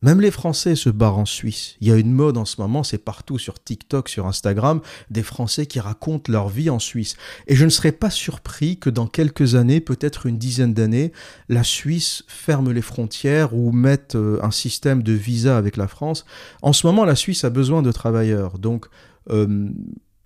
Même 0.01 0.21
les 0.21 0.29
Français 0.29 0.75
se 0.75 0.89
barrent 0.89 1.17
en 1.17 1.25
Suisse. 1.25 1.77
Il 1.81 1.87
y 1.87 1.91
a 1.91 1.95
une 1.95 2.11
mode 2.11 2.37
en 2.37 2.45
ce 2.45 2.61
moment, 2.61 2.83
c'est 2.83 2.99
partout 2.99 3.39
sur 3.39 3.63
TikTok, 3.63 4.07
sur 4.07 4.27
Instagram, 4.27 4.81
des 5.09 5.23
Français 5.23 5.65
qui 5.65 5.79
racontent 5.79 6.31
leur 6.31 6.47
vie 6.47 6.69
en 6.69 6.77
Suisse. 6.77 7.15
Et 7.47 7.55
je 7.55 7.65
ne 7.65 7.71
serais 7.71 7.91
pas 7.91 8.11
surpris 8.11 8.77
que 8.77 8.91
dans 8.91 9.07
quelques 9.07 9.55
années, 9.55 9.79
peut-être 9.79 10.27
une 10.27 10.37
dizaine 10.37 10.75
d'années, 10.75 11.11
la 11.49 11.63
Suisse 11.63 12.23
ferme 12.27 12.71
les 12.71 12.83
frontières 12.83 13.55
ou 13.55 13.71
mette 13.71 14.13
euh, 14.13 14.37
un 14.43 14.51
système 14.51 15.01
de 15.01 15.13
visa 15.13 15.57
avec 15.57 15.75
la 15.75 15.87
France. 15.87 16.25
En 16.61 16.71
ce 16.71 16.85
moment, 16.85 17.03
la 17.03 17.15
Suisse 17.15 17.43
a 17.43 17.49
besoin 17.49 17.81
de 17.81 17.91
travailleurs. 17.91 18.59
Donc, 18.59 18.85
euh, 19.31 19.69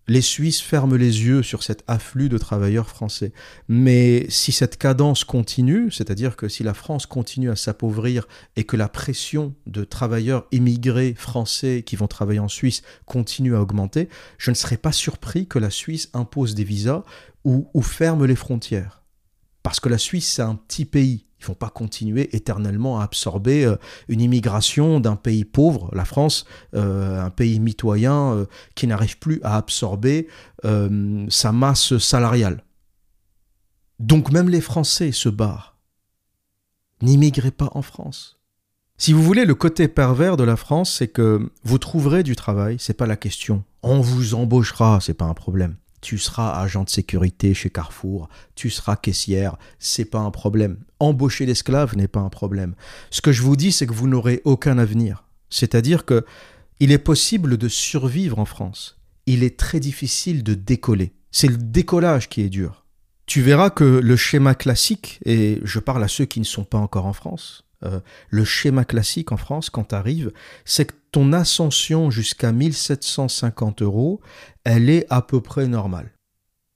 les 0.10 0.22
Suisses 0.22 0.60
ferment 0.60 0.96
les 0.96 1.24
yeux 1.24 1.44
sur 1.44 1.62
cet 1.62 1.84
afflux 1.88 2.30
de 2.30 2.38
travailleurs 2.40 2.90
français. 2.90 3.32
Mais 3.68 4.26
si 4.30 4.52
cette 4.52 4.78
cadence 4.78 5.24
continue, 5.24 5.92
c'est-à-dire 5.92 6.36
que 6.36 6.50
si 6.50 6.64
la 6.64 6.74
France 6.74 7.06
continue 7.06 7.52
à 7.52 7.56
s'appauvrir 7.56 8.28
et 8.56 8.64
que 8.64 8.76
la 8.76 8.90
pression 8.90 9.54
de 9.68 9.84
travailleurs 9.84 10.48
immigrés 10.52 11.14
français 11.14 11.84
qui 11.86 11.96
vont 11.96 12.08
travailler 12.08 12.40
en 12.40 12.48
Suisse 12.48 12.82
continue 13.06 13.56
à 13.56 13.62
augmenter, 13.62 14.10
je 14.40 14.50
ne 14.50 14.56
serais 14.56 14.78
pas 14.78 14.92
surpris 14.92 15.48
que 15.48 15.60
la 15.60 15.70
Suisse 15.70 16.10
impose 16.14 16.56
des 16.56 16.64
visas 16.64 17.04
ou, 17.46 17.70
ou 17.76 17.82
ferme 17.84 18.26
les 18.26 18.36
frontières. 18.36 19.04
Parce 19.62 19.80
que 19.80 19.90
la 19.90 20.00
Suisse, 20.00 20.28
c'est 20.28 20.42
un 20.42 20.56
petit 20.56 20.86
pays. 20.86 21.29
Ils 21.40 21.44
ne 21.44 21.48
vont 21.48 21.54
pas 21.54 21.70
continuer 21.70 22.36
éternellement 22.36 23.00
à 23.00 23.04
absorber 23.04 23.66
euh, 23.66 23.78
une 24.10 24.22
immigration 24.22 25.00
d'un 25.00 25.16
pays 25.16 25.46
pauvre, 25.46 25.90
la 25.94 26.06
France, 26.06 26.46
euh, 26.76 27.24
un 27.24 27.30
pays 27.30 27.60
mitoyen 27.60 28.34
euh, 28.34 28.46
qui 28.76 28.88
n'arrive 28.88 29.18
plus 29.20 29.40
à 29.44 29.56
absorber 29.56 30.28
sa 31.30 31.54
masse 31.54 31.98
salariale. 32.00 32.66
Donc 34.00 34.32
même 34.32 34.50
les 34.50 34.60
Français 34.60 35.14
se 35.14 35.30
barrent. 35.30 35.78
N'immigrez 37.02 37.52
pas 37.52 37.70
en 37.76 37.82
France. 37.82 38.40
Si 38.98 39.14
vous 39.14 39.24
voulez, 39.24 39.46
le 39.46 39.56
côté 39.56 39.88
pervers 39.88 40.36
de 40.36 40.44
la 40.44 40.58
France, 40.58 40.94
c'est 40.98 41.08
que 41.08 41.50
vous 41.64 41.78
trouverez 41.78 42.24
du 42.24 42.36
travail, 42.36 42.76
c'est 42.78 42.98
pas 42.98 43.06
la 43.06 43.16
question. 43.16 43.64
On 43.84 44.02
vous 44.02 44.36
embauchera, 44.36 45.00
c'est 45.00 45.14
pas 45.14 45.26
un 45.26 45.34
problème 45.34 45.78
tu 46.02 46.18
seras 46.18 46.60
agent 46.62 46.84
de 46.84 46.90
sécurité 46.90 47.54
chez 47.54 47.70
Carrefour, 47.70 48.30
tu 48.56 48.70
seras 48.70 48.96
caissière, 48.96 49.58
c'est 49.80 50.06
pas 50.06 50.20
un 50.20 50.32
problème. 50.32 50.78
Embaucher 51.00 51.46
l'esclave 51.46 51.96
n'est 51.96 52.08
pas 52.08 52.20
un 52.20 52.30
problème. 52.30 52.76
Ce 53.10 53.22
que 53.22 53.32
je 53.32 53.42
vous 53.42 53.56
dis, 53.56 53.72
c'est 53.72 53.88
que 53.88 53.94
vous 53.94 54.08
n'aurez 54.08 54.42
aucun 54.46 54.78
avenir. 54.78 55.24
C'est-à-dire 55.50 56.06
que 56.06 56.26
il 56.80 56.92
est 56.92 56.98
possible 56.98 57.58
de 57.58 57.68
survivre 57.68 58.40
en 58.40 58.46
France. 58.46 58.98
Il 59.26 59.44
est 59.44 59.60
très 59.60 59.80
difficile 59.80 60.44
de 60.44 60.54
décoller. 60.54 61.14
C'est 61.32 61.48
le 61.48 61.58
décollage 61.58 62.30
qui 62.30 62.42
est 62.42 62.50
dur. 62.50 62.86
Tu 63.26 63.42
verras 63.42 63.70
que 63.70 63.84
le 63.84 64.16
schéma 64.16 64.56
classique, 64.56 65.20
et 65.26 65.60
je 65.64 65.80
parle 65.80 66.04
à 66.04 66.08
ceux 66.08 66.26
qui 66.26 66.40
ne 66.40 66.46
sont 66.46 66.64
pas 66.64 66.80
encore 66.80 67.06
en 67.06 67.14
France, 67.14 67.66
euh, 67.86 68.00
le 68.30 68.44
schéma 68.44 68.86
classique 68.86 69.32
en 69.32 69.38
France, 69.38 69.70
quand 69.70 69.90
tu 69.90 69.96
arrives, 69.96 70.32
c'est 70.66 70.86
que 70.86 70.94
ton 71.12 71.34
ascension 71.34 72.12
jusqu'à 72.12 72.52
1750 72.52 73.82
euros, 73.82 74.22
elle 74.70 74.90
est 74.90 75.06
à 75.10 75.22
peu 75.22 75.42
près 75.42 75.68
normale. 75.68 76.12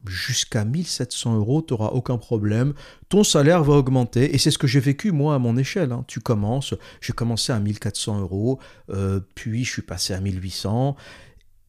jusqu'à 0.05 0.65
1700 0.65 1.37
euros, 1.37 1.61
tu 1.61 1.73
n'auras 1.73 1.91
aucun 1.91 2.17
problème. 2.17 2.73
Ton 3.07 3.23
salaire 3.23 3.63
va 3.63 3.75
augmenter. 3.75 4.35
Et 4.35 4.37
c'est 4.37 4.51
ce 4.51 4.57
que 4.57 4.67
j'ai 4.67 4.81
vécu, 4.81 5.11
moi, 5.13 5.35
à 5.35 5.39
mon 5.39 5.55
échelle. 5.55 5.93
hein. 5.93 6.03
Tu 6.07 6.19
commences, 6.19 6.73
j'ai 6.99 7.13
commencé 7.13 7.53
à 7.53 7.59
1400 7.59 8.19
euros, 8.19 8.59
euh, 8.89 9.21
puis 9.35 9.63
je 9.63 9.71
suis 9.71 9.81
passé 9.81 10.13
à 10.13 10.19
1800. 10.19 10.97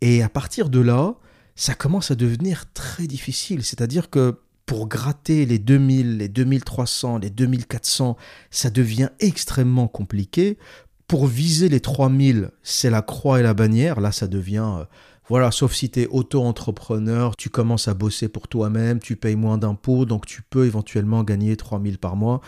Et 0.01 0.23
à 0.25 0.29
partir 0.29 0.69
de 0.69 0.81
là, 0.81 1.15
ça 1.55 1.75
commence 1.75 2.11
à 2.11 2.17
devenir 2.17 2.65
très 2.73 3.07
difficile. 3.07 3.63
C'est-à-dire 3.63 4.11
que 4.11 4.41
pour 4.67 4.89
gratter 4.89 5.47
les 5.47 5.61
2000, 5.61 6.19
les 6.19 6.29
2300, 6.29 7.19
les 7.19 7.31
2400, 7.31 8.17
ça 8.51 8.71
devient 8.71 9.11
extrêmement 9.21 9.87
compliqué. 9.87 10.59
Pour 11.07 11.27
viser 11.29 11.69
les 11.69 11.81
3000, 11.81 12.51
c'est 12.65 12.91
la 12.91 13.03
croix 13.03 13.39
et 13.39 13.43
la 13.45 13.55
bannière. 13.55 14.01
Là, 14.01 14.11
ça 14.11 14.27
devient... 14.27 14.87
euh, 15.25 15.29
voilà, 15.29 15.51
sauf 15.51 15.73
si 15.73 15.91
tu 15.91 16.03
es 16.03 16.07
auto-entrepreneur, 16.07 17.35
tu 17.37 17.49
commences 17.49 17.89
à 17.89 17.95
bosser 17.95 18.29
pour 18.29 18.47
toi-même, 18.47 19.01
tu 19.01 19.17
payes 19.17 19.37
moins 19.37 19.59
d'impôts, 19.59 20.05
donc 20.05 20.27
tu 20.27 20.43
peux 20.43 20.67
éventuellement 20.67 21.25
gagner 21.25 21.57
3000 21.57 21.99
par 21.99 22.15
mois. 22.15 22.41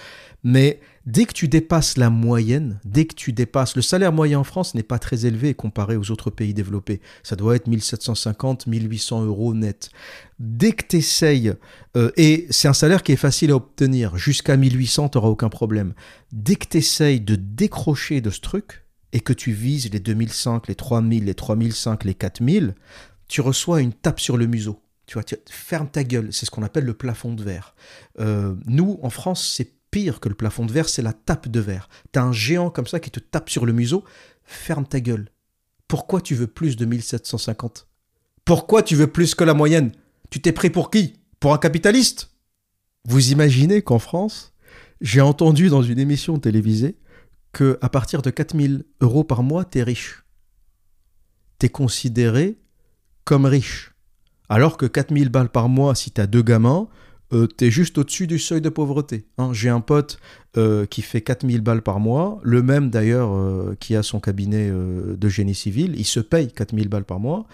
Mais 0.45 0.81
dès 1.07 1.25
que 1.25 1.33
tu 1.33 1.49
dépasses 1.49 1.97
la 1.97 2.11
moyenne, 2.11 2.79
dès 2.85 3.07
que 3.07 3.15
tu 3.15 3.33
dépasses... 3.33 3.77
Le 3.77 3.83
salaire 3.83 4.13
moyen 4.13 4.41
en 4.41 4.45
France 4.45 4.75
n'est 4.75 4.83
pas 4.83 4.99
très 4.99 5.25
élevé 5.25 5.55
comparé 5.55 5.97
aux 5.97 6.11
autres 6.11 6.31
pays 6.31 6.53
développés. 6.53 7.01
Ça 7.23 7.35
doit 7.35 7.57
être 7.57 7.67
1750, 7.67 8.67
1800 8.67 9.25
euros 9.25 9.55
net. 9.55 9.91
Dès 10.39 10.73
que 10.73 10.85
tu 10.87 10.97
essayes, 10.97 11.55
et 12.17 12.47
c'est 12.51 12.69
un 12.69 12.75
salaire 12.75 13.03
qui 13.03 13.13
est 13.13 13.17
facile 13.17 13.53
à 13.53 13.57
obtenir, 13.57 14.19
jusqu'à 14.19 14.57
1800, 14.57 15.09
tu 15.09 15.19
n'auras 15.19 15.29
aucun 15.29 15.49
problème. 15.49 15.95
Dès 16.33 16.57
que 16.57 16.67
tu 16.69 16.77
essayes 16.77 17.21
de 17.21 17.37
décrocher 17.37 18.21
de 18.21 18.29
ce 18.31 18.41
truc, 18.41 18.86
et 19.13 19.21
que 19.21 19.33
tu 19.33 19.53
vises 19.53 19.91
les 19.91 20.01
2005, 20.01 20.69
les 20.69 20.75
3000, 20.75 21.25
les 21.25 21.35
3005, 21.35 22.05
les 22.05 22.15
4000, 22.15 22.75
tu 23.29 23.41
reçois 23.41 23.81
une 23.81 23.93
tape 23.93 24.21
sur 24.21 24.37
le 24.37 24.47
museau. 24.47 24.81
Tu 25.07 25.15
vois, 25.15 25.23
ferme 25.49 25.89
ta 25.89 26.05
gueule. 26.05 26.33
C'est 26.33 26.47
ce 26.47 26.51
qu'on 26.51 26.63
appelle 26.63 26.85
le 26.85 26.95
plafond 26.95 27.33
de 27.33 27.43
verre. 27.43 27.75
Euh, 28.19 28.55
nous, 28.67 28.99
en 29.03 29.11
France, 29.11 29.55
c'est 29.57 29.73
pire 29.91 30.19
que 30.21 30.29
le 30.29 30.35
plafond 30.35 30.67
de 30.67 30.73
verre, 30.73 30.89
c'est 30.89 31.03
la 31.03 31.13
tape 31.13 31.49
de 31.49 31.61
verre. 31.61 31.89
T'as 32.13 32.23
un 32.23 32.33
géant 32.33 32.71
comme 32.71 32.87
ça 32.87 33.01
qui 33.01 33.11
te 33.11 33.21
tape 33.21 33.49
sur 33.49 33.67
le 33.67 33.73
museau. 33.73 34.05
Ferme 34.45 34.87
ta 34.87 35.01
gueule. 35.01 35.29
Pourquoi 35.89 36.21
tu 36.21 36.35
veux 36.35 36.49
plus 36.49 36.77
de 36.77 36.85
1750 36.85 37.87
Pourquoi 38.45 38.83
tu 38.83 38.97
veux 38.97 39.07
plus 39.07 39.35
que 39.35 39.45
la 39.45 39.55
moyenne? 39.55 39.93
Tu 40.31 40.41
t'es 40.41 40.53
pris 40.53 40.71
pour 40.71 40.91
qui? 40.91 41.15
Pour 41.39 41.55
un 41.55 41.59
capitaliste? 41.59 42.31
Vous 43.07 43.31
imaginez 43.31 43.83
qu'en 43.83 44.01
France, 44.01 44.53
j'ai 45.01 45.21
entendu 45.21 45.69
dans 45.69 45.83
une 45.83 46.01
émission 46.01 46.39
télévisée 46.39 46.97
que 47.57 47.79
à 47.81 47.89
partir 47.89 48.21
de 48.21 48.29
4000 48.29 48.85
euros 49.01 49.25
par 49.25 49.43
mois, 49.43 49.65
t'es 49.65 49.83
riche. 49.83 50.27
T'es 51.59 51.71
considéré 51.71 52.61
comme 53.25 53.47
riche. 53.47 53.95
Alors 54.51 54.77
que 54.77 54.85
4000 54.85 55.31
balles 55.31 55.49
par 55.49 55.71
mois, 55.71 55.95
si 55.95 56.11
t'as 56.11 56.27
deux 56.27 56.43
gamins, 56.43 56.87
euh, 57.33 57.47
t'es 57.47 57.71
juste 57.71 57.99
au-dessus 57.99 58.27
du 58.27 58.39
seuil 58.39 58.61
de 58.61 58.69
pauvreté. 58.69 59.27
Hein, 59.39 59.51
J'ai 59.53 59.69
un 59.69 59.81
pote 59.81 60.19
euh, 60.57 60.87
qui 60.87 61.03
fait 61.03 61.21
4000 61.21 61.61
balles 61.61 61.83
par 61.83 61.99
mois, 62.01 62.39
le 62.43 62.63
même 62.63 62.89
d'ailleurs 62.89 63.35
euh, 63.35 63.77
qui 63.81 63.97
a 63.97 64.03
son 64.03 64.21
cabinet 64.21 64.69
euh, 64.71 65.17
de 65.17 65.29
génie 65.29 65.55
civil, 65.55 65.95
il 65.99 66.05
se 66.05 66.21
paye 66.21 66.49
4000 66.53 66.89
balles 66.89 67.05
par 67.05 67.19
mois. 67.21 67.47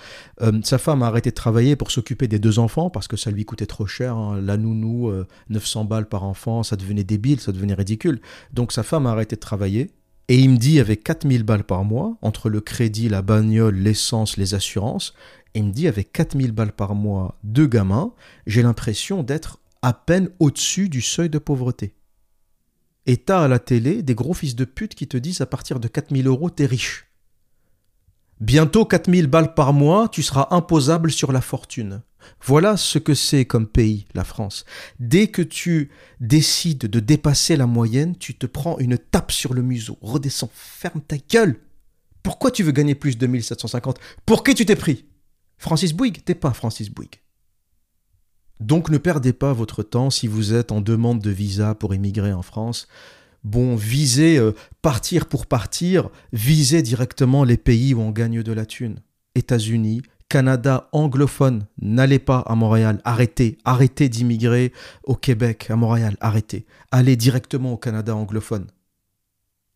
Sa 0.63 0.79
femme 0.79 1.03
a 1.03 1.07
arrêté 1.07 1.31
de 1.31 1.35
travailler 1.35 1.75
pour 1.77 1.91
s'occuper 1.91 2.29
des 2.29 2.39
deux 2.39 2.59
enfants 2.59 2.91
parce 2.91 3.09
que 3.09 3.17
ça 3.17 3.31
lui 3.31 3.45
coûtait 3.45 3.67
trop 3.67 3.87
cher. 3.87 4.17
hein. 4.17 4.41
La 4.43 4.57
nounou, 4.57 5.09
euh, 5.09 5.27
900 5.49 5.85
balles 5.87 6.09
par 6.09 6.25
enfant, 6.25 6.63
ça 6.63 6.77
devenait 6.77 7.05
débile, 7.05 7.41
ça 7.41 7.53
devenait 7.53 7.75
ridicule. 7.75 8.21
Donc 8.53 8.73
sa 8.73 8.83
femme 8.83 9.07
a 9.07 9.11
arrêté 9.13 9.37
de 9.37 9.41
travailler. 9.41 9.91
Et 10.29 10.37
il 10.37 10.51
me 10.51 10.57
dit, 10.57 10.79
avec 10.81 11.03
4000 11.03 11.43
balles 11.43 11.65
par 11.65 11.85
mois, 11.85 12.17
entre 12.23 12.49
le 12.49 12.61
crédit, 12.61 13.09
la 13.09 13.23
bagnole, 13.23 13.75
l'essence, 13.75 14.37
les 14.37 14.55
assurances, 14.55 15.15
il 15.55 15.65
me 15.65 15.73
dit, 15.73 15.89
avec 15.89 16.13
4000 16.13 16.53
balles 16.53 16.73
par 16.73 16.95
mois, 16.95 17.39
deux 17.43 17.67
gamins, 17.67 18.13
j'ai 18.47 18.63
l'impression 18.63 19.23
d'être 19.23 19.59
à 19.83 19.93
peine 19.93 20.31
au-dessus 20.39 20.89
du 20.89 21.03
seuil 21.03 21.29
de 21.29 21.39
pauvreté. 21.39 21.95
Et 23.07 23.17
t'as 23.17 23.43
à 23.43 23.49
la 23.49 23.59
télé 23.59 24.03
des 24.03 24.15
gros 24.15 24.35
fils 24.35 24.55
de 24.55 24.65
pute 24.65 24.95
qui 24.95 25.09
te 25.09 25.17
disent 25.17 25.41
à 25.41 25.47
partir 25.47 25.81
de 25.81 25.89
4000 25.89 26.27
euros, 26.29 26.51
t'es 26.51 26.67
riche. 26.67 27.09
Bientôt 28.41 28.85
4000 28.85 29.27
balles 29.27 29.55
par 29.55 29.73
mois, 29.73 30.09
tu 30.09 30.23
seras 30.23 30.49
imposable 30.51 31.11
sur 31.11 31.33
la 31.33 31.41
fortune. 31.41 32.03
Voilà 32.45 32.77
ce 32.77 32.99
que 32.99 33.15
c'est 33.15 33.45
comme 33.45 33.67
pays, 33.67 34.07
la 34.15 34.25
France. 34.25 34.65
Dès 35.01 35.29
que 35.29 35.43
tu 35.43 35.91
décides 36.21 36.87
de 36.87 37.01
dépasser 37.01 37.57
la 37.57 37.67
moyenne, 37.67 38.17
tu 38.17 38.37
te 38.37 38.47
prends 38.47 38.79
une 38.79 38.99
tape 38.99 39.33
sur 39.33 39.55
le 39.55 39.63
museau. 39.63 39.99
Redescends, 40.01 40.51
ferme 40.53 41.01
ta 41.01 41.17
gueule. 41.19 41.57
Pourquoi 42.23 42.53
tu 42.53 42.63
veux 42.63 42.73
gagner 42.73 42.95
plus 42.95 43.19
de 43.19 43.27
1750 43.27 43.99
Pour 44.27 44.45
qui 44.45 44.55
tu 44.55 44.65
t'es 44.65 44.77
pris? 44.77 45.05
Francis 45.59 45.93
Bouygues? 45.93 46.25
T'es 46.25 46.37
pas 46.37 46.53
Francis 46.53 46.89
Bouygues. 46.91 47.21
Donc 48.63 48.91
ne 48.91 48.99
perdez 48.99 49.33
pas 49.33 49.53
votre 49.53 49.83
temps 49.83 50.09
si 50.09 50.29
vous 50.29 50.55
êtes 50.55 50.71
en 50.71 50.81
demande 50.81 51.21
de 51.21 51.31
visa 51.31 51.75
pour 51.75 51.97
immigrer 51.97 52.33
en 52.33 52.43
France. 52.43 52.87
Bon, 53.43 53.75
visez 53.75 54.39
euh, 54.39 54.53
partir 54.83 55.27
pour 55.27 55.47
partir, 55.47 56.11
visez 56.33 56.81
directement 56.81 57.43
les 57.43 57.57
pays 57.57 57.93
où 57.93 58.01
on 58.01 58.13
gagne 58.13 58.45
de 58.45 58.53
la 58.53 58.65
thune. 58.65 59.01
États-Unis, 59.35 60.03
Canada 60.29 60.89
anglophone, 60.93 61.67
n'allez 61.81 62.21
pas 62.21 62.39
à 62.39 62.55
Montréal, 62.55 63.01
arrêtez, 63.05 63.59
arrêtez 63.65 64.09
d'immigrer 64.09 64.73
au 65.03 65.17
Québec, 65.17 65.67
à 65.69 65.75
Montréal, 65.75 66.17
arrêtez. 66.21 66.65
Allez 66.93 67.17
directement 67.17 67.73
au 67.73 67.77
Canada 67.77 68.15
anglophone. 68.15 68.69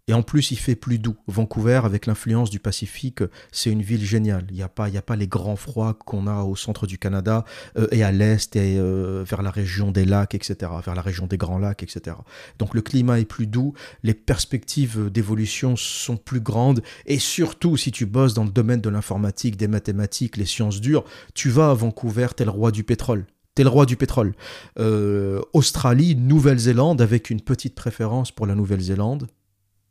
Et 0.08 0.14
en 0.14 0.22
plus, 0.22 0.52
il 0.52 0.56
fait 0.56 0.76
plus 0.76 1.00
doux. 1.00 1.16
Vancouver, 1.26 1.80
avec 1.82 2.06
l'influence 2.06 2.48
du 2.48 2.60
Pacifique, 2.60 3.24
c'est 3.50 3.72
une 3.72 3.82
ville 3.82 4.04
géniale. 4.04 4.46
Il 4.50 4.54
n'y 4.54 4.62
a, 4.62 4.68
pas- 4.68 5.16
les 5.16 5.26
grands 5.26 5.56
froids 5.56 5.94
qu'on 5.94 6.28
a 6.28 6.44
au 6.44 6.54
centre 6.54 6.86
du 6.86 6.96
Canada 6.96 7.44
euh, 7.76 7.88
et 7.90 8.04
à 8.04 8.12
l'est 8.12 8.54
et 8.54 8.78
euh, 8.78 9.24
vers 9.26 9.42
la 9.42 9.50
région 9.50 9.90
des 9.90 10.04
lacs, 10.04 10.36
etc., 10.36 10.70
vers 10.84 10.94
la 10.94 11.02
région 11.02 11.26
des 11.26 11.36
grands 11.36 11.58
lacs, 11.58 11.82
etc. 11.82 12.16
Donc 12.60 12.74
le 12.74 12.82
climat 12.82 13.18
est 13.18 13.24
plus 13.24 13.48
doux, 13.48 13.72
les 14.04 14.14
perspectives 14.14 15.10
d'évolution 15.10 15.74
sont 15.74 16.16
plus 16.16 16.40
grandes 16.40 16.82
et 17.06 17.18
surtout, 17.18 17.76
si 17.76 17.90
tu 17.90 18.06
bosses 18.06 18.34
dans 18.34 18.44
le 18.44 18.50
domaine 18.50 18.80
de 18.80 18.88
l'informatique, 18.88 19.56
des 19.56 19.66
mathématiques, 19.68 20.36
les 20.36 20.46
sciences 20.46 20.80
dures, 20.80 21.04
tu 21.34 21.50
vas 21.50 21.70
à 21.70 21.74
Vancouver, 21.74 22.28
t'es 22.36 22.44
le 22.44 22.50
roi 22.50 22.70
du 22.70 22.84
pétrole. 22.84 23.26
T'es 23.56 23.64
le 23.64 23.70
roi 23.70 23.86
du 23.86 23.96
pétrole. 23.96 24.34
Euh, 24.78 25.40
Australie, 25.52 26.14
Nouvelle-Zélande, 26.14 27.00
avec 27.00 27.30
une 27.30 27.40
petite 27.40 27.74
préférence 27.74 28.30
pour 28.30 28.46
la 28.46 28.54
Nouvelle-Zélande 28.54 29.26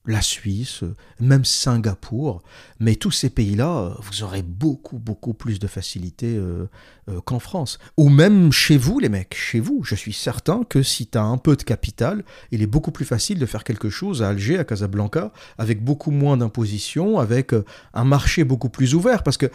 la 0.08 0.22
Suisse, 0.22 0.84
même 1.20 1.45
Singapour, 1.45 2.43
mais 2.80 2.95
tous 2.95 3.12
ces 3.12 3.30
pays-là, 3.30 3.95
vous 3.99 4.24
aurez 4.24 4.43
beaucoup, 4.43 4.97
beaucoup 4.97 5.34
plus 5.34 5.60
de 5.60 5.68
facilité 5.68 6.36
euh, 6.36 6.68
euh, 7.10 7.22
qu'en 7.22 7.39
France. 7.39 7.80
Ou 7.97 8.10
même 8.10 8.51
chez 8.51 8.78
vous, 8.78 8.99
les 8.99 9.10
mecs, 9.10 9.36
chez 9.36 9.60
vous, 9.60 9.84
je 9.84 9.95
suis 9.95 10.14
certain 10.14 10.64
que 10.64 10.84
si 10.84 11.08
tu 11.08 11.18
as 11.18 11.24
un 11.24 11.38
peu 11.38 11.56
de 11.56 11.64
capital, 11.64 12.24
il 12.51 12.62
est 12.62 12.68
beaucoup 12.68 12.91
plus 12.91 13.06
facile 13.06 13.39
de 13.39 13.45
faire 13.45 13.64
quelque 13.64 13.89
chose 13.89 14.22
à 14.22 14.30
Alger, 14.30 14.60
à 14.60 14.64
Casablanca, 14.64 15.32
avec 15.58 15.84
beaucoup 15.84 16.12
moins 16.12 16.38
d'imposition, 16.38 17.20
avec 17.20 17.53
euh, 17.53 17.66
un 17.93 18.06
marché 18.06 18.43
beaucoup 18.43 18.70
plus 18.70 18.93
ouvert, 18.95 19.24
parce 19.24 19.38
que 19.38 19.49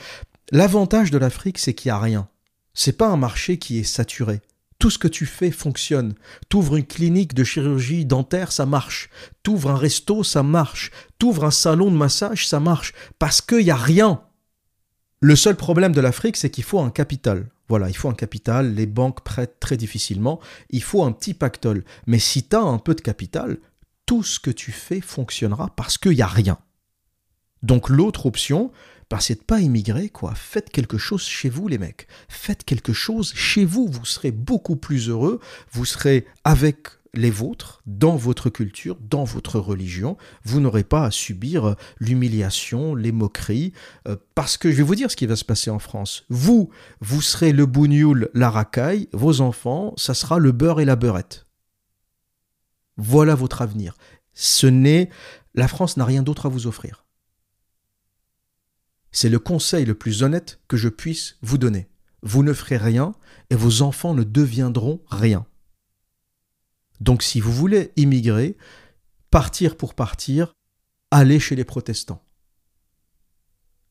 l'avantage 0.50 1.10
de 1.10 1.18
l'Afrique, 1.18 1.58
c'est 1.58 1.74
qu'il 1.74 1.90
n'y 1.90 1.96
a 1.96 2.00
rien. 2.00 2.28
C'est 2.74 2.96
pas 2.96 3.08
un 3.08 3.16
marché 3.16 3.58
qui 3.58 3.78
est 3.78 3.84
saturé. 3.84 4.40
Tout 4.80 4.90
ce 4.90 4.98
que 4.98 5.06
tu 5.06 5.26
fais 5.26 5.52
fonctionne. 5.52 6.14
T'ouvres 6.48 6.76
une 6.76 6.86
clinique 6.86 7.34
de 7.34 7.44
chirurgie 7.44 8.04
dentaire, 8.04 8.50
ça 8.50 8.66
marche. 8.66 9.10
T'ouvres 9.44 9.70
un 9.70 9.76
resto, 9.76 10.24
ça 10.24 10.42
marche. 10.42 10.90
T'ouvres 11.18 11.44
un 11.44 11.50
salon 11.52 11.92
de 11.92 11.96
massage, 11.96 12.48
ça 12.48 12.58
marche. 12.58 12.94
Parce 13.20 13.40
qu'il 13.40 13.64
n'y 13.64 13.70
a 13.70 13.76
rien. 13.76 14.22
Le 15.20 15.36
seul 15.36 15.54
problème 15.54 15.92
de 15.92 16.00
l'Afrique, 16.00 16.38
c'est 16.38 16.50
qu'il 16.50 16.64
faut 16.64 16.80
un 16.80 16.90
capital. 16.90 17.50
Voilà, 17.68 17.88
il 17.88 17.96
faut 17.96 18.08
un 18.08 18.14
capital, 18.14 18.74
les 18.74 18.86
banques 18.86 19.20
prêtent 19.20 19.60
très 19.60 19.76
difficilement, 19.76 20.40
il 20.70 20.82
faut 20.82 21.04
un 21.04 21.12
petit 21.12 21.34
pactole. 21.34 21.84
Mais 22.08 22.18
si 22.18 22.42
tu 22.42 22.56
as 22.56 22.62
un 22.62 22.78
peu 22.78 22.96
de 22.96 23.00
capital, 23.00 23.58
tout 24.06 24.24
ce 24.24 24.40
que 24.40 24.50
tu 24.50 24.72
fais 24.72 25.00
fonctionnera 25.00 25.70
parce 25.76 25.96
qu'il 25.96 26.16
n'y 26.16 26.22
a 26.22 26.26
rien. 26.26 26.58
Donc 27.62 27.88
l'autre 27.88 28.26
option, 28.26 28.72
c'est 29.18 29.40
de 29.40 29.44
pas 29.44 29.60
immigrer, 29.60 30.08
quoi. 30.08 30.34
Faites 30.36 30.70
quelque 30.70 30.98
chose 30.98 31.22
chez 31.22 31.48
vous, 31.48 31.66
les 31.66 31.78
mecs. 31.78 32.06
Faites 32.28 32.62
quelque 32.64 32.92
chose 32.92 33.32
chez 33.34 33.64
vous. 33.64 33.88
Vous 33.88 34.04
serez 34.04 34.30
beaucoup 34.30 34.76
plus 34.76 35.08
heureux. 35.08 35.40
Vous 35.72 35.84
serez 35.84 36.26
avec 36.44 36.88
les 37.12 37.30
vôtres, 37.30 37.82
dans 37.86 38.14
votre 38.14 38.50
culture, 38.50 38.96
dans 39.00 39.24
votre 39.24 39.58
religion. 39.58 40.16
Vous 40.44 40.60
n'aurez 40.60 40.84
pas 40.84 41.06
à 41.06 41.10
subir 41.10 41.74
l'humiliation, 41.98 42.94
les 42.94 43.10
moqueries. 43.10 43.72
euh, 44.06 44.16
parce 44.34 44.56
que 44.56 44.70
je 44.70 44.76
vais 44.76 44.82
vous 44.84 44.94
dire 44.94 45.10
ce 45.10 45.16
qui 45.16 45.26
va 45.26 45.34
se 45.36 45.44
passer 45.44 45.70
en 45.70 45.80
France. 45.80 46.24
Vous, 46.28 46.70
vous 47.00 47.20
serez 47.20 47.52
le 47.52 47.66
bougnoul, 47.66 48.30
la 48.34 48.48
racaille. 48.48 49.08
Vos 49.12 49.40
enfants, 49.40 49.92
ça 49.96 50.14
sera 50.14 50.38
le 50.38 50.52
beurre 50.52 50.80
et 50.80 50.84
la 50.84 50.96
beurette. 50.96 51.46
Voilà 52.96 53.34
votre 53.34 53.62
avenir. 53.62 53.96
Ce 54.32 54.66
n'est. 54.66 55.10
La 55.54 55.66
France 55.66 55.96
n'a 55.96 56.04
rien 56.04 56.22
d'autre 56.22 56.46
à 56.46 56.48
vous 56.48 56.68
offrir. 56.68 57.04
C'est 59.12 59.28
le 59.28 59.38
conseil 59.38 59.84
le 59.84 59.94
plus 59.94 60.22
honnête 60.22 60.60
que 60.68 60.76
je 60.76 60.88
puisse 60.88 61.36
vous 61.42 61.58
donner. 61.58 61.88
Vous 62.22 62.42
ne 62.42 62.52
ferez 62.52 62.76
rien 62.76 63.14
et 63.50 63.56
vos 63.56 63.82
enfants 63.82 64.14
ne 64.14 64.24
deviendront 64.24 65.02
rien. 65.08 65.46
Donc 67.00 67.22
si 67.22 67.40
vous 67.40 67.52
voulez 67.52 67.92
immigrer, 67.96 68.56
partir 69.30 69.76
pour 69.76 69.94
partir, 69.94 70.54
allez 71.10 71.40
chez 71.40 71.56
les 71.56 71.64
protestants. 71.64 72.24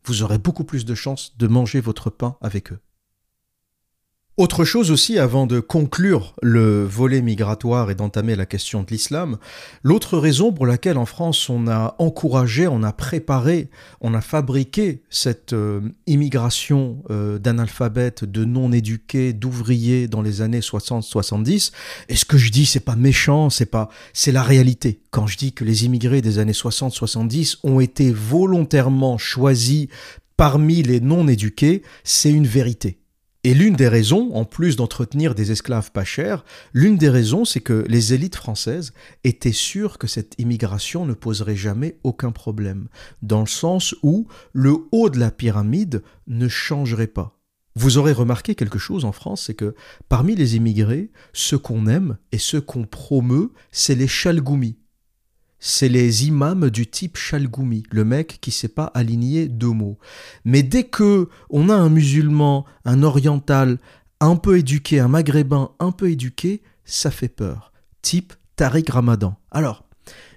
Vous 0.05 0.23
aurez 0.23 0.37
beaucoup 0.37 0.63
plus 0.63 0.85
de 0.85 0.95
chances 0.95 1.37
de 1.37 1.47
manger 1.47 1.81
votre 1.81 2.09
pain 2.09 2.37
avec 2.41 2.71
eux. 2.71 2.79
Autre 4.39 4.63
chose 4.63 4.89
aussi, 4.89 5.19
avant 5.19 5.47
de 5.47 5.59
conclure 5.59 6.33
le 6.41 6.85
volet 6.85 7.21
migratoire 7.21 7.91
et 7.91 7.95
d'entamer 7.95 8.37
la 8.37 8.45
question 8.45 8.83
de 8.83 8.87
l'islam, 8.89 9.37
l'autre 9.83 10.17
raison 10.17 10.53
pour 10.53 10.65
laquelle 10.65 10.97
en 10.97 11.05
France 11.05 11.49
on 11.49 11.67
a 11.67 11.95
encouragé, 11.99 12.65
on 12.65 12.81
a 12.81 12.93
préparé, 12.93 13.69
on 13.99 14.13
a 14.13 14.21
fabriqué 14.21 15.03
cette 15.09 15.51
euh, 15.51 15.81
immigration 16.07 17.03
euh, 17.09 17.37
d'analphabètes, 17.37 18.23
de 18.23 18.45
non-éduqués, 18.45 19.33
d'ouvriers 19.33 20.07
dans 20.07 20.21
les 20.21 20.41
années 20.41 20.61
60-70, 20.61 21.73
et 22.07 22.15
ce 22.15 22.23
que 22.23 22.37
je 22.37 22.49
dis 22.49 22.65
c'est 22.65 22.79
pas 22.79 22.95
méchant, 22.95 23.49
c'est 23.49 23.65
pas, 23.65 23.89
c'est 24.13 24.31
la 24.31 24.43
réalité? 24.43 25.01
Quand 25.11 25.27
je 25.27 25.35
dis 25.35 25.51
que 25.51 25.65
les 25.65 25.83
immigrés 25.83 26.21
des 26.21 26.39
années 26.39 26.53
60-70 26.53 27.57
ont 27.63 27.81
été 27.81 28.09
volontairement 28.09 29.17
choisis 29.17 29.87
parmi 30.37 30.81
les 30.81 31.01
non-éduqués, 31.01 31.83
c'est 32.05 32.31
une 32.31 32.47
vérité. 32.47 32.99
Et 33.45 33.53
l'une 33.53 33.75
des 33.75 33.87
raisons, 33.87 34.31
en 34.33 34.43
plus 34.43 34.75
d'entretenir 34.75 35.33
des 35.33 35.53
esclaves 35.53 35.91
pas 35.91 36.03
chers, 36.03 36.43
l'une 36.73 36.97
des 36.97 37.07
raisons, 37.07 37.45
c'est 37.45 37.61
que 37.61 37.85
les 37.87 38.13
élites 38.13 38.35
françaises 38.35 38.91
étaient 39.23 39.53
sûres 39.53 39.97
que 39.97 40.07
cette 40.07 40.35
immigration 40.39 41.05
ne 41.05 41.13
poserait 41.13 41.55
jamais 41.55 41.97
aucun 42.03 42.33
problème, 42.33 42.89
dans 43.21 43.39
le 43.39 43.47
sens 43.47 43.95
où 44.03 44.27
le 44.51 44.75
haut 44.91 45.09
de 45.09 45.19
la 45.19 45.31
pyramide 45.31 46.03
ne 46.27 46.49
changerait 46.49 47.07
pas. 47.07 47.39
Vous 47.75 47.97
aurez 47.97 48.11
remarqué 48.11 48.55
quelque 48.55 48.79
chose 48.79 49.05
en 49.05 49.13
France, 49.13 49.43
c'est 49.45 49.53
que 49.53 49.73
parmi 50.09 50.35
les 50.35 50.57
immigrés, 50.57 51.09
ceux 51.31 51.57
qu'on 51.57 51.87
aime 51.87 52.17
et 52.33 52.39
ceux 52.39 52.59
qu'on 52.59 52.83
promeut, 52.83 53.53
c'est 53.71 53.95
les 53.95 54.07
chalgoumis 54.07 54.75
c'est 55.59 55.89
les 55.89 56.27
imams 56.27 56.69
du 56.69 56.87
type 56.87 57.17
Chalgoumi, 57.17 57.83
le 57.91 58.05
mec 58.05 58.39
qui 58.41 58.51
sait 58.51 58.67
pas 58.67 58.85
aligner 58.93 59.47
deux 59.47 59.71
mots. 59.71 59.97
Mais 60.45 60.63
dès 60.63 60.85
que 60.85 61.29
on 61.49 61.69
a 61.69 61.75
un 61.75 61.89
musulman, 61.89 62.65
un 62.85 63.03
oriental, 63.03 63.77
un 64.19 64.35
peu 64.35 64.57
éduqué, 64.57 64.99
un 64.99 65.07
maghrébin 65.07 65.71
un 65.79 65.91
peu 65.91 66.09
éduqué, 66.09 66.61
ça 66.85 67.11
fait 67.11 67.29
peur. 67.29 67.71
Type 68.01 68.33
Tariq 68.55 68.91
Ramadan. 68.91 69.37
Alors, 69.51 69.85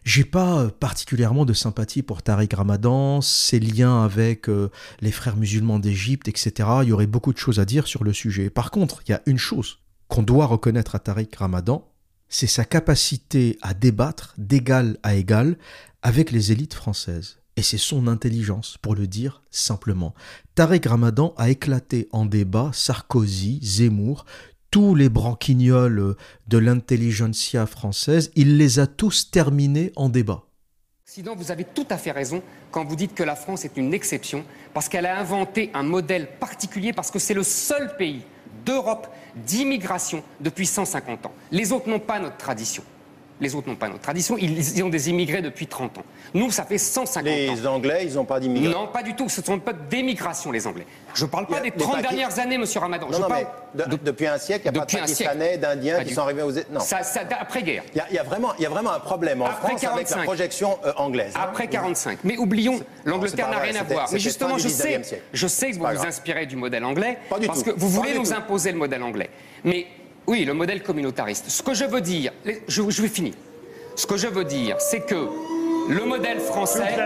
j'ai 0.05 0.25
pas 0.25 0.69
particulièrement 0.69 1.45
de 1.45 1.53
sympathie 1.53 2.03
pour 2.03 2.23
Tariq 2.23 2.55
Ramadan, 2.55 3.21
ses 3.21 3.61
liens 3.61 4.03
avec 4.05 4.49
euh, 4.49 4.71
les 5.01 5.13
frères 5.13 5.37
musulmans 5.37 5.79
d'Égypte, 5.79 6.29
etc. 6.29 6.69
Il 6.83 6.89
y 6.89 6.93
aurait 6.93 7.07
beaucoup 7.07 7.33
de 7.33 7.39
choses 7.39 7.61
à 7.61 7.65
dire 7.65 7.87
sur 7.87 8.03
le 8.05 8.13
sujet. 8.13 8.51
Par 8.51 8.71
contre, 8.71 9.03
il 9.07 9.13
y 9.13 9.15
a 9.15 9.23
une 9.27 9.39
chose 9.39 9.79
qu'on 10.09 10.23
doit 10.23 10.47
reconnaître 10.47 10.95
à 10.95 10.99
Tariq 10.99 11.37
Ramadan, 11.37 11.92
c'est 12.33 12.47
sa 12.47 12.65
capacité 12.65 13.59
à 13.61 13.75
débattre 13.75 14.35
d'égal 14.39 14.97
à 15.03 15.15
égal 15.15 15.57
avec 16.03 16.33
les 16.33 16.51
élites 16.51 16.75
françaises. 16.75 17.39
Et 17.57 17.63
c'est 17.63 17.79
son 17.79 18.09
intelligence, 18.09 18.79
pour 18.81 18.95
le 18.95 19.07
dire 19.07 19.43
simplement. 19.51 20.15
Tarek 20.55 20.87
Ramadan 20.87 21.35
a 21.37 21.51
éclaté 21.51 22.09
en 22.11 22.25
débat 22.25 22.71
Sarkozy, 22.73 23.61
Zemmour, 23.63 24.25
tous 24.71 24.95
les 24.95 25.11
branquignoles 25.11 26.17
de 26.49 26.59
l'intelligentsia 26.59 27.67
française, 27.67 28.33
il 28.35 28.57
les 28.57 28.79
a 28.79 28.87
tous 28.87 29.31
terminés 29.31 29.93
en 29.97 30.09
débat. 30.09 30.45
Sinon, 31.05 31.37
vous 31.37 31.51
avez 31.51 31.65
tout 31.65 31.87
à 31.91 31.99
fait 31.99 32.13
raison 32.13 32.43
quand 32.71 32.87
vous 32.87 32.97
dites 32.97 33.15
que 33.15 33.23
la 33.23 33.37
France 33.37 33.67
est 33.67 33.77
une 33.77 33.93
exception, 33.93 34.47
parce 34.73 34.89
qu'elle 34.89 35.05
a 35.05 35.21
inventé 35.21 35.71
un 35.75 35.83
modèle 35.83 36.39
particulier, 36.41 36.95
parce 36.95 37.11
que 37.11 37.19
c'est 37.19 37.35
le 37.35 37.43
seul 37.43 37.95
pays 37.99 38.23
d'Europe 38.65 39.09
d'immigration 39.35 40.23
depuis 40.41 40.67
150 40.67 41.27
ans. 41.27 41.33
Les 41.51 41.73
autres 41.73 41.89
n'ont 41.89 42.01
pas 42.01 42.19
notre 42.19 42.37
tradition. 42.37 42.83
Les 43.43 43.57
autres 43.57 43.69
n'ont 43.69 43.77
pas 43.77 43.89
notre 43.89 44.03
tradition. 44.03 44.37
Ils, 44.39 44.83
ont 44.85 44.89
des 44.89 45.11
immigrés 45.11 45.43
depuis 45.43 45.67
30 45.67 45.99
ans. 45.99 46.05
Nous, 46.33 46.51
ça 46.53 46.65
fait 46.65 46.79
150 46.79 47.27
ans. 47.27 47.35
Les 47.35 47.67
Anglais, 47.67 48.05
ils 48.07 48.15
n'ont 48.15 48.25
pas 48.25 48.39
d'immigrés 48.39 48.73
Non, 48.73 48.87
pas 48.87 49.03
du 49.03 49.15
tout. 49.15 49.29
Ce 49.29 49.43
sont 49.43 49.59
pas 49.59 49.73
d'émigration, 49.73 50.53
les 50.53 50.67
Anglais. 50.67 50.87
Je 51.15 51.25
ne 51.25 51.31
parle 51.31 51.47
pas 51.47 51.61
des 51.61 51.73
30 51.73 52.01
dernières 52.01 52.39
années, 52.39 52.57
Monsieur 52.57 52.79
Ramadan. 52.79 53.09
Non, 53.11 53.19
je 53.19 53.23
parle 53.25 53.47
depuis 53.75 54.27
un 54.27 54.39
siècle, 54.39 54.63
il 54.67 54.73
n'y 54.73 54.79
a 54.79 54.81
pas 54.81 54.87
de 54.87 54.99
Pakistanais, 54.99 55.59
d'Indiens 55.59 56.05
qui 56.05 56.15
sont 56.15 56.23
arrivés 56.23 56.43
aux... 56.43 56.53
Non. 56.71 56.81
Ça, 56.81 57.01
Après-guerre. 57.41 57.83
Il 57.95 58.15
y, 58.15 58.19
a 58.19 58.23
vraiment, 58.23 58.53
il 58.59 58.63
y 58.63 58.67
a 58.67 58.71
vraiment 58.71 58.93
un 58.93 59.01
problème 59.01 59.43
en 59.43 59.47
France 59.47 59.83
avec 59.85 60.09
la 60.11 60.23
projection 60.23 60.79
euh, 60.85 60.93
anglaise. 60.97 61.33
Hein. 61.35 61.41
Après 61.43 61.67
45. 61.67 62.19
Mais 62.25 62.37
oublions, 62.37 62.81
l'Angleterre 63.05 63.51
n'a 63.51 63.59
rien 63.59 63.77
à 63.77 63.83
voir. 63.83 64.09
Mais 64.13 64.19
justement, 64.19 64.59
je 64.59 64.69
sais, 64.69 65.01
je 65.33 65.47
sais 65.47 65.71
que 65.71 65.77
vous 65.77 65.87
vous 65.87 66.07
inspirez 66.07 66.47
du 66.47 66.57
modèle 66.57 66.85
anglais. 66.85 67.19
parce 67.47 67.63
que 67.63 67.71
vous 67.71 67.89
voulez 67.89 68.15
nous 68.15 68.33
imposer 68.33 68.73
le 68.73 68.79
modèle 68.79 69.03
anglais. 69.03 69.31
Mais 69.65 69.87
oui, 70.33 70.47
le 70.47 70.55
modèle 70.55 70.83
communautariste. 70.83 71.51
Ce 71.51 71.63
que 71.63 71.75
je 71.75 71.85
veux 71.85 72.01
dire, 72.01 72.33
je, 72.67 72.81
vais 72.81 73.09
finir. 73.09 73.35
Ce 73.95 74.07
que 74.07 74.17
je 74.17 74.29
veux 74.29 74.45
dire, 74.45 74.81
c'est 74.81 75.05
que 75.05 75.29
le 75.91 76.05
modèle 76.07 76.41
français, 76.41 76.97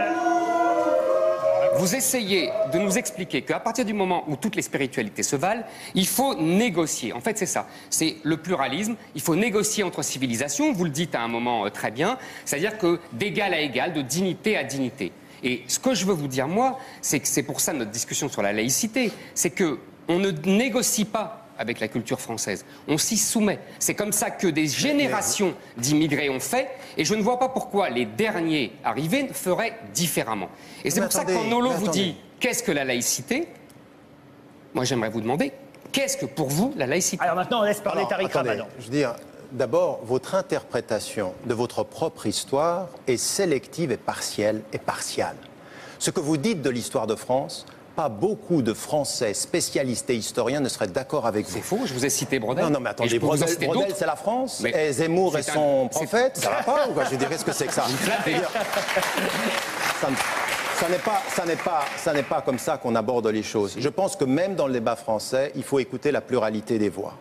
vous 1.75 1.97
essayez 1.97 2.51
de 2.73 2.79
nous 2.79 2.97
expliquer 2.97 3.43
qu'à 3.43 3.59
partir 3.59 3.85
du 3.85 3.95
moment 3.95 4.23
où 4.29 4.37
toutes 4.37 4.55
les 4.55 4.63
spiritualités 4.63 5.25
se 5.25 5.35
valent, 5.35 5.65
il 5.97 6.07
faut 6.07 6.37
négocier. 6.37 7.13
En 7.15 7.21
fait, 7.21 7.37
c'est 7.37 7.47
ça. 7.47 7.67
C'est 7.91 8.19
le 8.23 8.37
pluralisme. 8.37 8.95
Il 9.17 9.21
faut 9.21 9.35
négocier 9.35 9.83
entre 9.83 10.03
civilisations. 10.03 10.73
Vous 10.73 10.85
le 10.85 10.91
dites 10.91 11.17
à 11.17 11.21
un 11.21 11.29
moment 11.29 11.67
euh, 11.67 11.71
très 11.71 11.91
bien. 11.91 12.19
C'est-à-dire 12.45 12.79
que 12.79 13.01
d'égal 13.13 13.53
à 13.55 13.61
égal, 13.61 13.93
de 13.93 14.03
dignité 14.03 14.57
à 14.57 14.63
dignité. 14.63 15.11
Et 15.43 15.65
ce 15.67 15.81
que 15.81 15.95
je 15.95 16.07
veux 16.07 16.15
vous 16.15 16.29
dire, 16.29 16.47
moi, 16.47 16.79
c'est 17.03 17.19
que 17.19 17.27
c'est 17.27 17.43
pour 17.43 17.61
ça 17.61 17.73
notre 17.73 17.91
discussion 17.91 18.29
sur 18.29 18.43
la 18.43 18.53
laïcité. 18.53 19.11
C'est 19.35 19.51
que 19.51 19.81
on 20.07 20.21
ne 20.21 20.31
négocie 20.31 21.07
pas 21.07 21.46
avec 21.59 21.81
la 21.81 21.89
culture 21.89 22.21
française. 22.21 22.65
On 22.89 22.99
s'y 22.99 23.17
soumet. 23.17 23.59
C'est 23.79 23.95
comme 23.95 24.13
ça 24.13 24.31
que 24.31 24.47
des 24.47 24.67
générations 24.67 25.55
d'immigrés 25.77 26.31
ont 26.31 26.41
fait, 26.41 26.69
et 26.97 27.05
je 27.05 27.15
ne 27.15 27.23
vois 27.23 27.39
pas 27.39 27.49
pourquoi 27.49 27.91
les 27.91 28.05
derniers 28.05 28.73
arrivés 28.85 29.29
feraient 29.33 29.79
différemment. 29.95 30.49
Et 30.85 30.91
c'est 30.91 31.01
pour 31.01 31.13
ça 31.13 31.25
que 31.25 31.33
quand 31.33 31.45
Nolo 31.45 31.71
vous 31.71 31.89
dit 31.89 32.17
qu'est-ce 32.41 32.63
que 32.63 32.73
la 32.73 32.85
laïcité, 32.85 33.49
moi 34.75 34.85
j'aimerais 34.85 35.11
vous 35.11 35.21
demander 35.21 35.53
qu'est-ce 35.93 36.17
que 36.17 36.27
pour 36.27 36.49
vous 36.49 36.75
la 36.77 36.87
laïcité? 36.87 37.23
Alors 37.23 37.37
maintenant 37.37 37.61
on 37.61 37.65
laisse 37.65 37.81
parler 37.81 38.05
Tariq 38.09 38.33
Ramadan. 38.33 38.67
Je 38.79 38.85
veux 38.85 38.91
dire, 38.91 39.15
d'abord, 39.53 40.01
votre 40.05 40.35
interprétation 40.35 41.33
de 41.47 41.55
votre 41.55 41.85
propre 41.85 42.27
histoire 42.27 42.89
est 43.07 43.17
sélective 43.17 43.93
et 43.93 43.97
partielle 43.97 44.63
et 44.73 44.79
partiale. 44.79 45.37
Ce 45.99 46.11
que 46.11 46.21
vous 46.21 46.37
dites 46.37 46.61
de 46.61 46.69
l'histoire 46.69 47.07
de 47.07 47.15
France, 47.15 47.65
pas 47.97 48.09
beaucoup 48.11 48.63
de 48.63 48.75
Français 48.75 49.33
spécialistes 49.35 50.11
et 50.11 50.15
historiens 50.15 50.61
ne 50.61 50.69
seraient 50.69 50.87
d'accord 50.87 51.27
avec 51.27 51.47
vous. 51.47 51.53
C'est 51.55 51.63
faux, 51.63 51.81
je 51.87 51.95
vous 51.95 52.05
ai 52.05 52.11
cité 52.11 52.39
Brodel. 52.39 52.65
Non, 52.65 52.71
non, 52.71 52.81
mais 52.81 52.91
attendez, 52.91 53.19
Brodel, 53.19 53.49
c'est 53.97 54.07
la 54.07 54.17
France 54.17 54.63
Et 54.65 54.93
Zemmour 54.93 55.37
est 55.39 55.43
son 55.43 55.89
prophète 55.89 56.37
Ça 56.37 56.51
va 56.51 56.63
pas 56.63 56.89
ou 56.89 56.93
quoi? 56.93 57.05
Je 57.11 57.17
dirais 57.17 57.39
ce 57.39 57.45
que 57.45 57.53
c'est 57.53 57.67
que 57.67 57.73
ça 57.73 57.85
ça 60.77 60.91
n'est 60.91 60.99
pas, 60.99 61.23
ça 61.31 61.47
n'est 61.47 61.57
pas, 61.57 61.85
ça 61.97 62.13
n'est 62.13 62.23
pas 62.23 62.43
comme 62.43 62.59
ça 62.59 62.77
qu'on 62.77 62.95
aborde 62.97 63.27
les 63.29 63.43
choses. 63.43 63.77
Je 63.79 63.89
pense 63.89 64.15
que 64.15 64.25
même 64.27 64.55
dans 64.55 64.67
le 64.67 64.75
débat 64.75 64.95
français, 64.95 65.51
il 65.55 65.63
faut 65.63 65.79
écouter 65.79 66.13
la 66.13 66.21
pluralité 66.21 66.79
des 66.79 66.91
voix. 66.91 67.15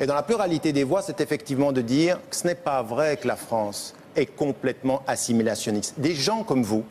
Et 0.00 0.06
dans 0.06 0.14
la 0.14 0.22
pluralité 0.22 0.72
des 0.72 0.84
voix, 0.84 1.02
c'est 1.02 1.20
effectivement 1.20 1.72
de 1.72 1.82
dire 1.82 2.18
que 2.30 2.34
ce 2.34 2.46
n'est 2.46 2.54
pas 2.54 2.80
vrai 2.80 3.18
que 3.18 3.28
la 3.28 3.36
France 3.36 3.94
est 4.16 4.24
complètement 4.24 5.02
assimilationniste. 5.06 5.96
Des 5.98 6.14
gens 6.14 6.44
comme 6.44 6.62
vous, 6.62 6.84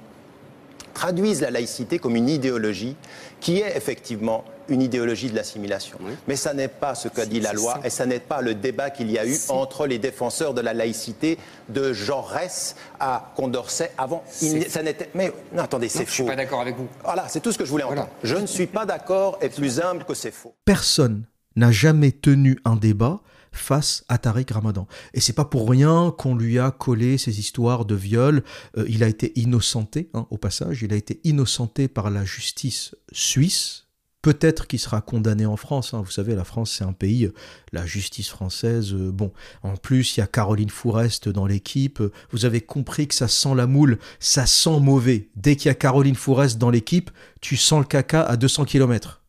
traduisent 0.94 1.42
la 1.42 1.52
laïcité 1.52 2.00
comme 2.00 2.16
une 2.16 2.30
idéologie 2.30 2.96
qui 3.40 3.60
est 3.60 3.76
effectivement 3.76 4.44
une 4.70 4.82
idéologie 4.82 5.30
de 5.30 5.36
l'assimilation. 5.36 5.98
Mais 6.28 6.36
ça 6.36 6.54
n'est 6.54 6.68
pas 6.68 6.96
ce 6.96 7.08
qu'a 7.08 7.26
dit 7.26 7.40
la 7.40 7.54
loi 7.54 7.80
et 7.84 7.90
ça 7.90 8.06
n'est 8.06 8.20
pas 8.20 8.42
le 8.42 8.56
débat 8.56 8.90
qu'il 8.90 9.12
y 9.12 9.20
a 9.20 9.26
eu 9.26 9.38
entre 9.50 9.88
les 9.88 9.98
défenseurs 9.98 10.54
de 10.54 10.62
la 10.62 10.74
laïcité 10.74 11.38
de 11.70 11.92
Jaurès 11.94 12.76
à 13.00 13.32
Condorcet 13.36 13.92
avant. 13.98 14.24
ça 14.30 14.84
n'était. 14.84 15.10
Mais 15.14 15.34
non, 15.52 15.64
attendez, 15.64 15.90
c'est 15.90 16.06
faux. 16.06 16.10
Je 16.10 16.14
suis 16.14 16.24
pas 16.24 16.36
d'accord 16.36 16.62
avec 16.62 16.78
vous. 16.78 16.88
Voilà, 17.04 17.28
c'est 17.28 17.42
tout 17.42 17.52
ce 17.52 17.58
que 17.58 17.66
je 17.66 17.70
voulais 17.70 17.84
entendre. 17.84 18.10
Je 18.24 18.36
ne 18.36 18.48
suis 18.48 18.68
pas 18.68 18.86
d'accord 18.86 19.38
et 19.42 19.50
plus 19.50 19.80
humble 19.82 20.06
que 20.06 20.14
c'est 20.14 20.32
faux. 20.32 20.56
Personne 20.66 21.24
n'a 21.56 21.72
jamais 21.72 22.12
tenu 22.12 22.60
un 22.66 22.76
débat 22.76 23.22
face 23.54 24.04
à 24.10 24.18
Tariq 24.18 24.52
Ramadan. 24.52 24.88
Et 25.14 25.20
c'est 25.20 25.34
pas 25.34 25.46
pour 25.46 25.70
rien 25.70 26.14
qu'on 26.18 26.36
lui 26.36 26.60
a 26.60 26.72
collé 26.72 27.18
ces 27.18 27.40
histoires 27.40 27.86
de 27.86 27.96
viol. 27.96 28.44
Euh, 28.78 28.86
il 28.90 29.04
a 29.04 29.08
été 29.08 29.32
innocenté, 29.40 30.10
hein, 30.14 30.28
au 30.32 30.38
passage, 30.38 30.82
il 30.82 30.92
a 30.92 30.96
été 30.96 31.22
innocenté 31.24 31.88
par 31.88 32.10
la 32.10 32.26
justice 32.26 32.96
suisse. 33.12 33.84
Peut-être 34.22 34.68
qu'il 34.68 34.80
sera 34.80 35.02
condamné 35.02 35.46
en 35.46 35.58
France. 35.58 35.94
Hein. 35.94 36.02
Vous 36.02 36.12
savez, 36.12 36.34
la 36.34 36.46
France, 36.46 36.72
c'est 36.72 36.86
un 36.86 36.94
pays, 36.94 37.30
la 37.74 37.86
justice 37.86 38.30
française, 38.30 38.94
euh, 38.94 39.12
bon. 39.12 39.34
En 39.64 39.76
plus, 39.76 40.16
il 40.16 40.22
y 40.22 40.24
a 40.24 40.28
Caroline 40.28 40.70
Fourest 40.70 41.30
dans 41.30 41.46
l'équipe. 41.46 42.02
Vous 42.32 42.46
avez 42.46 42.62
compris 42.62 43.08
que 43.08 43.16
ça 43.16 43.28
sent 43.28 43.54
la 43.56 43.68
moule, 43.68 44.00
ça 44.20 44.46
sent 44.46 44.80
mauvais. 44.80 45.30
Dès 45.36 45.58
qu'il 45.58 45.68
y 45.68 45.72
a 45.72 45.76
Caroline 45.76 46.16
Fourest 46.16 46.58
dans 46.58 46.70
l'équipe, 46.70 47.12
tu 47.42 47.58
sens 47.58 47.82
le 47.82 47.86
caca 47.86 48.24
à 48.24 48.38
200 48.38 48.66
km. 48.66 49.23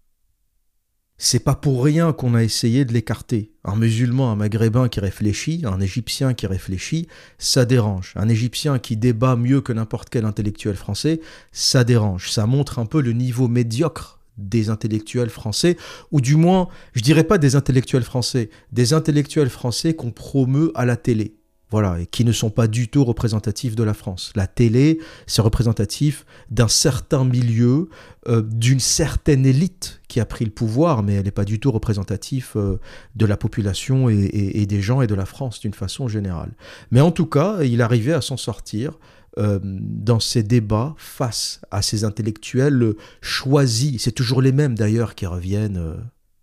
C'est 1.27 1.39
pas 1.39 1.55
pour 1.55 1.83
rien 1.83 2.13
qu'on 2.13 2.35
a 2.35 2.43
essayé 2.43 2.85
de 2.85 2.93
l'écarter. 2.93 3.51
Un 3.65 3.77
musulman, 3.77 4.31
un 4.31 4.37
maghrébin 4.37 4.91
qui 4.91 5.01
réfléchit, 5.01 5.63
un 5.65 5.81
égyptien 5.81 6.35
qui 6.35 6.47
réfléchit, 6.47 7.09
ça 7.39 7.65
dérange. 7.65 8.13
Un 8.15 8.29
égyptien 8.29 8.79
qui 8.79 8.99
débat 8.99 9.35
mieux 9.35 9.63
que 9.63 9.73
n'importe 9.73 10.11
quel 10.11 10.27
intellectuel 10.27 10.77
français, 10.77 11.23
ça 11.51 11.83
dérange. 11.83 12.31
Ça 12.31 12.45
montre 12.45 12.79
un 12.79 12.85
peu 12.85 13.01
le 13.01 13.15
niveau 13.15 13.49
médiocre 13.49 14.21
des 14.37 14.69
intellectuels 14.69 15.31
français, 15.31 15.79
ou 16.11 16.21
du 16.21 16.37
moins, 16.37 16.69
je 16.93 17.01
dirais 17.01 17.25
pas 17.25 17.39
des 17.39 17.57
intellectuels 17.57 18.03
français, 18.03 18.51
des 18.73 18.93
intellectuels 18.93 19.49
français 19.49 19.95
qu'on 19.95 20.11
promeut 20.11 20.73
à 20.75 20.85
la 20.85 20.97
télé. 20.97 21.37
Voilà, 21.75 21.97
qui 22.13 22.25
ne 22.25 22.31
sont 22.31 22.51
pas 22.51 22.69
du 22.69 22.87
tout 22.87 23.05
représentatifs 23.05 23.75
de 23.75 23.83
la 23.83 23.95
France. 23.95 24.33
La 24.37 24.47
télé, 24.47 25.01
c'est 25.27 25.43
représentatif 25.43 26.25
d'un 26.49 26.69
certain 26.69 27.25
milieu, 27.25 27.89
euh, 28.29 28.43
d'une 28.43 28.79
certaine 28.79 29.45
élite 29.45 30.01
qui 30.07 30.21
a 30.21 30.25
pris 30.25 30.45
le 30.45 30.53
pouvoir, 30.53 31.03
mais 31.03 31.15
elle 31.15 31.25
n'est 31.25 31.33
pas 31.33 31.45
du 31.45 31.59
tout 31.59 31.73
représentative 31.73 32.53
euh, 32.55 32.77
de 33.17 33.27
la 33.27 33.37
population 33.37 34.09
et, 34.09 34.67
des 34.67 34.81
gens 34.81 35.03
et 35.03 35.09
de 35.09 35.17
la 35.17 35.27
France 35.27 35.59
d'une 35.59 35.75
façon 35.75 36.07
générale. 36.07 36.53
Mais 36.93 37.01
en 37.01 37.11
tout 37.11 37.27
cas, 37.27 37.65
il 37.65 37.83
arrivait 37.83 38.13
à 38.13 38.21
s'en 38.21 38.37
sortir 38.37 39.01
euh, 39.39 39.59
dans 39.61 40.21
ces 40.21 40.45
débats 40.45 40.95
face 40.97 41.61
à 41.73 41.83
ces 41.83 42.05
intellectuels 42.05 42.95
choisis. 43.21 44.01
C'est 44.01 44.13
toujours 44.13 44.43
les 44.43 44.53
mêmes 44.53 44.77
d'ailleurs 44.77 45.17
qui 45.17 45.27
reviennent 45.27 45.97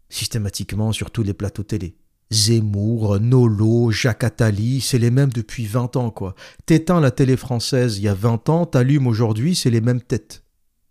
systématiquement 0.10 0.92
sur 0.92 1.10
tous 1.10 1.24
les 1.24 1.34
plateaux 1.34 1.64
télé. 1.64 1.96
Zemmour, 2.32 3.20
Nolo, 3.20 3.92
Jacques 3.92 4.24
Attali, 4.24 4.80
c'est 4.80 4.98
les 4.98 5.12
mêmes 5.12 5.32
depuis 5.34 5.66
20 5.66 5.98
ans, 5.98 6.12
quoi. 6.12 6.34
T'éteins 6.66 7.02
la 7.02 7.12
télé 7.12 7.36
française 7.36 7.98
il 7.98 8.04
y 8.04 8.08
a 8.08 8.14
20 8.14 8.50
ans, 8.50 8.66
t'allumes 8.66 9.08
aujourd'hui, 9.08 9.54
c'est 9.54 9.70
les 9.70 9.82
mêmes 9.82 10.02
têtes. 10.02 10.44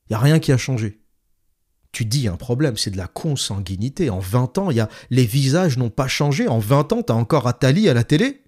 Il 0.09 0.13
y 0.13 0.17
a 0.17 0.19
rien 0.19 0.39
qui 0.39 0.53
a 0.53 0.59
changé. 0.59 1.01
Tu 1.93 2.05
dis 2.05 2.29
un 2.29 2.37
problème, 2.37 2.77
c'est 2.77 2.91
de 2.91 2.97
la 2.97 3.09
consanguinité. 3.09 4.11
En 4.11 4.21
20 4.21 4.59
ans, 4.59 4.71
y 4.71 4.81
a, 4.81 4.89
les 5.11 5.25
visages 5.25 5.79
n'ont 5.79 5.91
pas 5.91 6.09
changé. 6.09 6.47
En 6.47 6.59
20 6.59 6.93
ans, 6.93 7.03
t'as 7.03 7.15
encore 7.15 7.49
Attali 7.49 7.89
à 7.89 7.95
la 7.95 8.05
télé. 8.05 8.43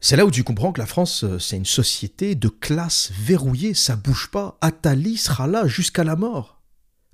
C'est 0.00 0.16
là 0.16 0.24
où 0.24 0.30
tu 0.30 0.44
comprends 0.44 0.72
que 0.72 0.80
la 0.80 0.86
France, 0.86 1.24
euh, 1.24 1.38
c'est 1.38 1.56
une 1.56 1.64
société 1.64 2.34
de 2.34 2.48
classe 2.48 3.12
verrouillée, 3.18 3.74
ça 3.74 3.96
bouge 3.96 4.28
pas. 4.30 4.58
Attali 4.60 5.16
sera 5.16 5.46
là 5.46 5.66
jusqu'à 5.66 6.04
la 6.04 6.16
mort. 6.16 6.55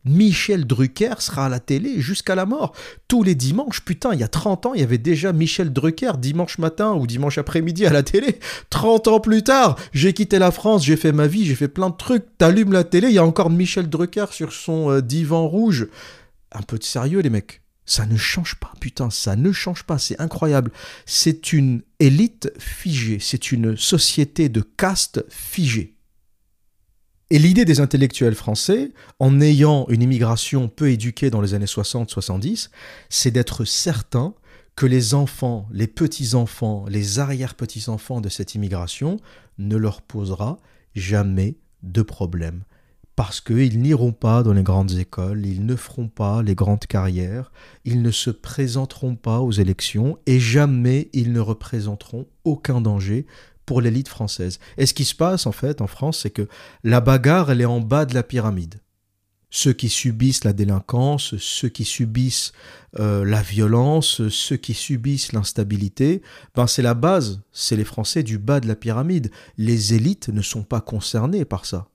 Michel 0.05 0.67
Drucker 0.67 1.15
sera 1.21 1.47
à 1.47 1.49
la 1.49 1.61
télé 1.61 2.01
jusqu'à 2.01 2.35
la 2.35 2.47
mort. 2.47 2.75
Tous 3.07 3.23
les 3.23 3.35
dimanches, 3.35 3.83
putain, 3.83 4.15
il 4.15 4.21
y 4.21 4.25
a 4.25 4.29
30 4.29 4.67
ans, 4.67 4.75
il 4.75 4.81
y 4.81 4.85
avait 4.85 4.99
déjà 4.99 5.33
Michel 5.33 5.73
Drucker 5.73 6.13
dimanche 6.19 6.59
matin 6.59 6.95
ou 6.95 7.07
dimanche 7.07 7.39
après-midi 7.39 7.87
à 7.87 7.93
la 7.93 8.03
télé. 8.03 8.39
30 8.71 9.09
ans 9.09 9.21
plus 9.21 9.43
tard, 9.43 9.79
j'ai 9.93 10.13
quitté 10.13 10.39
la 10.39 10.51
France, 10.51 10.85
j'ai 10.85 10.97
fait 10.97 11.13
ma 11.13 11.27
vie, 11.27 11.45
j'ai 11.45 11.55
fait 11.55 11.69
plein 11.69 11.91
de 11.91 11.97
trucs. 11.97 12.25
T'allumes 12.39 12.73
la 12.73 12.85
télé, 12.85 13.09
il 13.09 13.15
y 13.15 13.19
a 13.19 13.25
encore 13.25 13.51
Michel 13.51 13.89
Drucker 13.89 14.27
sur 14.33 14.53
son 14.53 14.91
euh, 14.91 15.01
divan 15.01 15.47
rouge. 15.47 15.87
Un 16.51 16.63
peu 16.63 16.79
de 16.79 16.85
sérieux, 16.85 17.21
les 17.21 17.31
mecs. 17.31 17.63
Ça 17.85 18.07
ne 18.07 18.17
change 18.17 18.57
pas, 18.57 18.73
putain, 18.81 19.11
ça 19.11 19.37
ne 19.37 19.53
change 19.53 19.83
pas, 19.85 19.99
c'est 19.99 20.21
incroyable. 20.21 20.71
C'est 21.05 21.53
une 21.53 21.83
élite 21.99 22.53
figée, 22.59 23.19
c'est 23.21 23.53
une 23.53 23.77
société 23.77 24.49
de 24.49 24.63
caste 24.63 25.25
figée. 25.29 25.97
Et 27.33 27.39
l'idée 27.39 27.65
des 27.65 27.81
intellectuels 27.81 28.35
français, 28.35 28.93
en 29.19 29.41
ayant 29.41 29.87
une 29.89 30.03
immigration 30.03 30.69
peu 30.69 30.91
éduquée 30.91 31.31
dans 31.31 31.41
les 31.41 31.55
années 31.55 31.65
60-70, 31.65 32.69
c'est 33.09 33.31
d'être 33.31 33.65
certain 33.65 34.35
que 34.77 34.85
les 34.85 35.15
enfants, 35.15 35.67
les 35.73 35.87
petits-enfants, 35.87 36.85
les 36.91 37.21
arrière-petits-enfants 37.21 38.21
de 38.21 38.29
cette 38.29 38.55
immigration 38.55 39.17
ne 39.57 39.77
leur 39.77 40.03
posera 40.03 40.59
jamais 40.95 41.57
de 41.83 42.03
problème. 42.03 42.65
Parce 43.17 43.41
qu'ils 43.41 43.81
n'iront 43.81 44.13
pas 44.13 44.43
dans 44.43 44.53
les 44.53 44.63
grandes 44.63 44.93
écoles, 44.93 45.47
ils 45.47 45.65
ne 45.65 45.77
feront 45.77 46.09
pas 46.09 46.43
les 46.43 46.55
grandes 46.55 46.85
carrières, 46.85 47.51
ils 47.87 48.03
ne 48.03 48.11
se 48.11 48.29
présenteront 48.29 49.17
pas 49.17 49.41
aux 49.41 49.53
élections 49.53 50.19
et 50.27 50.39
jamais 50.39 51.09
ils 51.15 51.33
ne 51.33 51.41
représenteront 51.41 52.27
aucun 52.45 52.83
danger 52.83 53.25
pour 53.67 53.81
l'élite 53.81 54.09
française. 54.09 54.59
Et 54.77 54.87
ce 54.87 54.95
qui 54.95 55.05
se 55.05 55.15
passe 55.15 55.47
en 55.47 55.53
fait 55.53 55.81
en 55.81 55.87
France, 55.87 56.21
c'est 56.23 56.31
que 56.31 56.49
la 56.85 57.01
bagarre, 57.01 57.51
elle 57.51 57.61
est 57.61 57.67
en 57.67 57.81
bas 57.81 58.05
de 58.05 58.15
la 58.15 58.23
pyramide. 58.23 58.81
Ceux 59.55 59.75
qui 59.75 59.91
subissent 59.91 60.45
la 60.45 60.55
délinquance, 60.55 61.37
ceux 61.37 61.69
qui 61.69 61.85
subissent 61.85 62.53
euh, 62.99 63.23
la 63.23 63.43
violence, 63.43 64.27
ceux 64.29 64.57
qui 64.57 64.73
subissent 64.73 65.33
l'instabilité, 65.33 66.23
ben 66.55 66.67
c'est 66.67 66.81
la 66.81 66.95
base, 66.95 67.43
c'est 67.53 67.77
les 67.77 67.85
Français 67.85 68.23
du 68.23 68.39
bas 68.39 68.61
de 68.61 68.67
la 68.67 68.77
pyramide. 68.77 69.31
Les 69.59 69.93
élites 69.93 70.31
ne 70.31 70.41
sont 70.41 70.63
pas 70.63 70.81
concernées 70.81 71.45
par 71.45 71.67
ça. 71.67 71.89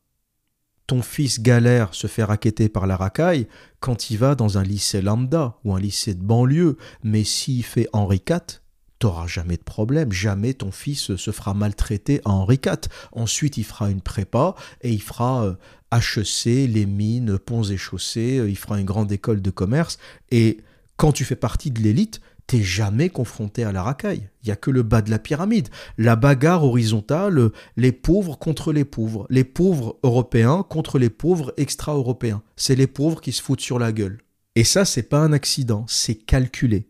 Ton 0.85 1.01
fils 1.01 1.41
galère 1.41 1.95
se 1.95 2.05
fait 2.05 2.23
raqueter 2.23 2.69
par 2.69 2.85
la 2.85 2.95
racaille 2.95 3.47
quand 3.79 4.11
il 4.11 4.19
va 4.19 4.35
dans 4.35 4.59
un 4.59 4.63
lycée 4.63 5.01
lambda 5.01 5.57
ou 5.65 5.73
un 5.73 5.79
lycée 5.79 6.13
de 6.13 6.23
banlieue, 6.23 6.77
mais 7.03 7.23
s'il 7.23 7.63
fait 7.63 7.89
Henri 7.91 8.21
IV, 8.29 8.61
t'auras 8.99 9.27
jamais 9.27 9.57
de 9.57 9.63
problème, 9.63 10.11
jamais 10.11 10.53
ton 10.53 10.71
fils 10.71 11.15
se 11.15 11.31
fera 11.31 11.53
maltraiter 11.53 12.21
à 12.25 12.31
Henri 12.31 12.59
IV. 12.63 12.89
Ensuite, 13.11 13.57
il 13.57 13.63
fera 13.63 13.89
une 13.89 14.01
prépa 14.01 14.55
et 14.81 14.91
il 14.91 15.01
fera 15.01 15.55
HEC, 15.91 16.47
euh, 16.47 16.67
les 16.67 16.85
mines, 16.85 17.37
ponts 17.37 17.63
et 17.63 17.77
chaussées, 17.77 18.39
euh, 18.39 18.49
il 18.49 18.57
fera 18.57 18.79
une 18.79 18.85
grande 18.85 19.11
école 19.11 19.41
de 19.41 19.49
commerce. 19.51 19.97
Et 20.31 20.59
quand 20.97 21.11
tu 21.11 21.25
fais 21.25 21.35
partie 21.35 21.71
de 21.71 21.81
l'élite, 21.81 22.21
t'es 22.47 22.63
jamais 22.63 23.09
confronté 23.09 23.63
à 23.63 23.71
la 23.71 23.83
racaille. 23.83 24.29
Il 24.41 24.49
y 24.49 24.51
a 24.51 24.55
que 24.55 24.71
le 24.71 24.81
bas 24.81 25.01
de 25.01 25.11
la 25.11 25.19
pyramide. 25.19 25.67
La 25.97 26.15
bagarre 26.15 26.63
horizontale, 26.63 27.51
les 27.75 27.91
pauvres 27.91 28.39
contre 28.39 28.71
les 28.71 28.85
pauvres. 28.85 29.27
Les 29.29 29.43
pauvres 29.43 29.97
européens 30.01 30.63
contre 30.67 30.97
les 30.97 31.09
pauvres 31.09 31.53
extra-européens. 31.57 32.41
C'est 32.55 32.75
les 32.75 32.87
pauvres 32.87 33.21
qui 33.21 33.33
se 33.33 33.43
foutent 33.43 33.61
sur 33.61 33.79
la 33.79 33.91
gueule. 33.91 34.21
Et 34.55 34.63
ça, 34.63 34.85
c'est 34.85 35.03
pas 35.03 35.19
un 35.19 35.33
accident, 35.33 35.85
c'est 35.87 36.15
calculé. 36.15 36.87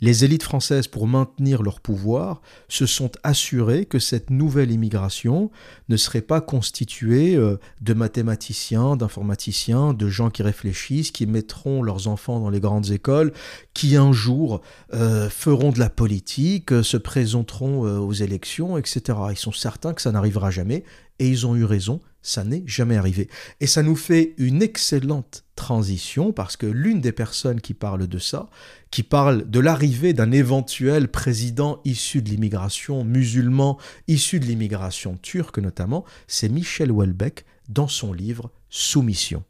Les 0.00 0.24
élites 0.24 0.42
françaises, 0.42 0.86
pour 0.86 1.06
maintenir 1.06 1.62
leur 1.62 1.80
pouvoir, 1.80 2.40
se 2.68 2.86
sont 2.86 3.10
assurées 3.22 3.84
que 3.84 3.98
cette 3.98 4.30
nouvelle 4.30 4.70
immigration 4.70 5.50
ne 5.90 5.96
serait 5.98 6.22
pas 6.22 6.40
constituée 6.40 7.36
euh, 7.36 7.58
de 7.82 7.92
mathématiciens, 7.92 8.96
d'informaticiens, 8.96 9.92
de 9.92 10.08
gens 10.08 10.30
qui 10.30 10.42
réfléchissent, 10.42 11.10
qui 11.10 11.26
mettront 11.26 11.82
leurs 11.82 12.08
enfants 12.08 12.40
dans 12.40 12.48
les 12.48 12.60
grandes 12.60 12.90
écoles, 12.90 13.32
qui 13.74 13.96
un 13.96 14.12
jour 14.12 14.62
euh, 14.94 15.28
feront 15.28 15.70
de 15.70 15.78
la 15.78 15.90
politique, 15.90 16.82
se 16.82 16.96
présenteront 16.96 17.86
euh, 17.86 17.98
aux 17.98 18.14
élections, 18.14 18.78
etc. 18.78 19.18
Ils 19.30 19.36
sont 19.36 19.52
certains 19.52 19.92
que 19.92 20.00
ça 20.00 20.12
n'arrivera 20.12 20.50
jamais, 20.50 20.84
et 21.20 21.28
ils 21.28 21.46
ont 21.46 21.54
eu 21.54 21.64
raison, 21.64 22.00
ça 22.22 22.44
n'est 22.44 22.64
jamais 22.66 22.96
arrivé. 22.96 23.28
Et 23.60 23.66
ça 23.66 23.82
nous 23.82 23.94
fait 23.94 24.34
une 24.38 24.62
excellente 24.62 25.44
transition 25.54 26.32
parce 26.32 26.56
que 26.56 26.66
l'une 26.66 27.00
des 27.00 27.12
personnes 27.12 27.60
qui 27.60 27.74
parle 27.74 28.06
de 28.06 28.18
ça, 28.18 28.48
qui 28.90 29.02
parle 29.02 29.48
de 29.48 29.60
l'arrivée 29.60 30.14
d'un 30.14 30.32
éventuel 30.32 31.08
président 31.08 31.80
issu 31.84 32.22
de 32.22 32.30
l'immigration 32.30 33.04
musulman, 33.04 33.78
issu 34.08 34.40
de 34.40 34.46
l'immigration 34.46 35.18
turque 35.20 35.58
notamment, 35.58 36.04
c'est 36.26 36.48
Michel 36.48 36.90
Houellebecq 36.90 37.44
dans 37.68 37.88
son 37.88 38.12
livre 38.12 38.50
Soumission. 38.70 39.44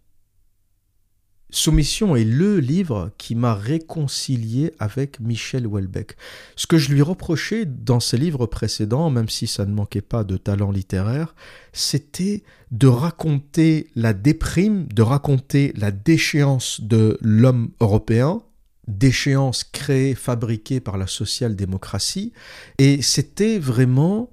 Soumission 1.50 2.14
est 2.14 2.24
le 2.24 2.60
livre 2.60 3.10
qui 3.18 3.34
m'a 3.34 3.54
réconcilié 3.54 4.72
avec 4.78 5.18
Michel 5.20 5.66
Houellebecq. 5.66 6.16
Ce 6.56 6.66
que 6.66 6.78
je 6.78 6.92
lui 6.92 7.02
reprochais 7.02 7.64
dans 7.64 8.00
ses 8.00 8.18
livres 8.18 8.46
précédents, 8.46 9.10
même 9.10 9.28
si 9.28 9.46
ça 9.46 9.66
ne 9.66 9.72
manquait 9.72 10.00
pas 10.00 10.22
de 10.22 10.36
talent 10.36 10.70
littéraire, 10.70 11.34
c'était 11.72 12.42
de 12.70 12.86
raconter 12.86 13.88
la 13.96 14.12
déprime, 14.12 14.86
de 14.86 15.02
raconter 15.02 15.72
la 15.76 15.90
déchéance 15.90 16.80
de 16.80 17.18
l'homme 17.20 17.70
européen, 17.80 18.42
déchéance 18.86 19.64
créée, 19.64 20.14
fabriquée 20.14 20.80
par 20.80 20.98
la 20.98 21.06
social-démocratie, 21.06 22.32
et 22.78 23.02
c'était 23.02 23.58
vraiment 23.58 24.30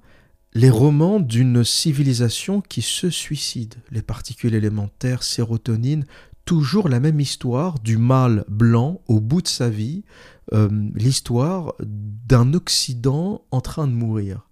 les 0.54 0.70
romans 0.70 1.20
d'une 1.20 1.62
civilisation 1.62 2.60
qui 2.60 2.82
se 2.82 3.10
suicide. 3.10 3.74
Les 3.90 4.02
particules 4.02 4.54
élémentaires, 4.54 5.22
sérotonine, 5.22 6.06
toujours 6.48 6.88
la 6.88 6.98
même 6.98 7.20
histoire 7.20 7.78
du 7.78 7.98
mâle 7.98 8.46
blanc 8.48 9.02
au 9.06 9.20
bout 9.20 9.42
de 9.42 9.48
sa 9.48 9.68
vie, 9.68 10.04
euh, 10.54 10.70
l'histoire 10.94 11.74
d'un 11.78 12.54
Occident 12.54 13.44
en 13.50 13.60
train 13.60 13.86
de 13.86 13.92
mourir. 13.92 14.48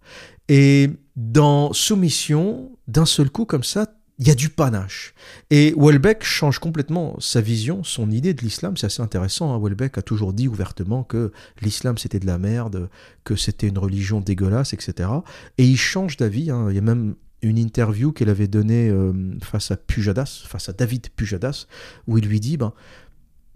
Et 0.51 0.91
dans 1.17 1.73
Soumission, 1.73 2.71
d'un 2.87 3.07
seul 3.07 3.31
coup 3.31 3.47
comme 3.47 3.65
ça, 3.65 3.87
il 4.19 4.29
y 4.29 4.31
a 4.31 4.35
du 4.35 4.51
panache. 4.51 5.15
Et 5.49 5.73
Welbeck 5.75 6.23
change 6.23 6.59
complètement 6.59 7.17
sa 7.19 7.41
vision, 7.41 7.83
son 7.83 8.11
idée 8.11 8.35
de 8.35 8.43
l'islam. 8.43 8.77
C'est 8.77 8.87
assez 8.87 9.01
intéressant. 9.01 9.55
Hein. 9.55 9.59
Welbeck 9.59 9.97
a 9.97 10.03
toujours 10.03 10.35
dit 10.35 10.49
ouvertement 10.49 11.03
que 11.03 11.33
l'islam 11.63 11.97
c'était 11.97 12.21
de 12.21 12.27
la 12.27 12.37
merde, 12.37 12.91
que 13.25 13.37
c'était 13.37 13.69
une 13.69 13.79
religion 13.79 14.21
dégueulasse, 14.21 14.75
etc. 14.75 15.09
Et 15.57 15.65
il 15.65 15.79
change 15.79 16.19
d'avis. 16.19 16.51
Hein. 16.51 16.67
Il 16.69 16.75
y 16.75 16.79
a 16.79 16.83
même 16.83 17.15
une 17.43 17.59
interview 17.59 18.13
qu'elle 18.13 18.29
avait 18.29 18.49
donnée 18.49 18.89
euh, 18.89 19.13
face 19.43 19.71
à 19.71 19.77
Pujadas, 19.77 20.43
face 20.47 20.69
à 20.69 20.73
David 20.73 21.09
Pujadas, 21.11 21.67
où 22.07 22.19
il 22.19 22.27
lui 22.27 22.41
dit 22.41 22.57
ben, 22.57 22.73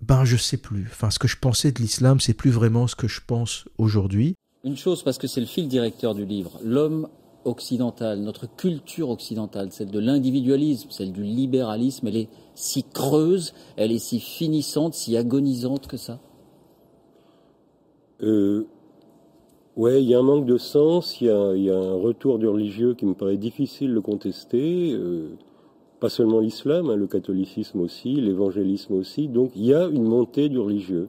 ben 0.02 0.24
je 0.24 0.36
sais 0.36 0.56
plus. 0.56 0.86
Enfin, 0.90 1.10
ce 1.10 1.18
que 1.18 1.28
je 1.28 1.36
pensais 1.36 1.72
de 1.72 1.80
l'islam, 1.80 2.20
c'est 2.20 2.34
plus 2.34 2.50
vraiment 2.50 2.86
ce 2.86 2.96
que 2.96 3.08
je 3.08 3.20
pense 3.26 3.66
aujourd'hui. 3.78 4.34
Une 4.64 4.76
chose, 4.76 5.02
parce 5.02 5.18
que 5.18 5.26
c'est 5.26 5.40
le 5.40 5.46
fil 5.46 5.68
directeur 5.68 6.14
du 6.14 6.24
livre, 6.24 6.60
l'homme 6.62 7.08
occidental, 7.44 8.20
notre 8.20 8.46
culture 8.46 9.08
occidentale, 9.08 9.72
celle 9.72 9.90
de 9.90 9.98
l'individualisme, 9.98 10.90
celle 10.90 11.12
du 11.12 11.22
libéralisme, 11.22 12.06
elle 12.06 12.16
est 12.16 12.28
si 12.54 12.84
creuse, 12.84 13.54
elle 13.76 13.92
est 13.92 13.98
si 13.98 14.20
finissante, 14.20 14.94
si 14.94 15.16
agonisante 15.16 15.86
que 15.86 15.96
ça? 15.96 16.20
Euh, 18.22 18.66
Ouais, 19.76 20.02
il 20.02 20.08
y 20.08 20.14
a 20.14 20.18
un 20.18 20.22
manque 20.22 20.46
de 20.46 20.58
sens, 20.58 21.20
il 21.20 21.28
y 21.28 21.30
a, 21.30 21.76
un 21.76 21.94
retour 21.94 22.38
du 22.38 22.48
religieux 22.48 22.94
qui 22.94 23.06
me 23.06 23.14
paraît 23.14 23.36
difficile 23.36 23.94
de 23.94 24.00
contester. 24.00 24.92
Euh, 24.92 25.30
pas 26.00 26.08
seulement 26.08 26.40
l'islam, 26.40 26.90
hein, 26.90 26.96
le 26.96 27.06
catholicisme 27.06 27.80
aussi, 27.80 28.14
l'évangélisme 28.14 28.94
aussi. 28.94 29.28
Donc 29.28 29.52
il 29.54 29.66
y 29.66 29.74
a 29.74 29.86
une 29.86 30.04
montée 30.04 30.48
du 30.48 30.58
religieux, 30.58 31.08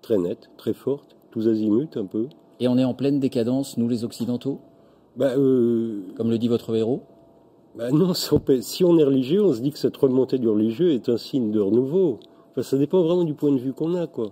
très 0.00 0.16
nette, 0.16 0.50
très 0.56 0.72
forte, 0.72 1.16
tous 1.30 1.48
azimuts 1.48 1.96
un 1.96 2.06
peu. 2.06 2.28
Et 2.60 2.68
on 2.68 2.78
est 2.78 2.84
en 2.84 2.94
pleine 2.94 3.20
décadence, 3.20 3.76
nous 3.76 3.88
les 3.88 4.04
Occidentaux? 4.04 4.60
Bah, 5.16 5.32
euh... 5.36 6.02
Comme 6.16 6.30
le 6.30 6.38
dit 6.38 6.48
votre 6.48 6.74
héros? 6.74 7.02
bah 7.76 7.90
Non, 7.90 8.14
si 8.60 8.84
on 8.84 8.98
est 8.98 9.04
religieux, 9.04 9.44
on 9.44 9.52
se 9.52 9.60
dit 9.60 9.72
que 9.72 9.78
cette 9.78 9.96
remontée 9.96 10.38
du 10.38 10.48
religieux 10.48 10.92
est 10.92 11.08
un 11.08 11.16
signe 11.16 11.50
de 11.50 11.60
renouveau. 11.60 12.20
Enfin, 12.52 12.62
ça 12.62 12.78
dépend 12.78 13.02
vraiment 13.02 13.24
du 13.24 13.34
point 13.34 13.52
de 13.52 13.58
vue 13.58 13.72
qu'on 13.72 13.94
a, 13.94 14.06
quoi. 14.06 14.30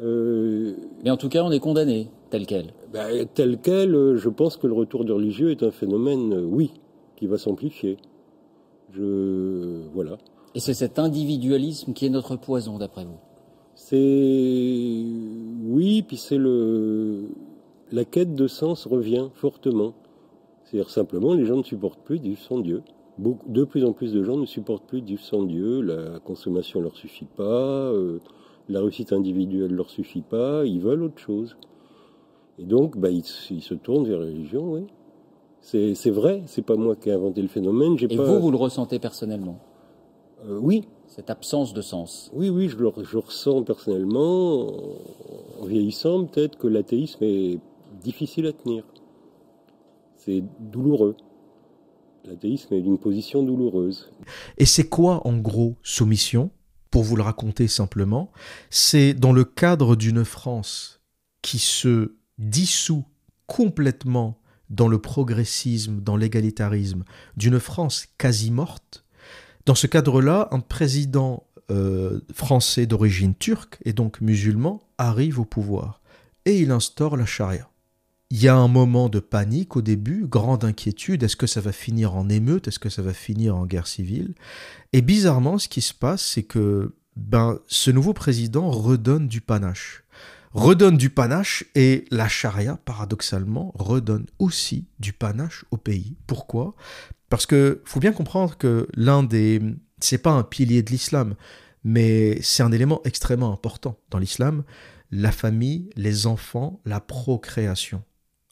Euh... 0.00 0.74
Mais 1.02 1.10
en 1.10 1.16
tout 1.16 1.28
cas, 1.28 1.42
on 1.42 1.50
est 1.50 1.60
condamné, 1.60 2.10
tel 2.34 2.46
quel. 2.46 2.72
Bah, 2.92 3.04
tel 3.32 3.58
quel, 3.62 3.94
euh, 3.94 4.16
je 4.16 4.28
pense 4.28 4.56
que 4.56 4.66
le 4.66 4.72
retour 4.72 5.04
du 5.04 5.12
religieux 5.12 5.52
est 5.52 5.62
un 5.62 5.70
phénomène, 5.70 6.32
euh, 6.32 6.42
oui, 6.42 6.72
qui 7.14 7.28
va 7.28 7.38
s'amplifier. 7.38 7.96
Je... 8.92 9.82
Voilà. 9.94 10.18
Et 10.56 10.58
c'est 10.58 10.74
cet 10.74 10.98
individualisme 10.98 11.92
qui 11.92 12.06
est 12.06 12.10
notre 12.10 12.34
poison, 12.34 12.76
d'après 12.76 13.04
vous? 13.04 13.18
C'est 13.76 15.04
oui, 15.64 16.02
puis 16.02 16.16
c'est 16.16 16.38
le 16.38 17.28
la 17.92 18.04
quête 18.04 18.34
de 18.34 18.48
sens 18.48 18.86
revient 18.86 19.28
fortement. 19.34 19.94
C'est-à-dire 20.64 20.90
simplement, 20.90 21.34
les 21.34 21.46
gens 21.46 21.58
ne 21.58 21.62
supportent 21.62 22.02
plus 22.02 22.18
vivre 22.18 22.40
sans 22.40 22.58
Dieu. 22.58 22.82
de 23.18 23.62
plus 23.62 23.84
en 23.84 23.92
plus 23.92 24.12
de 24.12 24.24
gens 24.24 24.36
ne 24.36 24.46
supportent 24.46 24.88
plus 24.88 25.02
vivre 25.02 25.22
sans 25.22 25.44
Dieu. 25.44 25.82
La 25.82 26.18
consommation 26.18 26.80
leur 26.80 26.96
suffit 26.96 27.28
pas, 27.36 27.42
euh, 27.92 28.18
la 28.68 28.80
réussite 28.80 29.12
individuelle 29.12 29.72
leur 29.72 29.88
suffit 29.88 30.22
pas. 30.22 30.64
Ils 30.64 30.80
veulent 30.80 31.04
autre 31.04 31.18
chose. 31.18 31.56
Et 32.58 32.64
donc, 32.64 32.96
bah, 32.96 33.10
ils, 33.10 33.24
se 33.24 33.74
tournent 33.74 34.06
vers 34.06 34.20
la 34.20 34.26
religion. 34.26 34.72
Oui, 34.72 34.86
c'est 35.62 36.10
vrai. 36.10 36.42
C'est 36.46 36.62
pas 36.62 36.76
moi 36.76 36.96
qui 36.96 37.08
ai 37.08 37.12
inventé 37.12 37.42
le 37.42 37.48
phénomène. 37.48 37.96
Et 38.00 38.16
vous, 38.16 38.40
vous 38.40 38.50
le 38.50 38.56
ressentez 38.56 38.98
personnellement? 38.98 39.58
Euh, 40.46 40.58
Oui, 40.60 40.86
cette 41.08 41.30
absence 41.30 41.74
de 41.74 41.82
sens. 41.82 42.30
Oui, 42.32 42.50
oui, 42.50 42.68
je 42.68 42.76
le 42.76 42.90
je 43.02 43.18
ressens 43.18 43.62
personnellement, 43.62 44.72
en 45.60 45.66
vieillissant, 45.66 46.24
peut-être 46.24 46.58
que 46.58 46.66
l'athéisme 46.66 47.24
est 47.24 47.58
difficile 48.02 48.46
à 48.46 48.52
tenir. 48.52 48.84
C'est 50.16 50.42
douloureux. 50.60 51.16
L'athéisme 52.24 52.74
est 52.74 52.80
d'une 52.80 52.98
position 52.98 53.42
douloureuse. 53.42 54.10
Et 54.56 54.64
c'est 54.64 54.88
quoi, 54.88 55.26
en 55.26 55.36
gros, 55.36 55.74
soumission? 55.82 56.50
Pour 56.90 57.02
vous 57.02 57.16
le 57.16 57.22
raconter 57.22 57.66
simplement, 57.66 58.30
c'est 58.70 59.14
dans 59.14 59.32
le 59.32 59.44
cadre 59.44 59.96
d'une 59.96 60.24
France 60.24 61.00
qui 61.42 61.58
se 61.58 62.14
dissout 62.38 63.04
complètement 63.46 64.40
dans 64.70 64.88
le 64.88 64.98
progressisme, 64.98 66.00
dans 66.00 66.16
l'égalitarisme, 66.16 67.04
d'une 67.36 67.60
France 67.60 68.06
quasi 68.18 68.50
morte. 68.50 69.04
Dans 69.66 69.74
ce 69.74 69.86
cadre-là, 69.86 70.48
un 70.50 70.60
président 70.60 71.46
euh, 71.70 72.20
français 72.32 72.86
d'origine 72.86 73.34
turque 73.34 73.78
et 73.84 73.92
donc 73.92 74.20
musulman 74.20 74.82
arrive 74.98 75.38
au 75.40 75.44
pouvoir 75.44 76.02
et 76.44 76.60
il 76.60 76.70
instaure 76.70 77.16
la 77.16 77.26
charia. 77.26 77.70
Il 78.30 78.42
y 78.42 78.48
a 78.48 78.56
un 78.56 78.68
moment 78.68 79.08
de 79.08 79.20
panique 79.20 79.76
au 79.76 79.82
début, 79.82 80.26
grande 80.26 80.64
inquiétude, 80.64 81.22
est-ce 81.22 81.36
que 81.36 81.46
ça 81.46 81.60
va 81.60 81.72
finir 81.72 82.16
en 82.16 82.28
émeute, 82.28 82.68
est-ce 82.68 82.78
que 82.78 82.88
ça 82.88 83.02
va 83.02 83.14
finir 83.14 83.56
en 83.56 83.64
guerre 83.64 83.86
civile? 83.86 84.34
Et 84.92 85.02
bizarrement, 85.02 85.58
ce 85.58 85.68
qui 85.68 85.82
se 85.82 85.94
passe, 85.94 86.22
c'est 86.22 86.42
que 86.42 86.94
ben, 87.16 87.58
ce 87.68 87.90
nouveau 87.90 88.12
président 88.12 88.70
redonne 88.70 89.28
du 89.28 89.40
panache. 89.40 90.03
Redonne 90.54 90.96
du 90.96 91.10
panache 91.10 91.64
et 91.74 92.04
la 92.12 92.28
charia, 92.28 92.78
paradoxalement, 92.84 93.72
redonne 93.74 94.26
aussi 94.38 94.86
du 95.00 95.12
panache 95.12 95.64
au 95.72 95.76
pays. 95.76 96.16
Pourquoi? 96.28 96.76
Parce 97.28 97.44
que 97.44 97.82
faut 97.84 97.98
bien 97.98 98.12
comprendre 98.12 98.56
que 98.56 98.86
l'un 98.94 99.24
des... 99.24 99.60
C'est 100.00 100.18
pas 100.18 100.30
un 100.30 100.44
pilier 100.44 100.84
de 100.84 100.90
l'islam, 100.90 101.34
mais 101.82 102.40
c'est 102.40 102.62
un 102.62 102.70
élément 102.70 103.00
extrêmement 103.04 103.52
important 103.52 103.98
dans 104.10 104.18
l'islam, 104.18 104.62
la 105.10 105.32
famille, 105.32 105.90
les 105.96 106.28
enfants, 106.28 106.80
la 106.84 107.00
procréation. 107.00 108.04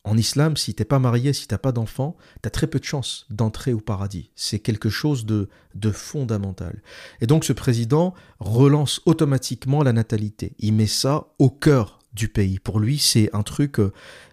En 0.05 0.16
islam, 0.16 0.57
si 0.57 0.74
t'es 0.74 0.84
pas 0.84 0.98
marié, 0.98 1.32
si 1.32 1.46
t'as 1.46 1.59
pas 1.59 1.70
d'enfant, 1.70 2.16
t'as 2.40 2.50
très 2.50 2.66
peu 2.66 2.80
de 2.80 2.84
chances 2.84 3.26
d'entrer 3.30 3.72
au 3.72 3.80
paradis. 3.80 4.30
C'est 4.34 4.59
quelque 4.59 4.88
chose 4.88 5.26
de, 5.26 5.48
fondamental. 5.92 6.82
Et 7.20 7.26
donc 7.26 7.44
ce 7.44 7.53
président 7.53 8.12
relance 8.40 9.00
automatiquement 9.07 9.82
la 9.82 9.92
natalité. 9.92 10.55
Il 10.59 10.74
met 10.74 10.88
ça 10.88 11.28
au 11.38 11.50
cœur 11.50 12.00
du 12.14 12.28
pays. 12.28 12.59
Pour 12.59 12.80
lui, 12.80 12.98
c'est 12.98 13.30
un 13.32 13.42
truc, 13.42 13.78
euh, 13.78 13.92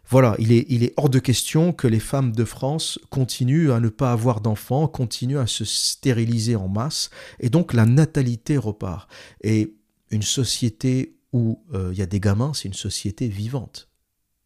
voilà, 0.10 0.36
il 0.40 0.52
est, 0.52 0.66
il 0.70 0.84
est 0.84 0.94
hors 0.98 1.10
de 1.10 1.20
question 1.20 1.72
que 1.72 1.88
les 1.88 2.00
femmes 2.00 2.32
de 2.32 2.46
France 2.46 3.00
continuent 3.10 3.72
à 3.72 3.80
ne 3.80 3.90
pas 3.90 4.12
avoir 4.12 4.42
d'enfants, 4.42 4.88
continuent 4.88 5.38
à 5.38 5.48
se 5.48 5.66
stériliser 5.66 6.56
en 6.56 6.68
masse, 6.68 7.10
et 7.40 7.50
donc 7.50 7.74
la 7.74 7.86
natalité 7.86 8.58
repart. 8.58 9.10
Et 9.42 9.76
une 10.10 10.24
société 10.24 11.16
où 11.32 11.64
euh, 11.74 11.92
il 11.94 12.00
y 12.00 12.02
a 12.02 12.08
des 12.08 12.20
gamins, 12.20 12.54
c'est 12.54 12.68
une 12.68 12.74
société 12.74 13.28
vivante 13.28 13.89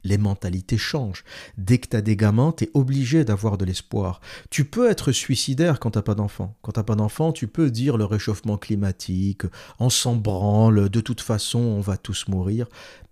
les 0.04 0.18
mentalités 0.18 0.78
changent. 0.78 1.24
Dès 1.58 1.78
que 1.78 1.89
tu 1.89 1.97
as 1.97 2.01
des 2.01 2.16
gamins, 2.16 2.54
tu 2.56 2.66
es 2.66 2.72
obligé 2.74 3.24
d'avoir 3.24 3.58
de 3.58 3.66
l'espoir. 3.66 4.22
Tu 4.49 4.66
peux 4.66 4.89
être 4.89 5.12
suicidaire 5.12 5.80
quand 5.80 5.91
t'as 5.91 6.01
pas 6.01 6.16
d'enfant. 6.16 6.56
Quand 6.62 6.74
t'as 6.74 6.84
pas 6.84 6.95
d'enfant, 6.95 7.32
tu 7.32 7.47
peux 7.47 7.72
dire 7.72 7.97
le 7.97 8.06
réchauffement 8.06 8.58
climatique, 8.58 9.43
on 9.80 9.89
s'en 9.89 10.16
branle, 10.16 10.89
de 10.89 11.01
toute 11.01 11.22
façon, 11.22 11.60
on 11.60 11.82
va 11.82 11.97
tous 11.97 12.28
mourir. 12.28 12.68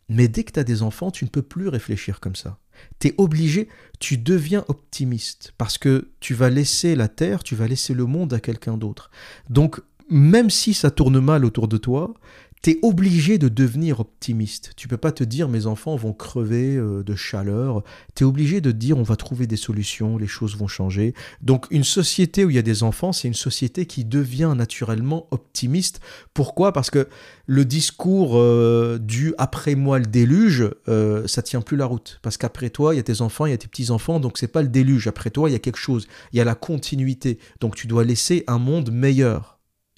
Mais 0.10 0.28
dès 0.28 0.44
que 0.44 0.52
tu 0.52 0.60
as 0.60 0.66
des 0.66 0.84
enfants, 0.84 1.12
tu 1.12 1.24
ne 1.24 1.30
peux 1.30 1.42
plus 1.42 1.70
réfléchir 1.70 2.20
comme 2.20 2.36
ça. 2.36 2.58
Tu 3.00 3.10
es 3.10 3.16
obligé, 3.18 3.70
tu 4.00 4.18
deviens 4.18 4.66
optimiste 4.68 5.54
parce 5.58 5.78
que 5.78 6.10
tu 6.20 6.34
vas 6.34 6.50
laisser 6.50 6.96
la 6.96 7.08
terre, 7.08 7.44
tu 7.44 7.56
vas 7.56 7.68
laisser 7.68 7.94
le 7.94 8.06
monde 8.06 8.34
à 8.34 8.39
quelqu'un 8.39 8.76
d'autre. 8.78 9.10
Donc 9.50 9.80
même 10.10 10.50
si 10.50 10.74
ça 10.74 10.92
tourne 10.92 11.22
mal 11.22 11.46
autour 11.46 11.70
de 11.70 11.78
toi, 11.78 12.14
T'es 12.62 12.78
obligé 12.84 13.39
de 13.39 13.49
devenir 13.49 13.99
optimiste. 14.01 14.74
Tu 14.76 14.88
peux 14.88 14.97
pas 14.97 15.12
te 15.12 15.24
dire 15.24 15.49
mes 15.49 15.66
enfants 15.66 15.95
vont 15.95 16.14
crever 16.14 16.76
euh, 16.76 17.01
de 17.01 17.16
chaleur. 17.16 17.84
Tu 18.14 18.24
es 18.24 18.28
obligé 18.28 18.62
de 18.62 18.72
dire 18.72 18.99
on 18.99 19.03
va 19.03 19.16
trouver 19.16 19.47
des 19.47 19.55
solutions, 19.57 20.16
les 20.20 20.28
choses 20.28 20.55
vont 20.55 20.68
changer. 20.68 21.16
Donc 21.41 21.66
une 21.72 21.84
société 21.84 22.45
où 22.45 22.51
il 22.51 22.55
y 22.55 22.59
a 22.59 22.64
des 22.64 22.84
enfants, 22.84 23.14
c'est 23.14 23.28
une 23.28 23.34
société 23.34 23.88
qui 23.88 24.05
devient 24.05 24.53
naturellement 24.55 25.28
optimiste. 25.32 26.01
Pourquoi? 26.36 26.72
Parce 26.72 26.91
que 26.91 27.07
le 27.47 27.66
discours 27.66 28.38
euh, 28.38 28.99
du 28.99 29.34
après 29.39 29.74
moi 29.74 29.97
le 29.97 30.05
déluge, 30.05 30.70
euh, 30.88 31.26
ça 31.28 31.41
tient 31.41 31.62
plus 31.62 31.78
la 31.78 31.88
route. 31.88 32.20
Parce 32.22 32.38
qu'après 32.38 32.70
toi, 32.70 32.93
il 32.93 32.97
y 32.97 32.99
a 32.99 33.03
tes 33.03 33.22
enfants, 33.22 33.47
il 33.47 33.51
y 33.51 33.55
a 33.55 33.57
tes 33.57 33.68
petits 33.68 33.89
enfants, 33.89 34.20
donc 34.20 34.38
c'est 34.38 34.47
pas 34.47 34.62
le 34.62 34.70
déluge. 34.70 35.07
Après 35.07 35.32
toi, 35.32 35.49
il 35.49 35.53
y 35.53 35.55
a 35.55 35.59
quelque 35.59 35.80
chose. 35.80 36.07
Il 36.32 36.38
y 36.38 36.41
a 36.41 36.45
la 36.45 36.55
continuité. 36.55 37.39
Donc 37.59 37.76
tu 37.76 37.88
dois 37.88 38.03
laisser 38.03 38.43
un 38.45 38.59
monde 38.59 38.91
meilleur. 38.91 39.51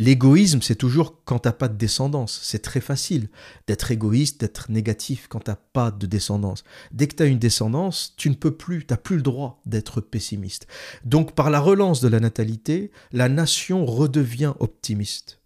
L'égoïsme, 0.04 0.62
c'est 0.62 0.76
toujours 0.76 1.24
quand 1.24 1.40
t'as 1.40 1.54
pas 1.54 1.70
de 1.70 1.78
descendance. 1.78 2.42
C'est 2.44 2.62
très 2.62 2.82
facile 2.82 3.30
d'être 3.68 3.90
égoïste, 3.90 4.42
d'être 4.42 4.70
négatif 4.70 5.28
quand 5.30 5.40
t'as 5.40 5.56
pas 5.56 5.92
de 5.92 6.06
descendance. 6.06 6.66
Dès 6.92 7.08
que 7.08 7.16
tu 7.16 7.24
as 7.24 7.28
une 7.28 7.40
descendance, 7.40 8.14
tu 8.18 8.30
ne 8.30 8.36
peux 8.36 8.52
plus, 8.52 8.86
t'as 8.86 8.98
plus 8.98 9.16
le 9.16 9.22
droit 9.22 9.62
d'être 9.66 10.02
pessimiste. 10.02 10.68
Donc 11.06 11.36
par 11.36 11.50
la 11.50 11.62
relance 11.62 12.02
de 12.02 12.10
la 12.10 12.20
natalité, 12.20 12.92
la 13.14 13.30
nation 13.30 13.86
redevient 13.86 14.56
optimiste. 14.60 15.40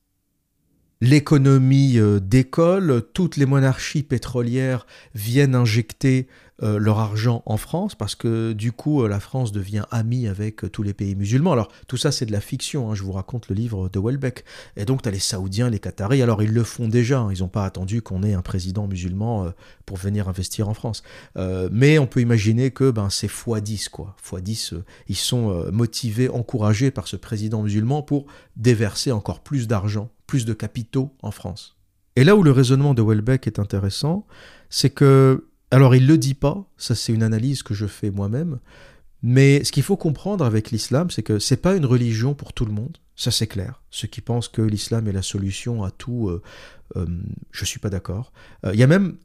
L'économie 1.02 2.00
euh, 2.00 2.20
décolle, 2.20 3.04
toutes 3.14 3.38
les 3.38 3.46
monarchies 3.46 4.02
pétrolières 4.02 4.88
viennent 5.14 5.54
injecter 5.54 6.28
euh, 6.64 6.80
leur 6.80 6.98
argent 6.98 7.44
en 7.46 7.58
France 7.58 7.94
parce 7.94 8.16
que 8.16 8.52
du 8.52 8.72
coup 8.72 9.04
euh, 9.04 9.08
la 9.08 9.20
France 9.20 9.52
devient 9.52 9.84
amie 9.92 10.28
avec 10.28 10.64
euh, 10.64 10.70
tous 10.70 10.82
les 10.82 10.96
pays 10.96 11.14
musulmans. 11.14 11.52
Alors 11.52 11.68
tout 11.88 11.98
ça 11.98 12.12
c'est 12.12 12.26
de 12.26 12.32
la 12.32 12.42
fiction, 12.42 12.90
hein, 12.90 12.96
je 12.96 13.04
vous 13.04 13.12
raconte 13.12 13.48
le 13.50 13.56
livre 13.56 13.90
de 13.90 14.00
Welbeck. 14.00 14.44
Et 14.76 14.84
donc 14.84 15.04
tu 15.04 15.10
as 15.10 15.12
les 15.12 15.20
Saoudiens, 15.20 15.70
les 15.70 15.78
Qataris, 15.78 16.24
alors 16.24 16.42
ils 16.42 16.52
le 16.52 16.64
font 16.64 16.88
déjà, 16.88 17.20
hein. 17.20 17.30
ils 17.32 17.42
n'ont 17.42 17.48
pas 17.48 17.64
attendu 17.64 18.02
qu'on 18.02 18.24
ait 18.24 18.34
un 18.34 18.42
président 18.42 18.88
musulman 18.88 19.54
pour 19.86 19.98
venir 19.98 20.30
investir 20.30 20.68
en 20.68 20.74
France. 20.74 21.04
mais 21.72 22.00
on 22.00 22.08
peut 22.08 22.22
imaginer 22.22 22.72
que 22.72 22.90
ben, 22.90 23.12
c'est 23.12 23.30
x10 23.30 23.90
quoi, 23.90 24.16
x10, 24.28 24.82
ils 25.10 25.16
sont 25.16 25.72
motivés, 25.72 26.28
encouragés 26.28 26.90
par 26.90 27.08
ce 27.08 27.18
président 27.18 27.62
musulman 27.62 28.02
pour 28.02 28.26
déverser 28.56 29.12
encore 29.12 29.42
plus 29.42 29.68
d'argent, 29.68 30.10
plus 30.26 30.46
de 30.46 30.54
capitaux 30.54 31.14
en 31.22 31.30
France. 31.30 31.78
Et 32.16 32.24
là 32.24 32.36
où 32.36 32.42
le 32.42 32.52
raisonnement 32.52 32.96
de 32.96 33.04
Welbeck 33.04 33.46
est 33.46 33.60
intéressant, 33.60 34.26
c'est 34.72 34.90
que 34.90 35.46
alors 35.72 35.96
il 35.96 36.08
le 36.08 36.18
dit 36.18 36.34
pas, 36.34 36.66
ça 36.78 36.96
c'est 36.96 37.14
une 37.14 37.24
analyse 37.24 37.64
que 37.64 37.74
je 37.74 37.86
fais 37.86 38.10
moi-même, 38.10 38.60
mais 39.24 39.64
ce 39.64 39.72
qu'il 39.72 39.84
faut 39.84 39.98
comprendre 39.98 40.46
avec 40.46 40.72
l'islam, 40.72 41.10
c'est 41.10 41.24
que 41.24 41.40
c'est 41.40 41.58
pas 41.58 41.76
une 41.76 41.86
religion 41.86 42.34
pour 42.34 42.54
tout 42.54 42.66
le 42.66 42.72
monde, 42.72 42.98
ça 43.16 43.32
c'est 43.32 43.48
clair. 43.48 43.82
Ceux 43.90 44.08
qui 44.08 44.22
pensent 44.22 44.48
que 44.48 44.62
l'islam 44.62 45.08
est 45.08 45.12
la 45.12 45.24
solution 45.24 45.84
à 45.84 45.90
tout, 45.90 46.30
euh, 46.30 46.42
euh, 46.96 47.06
je 47.52 47.66
suis 47.66 47.80
pas 47.80 47.90
d'accord. 47.90 48.32
Euh, 48.64 48.74
il 48.74 48.80
y 48.80 48.84
a 48.84 48.88
même 48.88 49.18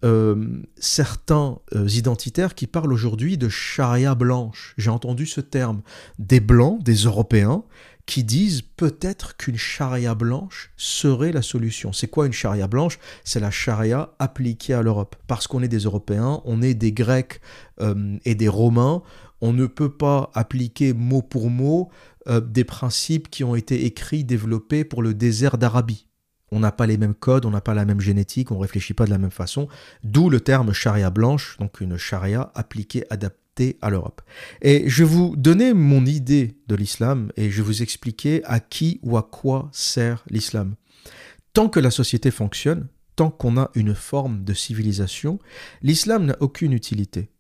certains 0.79 1.59
identitaires 1.87 2.55
qui 2.55 2.67
parlent 2.67 2.93
aujourd'hui 2.93 3.37
de 3.37 3.51
charia 3.51 4.15
blanche. 4.15 4.75
J'ai 4.79 4.91
entendu 4.91 5.27
ce 5.27 5.43
terme. 5.43 5.83
Des 6.19 6.41
blancs, 6.41 6.83
des 6.83 6.95
Européens, 6.95 7.65
qui 8.07 8.25
disent 8.25 8.63
peut-être 8.63 9.37
qu'une 9.37 9.57
charia 9.57 10.15
blanche 10.15 10.73
serait 10.77 11.33
la 11.33 11.43
solution. 11.43 11.93
C'est 11.93 12.09
quoi 12.09 12.27
une 12.27 12.33
charia 12.33 12.67
blanche? 12.67 12.99
C'est 13.25 13.41
la 13.41 13.51
charia 13.51 14.11
appliquée 14.19 14.75
à 14.75 14.83
l'Europe. 14.83 15.17
Parce 15.27 15.47
qu'on 15.47 15.63
est 15.63 15.69
des 15.69 15.81
Européens, 15.81 16.41
on 16.45 16.63
est 16.63 16.75
des 16.75 16.93
Grecs 16.93 17.41
euh, 17.81 18.17
et 18.25 18.35
des 18.35 18.49
Romains, 18.49 19.03
on 19.41 19.53
ne 19.53 19.67
peut 19.67 19.93
pas 19.93 20.31
appliquer 20.35 20.93
mot 20.93 21.23
pour 21.23 21.51
mot 21.51 21.91
euh, 22.29 22.41
des 22.41 22.65
principes 22.65 23.31
qui 23.31 23.45
ont 23.45 23.55
été 23.55 23.85
écrits, 23.85 24.25
développés 24.25 24.85
pour 24.85 25.03
le 25.03 25.15
désert 25.15 25.59
d'Arabie. 25.59 26.07
on 26.51 26.61
n'a 26.61 26.73
pas 26.73 26.87
les 26.87 26.99
mêmes 26.99 27.15
codes, 27.15 27.47
on 27.47 27.51
n'a 27.51 27.61
pas 27.61 27.75
la 27.75 27.85
même 27.85 28.01
génétique, 28.01 28.51
on 28.51 28.57
ne 28.57 28.61
réfléchit 28.61 28.95
pas 28.95 29.07
de 29.07 29.11
la 29.11 29.19
même 29.19 29.31
façon, 29.31 29.69
d'où 30.05 30.29
le 30.29 30.41
terme 30.41 30.73
charia 30.73 31.11
blanche, 31.11 31.57
donc 31.59 31.81
une 31.81 31.97
charia 31.97 32.53
appliquée, 32.55 33.05
adaptée 33.11 33.42
à 33.81 33.91
l'Europe. 33.91 34.23
Et 34.63 34.89
je 34.89 35.05
vous 35.05 35.37
donner 35.37 35.75
mon 35.75 36.05
idée 36.07 36.57
de 36.69 36.75
l'islam 36.75 37.31
et 37.37 37.51
je 37.51 37.63
vous 37.63 37.83
expliquer 37.83 38.43
à 38.45 38.61
qui 38.61 38.99
ou 39.03 39.17
à 39.17 39.23
quoi 39.23 39.69
sert 39.73 40.25
l'islam. 40.31 40.75
Tant 41.53 41.69
que 41.69 41.81
la 41.81 41.91
société 41.91 42.31
fonctionne, 42.31 42.89
tant 43.17 43.31
qu'on 43.31 43.59
a 43.59 43.71
une 43.75 43.95
forme 43.95 44.45
de 44.45 44.55
civilisation, 44.55 45.39
l'islam 45.83 46.25
n'a 46.25 46.37
aucune 46.41 46.73
utilité. 46.73 47.32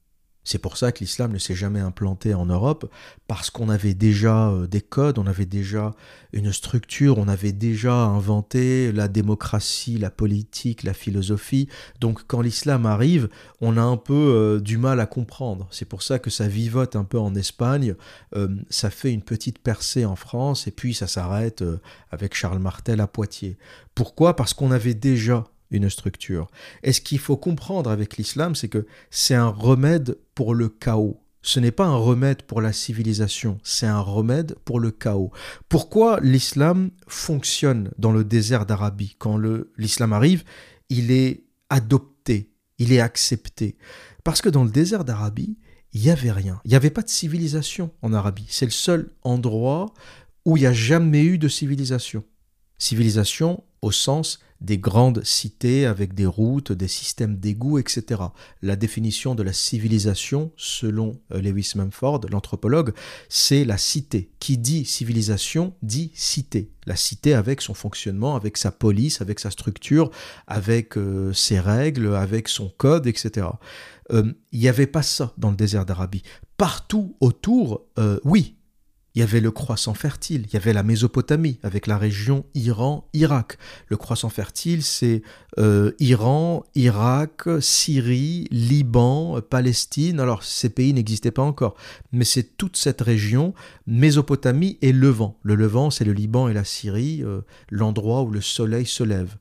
C'est 0.45 0.59
pour 0.59 0.77
ça 0.77 0.91
que 0.91 1.01
l'islam 1.01 1.33
ne 1.33 1.39
s'est 1.39 1.55
jamais 1.55 1.81
implanté 1.81 2.35
en 2.35 2.47
Europe, 2.47 2.91
parce 3.29 3.51
qu'on 3.51 3.69
avait 3.69 3.95
déjà 3.95 4.49
euh, 4.49 4.67
des 4.67 4.81
codes, 4.81 5.19
on 5.19 5.27
avait 5.27 5.47
déjà 5.47 5.95
une 6.33 6.53
structure, 6.53 7.19
on 7.19 7.29
avait 7.29 7.53
déjà 7.53 7.95
inventé 7.95 8.91
la 8.91 9.07
démocratie, 9.09 9.99
la 9.99 10.11
politique, 10.11 10.83
la 10.83 10.95
philosophie. 10.95 11.69
Donc 12.01 12.23
quand 12.27 12.41
l'islam 12.41 12.87
arrive, 12.87 13.29
on 13.61 13.77
a 13.77 13.83
un 13.83 13.97
peu 13.97 14.15
euh, 14.15 14.61
du 14.61 14.79
mal 14.79 14.99
à 14.99 15.07
comprendre. 15.07 15.69
C'est 15.71 15.85
pour 15.85 16.03
ça 16.03 16.19
que 16.19 16.31
ça 16.31 16.49
vivote 16.49 16.97
un 16.97 17.05
peu 17.05 17.19
en 17.19 17.35
Espagne, 17.35 17.95
euh, 18.35 18.49
ça 18.69 18.91
fait 18.91 19.13
une 19.13 19.23
petite 19.23 19.61
percée 19.61 20.05
en 20.05 20.17
France, 20.17 20.67
et 20.67 20.73
puis 20.73 20.95
ça 20.95 21.07
s'arrête 21.07 21.63
avec 22.11 22.35
Charles 22.35 22.59
Martel 22.59 23.01
à 23.01 23.07
Poitiers. 23.07 23.57
Pourquoi? 23.95 24.35
Parce 24.35 24.55
qu'on 24.55 24.71
avait 24.71 24.95
déjà 24.95 25.45
une 25.73 25.91
structure. 25.91 26.51
Et 26.83 26.93
ce 26.93 27.01
qu'il 27.01 27.19
faut 27.19 27.37
comprendre 27.37 27.91
avec 27.91 28.17
l'islam, 28.17 28.55
c'est 28.55 28.69
que 28.69 28.87
c'est 29.11 29.35
un 29.35 29.49
remède 29.49 30.17
pour 30.35 30.55
le 30.55 30.69
chaos. 30.69 31.19
Ce 31.43 31.59
n'est 31.59 31.73
pas 31.73 31.87
un 31.87 31.97
remède 31.97 32.43
pour 32.43 32.61
la 32.61 32.73
civilisation, 32.73 33.59
c'est 33.65 33.87
un 33.87 33.99
remède 33.99 34.55
pour 34.65 34.79
le 34.79 34.93
chaos. 34.93 35.33
Pourquoi 35.69 36.21
l'islam 36.21 36.91
fonctionne 37.09 37.91
dans 37.99 38.13
le 38.13 38.23
désert 38.23 38.65
d'Arabie? 38.65 39.17
Quand 39.19 39.39
l'islam 39.77 40.13
arrive, 40.13 40.45
il 40.89 41.11
est 41.11 41.43
adopté, 41.69 42.53
il 42.79 42.93
est 42.93 43.01
accepté. 43.01 43.77
Parce 44.23 44.41
que 44.41 44.49
dans 44.49 44.63
le 44.63 44.71
désert 44.71 45.05
d'Arabie, 45.05 45.59
il 45.93 46.03
n'y 46.03 46.11
avait 46.11 46.31
rien. 46.31 46.61
Il 46.65 46.69
n'y 46.69 46.77
avait 46.77 46.91
pas 46.91 47.03
de 47.03 47.09
civilisation 47.09 47.91
en 48.03 48.13
Arabie. 48.13 48.47
C'est 48.49 48.65
le 48.65 48.71
seul 48.71 49.11
endroit 49.23 49.93
où 50.45 50.57
il 50.57 50.61
n'y 50.61 50.67
a 50.67 50.73
jamais 50.73 51.25
eu 51.25 51.39
de 51.39 51.49
civilisation. 51.49 52.25
Civilisation 52.79 53.65
au 53.83 53.91
sens 53.91 54.39
des 54.63 54.79
grandes 54.79 55.25
cités 55.25 55.87
avec 55.87 56.15
des 56.15 56.27
routes, 56.27 56.73
des 56.73 56.89
systèmes 56.89 57.37
d'égouts, 57.37 57.79
etc. 57.79 58.23
La 58.63 58.77
définition 58.77 59.35
de 59.35 59.43
la 59.43 59.53
civilisation, 59.53 60.53
selon 60.57 61.21
euh, 61.33 61.43
Lewis 61.43 61.73
Mumford, 61.75 62.23
l'anthropologue, 62.31 62.93
c'est 63.29 63.65
la 63.65 63.77
cité. 63.77 64.31
Qui 64.39 64.59
dit 64.59 64.85
civilisation 64.85 65.75
dit 65.83 66.13
cité. 66.15 66.71
La 66.87 66.97
cité 66.97 67.35
avec 67.35 67.61
son 67.61 67.75
fonctionnement, 67.75 68.37
avec 68.37 68.57
sa 68.57 68.71
police, 68.71 69.21
avec 69.21 69.41
sa 69.41 69.51
structure, 69.51 70.11
avec 70.47 70.97
euh, 70.97 71.33
ses 71.33 71.59
règles, 71.59 72.15
avec 72.15 72.49
son 72.49 72.69
code, 72.69 73.07
etc. 73.07 73.49
Euh, 74.13 74.33
il 74.53 74.61
n'y 74.61 74.69
avait 74.69 74.87
pas 74.87 75.03
ça 75.03 75.33
dans 75.39 75.51
le 75.51 75.57
désert 75.57 75.85
d'Arabie. 75.85 76.23
Partout 76.57 77.17
autour, 77.21 77.87
oui, 78.25 78.57
il 79.15 79.21
y 79.21 79.23
avait 79.23 79.41
le 79.41 79.51
croissant 79.51 79.95
fertile, 79.95 80.47
il 80.49 80.55
y 80.55 80.57
avait 80.57 80.73
la 80.73 80.83
Mésopotamie 80.83 81.59
avec 81.63 81.87
la 81.87 81.99
région 81.99 82.45
Iran-Irak. 82.55 83.59
Le 83.89 83.97
croissant 83.97 84.31
fertile, 84.31 84.83
c'est 84.83 85.23
euh, 85.59 85.93
Iran, 85.99 86.65
Irak, 86.75 87.43
Syrie, 87.61 88.49
Liban, 88.51 89.41
Palestine. 89.43 90.19
Alors 90.19 90.43
ces 90.43 90.71
pays 90.71 90.95
n'existaient 90.95 91.31
pas 91.31 91.43
encore, 91.43 91.77
mais 92.13 92.25
c'est 92.25 92.57
toute 92.57 92.77
cette 92.77 93.03
région, 93.03 93.53
Mésopotamie 93.87 94.79
et 94.81 94.93
Levant. 94.93 95.39
Le 95.43 95.57
Levant, 95.57 95.91
c'est 95.91 96.05
le 96.05 96.13
Liban 96.13 96.49
et 96.49 96.55
la 96.55 96.65
Syrie, 96.65 97.23
euh, 97.23 97.43
l'endroit 97.71 98.23
où 98.23 98.31
le 98.31 98.41
soleil 98.41 98.87
se 98.87 99.03
lève. 99.03 99.37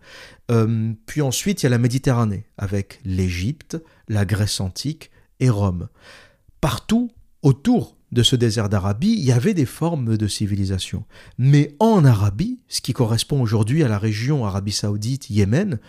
Euh, 0.52 0.92
puis 1.06 1.22
ensuite, 1.22 1.62
il 1.62 1.66
y 1.66 1.68
a 1.68 1.70
la 1.70 1.78
Méditerranée 1.78 2.46
avec 2.58 3.00
l'Égypte, 3.06 3.78
la 4.10 4.26
Grèce 4.26 4.60
antique 4.60 5.12
et 5.40 5.50
Rome. 5.50 5.88
Partout 6.60 7.10
autour 7.42 7.98
de 8.12 8.24
ce 8.24 8.36
désert 8.36 8.70
d'Arabie, 8.70 9.14
il 9.14 9.24
y 9.24 9.32
avait 9.32 9.54
des 9.54 9.66
formes 9.66 10.18
de 10.18 10.28
civilisation. 10.28 11.06
Mais 11.38 11.76
en 11.80 12.04
Arabie, 12.04 12.60
ce 12.68 12.82
qui 12.82 12.94
correspond 12.94 13.42
aujourd'hui 13.42 13.84
à 13.84 13.88
la 13.88 13.98
région 13.98 14.46
Arabie 14.46 14.72
saoudite, 14.72 15.30
Yémen, 15.30 15.80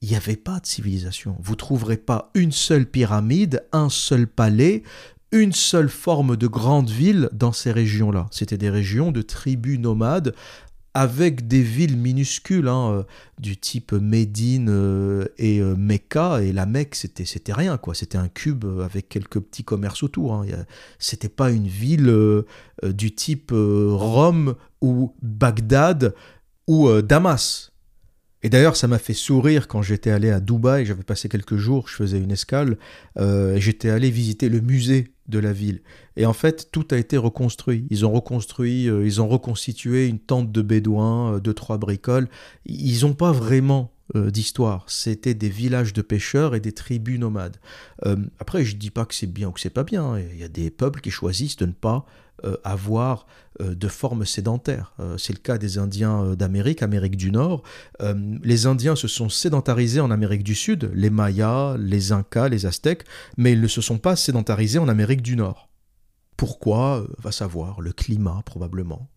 il 0.00 0.08
n'y 0.08 0.16
avait 0.16 0.36
pas 0.36 0.60
de 0.60 0.66
civilisation. 0.66 1.36
Vous 1.40 1.56
trouverez 1.56 1.96
pas 1.96 2.30
une 2.34 2.52
seule 2.52 2.86
pyramide, 2.86 3.64
un 3.72 3.88
seul 3.88 4.26
palais, 4.26 4.82
une 5.30 5.52
seule 5.52 5.88
forme 5.88 6.36
de 6.36 6.46
grande 6.46 6.90
ville 6.90 7.28
dans 7.32 7.52
ces 7.52 7.72
régions-là. 7.72 8.26
C'était 8.30 8.58
des 8.58 8.70
régions 8.70 9.12
de 9.12 9.22
tribus 9.22 9.78
nomades 9.78 10.34
avec 10.94 11.48
des 11.48 11.62
villes 11.62 11.96
minuscules 11.96 12.68
hein, 12.68 12.92
euh, 12.92 13.02
du 13.38 13.56
type 13.56 13.92
Médine 13.92 14.68
euh, 14.70 15.24
et 15.38 15.60
euh, 15.60 15.74
Mecca 15.74 16.42
et 16.42 16.52
la 16.52 16.66
Mecque 16.66 16.94
c'était 16.94 17.24
c'était 17.24 17.52
rien 17.52 17.78
quoi 17.78 17.94
c'était 17.94 18.18
un 18.18 18.28
cube 18.28 18.64
avec 18.82 19.08
quelques 19.08 19.40
petits 19.40 19.64
commerces 19.64 20.02
autour 20.02 20.34
hein. 20.34 20.46
c'était 20.98 21.28
pas 21.28 21.50
une 21.50 21.66
ville 21.66 22.14
du 22.82 23.14
type 23.14 23.52
Rome 23.52 24.54
ou 24.80 25.14
Bagdad 25.22 26.14
ou 26.66 26.90
Damas 27.00 27.71
et 28.42 28.48
d'ailleurs, 28.48 28.76
ça 28.76 28.88
m'a 28.88 28.98
fait 28.98 29.14
sourire 29.14 29.68
quand 29.68 29.82
j'étais 29.82 30.10
allé 30.10 30.30
à 30.30 30.40
Dubaï, 30.40 30.84
j'avais 30.84 31.04
passé 31.04 31.28
quelques 31.28 31.56
jours, 31.56 31.88
je 31.88 31.94
faisais 31.94 32.18
une 32.18 32.32
escale, 32.32 32.76
euh, 33.18 33.56
j'étais 33.58 33.88
allé 33.88 34.10
visiter 34.10 34.48
le 34.48 34.60
musée 34.60 35.12
de 35.28 35.38
la 35.38 35.52
ville. 35.52 35.82
Et 36.16 36.26
en 36.26 36.32
fait, 36.32 36.70
tout 36.72 36.86
a 36.90 36.96
été 36.96 37.16
reconstruit. 37.16 37.86
Ils 37.90 38.04
ont 38.04 38.10
reconstruit, 38.10 38.88
euh, 38.88 39.06
ils 39.06 39.22
ont 39.22 39.28
reconstitué 39.28 40.08
une 40.08 40.18
tente 40.18 40.50
de 40.50 40.60
bédouins, 40.60 41.34
euh, 41.34 41.40
deux, 41.40 41.54
trois 41.54 41.78
bricoles. 41.78 42.28
Ils 42.66 43.02
n'ont 43.02 43.14
pas 43.14 43.32
vraiment 43.32 43.92
d'histoire. 44.14 44.84
C'était 44.88 45.32
des 45.32 45.48
villages 45.48 45.94
de 45.94 46.02
pêcheurs 46.02 46.54
et 46.54 46.60
des 46.60 46.72
tribus 46.72 47.18
nomades. 47.18 47.56
après, 48.38 48.62
je 48.62 48.74
ne 48.74 48.78
dis 48.78 48.90
pas 48.90 49.06
que 49.06 49.14
c'est 49.14 49.26
bien 49.26 49.48
ou 49.48 49.52
que 49.52 49.60
c'est 49.60 49.70
pas 49.70 49.84
bien. 49.84 50.18
Il 50.18 50.38
y 50.38 50.44
a 50.44 50.48
des 50.48 50.70
peuples 50.70 51.00
qui 51.00 51.10
choisissent 51.10 51.56
de 51.56 51.64
ne 51.64 51.72
pas 51.72 52.04
avoir 52.64 53.26
euh, 53.60 53.74
de 53.74 53.88
forme 53.88 54.24
sédentaire. 54.24 54.94
Euh, 54.98 55.18
c'est 55.18 55.34
le 55.34 55.38
cas 55.38 55.58
des 55.58 55.76
Indiens 55.76 56.34
d'Amérique, 56.34 56.82
Amérique 56.82 57.16
du 57.16 57.30
Nord. 57.30 57.62
les 58.42 58.66
Indiens 58.66 58.96
se 58.96 59.08
sont 59.08 59.28
sédentarisés 59.28 60.00
en 60.00 60.10
Amérique 60.10 60.42
du 60.42 60.54
Sud, 60.54 60.90
les 60.94 61.10
Mayas, 61.10 61.76
les 61.78 62.12
Incas, 62.12 62.48
les 62.48 62.66
Aztèques, 62.66 63.04
mais 63.36 63.52
ils 63.52 63.60
ne 63.60 63.68
se 63.68 63.80
sont 63.80 63.98
pas 63.98 64.16
sédentarisés 64.16 64.78
en 64.78 64.88
Amérique 64.88 65.22
du 65.22 65.36
Nord. 65.36 65.68
Pourquoi 66.36 67.06
Va 67.18 67.30
savoir, 67.30 67.80
le 67.80 67.92
climat 67.92 68.42
probablement. 68.44 69.08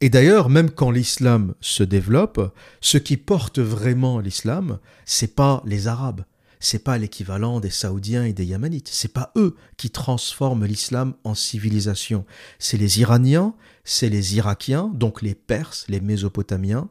Et 0.00 0.10
d'ailleurs, 0.10 0.48
même 0.48 0.70
quand 0.70 0.90
l'islam 0.90 1.54
se 1.60 1.82
développe, 1.82 2.54
ce 2.80 2.98
qui 2.98 3.16
porte 3.16 3.58
vraiment 3.58 4.20
l'islam, 4.20 4.78
c'est 5.04 5.34
pas 5.34 5.62
les 5.66 5.88
Arabes, 5.88 6.24
c'est 6.60 6.84
pas 6.84 6.98
l'équivalent 6.98 7.60
des 7.60 7.70
Saoudiens 7.70 8.24
et 8.24 8.32
des 8.32 8.44
Yamanites. 8.44 8.88
C'est 8.88 9.12
pas 9.12 9.32
eux 9.36 9.56
qui 9.76 9.90
transforment 9.90 10.66
l'islam 10.66 11.14
en 11.24 11.34
civilisation. 11.34 12.24
C'est 12.58 12.76
les 12.76 13.00
Iraniens, 13.00 13.54
c'est 13.84 14.08
les 14.08 14.36
Irakiens, 14.36 14.90
donc 14.94 15.22
les 15.22 15.34
Perses, 15.34 15.86
les 15.88 16.00
Mésopotamiens. 16.00 16.88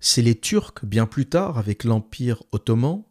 C'est 0.00 0.22
les 0.22 0.34
Turcs 0.34 0.84
bien 0.84 1.06
plus 1.06 1.26
tard 1.26 1.58
avec 1.58 1.84
l'Empire 1.84 2.42
ottoman. 2.52 3.02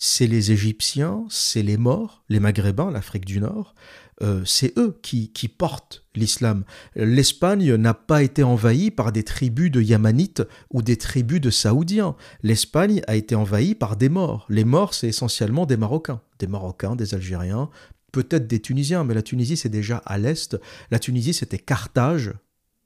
C'est 0.00 0.26
les 0.28 0.52
Égyptiens, 0.52 1.24
c'est 1.28 1.62
les 1.62 1.76
Morts, 1.76 2.22
les 2.28 2.38
Maghrébins, 2.38 2.90
l'Afrique 2.90 3.24
du 3.24 3.40
Nord. 3.40 3.74
Euh, 4.22 4.42
c'est 4.44 4.76
eux 4.78 4.98
qui, 5.02 5.28
portent 5.56 6.04
l'islam. 6.14 6.64
L'Espagne 6.96 7.74
n'a 7.76 7.94
pas 7.94 8.22
été 8.22 8.42
envahie 8.42 8.90
par 8.90 9.12
des 9.12 9.22
tribus 9.22 9.70
de 9.70 9.80
Yamanites 9.80 10.42
ou 10.70 10.82
des 10.82 10.96
tribus 10.96 11.40
de 11.40 11.50
Saoudiens. 11.50 12.16
L'Espagne 12.42 13.02
a 13.06 13.16
été 13.16 13.34
envahie 13.34 13.74
par 13.74 13.96
des 13.96 14.08
morts. 14.08 14.46
Les 14.48 14.64
morts, 14.64 14.94
c'est 14.94 15.08
essentiellement 15.08 15.66
des 15.66 15.76
Marocains. 15.76 16.20
Des 16.38 16.46
Marocains, 16.46 16.96
des 16.96 17.14
Algériens, 17.14 17.70
peut-être 18.12 18.46
des 18.46 18.60
Tunisiens, 18.60 19.04
mais 19.04 19.14
la 19.14 19.22
Tunisie, 19.22 19.56
c'est 19.56 19.68
déjà 19.68 19.98
à 19.98 20.18
l'est. 20.18 20.56
La 20.90 20.98
Tunisie, 20.98 21.34
c'était 21.34 21.58
Carthage. 21.58 22.32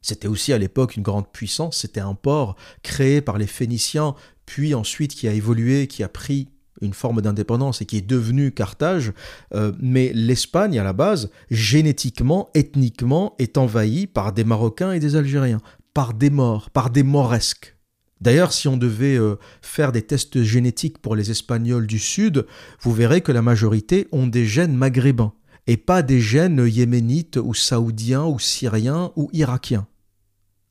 C'était 0.02 0.28
aussi 0.28 0.52
à 0.52 0.58
l'époque 0.58 0.96
une 0.96 1.02
grande 1.02 1.30
puissance. 1.30 1.78
C'était 1.78 2.00
un 2.00 2.14
port 2.14 2.56
créé 2.82 3.20
par 3.20 3.38
les 3.38 3.46
Phéniciens, 3.46 4.14
puis 4.46 4.74
ensuite 4.74 5.14
qui 5.14 5.28
a 5.28 5.32
évolué, 5.32 5.86
qui 5.86 6.02
a 6.02 6.08
pris 6.08 6.48
une 6.82 6.92
forme 6.92 7.22
d'indépendance 7.22 7.80
et 7.80 7.86
qui 7.86 7.96
est 7.96 8.06
devenue 8.06 8.52
Carthage, 8.52 9.12
euh, 9.54 9.72
mais 9.80 10.12
l'Espagne, 10.14 10.78
à 10.78 10.84
la 10.84 10.92
base, 10.92 11.30
génétiquement, 11.50 12.50
ethniquement, 12.54 13.34
est 13.38 13.56
envahie 13.56 14.06
par 14.06 14.32
des 14.32 14.44
Marocains 14.44 14.92
et 14.92 15.00
des 15.00 15.16
Algériens, 15.16 15.60
par 15.94 16.12
des 16.12 16.30
morts, 16.30 16.70
par 16.70 16.90
des 16.90 17.02
moresques. 17.02 17.76
D'ailleurs, 18.20 18.52
si 18.52 18.68
on 18.68 18.76
devait 18.76 19.16
euh, 19.16 19.36
faire 19.62 19.90
des 19.90 20.02
tests 20.02 20.42
génétiques 20.42 20.98
pour 20.98 21.16
les 21.16 21.30
Espagnols 21.30 21.86
du 21.86 21.98
Sud, 21.98 22.46
vous 22.80 22.92
verrez 22.92 23.20
que 23.20 23.32
la 23.32 23.42
majorité 23.42 24.06
ont 24.12 24.26
des 24.26 24.44
gènes 24.44 24.76
maghrébins, 24.76 25.32
et 25.66 25.76
pas 25.76 26.02
des 26.02 26.20
gènes 26.20 26.64
yéménites 26.66 27.36
ou 27.36 27.54
saoudiens 27.54 28.24
ou 28.24 28.38
syriens 28.38 29.12
ou 29.16 29.28
irakiens. 29.32 29.86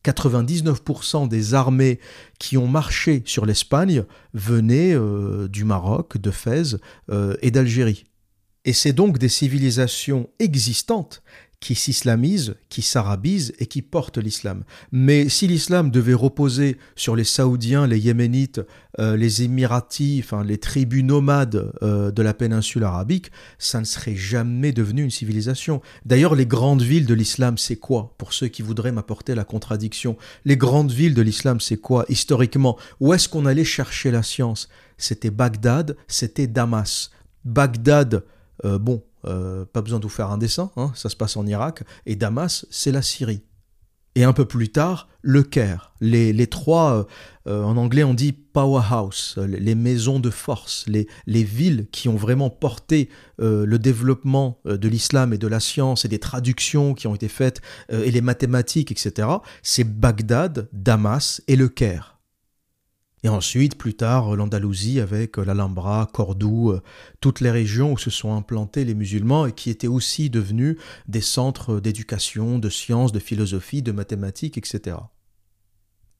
99% 0.03 1.27
des 1.27 1.53
armées 1.53 1.99
qui 2.39 2.57
ont 2.57 2.67
marché 2.67 3.21
sur 3.25 3.45
l'Espagne 3.45 4.03
venaient 4.33 4.93
euh, 4.93 5.47
du 5.47 5.63
Maroc, 5.63 6.17
de 6.17 6.31
Fès 6.31 6.77
euh, 7.09 7.35
et 7.41 7.51
d'Algérie. 7.51 8.05
Et 8.65 8.73
c'est 8.73 8.93
donc 8.93 9.17
des 9.17 9.29
civilisations 9.29 10.29
existantes 10.39 11.23
qui 11.61 11.75
s'islamisent, 11.75 12.55
qui 12.69 12.81
s'arabisent 12.81 13.53
et 13.59 13.67
qui 13.67 13.83
portent 13.83 14.17
l'islam. 14.17 14.63
Mais 14.91 15.29
si 15.29 15.47
l'islam 15.47 15.91
devait 15.91 16.15
reposer 16.15 16.77
sur 16.95 17.15
les 17.15 17.23
Saoudiens, 17.23 17.85
les 17.85 17.99
Yéménites, 17.99 18.61
euh, 18.99 19.15
les 19.15 19.43
Émiratis, 19.43 20.21
enfin 20.23 20.43
les 20.43 20.57
tribus 20.57 21.03
nomades 21.03 21.71
euh, 21.83 22.11
de 22.11 22.21
la 22.23 22.33
péninsule 22.33 22.83
arabique, 22.83 23.31
ça 23.59 23.79
ne 23.79 23.85
serait 23.85 24.15
jamais 24.15 24.71
devenu 24.71 25.03
une 25.03 25.11
civilisation. 25.11 25.81
D'ailleurs, 26.03 26.33
les 26.33 26.47
grandes 26.47 26.81
villes 26.81 27.05
de 27.05 27.13
l'islam, 27.13 27.59
c'est 27.59 27.77
quoi? 27.77 28.15
Pour 28.17 28.33
ceux 28.33 28.47
qui 28.47 28.63
voudraient 28.63 28.91
m'apporter 28.91 29.35
la 29.35 29.43
contradiction, 29.43 30.17
les 30.45 30.57
grandes 30.57 30.91
villes 30.91 31.13
de 31.13 31.21
l'islam, 31.21 31.61
c'est 31.61 31.77
quoi 31.77 32.05
historiquement? 32.09 32.75
Où 32.99 33.13
est-ce 33.13 33.29
qu'on 33.29 33.45
allait 33.45 33.63
chercher 33.63 34.09
la 34.09 34.23
science? 34.23 34.67
C'était 34.97 35.29
Bagdad, 35.29 35.95
c'était 36.07 36.47
Damas. 36.47 37.11
Bagdad, 37.45 38.23
euh, 38.65 38.79
bon, 38.79 39.03
euh, 39.25 39.65
pas 39.65 39.81
besoin 39.81 39.99
de 39.99 40.03
vous 40.03 40.09
faire 40.09 40.31
un 40.31 40.37
dessin, 40.37 40.71
hein, 40.77 40.91
ça 40.95 41.09
se 41.09 41.15
passe 41.15 41.37
en 41.37 41.45
Irak, 41.45 41.83
et 42.05 42.15
Damas, 42.15 42.65
c'est 42.69 42.91
la 42.91 43.01
Syrie. 43.01 43.43
Et 44.15 44.25
un 44.25 44.33
peu 44.33 44.43
plus 44.43 44.69
tard, 44.69 45.07
le 45.21 45.41
Caire. 45.41 45.93
Les, 46.01 46.33
les 46.33 46.47
trois, 46.47 47.07
euh, 47.47 47.63
en 47.63 47.77
anglais 47.77 48.03
on 48.03 48.13
dit 48.13 48.33
powerhouse, 48.33 49.37
les 49.37 49.75
maisons 49.75 50.19
de 50.19 50.29
force, 50.29 50.83
les, 50.87 51.07
les 51.27 51.43
villes 51.43 51.87
qui 51.93 52.09
ont 52.09 52.17
vraiment 52.17 52.49
porté 52.49 53.09
le 53.37 53.77
développement 53.77 54.59
de 54.65 54.87
l'islam 54.89 55.33
et 55.33 55.37
de 55.37 55.47
la 55.47 55.61
science 55.61 56.03
et 56.03 56.09
des 56.09 56.19
traductions 56.19 56.93
qui 56.93 57.07
ont 57.07 57.15
été 57.15 57.29
faites 57.29 57.61
et 57.89 58.11
les 58.11 58.21
mathématiques, 58.21 58.91
etc. 58.91 59.29
C'est 59.63 59.85
Bagdad, 59.85 60.67
Damas 60.73 61.41
et 61.47 61.55
le 61.55 61.69
Caire. 61.69 62.20
Et 63.23 63.29
ensuite, 63.29 63.77
plus 63.77 63.93
tard, 63.93 64.35
l'Andalousie 64.35 64.99
avec 64.99 65.37
euh, 65.37 65.45
l'Alhambra, 65.45 66.09
Cordoue, 66.11 66.71
euh, 66.71 66.81
toutes 67.19 67.39
les 67.39 67.51
régions 67.51 67.93
où 67.93 67.97
se 67.97 68.09
sont 68.09 68.33
implantés 68.35 68.83
les 68.83 68.95
musulmans 68.95 69.45
et 69.45 69.51
qui 69.51 69.69
étaient 69.69 69.87
aussi 69.87 70.29
devenus 70.29 70.77
des 71.07 71.21
centres 71.21 71.79
d'éducation, 71.79 72.57
de 72.57 72.69
sciences, 72.69 73.11
de 73.11 73.19
philosophie, 73.19 73.83
de 73.83 73.91
mathématiques, 73.91 74.57
etc. 74.57 74.97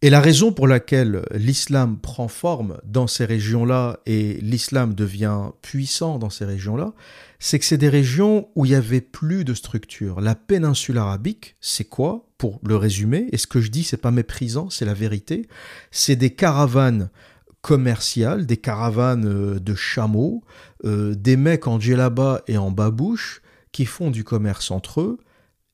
Et 0.04 0.10
la 0.10 0.20
raison 0.20 0.52
pour 0.52 0.68
laquelle 0.68 1.24
l'islam 1.32 2.00
prend 2.00 2.28
forme 2.28 2.80
dans 2.84 3.06
ces 3.06 3.24
régions-là 3.24 4.00
et 4.08 4.34
l'islam 4.42 4.96
devient 4.96 5.52
puissant 5.62 6.18
dans 6.18 6.32
ces 6.32 6.44
régions-là, 6.44 6.94
c'est 7.38 7.60
que 7.60 7.66
c'est 7.66 7.78
des 7.78 7.90
régions 7.90 8.50
où 8.56 8.66
il 8.66 8.72
y 8.72 8.76
avait 8.76 9.02
plus 9.02 9.46
de 9.46 9.54
structure. 9.54 10.20
La 10.20 10.34
péninsule 10.34 10.98
arabique, 10.98 11.56
c'est 11.62 11.84
quoi 11.84 12.26
Pour 12.40 12.60
le 12.66 12.78
résumer, 12.78 13.28
et 13.32 13.38
ce 13.38 13.46
que 13.46 13.62
je 13.62 13.70
dis, 13.70 13.84
c'est 13.84 13.98
pas 13.98 14.10
méprisant, 14.10 14.72
c'est 14.72 14.86
la 14.86 14.96
vérité. 14.96 15.48
C'est 15.92 16.16
des 16.16 16.32
caravanes 16.32 17.12
commerciales, 17.62 18.48
des 18.48 18.58
caravanes 18.58 19.28
euh, 19.28 19.60
de 19.60 19.76
chameaux, 19.76 20.44
euh, 20.84 21.14
des 21.14 21.38
mecs 21.38 21.68
en 21.68 21.80
djellaba 21.80 22.42
et 22.48 22.58
en 22.58 22.72
babouche 22.72 23.44
qui 23.72 23.86
font 23.86 24.10
du 24.10 24.24
commerce 24.24 24.72
entre 24.72 25.02
eux, 25.02 25.20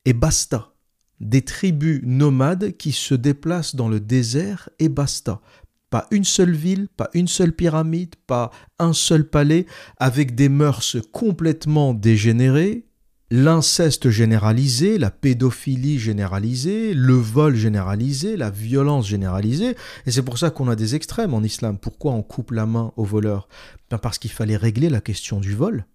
et 0.03 0.11
basta 0.11 0.73
des 1.19 1.41
tribus 1.41 2.01
nomades 2.03 2.75
qui 2.77 2.91
se 2.91 3.15
déplacent 3.15 3.75
dans 3.75 3.89
le 3.89 3.99
désert 3.99 4.69
et 4.79 4.89
basta. 4.89 5.41
Pas 5.89 6.07
une 6.11 6.25
seule 6.25 6.51
ville, 6.51 6.89
pas 6.95 7.09
une 7.13 7.27
seule 7.27 7.53
pyramide, 7.53 8.15
pas 8.27 8.51
un 8.77 8.93
seul 8.93 9.27
palais, 9.27 9.65
avec 9.97 10.35
des 10.35 10.49
mœurs 10.49 10.97
complètement 11.13 11.93
dégénérées, 11.93 12.87
l'inceste 13.29 14.09
généralisé, 14.09 14.97
la 14.97 15.11
pédophilie 15.11 15.99
généralisée, 15.99 16.93
le 16.93 17.13
vol 17.13 17.55
généralisé, 17.55 18.37
la 18.37 18.49
violence 18.49 19.07
généralisée. 19.07 19.75
Et 20.05 20.11
c'est 20.11 20.23
pour 20.23 20.37
ça 20.37 20.49
qu'on 20.49 20.69
a 20.69 20.75
des 20.75 20.95
extrêmes 20.95 21.33
en 21.33 21.43
islam. 21.43 21.77
Pourquoi 21.77 22.13
on 22.13 22.23
coupe 22.23 22.51
la 22.51 22.65
main 22.65 22.93
au 22.95 23.03
voleur 23.03 23.47
ben 23.89 23.97
Parce 23.97 24.17
qu'il 24.17 24.31
fallait 24.31 24.57
régler 24.57 24.89
la 24.89 25.01
question 25.01 25.39
du 25.39 25.53
vol, 25.53 25.85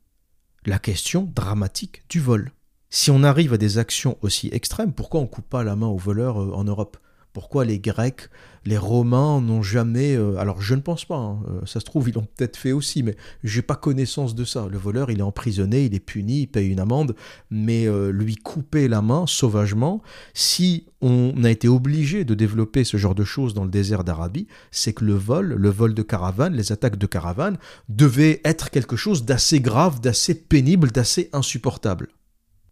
la 0.67 0.79
question 0.79 1.31
dramatique 1.35 2.03
du 2.09 2.21
vol. 2.21 2.53
Si 2.95 3.11
on 3.11 3.23
arrive 3.23 3.55
à 3.55 3.57
des 3.57 3.79
actions 3.79 4.19
aussi 4.21 4.51
extrêmes, 4.53 4.93
pourquoi 4.93 5.23
on 5.23 5.27
coupe 5.27 5.49
pas 5.49 5.65
la 5.65 5.77
main 5.77 5.87
aux 5.87 5.97
voleurs 5.97 6.39
euh, 6.39 6.53
en 6.53 6.65
Europe? 6.65 6.99
Pourquoi 7.33 7.65
les 7.65 7.79
Grecs, 7.79 8.29
les 8.67 8.77
Romains 8.77 9.41
n'ont 9.41 9.63
jamais... 9.63 10.15
Euh, 10.15 10.37
alors 10.37 10.61
je 10.61 10.75
ne 10.75 10.83
pense 10.83 11.07
pas, 11.07 11.17
hein, 11.17 11.41
euh, 11.49 11.65
ça 11.65 11.81
se 11.81 11.87
trouve 11.87 12.11
ils 12.11 12.15
l'ont 12.15 12.29
peut-être 12.37 12.59
fait 12.59 12.73
aussi, 12.73 13.03
mais 13.03 13.17
j'ai 13.45 13.63
pas 13.63 13.77
connaissance 13.77 14.35
de 14.35 14.45
ça. 14.45 14.69
Le 14.71 14.77
voleur 14.77 15.11
il 15.11 15.21
est 15.21 15.23
emprisonné, 15.23 15.87
il 15.87 15.95
est 15.95 16.01
puni, 16.01 16.43
il 16.43 16.49
paye 16.49 16.69
une 16.69 16.81
amende, 16.81 17.17
mais 17.51 17.87
lui 18.11 18.37
couper 18.37 18.89
la 18.89 19.01
main 19.01 19.27
sauvagement, 19.27 20.03
si 20.35 20.85
on 21.01 21.45
a 21.45 21.51
été 21.51 21.69
obligé 21.69 22.25
de 22.25 22.35
développer 22.35 22.85
ce 22.85 22.99
genre 22.99 23.15
de 23.15 23.25
choses 23.25 23.55
dans 23.55 23.65
le 23.65 23.71
désert 23.71 24.05
d'Arabie, 24.05 24.49
c'est 24.71 24.93
que 24.93 25.07
le 25.07 25.15
vol, 25.15 25.55
le 25.55 25.71
vol 25.71 25.95
de 25.95 26.03
caravane, 26.03 26.53
les 26.53 26.73
attaques 26.73 26.99
de 26.99 27.07
caravane, 27.07 27.57
devaient 27.89 28.43
être 28.45 28.69
quelque 28.69 28.97
chose 28.97 29.25
d'assez 29.25 29.61
grave, 29.61 30.03
d'assez 30.03 30.35
pénible, 30.35 30.91
d'assez 30.91 31.31
insupportable. 31.33 32.09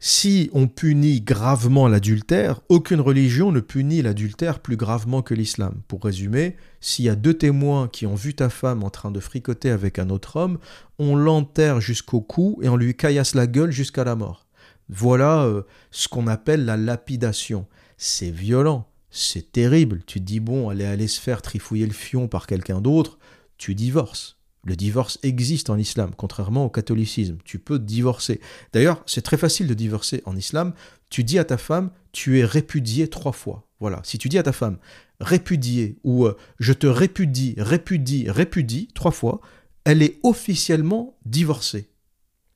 Si 0.02 0.48
on 0.54 0.66
punit 0.66 1.20
gravement 1.20 1.86
l'adultère, 1.86 2.62
aucune 2.70 3.02
religion 3.02 3.52
ne 3.52 3.60
punit 3.60 4.00
l'adultère 4.00 4.60
plus 4.60 4.78
gravement 4.78 5.20
que 5.20 5.34
l'islam. 5.34 5.82
Pour 5.88 6.02
résumer, 6.02 6.56
s'il 6.80 7.04
y 7.04 7.10
a 7.10 7.14
deux 7.14 7.34
témoins 7.34 7.86
qui 7.86 8.06
ont 8.06 8.14
vu 8.14 8.32
ta 8.32 8.48
femme 8.48 8.82
en 8.82 8.88
train 8.88 9.10
de 9.10 9.20
fricoter 9.20 9.68
avec 9.68 9.98
un 9.98 10.08
autre 10.08 10.36
homme, 10.36 10.58
on 10.98 11.16
l'enterre 11.16 11.82
jusqu'au 11.82 12.22
cou 12.22 12.58
et 12.62 12.70
on 12.70 12.78
lui 12.78 12.96
caillasse 12.96 13.34
la 13.34 13.46
gueule 13.46 13.72
jusqu'à 13.72 14.04
la 14.04 14.16
mort. 14.16 14.46
Voilà 14.88 15.42
euh, 15.44 15.64
ce 15.90 16.08
qu'on 16.08 16.28
appelle 16.28 16.64
la 16.64 16.78
lapidation. 16.78 17.66
C'est 17.98 18.30
violent, 18.30 18.88
c'est 19.10 19.52
terrible. 19.52 20.00
Tu 20.06 20.18
te 20.20 20.24
dis, 20.24 20.40
bon, 20.40 20.70
elle 20.70 20.80
est 20.80 20.86
allée 20.86 21.08
se 21.08 21.20
faire 21.20 21.42
trifouiller 21.42 21.86
le 21.86 21.92
fion 21.92 22.26
par 22.26 22.46
quelqu'un 22.46 22.80
d'autre, 22.80 23.18
tu 23.58 23.74
divorces. 23.74 24.39
Le 24.62 24.76
divorce 24.76 25.18
existe 25.22 25.70
en 25.70 25.78
islam, 25.78 26.10
contrairement 26.16 26.66
au 26.66 26.68
catholicisme. 26.68 27.38
Tu 27.44 27.58
peux 27.58 27.78
divorcer. 27.78 28.40
D'ailleurs, 28.72 29.02
c'est 29.06 29.22
très 29.22 29.38
facile 29.38 29.66
de 29.66 29.74
divorcer 29.74 30.22
en 30.26 30.36
islam. 30.36 30.74
Tu 31.08 31.24
dis 31.24 31.38
à 31.38 31.44
ta 31.44 31.56
femme, 31.56 31.90
tu 32.12 32.38
es 32.38 32.44
répudié 32.44 33.08
trois 33.08 33.32
fois. 33.32 33.66
Voilà. 33.80 34.00
Si 34.04 34.18
tu 34.18 34.28
dis 34.28 34.38
à 34.38 34.42
ta 34.42 34.52
femme, 34.52 34.76
répudié 35.20 35.96
ou 36.04 36.26
euh, 36.26 36.36
je 36.58 36.74
te 36.74 36.86
répudie, 36.86 37.54
répudie, 37.56 38.28
répudie 38.28 38.88
trois 38.94 39.12
fois, 39.12 39.40
elle 39.84 40.02
est 40.02 40.18
officiellement 40.22 41.16
divorcée. 41.24 41.88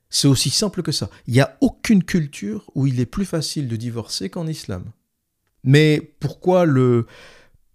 C'est 0.09 0.27
aussi 0.27 0.51
simple 0.51 0.83
que 0.83 0.91
ça. 0.91 1.09
Il 1.27 1.33
n'y 1.33 1.41
a 1.41 1.57
aucune 1.61 2.03
culture 2.03 2.69
où 2.75 2.85
il 2.85 2.99
est 2.99 3.07
plus 3.07 3.25
facile 3.25 3.67
de 3.67 3.75
divorcer 3.75 4.29
qu'en 4.29 4.45
islam. 4.45 4.91
Mais 5.63 6.13
pourquoi 6.19 6.65
le, 6.65 7.07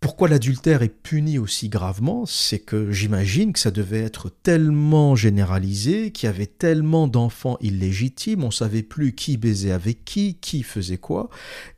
pourquoi 0.00 0.28
l'adultère 0.28 0.80
est 0.80 0.88
puni 0.88 1.38
aussi 1.38 1.68
gravement 1.68 2.24
C'est 2.24 2.58
que 2.58 2.90
j'imagine 2.90 3.52
que 3.52 3.58
ça 3.58 3.70
devait 3.70 4.00
être 4.00 4.30
tellement 4.42 5.14
généralisé, 5.14 6.10
qu'il 6.10 6.26
y 6.26 6.30
avait 6.30 6.46
tellement 6.46 7.06
d'enfants 7.06 7.58
illégitimes, 7.60 8.42
on 8.42 8.50
savait 8.50 8.82
plus 8.82 9.14
qui 9.14 9.36
baisait 9.36 9.72
avec 9.72 10.06
qui, 10.06 10.36
qui 10.40 10.62
faisait 10.62 10.96
quoi. 10.96 11.28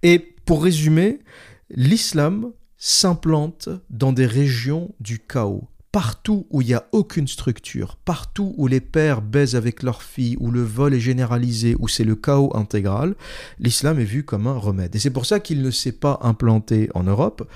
Et 0.05 0.21
pour 0.45 0.63
résumer, 0.63 1.19
l'islam 1.71 2.53
s'implante 2.77 3.69
dans 3.91 4.13
des 4.13 4.27
régions 4.27 4.95
du 5.01 5.19
chaos. 5.19 5.69
Partout 5.91 6.47
où 6.51 6.63
il 6.63 6.69
n'y 6.69 6.75
a 6.75 6.89
aucune 6.93 7.29
structure, 7.29 7.97
partout 7.97 8.55
où 8.57 8.67
les 8.67 8.81
pères 8.81 9.21
baisent 9.21 9.57
avec 9.57 9.83
leurs 9.83 10.03
filles, 10.03 10.39
où 10.41 10.51
le 10.51 10.63
vol 10.63 10.95
est 10.95 11.01
généralisé, 11.01 11.77
où 11.79 11.87
c'est 11.87 12.03
le 12.03 12.15
chaos 12.15 12.51
intégral, 12.57 13.15
l'islam 13.59 14.01
est 14.01 14.05
vu 14.05 14.25
comme 14.25 14.47
un 14.47 14.57
remède. 14.57 14.97
Et 14.97 14.99
c'est 14.99 15.11
pour 15.11 15.27
ça 15.27 15.39
qu'il 15.39 15.61
ne 15.61 15.71
s'est 15.71 15.93
pas 15.93 16.19
implanté 16.23 16.89
en 16.95 17.03
Europe, 17.03 17.47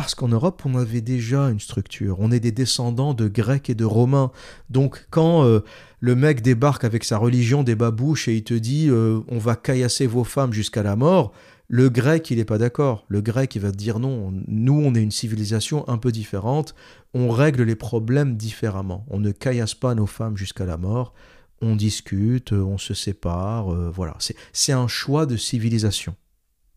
parce 0.00 0.14
qu'en 0.14 0.28
Europe, 0.28 0.62
on 0.64 0.76
avait 0.76 1.00
déjà 1.00 1.48
une 1.48 1.58
structure. 1.58 2.20
On 2.20 2.30
est 2.30 2.38
des 2.38 2.52
descendants 2.52 3.14
de 3.14 3.26
Grecs 3.26 3.68
et 3.68 3.74
de 3.74 3.84
Romains. 3.84 4.30
Donc 4.70 5.08
quand 5.10 5.42
euh, 5.42 5.64
le 5.98 6.14
mec 6.14 6.40
débarque 6.40 6.84
avec 6.84 7.02
sa 7.02 7.18
religion 7.18 7.64
des 7.64 7.74
babouches 7.74 8.28
et 8.28 8.36
il 8.36 8.44
te 8.44 8.54
dit 8.54 8.86
euh, 8.88 9.18
on 9.26 9.38
va 9.38 9.56
caillasser 9.56 10.06
vos 10.06 10.22
femmes 10.22 10.52
jusqu'à 10.52 10.84
la 10.84 10.94
mort, 10.94 11.32
le 11.66 11.90
grec, 11.90 12.30
il 12.30 12.36
n'est 12.36 12.44
pas 12.44 12.58
d'accord. 12.58 13.06
Le 13.08 13.20
grec, 13.20 13.56
il 13.56 13.60
va 13.60 13.72
te 13.72 13.76
dire 13.76 13.98
non, 13.98 14.32
nous, 14.46 14.80
on 14.80 14.94
est 14.94 15.02
une 15.02 15.10
civilisation 15.10 15.86
un 15.88 15.98
peu 15.98 16.12
différente, 16.12 16.76
on 17.12 17.30
règle 17.30 17.64
les 17.64 17.74
problèmes 17.74 18.36
différemment. 18.36 19.04
On 19.08 19.18
ne 19.18 19.32
caillasse 19.32 19.74
pas 19.74 19.96
nos 19.96 20.06
femmes 20.06 20.36
jusqu'à 20.36 20.64
la 20.64 20.76
mort, 20.76 21.12
on 21.60 21.74
discute, 21.74 22.52
on 22.52 22.78
se 22.78 22.94
sépare, 22.94 23.74
euh, 23.74 23.90
voilà. 23.92 24.16
C'est 24.52 24.72
un 24.72 24.86
choix 24.86 25.26
de 25.26 25.36
civilisation. 25.36 26.14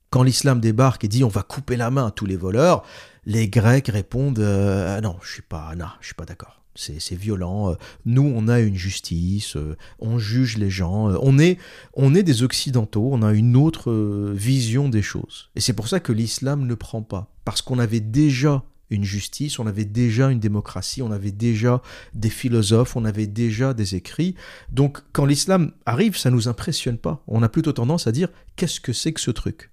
Quand 0.09 0.23
l'islam 0.23 0.59
débarque 0.59 1.05
et 1.05 1.07
dit 1.07 1.23
on 1.23 1.29
va 1.29 1.41
couper 1.41 1.77
la 1.77 1.89
main 1.89 2.07
à 2.07 2.11
tous 2.11 2.25
les 2.25 2.35
voleurs, 2.35 2.83
les 3.25 3.49
Grecs 3.49 3.87
répondent 3.87 4.39
euh, 4.39 4.99
non, 5.01 5.17
je 5.21 5.31
suis 5.31 5.41
pas, 5.41 5.73
je 5.99 6.05
suis 6.05 6.15
pas 6.15 6.25
d'accord. 6.25 6.57
C'est 6.73 7.15
violent. 7.15 7.75
Nous, 8.05 8.23
on 8.33 8.47
a 8.47 8.61
une 8.61 8.77
justice, 8.77 9.57
euh, 9.57 9.75
on 9.99 10.17
juge 10.19 10.57
les 10.57 10.69
gens. 10.69 11.11
Euh, 11.11 11.17
on 11.21 11.37
est, 11.37 11.57
on 11.93 12.15
est 12.15 12.23
des 12.23 12.43
occidentaux. 12.43 13.09
On 13.11 13.21
a 13.23 13.33
une 13.33 13.57
autre 13.57 13.91
vision 14.31 14.87
des 14.87 15.01
choses. 15.01 15.49
Et 15.55 15.61
c'est 15.61 15.73
pour 15.73 15.89
ça 15.89 15.99
que 15.99 16.13
l'islam 16.13 16.65
ne 16.65 16.73
prend 16.73 17.01
pas, 17.01 17.29
parce 17.43 17.61
qu'on 17.61 17.77
avait 17.77 17.99
déjà 17.99 18.63
une 18.89 19.03
justice, 19.03 19.59
on 19.59 19.67
avait 19.67 19.85
déjà 19.85 20.31
une 20.31 20.39
démocratie, 20.39 21.01
on 21.01 21.11
avait 21.11 21.31
déjà 21.31 21.81
des 22.13 22.29
philosophes, 22.29 22.95
on 22.95 23.05
avait 23.05 23.27
déjà 23.27 23.73
des 23.73 23.95
écrits. 23.95 24.35
Donc 24.71 25.01
quand 25.11 25.25
l'islam 25.25 25.71
arrive, 25.85 26.17
ça 26.17 26.29
nous 26.29 26.47
impressionne 26.47 26.97
pas. 26.97 27.23
On 27.27 27.43
a 27.43 27.49
plutôt 27.49 27.73
tendance 27.73 28.07
à 28.07 28.11
dire 28.11 28.29
qu'est-ce 28.55 28.79
que 28.79 28.93
c'est 28.93 29.13
que 29.13 29.21
ce 29.21 29.31
truc? 29.31 29.71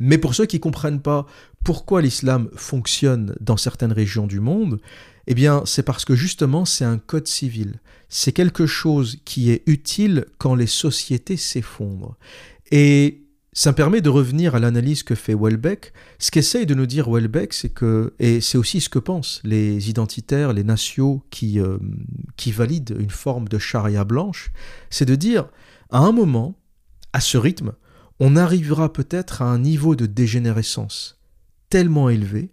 Mais 0.00 0.16
pour 0.16 0.34
ceux 0.34 0.46
qui 0.46 0.56
ne 0.56 0.62
comprennent 0.62 1.02
pas 1.02 1.26
pourquoi 1.64 2.02
l'islam 2.02 2.48
fonctionne 2.56 3.34
dans 3.40 3.56
certaines 3.56 3.92
régions 3.92 4.26
du 4.26 4.40
monde, 4.40 4.80
eh 5.26 5.34
bien, 5.34 5.62
c'est 5.66 5.82
parce 5.82 6.04
que 6.04 6.14
justement, 6.14 6.64
c'est 6.64 6.84
un 6.84 6.98
code 6.98 7.28
civil. 7.28 7.80
C'est 8.08 8.32
quelque 8.32 8.66
chose 8.66 9.18
qui 9.24 9.50
est 9.50 9.62
utile 9.66 10.26
quand 10.38 10.54
les 10.54 10.66
sociétés 10.66 11.36
s'effondrent. 11.36 12.16
Et 12.72 13.22
Ça 13.52 13.72
me 13.72 13.76
permet 13.76 14.00
de 14.00 14.08
revenir 14.08 14.54
à 14.54 14.60
l'analyse 14.60 15.02
que 15.02 15.16
fait 15.16 15.34
Welbeck. 15.34 15.92
Ce 16.20 16.30
qu'essaye 16.30 16.66
de 16.66 16.74
nous 16.74 16.86
dire 16.86 17.10
Welbeck, 17.10 17.52
c'est 17.52 17.68
que, 17.68 18.14
et 18.20 18.40
c'est 18.40 18.56
aussi 18.56 18.80
ce 18.80 18.88
que 18.88 19.00
pensent 19.00 19.40
les 19.42 19.90
identitaires, 19.90 20.52
les 20.52 20.62
nationaux 20.62 21.24
qui, 21.30 21.58
euh, 21.58 21.78
qui 22.36 22.52
valident 22.52 22.94
une 22.98 23.10
forme 23.10 23.48
de 23.48 23.58
charia 23.58 24.04
blanche, 24.04 24.52
c'est 24.88 25.04
de 25.04 25.16
dire, 25.16 25.48
à 25.90 25.98
un 25.98 26.12
moment, 26.12 26.60
à 27.12 27.20
ce 27.20 27.38
rythme, 27.38 27.72
on 28.20 28.36
arrivera 28.36 28.92
peut-être 28.92 29.42
à 29.42 29.46
un 29.46 29.58
niveau 29.58 29.96
de 29.96 30.06
dégénérescence 30.06 31.19
tellement 31.70 32.10
élevé, 32.10 32.52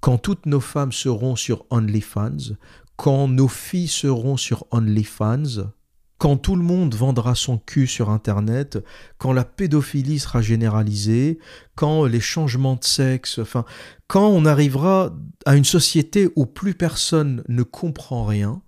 quand 0.00 0.18
toutes 0.18 0.46
nos 0.46 0.60
femmes 0.60 0.92
seront 0.92 1.36
sur 1.36 1.64
OnlyFans, 1.70 2.56
quand 2.96 3.28
nos 3.28 3.48
filles 3.48 3.88
seront 3.88 4.36
sur 4.36 4.66
OnlyFans, 4.70 5.70
quand 6.18 6.36
tout 6.36 6.56
le 6.56 6.64
monde 6.64 6.96
vendra 6.96 7.36
son 7.36 7.58
cul 7.58 7.86
sur 7.86 8.10
Internet, 8.10 8.78
quand 9.18 9.32
la 9.32 9.44
pédophilie 9.44 10.18
sera 10.18 10.42
généralisée, 10.42 11.38
quand 11.76 12.04
les 12.06 12.20
changements 12.20 12.74
de 12.74 12.84
sexe, 12.84 13.38
enfin, 13.38 13.64
quand 14.08 14.28
on 14.28 14.44
arrivera 14.44 15.16
à 15.46 15.54
une 15.54 15.64
société 15.64 16.28
où 16.34 16.44
plus 16.44 16.74
personne 16.74 17.44
ne 17.48 17.62
comprend 17.62 18.24
rien, 18.24 18.62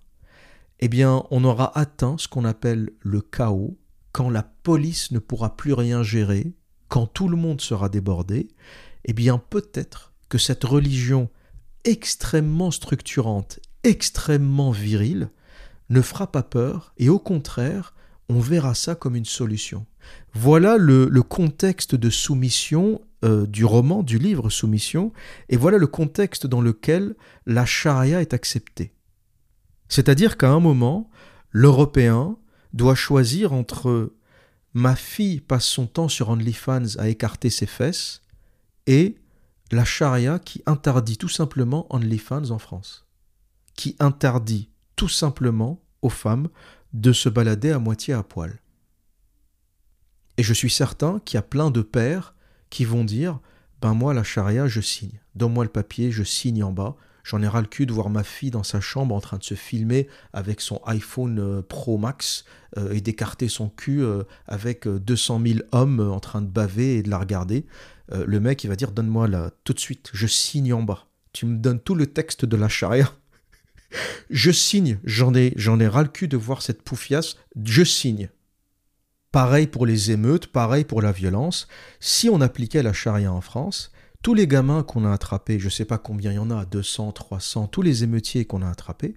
eh 0.79 0.87
bien, 0.87 1.23
on 1.29 1.43
aura 1.43 1.77
atteint 1.77 2.15
ce 2.17 2.29
qu'on 2.29 2.45
appelle 2.45 2.89
le 3.01 3.19
chaos, 3.19 3.77
quand 4.13 4.29
la 4.29 4.43
police 4.43 5.11
ne 5.11 5.19
pourra 5.19 5.57
plus 5.57 5.73
rien 5.73 6.03
gérer, 6.03 6.55
quand 6.87 7.05
tout 7.05 7.27
le 7.27 7.37
monde 7.37 7.61
sera 7.61 7.89
débordé, 7.89 8.47
eh 9.05 9.13
bien, 9.13 9.37
peut-être 9.37 10.13
que 10.29 10.37
cette 10.37 10.63
religion 10.63 11.29
extrêmement 11.83 12.71
structurante, 12.71 13.59
extrêmement 13.83 14.71
virile, 14.71 15.29
ne 15.89 16.01
fera 16.01 16.31
pas 16.31 16.43
peur 16.43 16.93
et 16.97 17.09
au 17.09 17.19
contraire, 17.19 17.93
on 18.29 18.39
verra 18.39 18.75
ça 18.75 18.95
comme 18.95 19.15
une 19.15 19.25
solution. 19.25 19.85
Voilà 20.33 20.77
le, 20.77 21.09
contexte 21.21 21.95
de 21.95 22.09
soumission 22.09 23.01
euh, 23.25 23.45
du 23.45 23.65
roman, 23.65 24.03
du 24.03 24.17
livre 24.17 24.49
Soumission, 24.49 25.11
et 25.49 25.57
voilà 25.57 25.77
le 25.77 25.87
contexte 25.87 26.47
dans 26.47 26.61
lequel 26.61 27.15
la 27.45 27.65
charia 27.65 28.21
est 28.21 28.33
acceptée. 28.33 28.93
C'est-à-dire 29.89 30.37
qu'à 30.37 30.49
un 30.49 30.61
moment, 30.61 31.09
l'Européen 31.51 32.37
doit 32.73 32.95
choisir 32.95 33.51
entre 33.51 34.13
ma 34.73 34.95
fille 34.95 35.41
passe 35.41 35.65
son 35.65 35.85
temps 35.85 36.07
sur 36.07 36.29
OnlyFans 36.29 36.97
à 36.97 37.09
écarter 37.09 37.49
ses 37.49 37.65
fesses 37.65 38.21
et 38.87 39.15
la 39.71 39.85
charia 39.85 40.39
qui 40.39 40.61
interdit 40.65 41.17
tout 41.17 41.29
simplement 41.29 41.87
OnlyFans 41.89 42.51
en 42.51 42.59
France, 42.59 43.05
qui 43.75 43.95
interdit 43.99 44.69
tout 44.95 45.09
simplement 45.09 45.81
aux 46.01 46.09
femmes 46.09 46.49
de 46.93 47.13
se 47.13 47.29
balader 47.29 47.71
à 47.71 47.79
moitié 47.79 48.13
à 48.13 48.23
poil. 48.23 48.59
Et 50.37 50.43
je 50.43 50.53
suis 50.53 50.69
certain 50.69 51.19
qu'il 51.19 51.37
y 51.37 51.39
a 51.39 51.43
plein 51.43 51.71
de 51.71 51.81
pères 51.81 52.35
qui 52.69 52.85
vont 52.85 53.03
dire 53.03 53.39
Ben 53.81 53.93
moi, 53.93 54.13
la 54.13 54.23
charia, 54.23 54.67
je 54.67 54.81
signe. 54.81 55.21
Donne-moi 55.35 55.63
le 55.63 55.69
papier, 55.69 56.11
je 56.11 56.23
signe 56.23 56.63
en 56.63 56.71
bas. 56.71 56.95
J'en 57.23 57.41
ai 57.41 57.47
ras 57.47 57.61
le 57.61 57.67
cul 57.67 57.85
de 57.85 57.93
voir 57.93 58.09
ma 58.09 58.23
fille 58.23 58.49
dans 58.49 58.63
sa 58.63 58.81
chambre 58.81 59.13
en 59.13 59.21
train 59.21 59.37
de 59.37 59.43
se 59.43 59.53
filmer 59.53 60.07
avec 60.33 60.59
son 60.59 60.81
iPhone 60.85 61.39
euh, 61.39 61.61
Pro 61.61 61.99
Max 61.99 62.45
euh, 62.77 62.93
et 62.93 63.01
d'écarter 63.01 63.47
son 63.47 63.69
cul 63.69 64.01
euh, 64.01 64.23
avec 64.47 64.87
200 64.87 65.41
000 65.45 65.59
hommes 65.71 65.99
en 65.99 66.19
train 66.19 66.41
de 66.41 66.47
baver 66.47 66.97
et 66.97 67.03
de 67.03 67.09
la 67.11 67.19
regarder. 67.19 67.67
Le 68.13 68.39
mec, 68.39 68.63
il 68.63 68.67
va 68.67 68.75
dire 68.75 68.91
Donne-moi 68.91 69.27
là, 69.27 69.51
tout 69.63 69.73
de 69.73 69.79
suite, 69.79 70.09
je 70.13 70.27
signe 70.27 70.73
en 70.73 70.83
bas. 70.83 71.07
Tu 71.33 71.45
me 71.45 71.57
donnes 71.57 71.79
tout 71.79 71.95
le 71.95 72.07
texte 72.07 72.45
de 72.45 72.57
la 72.57 72.67
charia 72.67 73.13
je 74.29 74.51
signe, 74.51 74.99
j'en 75.03 75.33
ai, 75.33 75.53
j'en 75.55 75.79
ai 75.79 75.87
ras 75.87 76.03
le 76.03 76.09
cul 76.09 76.27
de 76.27 76.37
voir 76.37 76.61
cette 76.61 76.81
poufiasse, 76.81 77.35
je 77.63 77.83
signe. 77.83 78.29
Pareil 79.31 79.67
pour 79.67 79.85
les 79.85 80.11
émeutes, 80.11 80.47
pareil 80.47 80.83
pour 80.83 81.01
la 81.01 81.11
violence. 81.11 81.67
Si 81.99 82.29
on 82.29 82.41
appliquait 82.41 82.83
la 82.83 82.93
charia 82.93 83.31
en 83.31 83.41
France, 83.41 83.91
tous 84.21 84.33
les 84.33 84.47
gamins 84.47 84.83
qu'on 84.83 85.05
a 85.05 85.11
attrapés, 85.11 85.57
je 85.57 85.65
ne 85.65 85.71
sais 85.71 85.85
pas 85.85 85.97
combien 85.97 86.31
il 86.31 86.35
y 86.35 86.39
en 86.39 86.51
a, 86.51 86.65
200, 86.65 87.13
300, 87.13 87.67
tous 87.67 87.81
les 87.81 88.03
émeutiers 88.03 88.45
qu'on 88.45 88.61
a 88.61 88.69
attrapés, 88.69 89.15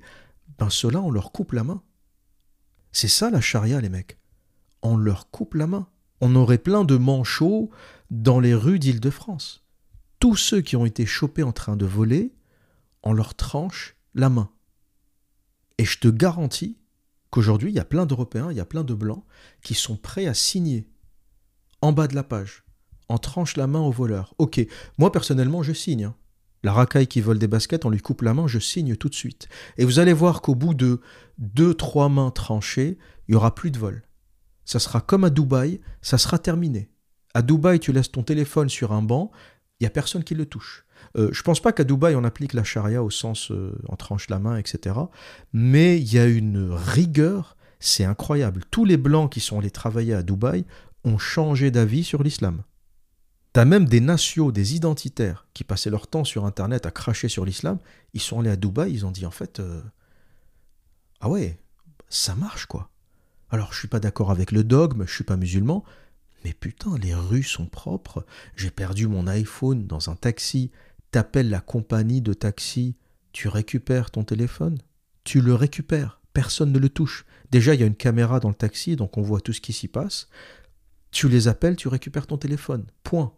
ben 0.58 0.70
ceux-là, 0.70 1.00
on 1.00 1.10
leur 1.10 1.32
coupe 1.32 1.52
la 1.52 1.64
main. 1.64 1.82
C'est 2.92 3.08
ça 3.08 3.28
la 3.28 3.40
charia, 3.40 3.80
les 3.80 3.88
mecs. 3.88 4.18
On 4.82 4.96
leur 4.96 5.30
coupe 5.30 5.54
la 5.54 5.66
main. 5.66 5.88
On 6.20 6.36
aurait 6.36 6.58
plein 6.58 6.84
de 6.84 6.96
manchots 6.96 7.70
dans 8.10 8.40
les 8.40 8.54
rues 8.54 8.78
d'Île-de-France. 8.78 9.64
Tous 10.20 10.36
ceux 10.36 10.60
qui 10.60 10.76
ont 10.76 10.86
été 10.86 11.06
chopés 11.06 11.42
en 11.42 11.52
train 11.52 11.76
de 11.76 11.86
voler, 11.86 12.34
on 13.02 13.12
leur 13.12 13.34
tranche 13.34 13.96
la 14.14 14.28
main. 14.28 14.50
Et 15.78 15.84
je 15.84 15.98
te 15.98 16.08
garantis 16.08 16.78
qu'aujourd'hui, 17.30 17.70
il 17.70 17.74
y 17.74 17.80
a 17.80 17.84
plein 17.84 18.06
d'Européens, 18.06 18.50
il 18.50 18.56
y 18.56 18.60
a 18.60 18.64
plein 18.64 18.84
de 18.84 18.94
Blancs 18.94 19.24
qui 19.62 19.74
sont 19.74 19.96
prêts 19.96 20.26
à 20.26 20.34
signer 20.34 20.88
en 21.82 21.92
bas 21.92 22.06
de 22.06 22.14
la 22.14 22.22
page, 22.22 22.64
en 23.08 23.18
tranche 23.18 23.56
la 23.56 23.66
main 23.66 23.80
au 23.80 23.90
voleur. 23.90 24.34
Ok, 24.38 24.64
moi 24.98 25.12
personnellement, 25.12 25.62
je 25.62 25.72
signe. 25.72 26.04
Hein. 26.04 26.14
La 26.62 26.72
racaille 26.72 27.06
qui 27.06 27.20
vole 27.20 27.38
des 27.38 27.46
baskets, 27.46 27.84
on 27.84 27.90
lui 27.90 28.00
coupe 28.00 28.22
la 28.22 28.32
main, 28.32 28.46
je 28.46 28.58
signe 28.58 28.96
tout 28.96 29.10
de 29.10 29.14
suite. 29.14 29.48
Et 29.76 29.84
vous 29.84 29.98
allez 29.98 30.14
voir 30.14 30.40
qu'au 30.40 30.54
bout 30.54 30.72
de 30.72 31.02
deux, 31.36 31.74
trois 31.74 32.08
mains 32.08 32.30
tranchées, 32.30 32.96
il 33.28 33.32
n'y 33.32 33.36
aura 33.36 33.54
plus 33.54 33.70
de 33.70 33.78
vol. 33.78 34.02
Ça 34.64 34.78
sera 34.78 35.02
comme 35.02 35.24
à 35.24 35.30
Dubaï, 35.30 35.80
ça 36.00 36.16
sera 36.16 36.38
terminé. 36.38 36.90
À 37.34 37.42
Dubaï, 37.42 37.80
tu 37.80 37.92
laisses 37.92 38.12
ton 38.12 38.22
téléphone 38.22 38.68
sur 38.68 38.92
un 38.92 39.02
banc, 39.02 39.30
il 39.80 39.84
n'y 39.84 39.88
a 39.88 39.90
personne 39.90 40.22
qui 40.22 40.34
le 40.34 40.46
touche. 40.46 40.84
Euh, 41.16 41.30
je 41.32 41.40
ne 41.40 41.44
pense 41.44 41.60
pas 41.60 41.72
qu'à 41.72 41.84
Dubaï 41.84 42.14
on 42.14 42.24
applique 42.24 42.52
la 42.52 42.64
charia 42.64 43.02
au 43.02 43.10
sens 43.10 43.50
euh, 43.50 43.72
en 43.88 43.96
tranche 43.96 44.28
la 44.30 44.38
main, 44.38 44.56
etc. 44.56 44.96
Mais 45.52 45.98
il 46.00 46.12
y 46.12 46.18
a 46.18 46.26
une 46.26 46.70
rigueur, 46.72 47.56
c'est 47.80 48.04
incroyable. 48.04 48.62
Tous 48.70 48.84
les 48.84 48.96
blancs 48.96 49.30
qui 49.30 49.40
sont 49.40 49.58
allés 49.58 49.70
travailler 49.70 50.14
à 50.14 50.22
Dubaï 50.22 50.64
ont 51.04 51.18
changé 51.18 51.70
d'avis 51.70 52.04
sur 52.04 52.22
l'islam. 52.22 52.62
T'as 53.52 53.64
même 53.64 53.84
des 53.84 54.00
nations, 54.00 54.50
des 54.50 54.74
identitaires 54.74 55.46
qui 55.54 55.62
passaient 55.62 55.90
leur 55.90 56.06
temps 56.06 56.24
sur 56.24 56.44
Internet 56.44 56.86
à 56.86 56.90
cracher 56.90 57.28
sur 57.28 57.44
l'islam. 57.44 57.78
Ils 58.12 58.20
sont 58.20 58.40
allés 58.40 58.50
à 58.50 58.56
Dubaï, 58.56 58.92
ils 58.92 59.06
ont 59.06 59.12
dit 59.12 59.26
en 59.26 59.30
fait, 59.30 59.60
euh, 59.60 59.82
ah 61.20 61.28
ouais, 61.28 61.58
ça 62.08 62.34
marche 62.34 62.66
quoi. 62.66 62.90
Alors 63.50 63.72
je 63.72 63.78
suis 63.78 63.88
pas 63.88 64.00
d'accord 64.00 64.30
avec 64.30 64.50
le 64.50 64.64
dogme, 64.64 65.04
je 65.06 65.14
suis 65.14 65.24
pas 65.24 65.36
musulman, 65.36 65.84
mais 66.44 66.52
putain, 66.52 66.96
les 66.98 67.14
rues 67.14 67.42
sont 67.42 67.66
propres. 67.66 68.26
J'ai 68.54 68.70
perdu 68.70 69.08
mon 69.08 69.26
iPhone 69.26 69.86
dans 69.86 70.10
un 70.10 70.16
taxi 70.16 70.70
t'appelles 71.14 71.48
la 71.48 71.60
compagnie 71.60 72.22
de 72.22 72.32
taxi, 72.32 72.96
tu 73.32 73.46
récupères 73.46 74.10
ton 74.10 74.24
téléphone, 74.24 74.78
tu 75.22 75.40
le 75.40 75.54
récupères, 75.54 76.20
personne 76.32 76.72
ne 76.72 76.78
le 76.80 76.88
touche. 76.88 77.24
Déjà, 77.52 77.72
il 77.72 77.80
y 77.80 77.84
a 77.84 77.86
une 77.86 77.94
caméra 77.94 78.40
dans 78.40 78.48
le 78.48 78.54
taxi, 78.56 78.96
donc 78.96 79.16
on 79.16 79.22
voit 79.22 79.40
tout 79.40 79.52
ce 79.52 79.60
qui 79.60 79.72
s'y 79.72 79.86
passe. 79.86 80.28
Tu 81.12 81.28
les 81.28 81.46
appelles, 81.46 81.76
tu 81.76 81.86
récupères 81.86 82.26
ton 82.26 82.36
téléphone. 82.36 82.86
Point. 83.04 83.32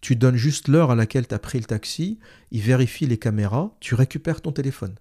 Tu 0.00 0.16
donnes 0.16 0.34
juste 0.34 0.66
l'heure 0.66 0.90
à 0.90 0.96
laquelle 0.96 1.28
tu 1.28 1.34
as 1.36 1.38
pris 1.38 1.58
le 1.60 1.66
taxi, 1.66 2.18
il 2.50 2.62
vérifie 2.62 3.06
les 3.06 3.18
caméras, 3.18 3.76
tu 3.78 3.94
récupères 3.94 4.40
ton 4.40 4.50
téléphone. 4.50 4.96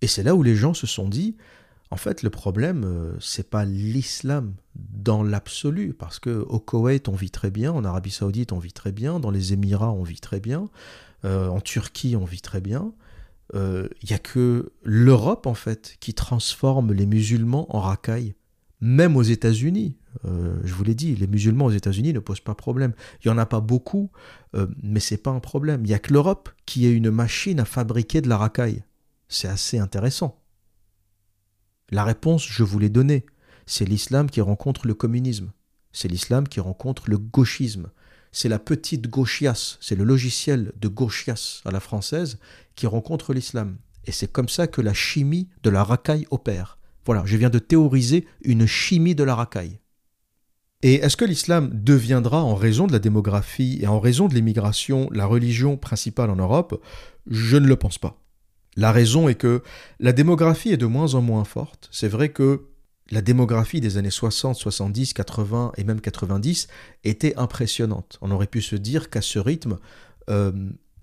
Et 0.00 0.06
c'est 0.06 0.22
là 0.22 0.34
où 0.34 0.42
les 0.42 0.56
gens 0.56 0.72
se 0.72 0.86
sont 0.86 1.10
dit, 1.10 1.36
en 1.90 1.96
fait, 1.96 2.22
le 2.22 2.30
problème, 2.30 2.84
euh, 2.84 3.16
c'est 3.20 3.48
pas 3.48 3.64
l'islam 3.64 4.54
dans 4.74 5.22
l'absolu, 5.22 5.94
parce 5.94 6.18
que 6.18 6.44
au 6.48 6.58
Koweït, 6.58 7.08
on 7.08 7.14
vit 7.14 7.30
très 7.30 7.50
bien, 7.50 7.72
en 7.72 7.84
Arabie 7.84 8.10
Saoudite, 8.10 8.52
on 8.52 8.58
vit 8.58 8.72
très 8.72 8.92
bien, 8.92 9.20
dans 9.20 9.30
les 9.30 9.52
Émirats, 9.52 9.92
on 9.92 10.02
vit 10.02 10.20
très 10.20 10.40
bien, 10.40 10.68
euh, 11.24 11.48
en 11.48 11.60
Turquie, 11.60 12.16
on 12.16 12.24
vit 12.24 12.40
très 12.40 12.60
bien. 12.60 12.92
Il 13.54 13.60
euh, 13.60 13.88
n'y 14.08 14.14
a 14.14 14.18
que 14.18 14.72
l'Europe, 14.82 15.46
en 15.46 15.54
fait, 15.54 15.96
qui 16.00 16.12
transforme 16.12 16.92
les 16.92 17.06
musulmans 17.06 17.74
en 17.74 17.80
racailles. 17.80 18.34
Même 18.80 19.16
aux 19.16 19.22
États-Unis, 19.22 19.96
je 20.22 20.74
vous 20.74 20.84
l'ai 20.84 20.94
dit, 20.94 21.14
les 21.14 21.26
musulmans 21.26 21.66
aux 21.66 21.70
États-Unis 21.70 22.12
ne 22.12 22.18
posent 22.18 22.40
pas 22.40 22.54
problème. 22.54 22.92
Il 23.24 23.28
n'y 23.28 23.34
en 23.34 23.38
a 23.38 23.46
pas 23.46 23.60
beaucoup, 23.60 24.10
mais 24.82 25.00
c'est 25.00 25.16
pas 25.16 25.30
un 25.30 25.40
problème. 25.40 25.80
Il 25.84 25.88
n'y 25.88 25.94
a 25.94 25.98
que 25.98 26.12
l'Europe 26.12 26.50
qui 26.66 26.86
est 26.86 26.92
une 26.92 27.10
machine 27.10 27.58
à 27.58 27.64
fabriquer 27.64 28.20
de 28.20 28.28
la 28.28 28.36
racaille. 28.36 28.82
C'est 29.28 29.48
assez 29.48 29.78
intéressant. 29.78 30.42
La 31.90 32.04
réponse, 32.04 32.46
je 32.46 32.64
vous 32.64 32.78
l'ai 32.78 32.88
donnée. 32.88 33.26
C'est 33.66 33.84
l'islam 33.84 34.28
qui 34.28 34.40
rencontre 34.40 34.86
le 34.86 34.94
communisme. 34.94 35.52
C'est 35.92 36.08
l'islam 36.08 36.48
qui 36.48 36.60
rencontre 36.60 37.08
le 37.08 37.18
gauchisme. 37.18 37.90
C'est 38.32 38.48
la 38.48 38.58
petite 38.58 39.08
gauchias, 39.08 39.78
c'est 39.80 39.94
le 39.94 40.04
logiciel 40.04 40.72
de 40.76 40.88
gauchias 40.88 41.62
à 41.64 41.70
la 41.70 41.80
française 41.80 42.38
qui 42.74 42.86
rencontre 42.86 43.32
l'islam. 43.32 43.78
Et 44.04 44.12
c'est 44.12 44.30
comme 44.30 44.48
ça 44.48 44.66
que 44.66 44.82
la 44.82 44.92
chimie 44.92 45.48
de 45.62 45.70
la 45.70 45.84
racaille 45.84 46.26
opère. 46.30 46.78
Voilà, 47.06 47.22
je 47.24 47.36
viens 47.36 47.50
de 47.50 47.58
théoriser 47.58 48.26
une 48.42 48.66
chimie 48.66 49.14
de 49.14 49.24
la 49.24 49.34
racaille. 49.34 49.78
Et 50.82 50.96
est-ce 50.96 51.16
que 51.16 51.24
l'islam 51.24 51.70
deviendra, 51.72 52.42
en 52.42 52.54
raison 52.54 52.86
de 52.86 52.92
la 52.92 52.98
démographie 52.98 53.78
et 53.80 53.86
en 53.86 54.00
raison 54.00 54.28
de 54.28 54.34
l'immigration, 54.34 55.08
la 55.12 55.24
religion 55.24 55.76
principale 55.76 56.30
en 56.30 56.36
Europe? 56.36 56.82
Je 57.26 57.56
ne 57.56 57.66
le 57.66 57.76
pense 57.76 57.98
pas. 57.98 58.20
La 58.76 58.92
raison 58.92 59.28
est 59.28 59.34
que 59.34 59.62
la 60.00 60.12
démographie 60.12 60.70
est 60.70 60.76
de 60.76 60.86
moins 60.86 61.14
en 61.14 61.22
moins 61.22 61.44
forte. 61.44 61.88
C'est 61.90 62.08
vrai 62.08 62.28
que 62.28 62.66
la 63.10 63.22
démographie 63.22 63.80
des 63.80 63.96
années 63.96 64.10
60, 64.10 64.56
70, 64.56 65.14
80 65.14 65.72
et 65.76 65.84
même 65.84 66.00
90 66.00 66.68
était 67.04 67.36
impressionnante. 67.36 68.18
On 68.20 68.30
aurait 68.30 68.46
pu 68.46 68.60
se 68.60 68.76
dire 68.76 69.10
qu'à 69.10 69.22
ce 69.22 69.38
rythme, 69.38 69.78
euh, 70.28 70.52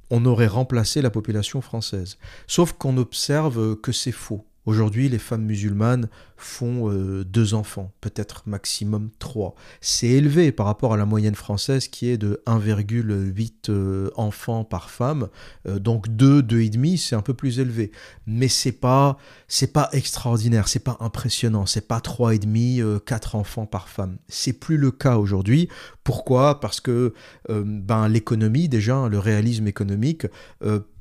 on 0.10 0.26
aurait 0.26 0.48
remplacé 0.48 1.02
la 1.02 1.10
population 1.10 1.62
française. 1.62 2.18
Sauf 2.46 2.74
qu'on 2.74 2.98
observe 2.98 3.78
que 3.78 3.92
c'est 3.92 4.12
faux. 4.12 4.46
Aujourd'hui, 4.66 5.10
les 5.10 5.20
femmes 5.20 5.44
musulmanes 5.44 6.08
font 6.38 6.90
euh, 6.90 7.24
deux 7.26 7.54
enfants, 7.54 7.92
peut-être 8.02 8.44
maximum 8.46 9.10
trois. 9.20 9.56
C'est 9.82 10.08
élevé 10.08 10.52
par 10.52 10.66
rapport 10.66 10.94
à 10.94 10.98
la 10.98 11.06
moyenne 11.06 11.36
française 11.36 11.88
qui 11.88 12.10
est 12.10 12.18
de 12.18 12.42
1,8 12.48 13.70
euh, 13.70 14.10
enfants 14.16 14.64
par 14.64 14.90
femme. 14.90 15.28
Euh, 15.68 15.80
donc 15.80 16.08
2, 16.10 16.42
deux, 16.42 16.70
2,5, 16.70 16.98
c'est 16.98 17.16
un 17.16 17.22
peu 17.22 17.34
plus 17.34 17.60
élevé. 17.60 17.92
Mais 18.26 18.48
c'est 18.48 18.72
pas 18.72 19.18
c'est 19.48 19.74
pas 19.74 19.90
extraordinaire, 19.92 20.68
c'est 20.68 20.80
pas 20.80 20.98
impressionnant, 21.02 21.66
c'est 21.66 21.88
pas 21.88 22.00
3,5, 22.00 23.00
4 23.00 23.36
enfants 23.36 23.66
par 23.66 23.90
femme. 23.90 24.18
C'est 24.28 24.54
plus 24.54 24.78
le 24.78 24.92
cas 24.92 25.18
aujourd'hui. 25.18 25.68
Pourquoi? 26.04 26.60
Parce 26.60 26.82
que 26.82 27.14
ben, 27.50 28.08
l'économie, 28.08 28.68
déjà, 28.68 29.08
le 29.08 29.20
réalisme 29.20 29.68
économique, 29.68 30.28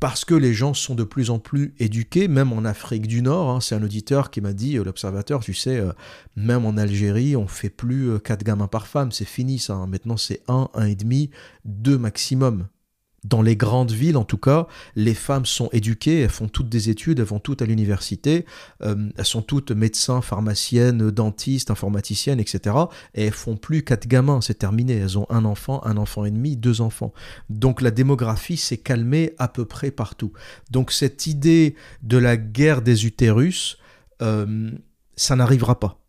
parce 0.02 0.24
que 0.24 0.34
les 0.34 0.52
gens 0.52 0.74
sont 0.74 0.96
de 0.96 1.04
plus 1.04 1.30
en 1.30 1.38
plus 1.38 1.74
éduqués, 1.78 2.26
même 2.26 2.52
en 2.52 2.64
Afrique 2.64 3.06
du 3.06 3.22
Nord. 3.22 3.50
Hein. 3.50 3.60
c'est 3.60 3.76
un 3.76 3.82
auditeur 3.84 4.32
qui 4.32 4.40
m'a 4.40 4.52
dit, 4.52 4.74
l'observateur, 4.74 5.40
tu 5.40 5.54
sais, 5.54 5.78
euh, 5.78 5.92
même 6.34 6.66
en 6.66 6.76
Algérie, 6.76 7.36
on 7.36 7.46
fait 7.46 7.70
plus 7.70 8.18
4 8.20 8.40
euh, 8.40 8.44
gamins 8.44 8.66
par 8.66 8.88
femme, 8.88 9.12
c'est 9.12 9.24
fini 9.24 9.60
ça. 9.60 9.74
Hein. 9.74 9.86
Maintenant, 9.86 10.16
c'est 10.16 10.42
1, 10.48 10.70
1,5, 10.74 11.30
2 11.64 11.98
maximum. 11.98 12.66
Dans 13.24 13.40
les 13.40 13.54
grandes 13.54 13.92
villes, 13.92 14.16
en 14.16 14.24
tout 14.24 14.36
cas, 14.36 14.66
les 14.96 15.14
femmes 15.14 15.46
sont 15.46 15.68
éduquées, 15.72 16.20
elles 16.22 16.28
font 16.28 16.48
toutes 16.48 16.68
des 16.68 16.90
études, 16.90 17.20
elles 17.20 17.24
vont 17.24 17.38
toutes 17.38 17.62
à 17.62 17.66
l'université, 17.66 18.46
euh, 18.82 19.10
elles 19.16 19.24
sont 19.24 19.42
toutes 19.42 19.70
médecins, 19.70 20.20
pharmaciennes, 20.22 21.10
dentistes, 21.10 21.70
informaticiennes, 21.70 22.40
etc. 22.40 22.76
Et 23.14 23.26
elles 23.26 23.32
font 23.32 23.56
plus 23.56 23.84
quatre 23.84 24.08
gamins, 24.08 24.40
c'est 24.40 24.58
terminé. 24.58 24.94
Elles 24.94 25.18
ont 25.18 25.26
un 25.30 25.44
enfant, 25.44 25.84
un 25.84 25.96
enfant 25.96 26.24
et 26.24 26.32
demi, 26.32 26.56
deux 26.56 26.80
enfants. 26.80 27.12
Donc 27.48 27.80
la 27.80 27.92
démographie 27.92 28.56
s'est 28.56 28.78
calmée 28.78 29.34
à 29.38 29.46
peu 29.46 29.64
près 29.64 29.92
partout. 29.92 30.32
Donc 30.72 30.90
cette 30.90 31.28
idée 31.28 31.76
de 32.02 32.18
la 32.18 32.36
guerre 32.36 32.82
des 32.82 33.06
utérus, 33.06 33.78
ça 35.16 35.36
n'arrivera 35.36 35.80
pas. 35.80 36.01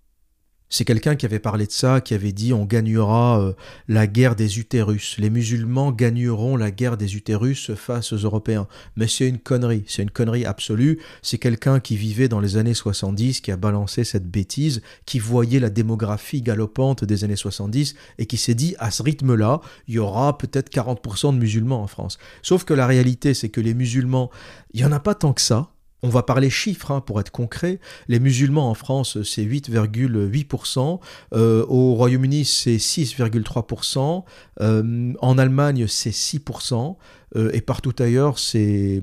C'est 0.76 0.86
quelqu'un 0.86 1.16
qui 1.16 1.28
avait 1.28 1.38
parlé 1.38 1.68
de 1.68 1.72
ça, 1.72 2.02
qui 2.02 2.16
avait 2.16 2.32
dit 2.32 2.52
on 2.52 2.66
gagnera 2.66 3.40
euh, 3.40 3.54
la 3.88 4.08
guerre 4.08 4.36
des 4.36 4.58
utérus. 4.58 5.20
Les 5.20 5.30
musulmans 5.30 5.92
gagneront 5.92 6.58
la 6.58 6.72
guerre 6.72 6.98
des 6.98 7.16
utérus 7.16 7.76
face 7.76 8.12
aux 8.12 8.18
Européens. 8.18 8.68
Mais 8.96 9.08
c'est 9.08 9.30
une 9.30 9.38
connerie, 9.38 9.84
c'est 9.86 10.02
une 10.02 10.10
connerie 10.10 10.46
absolue. 10.46 11.00
C'est 11.22 11.38
quelqu'un 11.38 11.80
qui 11.80 11.96
vivait 11.96 12.28
dans 12.28 12.40
les 12.40 12.58
années 12.58 12.74
70, 12.74 13.42
qui 13.42 13.52
a 13.52 13.56
balancé 13.56 14.04
cette 14.04 14.28
bêtise, 14.28 14.82
qui 15.06 15.20
voyait 15.20 15.60
la 15.60 15.70
démographie 15.70 16.42
galopante 16.42 17.06
des 17.06 17.24
années 17.24 17.36
70 17.36 17.94
et 18.18 18.26
qui 18.26 18.38
s'est 18.38 18.56
dit 18.56 18.74
à 18.80 18.90
ce 18.90 19.04
rythme-là, 19.04 19.62
il 19.88 19.94
y 19.94 20.00
aura 20.00 20.40
peut-être 20.40 20.72
40% 20.72 21.36
de 21.36 21.38
musulmans 21.38 21.84
en 21.84 21.88
France. 21.88 22.18
Sauf 22.42 22.64
que 22.64 22.74
la 22.74 22.88
réalité, 22.88 23.36
c'est 23.36 23.50
que 23.50 23.62
les 23.62 23.76
musulmans, 23.76 24.32
il 24.74 24.80
n'y 24.80 24.88
en 24.88 24.92
a 24.92 25.00
pas 25.00 25.14
tant 25.14 25.34
que 25.34 25.42
ça. 25.42 25.73
On 26.04 26.10
va 26.10 26.22
parler 26.22 26.50
chiffres 26.50 26.92
hein, 26.92 27.00
pour 27.00 27.22
être 27.22 27.32
concret. 27.32 27.80
Les 28.10 28.20
musulmans 28.20 28.70
en 28.70 28.74
France, 28.74 29.24
c'est 29.24 29.44
8,8%. 29.44 31.00
Euh, 31.34 31.66
au 31.70 31.96
Royaume-Uni, 31.96 32.44
c'est 32.44 32.76
6,3%. 32.76 34.26
Euh, 34.60 35.14
en 35.22 35.38
Allemagne, 35.38 35.88
c'est 35.88 36.12
6%. 36.12 36.98
Euh, 37.38 37.50
et 37.54 37.62
partout 37.62 37.96
ailleurs, 38.00 38.38
c'est 38.38 39.02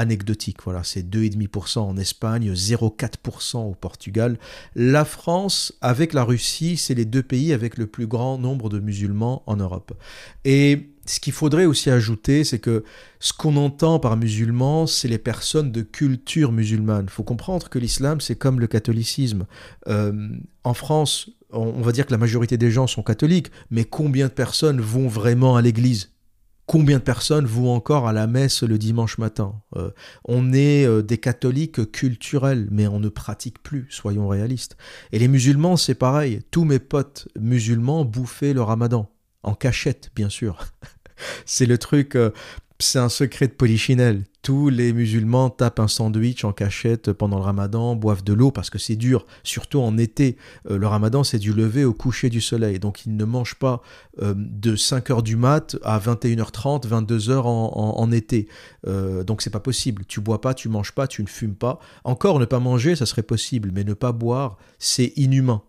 anecdotique. 0.00 0.58
Voilà, 0.64 0.82
c'est 0.82 1.08
2,5% 1.08 1.78
en 1.78 1.96
Espagne, 1.96 2.52
0,4% 2.52 3.58
au 3.58 3.74
Portugal. 3.74 4.38
La 4.74 5.04
France, 5.04 5.74
avec 5.80 6.12
la 6.12 6.24
Russie, 6.24 6.76
c'est 6.76 6.94
les 6.94 7.04
deux 7.04 7.22
pays 7.22 7.52
avec 7.52 7.76
le 7.76 7.86
plus 7.86 8.06
grand 8.06 8.38
nombre 8.38 8.68
de 8.68 8.80
musulmans 8.80 9.42
en 9.46 9.56
Europe. 9.56 9.92
Et 10.44 10.90
ce 11.06 11.20
qu'il 11.20 11.32
faudrait 11.32 11.66
aussi 11.66 11.90
ajouter, 11.90 12.44
c'est 12.44 12.58
que 12.58 12.84
ce 13.18 13.32
qu'on 13.32 13.56
entend 13.56 13.98
par 13.98 14.16
musulman, 14.16 14.86
c'est 14.86 15.08
les 15.08 15.18
personnes 15.18 15.72
de 15.72 15.82
culture 15.82 16.52
musulmane. 16.52 17.06
Il 17.06 17.10
faut 17.10 17.24
comprendre 17.24 17.68
que 17.68 17.78
l'islam, 17.78 18.20
c'est 18.20 18.36
comme 18.36 18.60
le 18.60 18.66
catholicisme. 18.66 19.46
Euh, 19.88 20.28
en 20.64 20.74
France, 20.74 21.30
on 21.52 21.82
va 21.82 21.92
dire 21.92 22.06
que 22.06 22.12
la 22.12 22.18
majorité 22.18 22.56
des 22.56 22.70
gens 22.70 22.86
sont 22.86 23.02
catholiques, 23.02 23.50
mais 23.70 23.84
combien 23.84 24.28
de 24.28 24.32
personnes 24.32 24.80
vont 24.80 25.08
vraiment 25.08 25.56
à 25.56 25.62
l'église? 25.62 26.10
Combien 26.70 26.98
de 26.98 27.02
personnes 27.02 27.46
vont 27.46 27.74
encore 27.74 28.06
à 28.06 28.12
la 28.12 28.28
messe 28.28 28.62
le 28.62 28.78
dimanche 28.78 29.18
matin 29.18 29.60
euh, 29.74 29.90
On 30.24 30.52
est 30.52 30.86
euh, 30.86 31.02
des 31.02 31.18
catholiques 31.18 31.90
culturels, 31.90 32.68
mais 32.70 32.86
on 32.86 33.00
ne 33.00 33.08
pratique 33.08 33.60
plus, 33.60 33.88
soyons 33.90 34.28
réalistes. 34.28 34.76
Et 35.10 35.18
les 35.18 35.26
musulmans, 35.26 35.76
c'est 35.76 35.96
pareil. 35.96 36.38
Tous 36.52 36.64
mes 36.64 36.78
potes 36.78 37.26
musulmans 37.36 38.04
bouffaient 38.04 38.52
le 38.52 38.62
ramadan. 38.62 39.10
En 39.42 39.54
cachette, 39.54 40.12
bien 40.14 40.28
sûr. 40.28 40.64
c'est 41.44 41.66
le 41.66 41.76
truc, 41.76 42.14
euh, 42.14 42.30
c'est 42.80 42.98
un 42.98 43.08
secret 43.08 43.46
de 43.48 43.52
polichinelle. 43.52 44.24
Tous 44.42 44.70
les 44.70 44.92
musulmans 44.92 45.50
tapent 45.50 45.80
un 45.80 45.88
sandwich 45.88 46.44
en 46.44 46.52
cachette 46.52 47.12
pendant 47.12 47.36
le 47.36 47.44
ramadan, 47.44 47.94
boivent 47.94 48.24
de 48.24 48.32
l'eau 48.32 48.50
parce 48.50 48.70
que 48.70 48.78
c'est 48.78 48.96
dur, 48.96 49.26
surtout 49.42 49.80
en 49.80 49.98
été. 49.98 50.36
Euh, 50.70 50.78
le 50.78 50.86
ramadan, 50.86 51.22
c'est 51.22 51.38
du 51.38 51.52
lever 51.52 51.84
au 51.84 51.92
coucher 51.92 52.30
du 52.30 52.40
soleil. 52.40 52.78
Donc 52.78 53.04
ils 53.04 53.14
ne 53.14 53.24
mangent 53.24 53.56
pas 53.56 53.82
euh, 54.22 54.34
de 54.36 54.76
5h 54.76 55.22
du 55.22 55.36
mat 55.36 55.76
à 55.82 55.98
21h30, 55.98 56.88
22h 56.88 57.40
en, 57.40 57.98
en, 57.98 58.12
été. 58.12 58.48
donc 59.26 59.42
c'est 59.42 59.50
pas 59.50 59.60
possible. 59.60 60.04
Tu 60.06 60.20
bois 60.20 60.40
pas, 60.40 60.54
tu 60.54 60.68
manges 60.68 60.92
pas, 60.92 61.06
tu 61.06 61.22
ne 61.22 61.28
fumes 61.28 61.54
pas. 61.54 61.78
Encore 62.04 62.40
ne 62.40 62.46
pas 62.46 62.60
manger, 62.60 62.96
ça 62.96 63.06
serait 63.06 63.22
possible, 63.22 63.70
mais 63.74 63.84
ne 63.84 63.94
pas 63.94 64.12
boire, 64.12 64.56
c'est 64.78 65.12
inhumain. 65.16 65.62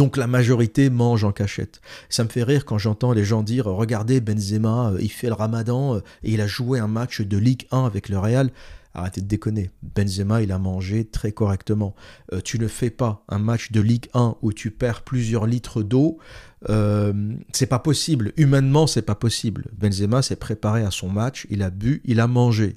Donc 0.00 0.16
la 0.16 0.26
majorité 0.26 0.88
mange 0.88 1.24
en 1.24 1.32
cachette. 1.32 1.80
Ça 2.08 2.24
me 2.24 2.28
fait 2.28 2.42
rire 2.42 2.64
quand 2.64 2.78
j'entends 2.78 3.12
les 3.12 3.24
gens 3.24 3.42
dire 3.42 3.66
Regardez, 3.66 4.20
Benzema, 4.20 4.92
euh, 4.92 4.98
il 5.00 5.10
fait 5.10 5.26
le 5.26 5.34
ramadan 5.34 5.96
euh, 5.96 5.98
et 6.22 6.32
il 6.32 6.40
a 6.40 6.46
joué 6.46 6.78
un 6.78 6.86
match 6.86 7.20
de 7.20 7.36
Ligue 7.36 7.66
1 7.70 7.84
avec 7.84 8.08
le 8.08 8.18
Real. 8.18 8.50
Arrêtez 8.94 9.20
de 9.20 9.26
déconner. 9.26 9.70
Benzema, 9.82 10.42
il 10.42 10.52
a 10.52 10.58
mangé 10.58 11.04
très 11.04 11.32
correctement. 11.32 11.94
Euh, 12.32 12.40
tu 12.42 12.58
ne 12.58 12.66
fais 12.66 12.88
pas 12.88 13.24
un 13.28 13.38
match 13.38 13.72
de 13.72 13.80
Ligue 13.82 14.06
1 14.14 14.36
où 14.42 14.52
tu 14.52 14.70
perds 14.70 15.02
plusieurs 15.02 15.46
litres 15.46 15.82
d'eau. 15.82 16.18
c'est 17.52 17.66
pas 17.66 17.78
possible. 17.78 18.32
Humainement, 18.36 18.86
c'est 18.86 19.02
pas 19.02 19.14
possible. 19.14 19.66
Benzema 19.76 20.22
s'est 20.22 20.36
préparé 20.36 20.82
à 20.82 20.90
son 20.90 21.08
match, 21.08 21.46
il 21.50 21.62
a 21.62 21.70
bu, 21.70 22.00
il 22.04 22.20
a 22.20 22.26
mangé. 22.26 22.76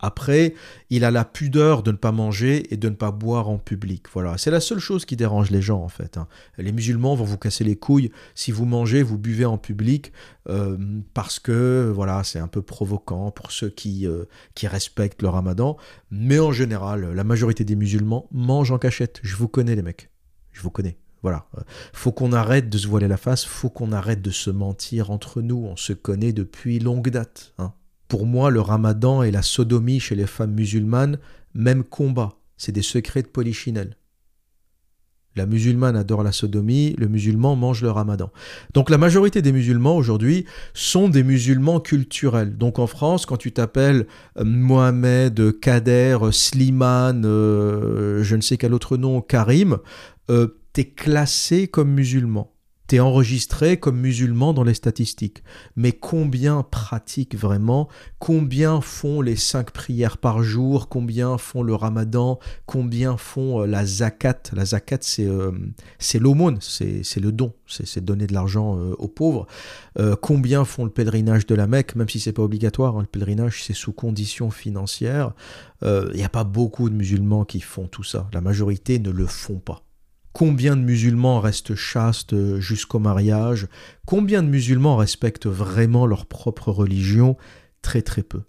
Après, 0.00 0.54
il 0.88 1.04
a 1.04 1.10
la 1.10 1.24
pudeur 1.24 1.82
de 1.82 1.92
ne 1.92 1.96
pas 1.96 2.10
manger 2.10 2.72
et 2.72 2.76
de 2.76 2.88
ne 2.88 2.94
pas 2.94 3.10
boire 3.10 3.48
en 3.48 3.58
public. 3.58 4.06
Voilà, 4.12 4.38
c'est 4.38 4.50
la 4.50 4.60
seule 4.60 4.78
chose 4.78 5.04
qui 5.04 5.16
dérange 5.16 5.50
les 5.50 5.62
gens 5.62 5.82
en 5.82 5.88
fait. 5.88 6.16
Hein. 6.16 6.26
Les 6.58 6.72
musulmans 6.72 7.14
vont 7.14 7.24
vous 7.24 7.38
casser 7.38 7.64
les 7.64 7.76
couilles 7.76 8.10
si 8.34 8.50
vous 8.50 8.64
mangez, 8.64 9.02
vous 9.02 9.18
buvez 9.18 9.44
en 9.44 9.58
public 9.58 10.12
euh, 10.48 10.76
parce 11.14 11.38
que 11.38 11.92
voilà, 11.94 12.24
c'est 12.24 12.38
un 12.38 12.48
peu 12.48 12.62
provoquant 12.62 13.30
pour 13.30 13.52
ceux 13.52 13.68
qui, 13.68 14.06
euh, 14.06 14.24
qui 14.54 14.66
respectent 14.66 15.22
le 15.22 15.28
ramadan. 15.28 15.76
Mais 16.10 16.38
en 16.38 16.52
général, 16.52 17.12
la 17.12 17.24
majorité 17.24 17.64
des 17.64 17.76
musulmans 17.76 18.28
mangent 18.32 18.72
en 18.72 18.78
cachette. 18.78 19.20
Je 19.22 19.36
vous 19.36 19.48
connais 19.48 19.76
les 19.76 19.82
mecs, 19.82 20.10
je 20.52 20.62
vous 20.62 20.70
connais. 20.70 20.96
Voilà. 21.22 21.46
Faut 21.92 22.12
qu'on 22.12 22.32
arrête 22.32 22.70
de 22.70 22.78
se 22.78 22.88
voiler 22.88 23.06
la 23.08 23.18
face, 23.18 23.44
faut 23.44 23.68
qu'on 23.68 23.92
arrête 23.92 24.22
de 24.22 24.30
se 24.30 24.50
mentir 24.50 25.10
entre 25.10 25.42
nous. 25.42 25.66
On 25.66 25.76
se 25.76 25.92
connaît 25.92 26.32
depuis 26.32 26.78
longue 26.78 27.10
date. 27.10 27.52
Hein. 27.58 27.74
Pour 28.10 28.26
moi, 28.26 28.50
le 28.50 28.60
ramadan 28.60 29.22
et 29.22 29.30
la 29.30 29.40
sodomie 29.40 30.00
chez 30.00 30.16
les 30.16 30.26
femmes 30.26 30.50
musulmanes, 30.50 31.20
même 31.54 31.84
combat, 31.84 32.40
c'est 32.56 32.72
des 32.72 32.82
secrets 32.82 33.22
de 33.22 33.28
polichinelle. 33.28 33.96
La 35.36 35.46
musulmane 35.46 35.94
adore 35.94 36.24
la 36.24 36.32
sodomie, 36.32 36.96
le 36.98 37.06
musulman 37.06 37.54
mange 37.54 37.82
le 37.82 37.90
ramadan. 37.92 38.32
Donc 38.74 38.90
la 38.90 38.98
majorité 38.98 39.42
des 39.42 39.52
musulmans 39.52 39.96
aujourd'hui 39.96 40.44
sont 40.74 41.08
des 41.08 41.22
musulmans 41.22 41.78
culturels. 41.78 42.58
Donc 42.58 42.80
en 42.80 42.88
France, 42.88 43.26
quand 43.26 43.36
tu 43.36 43.52
t'appelles 43.52 44.08
euh, 44.38 44.44
Mohamed, 44.44 45.60
Kader, 45.60 46.18
Slimane, 46.32 47.22
euh, 47.24 48.24
je 48.24 48.34
ne 48.34 48.40
sais 48.40 48.56
quel 48.56 48.74
autre 48.74 48.96
nom, 48.96 49.20
Karim, 49.20 49.78
euh, 50.30 50.48
tu 50.72 50.80
es 50.80 50.84
classé 50.86 51.68
comme 51.68 51.92
musulman 51.92 52.52
enregistré 52.98 53.78
comme 53.78 54.00
musulman 54.00 54.52
dans 54.52 54.64
les 54.64 54.74
statistiques. 54.74 55.44
Mais 55.76 55.92
combien 55.92 56.62
pratiquent 56.62 57.36
vraiment? 57.36 57.88
Combien 58.18 58.80
font 58.80 59.20
les 59.20 59.36
cinq 59.36 59.70
prières 59.70 60.18
par 60.18 60.42
jour? 60.42 60.88
Combien 60.88 61.38
font 61.38 61.62
le 61.62 61.74
ramadan? 61.74 62.38
Combien 62.66 63.16
font 63.16 63.62
euh, 63.62 63.66
la 63.66 63.86
zakat? 63.86 64.42
La 64.52 64.64
zakat, 64.64 64.98
c'est 65.02 65.26
euh, 65.26 65.52
l'aumône, 66.14 66.58
c'est 66.60 67.20
le 67.20 67.32
don, 67.32 67.52
c'est 67.66 68.04
donner 68.04 68.26
de 68.26 68.34
l'argent 68.34 68.76
euh, 68.76 68.94
aux 68.98 69.08
pauvres. 69.08 69.46
combien 70.20 70.64
font 70.64 70.84
le 70.84 70.90
pèlerinage 70.90 71.46
de 71.46 71.54
la 71.54 71.66
Mecque? 71.66 71.94
Même 71.94 72.08
si 72.08 72.18
c'est 72.18 72.32
pas 72.32 72.42
obligatoire, 72.42 72.96
hein, 72.96 73.02
le 73.02 73.06
pèlerinage, 73.06 73.62
c'est 73.62 73.74
sous 73.74 73.92
conditions 73.92 74.50
financières. 74.50 75.32
Il 75.82 76.12
n'y 76.14 76.24
a 76.24 76.28
pas 76.28 76.44
beaucoup 76.44 76.88
de 76.90 76.94
musulmans 76.94 77.44
qui 77.44 77.60
font 77.60 77.86
tout 77.86 78.02
ça. 78.02 78.28
La 78.32 78.40
majorité 78.40 78.98
ne 78.98 79.10
le 79.10 79.26
font 79.26 79.58
pas. 79.58 79.84
Combien 80.32 80.76
de 80.76 80.82
musulmans 80.82 81.40
restent 81.40 81.74
chastes 81.74 82.58
jusqu'au 82.60 82.98
mariage? 82.98 83.66
Combien 84.06 84.42
de 84.42 84.48
musulmans 84.48 84.96
respectent 84.96 85.46
vraiment 85.46 86.06
leur 86.06 86.26
propre 86.26 86.70
religion? 86.70 87.36
Très 87.82 88.02
très 88.02 88.22
peu. 88.22 88.42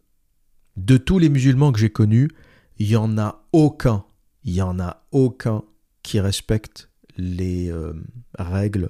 De 0.77 0.97
tous 0.97 1.19
les 1.19 1.29
musulmans 1.29 1.71
que 1.71 1.79
j'ai 1.79 1.89
connus, 1.89 2.29
il 2.77 2.87
n'y 2.87 2.95
en 2.95 3.17
a 3.17 3.43
aucun, 3.51 4.05
il 4.43 4.53
y 4.53 4.61
en 4.61 4.79
a 4.79 5.03
aucun 5.11 5.63
qui 6.03 6.19
respecte 6.19 6.89
les 7.17 7.71
euh, 7.71 7.93
règles 8.37 8.89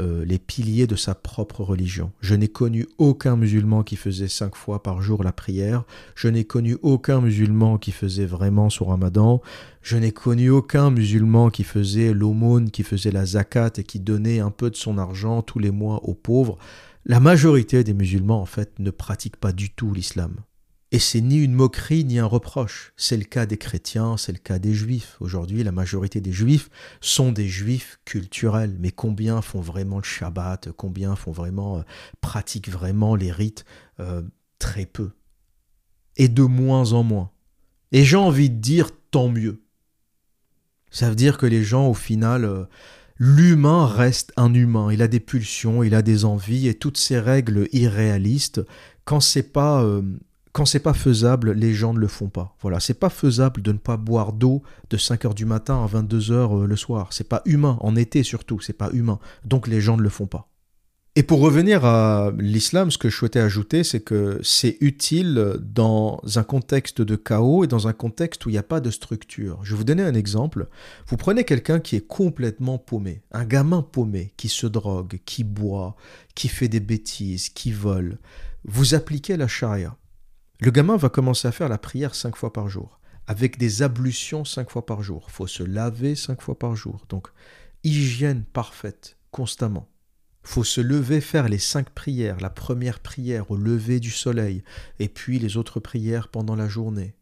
euh, 0.00 0.24
les 0.24 0.38
piliers 0.38 0.86
de 0.86 0.96
sa 0.96 1.14
propre 1.14 1.62
religion. 1.62 2.10
Je 2.20 2.34
n'ai 2.34 2.48
connu 2.48 2.86
aucun 2.98 3.36
musulman 3.36 3.82
qui 3.82 3.96
faisait 3.96 4.28
cinq 4.28 4.56
fois 4.56 4.82
par 4.82 5.02
jour 5.02 5.22
la 5.22 5.32
prière. 5.32 5.84
Je 6.14 6.28
n'ai 6.28 6.44
connu 6.44 6.76
aucun 6.82 7.20
musulman 7.20 7.78
qui 7.78 7.92
faisait 7.92 8.26
vraiment 8.26 8.70
son 8.70 8.86
ramadan. 8.86 9.40
Je 9.82 9.96
n'ai 9.96 10.12
connu 10.12 10.50
aucun 10.50 10.90
musulman 10.90 11.50
qui 11.50 11.64
faisait 11.64 12.12
l'aumône, 12.12 12.70
qui 12.70 12.82
faisait 12.82 13.12
la 13.12 13.24
zakat 13.26 13.72
et 13.76 13.84
qui 13.84 14.00
donnait 14.00 14.40
un 14.40 14.50
peu 14.50 14.70
de 14.70 14.76
son 14.76 14.98
argent 14.98 15.42
tous 15.42 15.58
les 15.58 15.70
mois 15.70 16.02
aux 16.04 16.14
pauvres. 16.14 16.58
La 17.06 17.20
majorité 17.20 17.84
des 17.84 17.94
musulmans, 17.94 18.40
en 18.40 18.46
fait, 18.46 18.78
ne 18.78 18.90
pratiquent 18.90 19.36
pas 19.36 19.52
du 19.52 19.70
tout 19.70 19.92
l'islam. 19.92 20.36
Et 20.94 21.00
c'est 21.00 21.20
ni 21.20 21.38
une 21.38 21.54
moquerie 21.54 22.04
ni 22.04 22.20
un 22.20 22.24
reproche. 22.24 22.92
C'est 22.96 23.16
le 23.16 23.24
cas 23.24 23.46
des 23.46 23.56
chrétiens, 23.56 24.16
c'est 24.16 24.30
le 24.30 24.38
cas 24.38 24.60
des 24.60 24.72
juifs. 24.72 25.16
Aujourd'hui, 25.18 25.64
la 25.64 25.72
majorité 25.72 26.20
des 26.20 26.30
juifs 26.30 26.70
sont 27.00 27.32
des 27.32 27.48
juifs 27.48 27.98
culturels. 28.04 28.76
Mais 28.78 28.92
combien 28.92 29.42
font 29.42 29.60
vraiment 29.60 29.96
le 29.96 30.04
Shabbat 30.04 30.70
Combien 30.76 31.16
font 31.16 31.32
vraiment, 31.32 31.78
euh, 31.78 31.82
pratiquent 32.20 32.68
vraiment 32.68 33.16
les 33.16 33.32
rites 33.32 33.64
euh, 33.98 34.22
Très 34.60 34.86
peu. 34.86 35.10
Et 36.16 36.28
de 36.28 36.44
moins 36.44 36.92
en 36.92 37.02
moins. 37.02 37.32
Et 37.90 38.04
j'ai 38.04 38.16
envie 38.16 38.48
de 38.48 38.60
dire 38.60 38.90
tant 39.10 39.28
mieux. 39.28 39.64
Ça 40.92 41.08
veut 41.08 41.16
dire 41.16 41.38
que 41.38 41.46
les 41.46 41.64
gens, 41.64 41.88
au 41.88 41.94
final, 41.94 42.44
euh, 42.44 42.66
l'humain 43.16 43.88
reste 43.88 44.32
un 44.36 44.54
humain. 44.54 44.92
Il 44.92 45.02
a 45.02 45.08
des 45.08 45.18
pulsions, 45.18 45.82
il 45.82 45.96
a 45.96 46.02
des 46.02 46.24
envies, 46.24 46.68
et 46.68 46.74
toutes 46.74 46.98
ces 46.98 47.18
règles 47.18 47.66
irréalistes, 47.72 48.60
quand 49.04 49.18
c'est 49.18 49.52
pas 49.52 49.84
quand 50.54 50.66
c'est 50.66 50.78
pas 50.78 50.94
faisable, 50.94 51.50
les 51.50 51.74
gens 51.74 51.92
ne 51.92 51.98
le 51.98 52.06
font 52.06 52.28
pas. 52.28 52.56
Voilà, 52.62 52.78
c'est 52.78 52.94
pas 52.94 53.10
faisable 53.10 53.60
de 53.60 53.72
ne 53.72 53.78
pas 53.78 53.96
boire 53.96 54.32
d'eau 54.32 54.62
de 54.88 54.96
5h 54.96 55.34
du 55.34 55.46
matin 55.46 55.84
à 55.84 55.88
22h 55.88 56.32
euh, 56.32 56.66
le 56.66 56.76
soir. 56.76 57.08
C'est 57.12 57.28
pas 57.28 57.42
humain, 57.44 57.76
en 57.80 57.96
été 57.96 58.22
surtout, 58.22 58.60
c'est 58.60 58.72
pas 58.72 58.90
humain. 58.92 59.18
Donc 59.44 59.66
les 59.66 59.80
gens 59.80 59.96
ne 59.96 60.02
le 60.02 60.08
font 60.08 60.28
pas. 60.28 60.48
Et 61.16 61.24
pour 61.24 61.40
revenir 61.40 61.84
à 61.84 62.30
l'islam, 62.38 62.92
ce 62.92 62.98
que 62.98 63.08
je 63.08 63.16
souhaitais 63.16 63.40
ajouter, 63.40 63.82
c'est 63.82 63.98
que 63.98 64.38
c'est 64.44 64.76
utile 64.80 65.56
dans 65.60 66.20
un 66.36 66.44
contexte 66.44 67.02
de 67.02 67.16
chaos 67.16 67.64
et 67.64 67.66
dans 67.66 67.88
un 67.88 67.92
contexte 67.92 68.46
où 68.46 68.48
il 68.48 68.52
n'y 68.52 68.58
a 68.58 68.64
pas 68.64 68.80
de 68.80 68.90
structure. 68.90 69.58
Je 69.64 69.72
vais 69.72 69.78
vous 69.78 69.84
donner 69.84 70.04
un 70.04 70.14
exemple. 70.14 70.68
Vous 71.08 71.16
prenez 71.16 71.42
quelqu'un 71.42 71.80
qui 71.80 71.96
est 71.96 72.06
complètement 72.06 72.78
paumé, 72.78 73.22
un 73.32 73.44
gamin 73.44 73.82
paumé, 73.82 74.32
qui 74.36 74.48
se 74.48 74.68
drogue, 74.68 75.18
qui 75.26 75.42
boit, 75.42 75.96
qui 76.36 76.46
fait 76.46 76.68
des 76.68 76.80
bêtises, 76.80 77.48
qui 77.48 77.72
vole. 77.72 78.18
Vous 78.64 78.94
appliquez 78.94 79.36
la 79.36 79.48
charia. 79.48 79.96
Le 80.64 80.70
gamin 80.70 80.96
va 80.96 81.10
commencer 81.10 81.46
à 81.46 81.52
faire 81.52 81.68
la 81.68 81.76
prière 81.76 82.14
cinq 82.14 82.36
fois 82.36 82.50
par 82.50 82.70
jour, 82.70 82.98
avec 83.26 83.58
des 83.58 83.82
ablutions 83.82 84.46
cinq 84.46 84.70
fois 84.70 84.86
par 84.86 85.02
jour. 85.02 85.30
Faut 85.30 85.46
se 85.46 85.62
laver 85.62 86.14
cinq 86.14 86.40
fois 86.40 86.58
par 86.58 86.74
jour. 86.74 87.04
Donc, 87.10 87.28
hygiène 87.82 88.44
parfaite, 88.44 89.18
constamment. 89.30 89.90
Il 90.42 90.48
faut 90.48 90.64
se 90.64 90.80
lever, 90.80 91.20
faire 91.20 91.50
les 91.50 91.58
cinq 91.58 91.90
prières. 91.90 92.40
La 92.40 92.48
première 92.48 93.00
prière 93.00 93.50
au 93.50 93.58
lever 93.58 94.00
du 94.00 94.10
soleil, 94.10 94.64
et 94.98 95.08
puis 95.10 95.38
les 95.38 95.58
autres 95.58 95.80
prières 95.80 96.28
pendant 96.28 96.56
la 96.56 96.66
journée. 96.66 97.14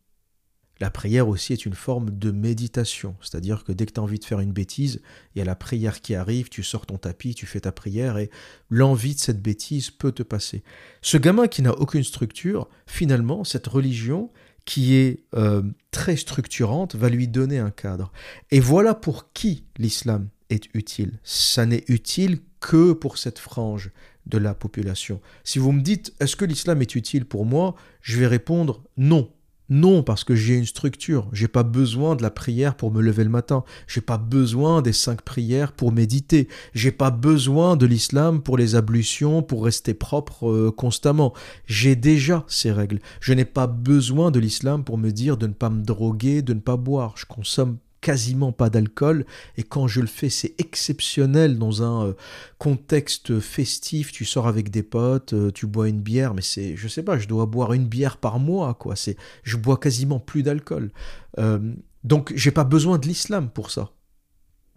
La 0.83 0.91
prière 0.91 1.29
aussi 1.29 1.53
est 1.53 1.65
une 1.65 1.77
forme 1.77 2.11
de 2.11 2.33
méditation, 2.33 3.15
c'est-à-dire 3.21 3.63
que 3.63 3.71
dès 3.71 3.87
que 3.87 3.93
tu 3.93 4.01
as 4.01 4.03
envie 4.03 4.19
de 4.19 4.25
faire 4.25 4.41
une 4.41 4.51
bêtise, 4.51 5.01
il 5.33 5.39
y 5.39 5.41
a 5.41 5.45
la 5.45 5.55
prière 5.55 6.01
qui 6.01 6.17
arrive, 6.17 6.49
tu 6.49 6.65
sors 6.65 6.87
ton 6.87 6.99
tapis, 6.99 7.37
tu 7.37 7.47
fais 7.47 7.61
ta 7.61 7.71
prière 7.71 8.19
et 8.19 8.31
l'envie 8.69 9.15
de 9.15 9.21
cette 9.21 9.41
bêtise 9.41 9.93
peut 9.93 10.11
te 10.11 10.25
passer. 10.25 10.65
Ce 11.01 11.17
gamin 11.17 11.47
qui 11.47 11.63
n'a 11.63 11.71
aucune 11.71 12.03
structure, 12.03 12.69
finalement, 12.89 13.45
cette 13.45 13.69
religion 13.69 14.33
qui 14.65 14.97
est 14.97 15.23
euh, 15.37 15.63
très 15.93 16.17
structurante 16.17 16.97
va 16.97 17.11
lui 17.11 17.29
donner 17.29 17.61
un 17.61 17.71
cadre. 17.71 18.11
Et 18.51 18.59
voilà 18.59 18.97
pour 18.97 19.33
qui 19.33 19.63
l'islam 19.79 20.31
est 20.51 20.65
utile. 20.75 21.21
Ça 21.23 21.65
n'est 21.65 21.85
utile 21.87 22.41
que 22.59 22.93
pour 22.93 23.19
cette 23.19 23.39
frange 23.39 23.93
de 24.27 24.39
la 24.39 24.53
population. 24.53 25.21
Si 25.45 25.61
vous 25.61 25.71
me 25.71 25.83
dites 25.83 26.13
est-ce 26.19 26.35
que 26.35 26.45
l'islam 26.45 26.83
est 26.83 26.97
utile 26.97 27.25
pour 27.25 27.47
moi, 27.47 27.77
je 28.01 28.19
vais 28.19 28.27
répondre 28.27 28.83
non. 28.97 29.31
Non, 29.75 30.03
parce 30.03 30.23
que 30.23 30.35
j'ai 30.35 30.59
une 30.59 30.67
structure. 30.67 31.31
J'ai 31.33 31.49
pas 31.49 31.63
besoin 31.63 32.15
de 32.15 32.21
la 32.21 32.29
prière 32.29 32.75
pour 32.75 32.93
me 32.93 33.01
lever 33.01 33.25
le 33.25 33.31
matin. 33.31 33.65
J'ai 33.87 34.03
pas 34.03 34.19
besoin 34.19 34.83
des 34.83 34.93
cinq 34.93 35.23
prières 35.23 35.73
pour 35.73 35.93
méditer. 35.93 36.49
J'ai 36.75 36.93
pas 36.93 37.11
besoin 37.11 37.77
de 37.77 37.87
l'islam 37.87 38.43
pour 38.43 38.59
les 38.59 38.75
ablutions, 38.75 39.43
pour 39.43 39.65
rester 39.65 39.95
propre 39.95 40.51
euh, 40.51 40.71
constamment. 40.71 41.33
J'ai 41.65 41.97
déjà 41.97 42.45
ces 42.49 42.71
règles. 42.71 43.01
Je 43.21 43.33
n'ai 43.33 43.47
pas 43.47 43.67
besoin 43.67 44.31
de 44.31 44.41
l'islam 44.41 44.85
pour 44.85 44.99
me 44.99 45.09
dire 45.09 45.39
de 45.39 45.47
ne 45.47 45.55
pas 45.55 45.71
me 45.71 45.83
droguer, 45.83 46.43
de 46.43 46.53
ne 46.53 46.61
pas 46.61 46.77
boire. 46.77 47.15
Je 47.17 47.25
consomme 47.25 47.79
quasiment 48.03 48.53
pas 48.53 48.69
d'alcool. 48.69 49.25
Et 49.57 49.63
quand 49.63 49.89
je 49.89 50.03
le 50.03 50.07
fais 50.07 50.29
c'est 50.29 50.55
exceptionnel 50.59 51.59
dans 51.59 51.83
un 51.83 52.09
euh, 52.09 52.13
contexte 52.59 53.41
festif. 53.41 54.13
Tu 54.13 54.27
sors 54.27 54.47
avec 54.47 54.71
des 54.71 54.83
potes 54.83 55.33
euh, 55.33 55.51
tu 55.51 55.67
bois 55.67 55.89
une 55.89 56.03
bière 56.03 56.35
mais 56.35 56.43
c'est 56.43 56.77
je 56.77 56.89
sais 56.89 57.03
pas 57.03 57.19
je 57.19 57.27
dois 57.27 57.47
boire 57.47 57.73
une 57.73 57.87
bière 57.87 58.19
par 58.19 58.39
mois 58.39 58.75
quoi. 58.75 58.97
C'est 58.97 59.17
je 59.45 59.57
bois 59.57 59.79
quasiment 59.79 60.19
plus 60.19 60.43
d'alcool. 60.43 60.91
Euh, 61.39 61.73
donc 62.05 62.33
j'ai 62.37 62.51
pas 62.51 62.65
besoin 62.65 62.99
de 62.99 63.07
l'islam 63.07 63.49
pour 63.49 63.71
ça. 63.71 63.93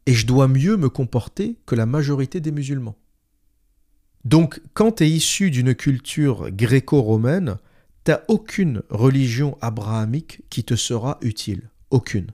Et 0.06 0.14
je 0.14 0.26
dois 0.28 0.48
mieux 0.48 0.78
me 0.78 0.88
comporter 0.88 1.58
que 1.66 1.76
la 1.76 1.88
majorité 1.88 2.40
des 2.40 2.52
musulmans. 2.52 2.96
Donc 4.24 4.62
quand 4.74 4.94
tu 4.94 5.04
es 5.04 5.10
issu 5.10 5.52
d'une 5.52 5.76
culture 5.76 6.52
gréco-romaine 6.52 7.58
t'as 8.06 8.22
aucune 8.28 8.84
religion 8.90 9.58
abrahamique 9.62 10.44
qui 10.52 10.64
te 10.64 10.76
sera 10.76 11.18
utile. 11.22 11.72
Aucune 11.90 12.28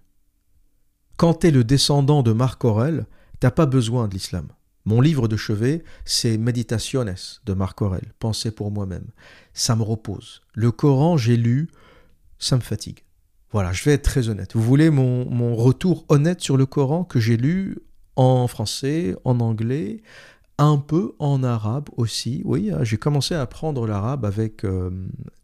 quand 1.21 1.35
tu 1.35 1.47
es 1.47 1.51
le 1.51 1.63
descendant 1.63 2.23
de 2.23 2.31
Marc 2.31 2.65
Aurel, 2.65 3.05
t'as 3.39 3.51
pas 3.51 3.67
besoin 3.67 4.07
de 4.07 4.15
l'islam. 4.15 4.47
Mon 4.85 5.01
livre 5.01 5.27
de 5.27 5.37
chevet, 5.37 5.83
c'est 6.03 6.39
Meditaciones 6.39 7.13
de 7.45 7.53
Marc 7.53 7.79
Aurel, 7.83 8.11
Pensée 8.17 8.49
pour 8.49 8.71
moi-même. 8.71 9.05
Ça 9.53 9.75
me 9.75 9.83
repose. 9.83 10.41
Le 10.55 10.71
Coran, 10.71 11.17
j'ai 11.17 11.37
lu, 11.37 11.69
ça 12.39 12.55
me 12.55 12.61
fatigue. 12.61 13.03
Voilà, 13.51 13.71
je 13.71 13.83
vais 13.83 13.91
être 13.91 14.01
très 14.01 14.29
honnête. 14.29 14.55
Vous 14.55 14.63
voulez 14.63 14.89
mon, 14.89 15.55
retour 15.55 16.05
honnête 16.09 16.41
sur 16.41 16.57
le 16.57 16.65
Coran 16.65 17.03
que 17.03 17.19
j'ai 17.19 17.37
lu 17.37 17.77
en 18.15 18.47
français, 18.47 19.15
en 19.23 19.41
anglais, 19.41 20.01
un 20.57 20.77
peu 20.77 21.13
en 21.19 21.43
arabe 21.43 21.89
aussi? 21.97 22.41
Oui, 22.45 22.71
j'ai 22.81 22.97
commencé 22.97 23.35
à 23.35 23.41
apprendre 23.41 23.85
l'arabe 23.85 24.25
avec 24.25 24.65
euh, 24.65 24.89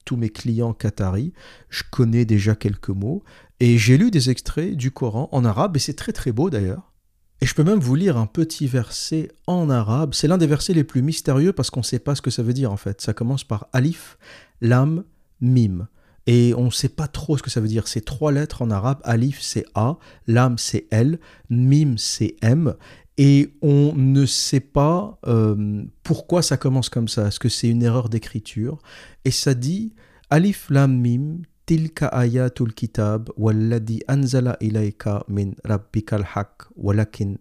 tous 0.05 0.15
mes 0.15 0.29
clients 0.29 0.73
qataris. 0.73 1.33
Je 1.69 1.83
connais 1.91 2.25
déjà 2.25 2.55
quelques 2.55 2.89
mots. 2.89 3.23
Et 3.59 3.77
j'ai 3.77 3.97
lu 3.97 4.11
des 4.11 4.29
extraits 4.29 4.75
du 4.75 4.91
Coran 4.91 5.29
en 5.31 5.43
arabe, 5.43 5.75
et 5.77 5.79
c'est 5.79 5.95
très 5.95 6.13
très 6.13 6.31
beau 6.31 6.49
d'ailleurs. 6.49 6.93
Et 7.41 7.45
je 7.45 7.53
peux 7.53 7.63
même 7.63 7.79
vous 7.79 7.95
lire 7.95 8.17
un 8.17 8.25
petit 8.25 8.67
verset 8.67 9.31
en 9.45 9.69
arabe. 9.69 10.13
C'est 10.13 10.27
l'un 10.27 10.37
des 10.37 10.47
versets 10.47 10.73
les 10.73 10.83
plus 10.83 11.03
mystérieux 11.03 11.53
parce 11.53 11.69
qu'on 11.69 11.81
ne 11.81 11.85
sait 11.85 11.99
pas 11.99 12.15
ce 12.15 12.21
que 12.21 12.31
ça 12.31 12.41
veut 12.41 12.53
dire 12.53 12.71
en 12.71 12.77
fait. 12.77 12.99
Ça 12.99 13.13
commence 13.13 13.43
par 13.43 13.67
alif, 13.73 14.17
lam, 14.59 15.03
mim. 15.39 15.87
Et 16.25 16.53
on 16.55 16.65
ne 16.65 16.71
sait 16.71 16.89
pas 16.89 17.07
trop 17.07 17.37
ce 17.37 17.43
que 17.43 17.51
ça 17.51 17.61
veut 17.61 17.67
dire. 17.67 17.87
C'est 17.87 18.03
trois 18.03 18.31
lettres 18.31 18.63
en 18.63 18.71
arabe. 18.71 18.99
Alif, 19.03 19.39
c'est 19.39 19.65
A. 19.75 19.97
Lam, 20.25 20.57
c'est 20.57 20.87
L. 20.89 21.19
Mim, 21.49 21.95
c'est 21.97 22.35
M. 22.41 22.73
Et 23.17 23.53
on 23.61 23.93
ne 23.95 24.25
sait 24.25 24.59
pas 24.59 25.19
euh, 25.25 25.83
pourquoi 26.03 26.41
ça 26.41 26.57
commence 26.57 26.89
comme 26.89 27.07
ça. 27.07 27.27
Est-ce 27.27 27.39
que 27.39 27.49
c'est 27.49 27.69
une 27.69 27.83
erreur 27.83 28.09
d'écriture? 28.09 28.79
Et 29.25 29.31
ça 29.31 29.53
dit 29.53 29.93
Alif, 30.29 30.69
Lam, 30.69 30.99
Mim, 30.99 31.43
tilka 31.67 32.07
ayatul 32.07 32.71
kitab 32.73 33.29
walladhi 33.35 33.99
anzala 34.07 34.55
ilayka 34.61 35.23
min 35.27 35.53
rabbikal 35.65 36.23
haq 36.23 36.63
walakin 36.77 37.37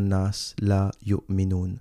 nas 0.00 0.54
la 0.60 0.90
yu'minun. 1.04 1.76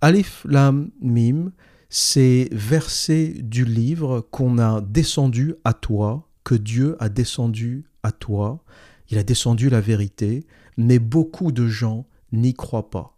Alif 0.00 0.44
Lam 0.48 0.90
Mim, 1.00 1.52
c'est 1.88 2.48
verset 2.50 3.34
du 3.38 3.64
livre 3.64 4.26
qu'on 4.32 4.58
a 4.58 4.80
descendu 4.80 5.54
à 5.64 5.74
toi, 5.74 6.28
que 6.42 6.56
Dieu 6.56 6.96
a 6.98 7.08
descendu 7.08 7.84
à 8.02 8.10
toi. 8.10 8.64
Il 9.08 9.16
a 9.16 9.22
descendu 9.22 9.70
la 9.70 9.80
vérité, 9.80 10.44
mais 10.76 10.98
beaucoup 10.98 11.52
de 11.52 11.68
gens 11.68 12.04
n'y 12.32 12.52
croient 12.52 12.90
pas. 12.90 13.16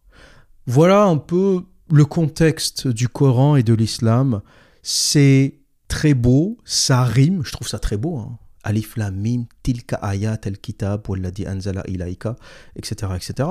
Voilà 0.67 1.05
un 1.05 1.17
peu 1.17 1.63
le 1.91 2.05
contexte 2.05 2.87
du 2.87 3.09
Coran 3.09 3.57
et 3.57 3.63
de 3.63 3.73
l'islam. 3.73 4.43
C'est 4.83 5.55
très 5.89 6.15
beau, 6.15 6.59
ça 6.65 7.05
rime, 7.05 7.43
je 7.45 7.53
trouve 7.53 7.69
ça 7.69 7.79
très 7.79 7.97
beau. 7.97 8.19
Hein. 8.19 8.39
Alif 8.65 8.97
Lam 8.97 9.15
Mim, 9.15 9.45
Tilka 9.63 9.97
Ayat 9.97 10.41
al 10.47 10.59
Kitab, 10.59 11.09
Walladhi 11.09 11.47
Anzala 11.47 11.85
Ilaika, 11.87 12.37
etc. 12.77 13.13
etc. 13.17 13.49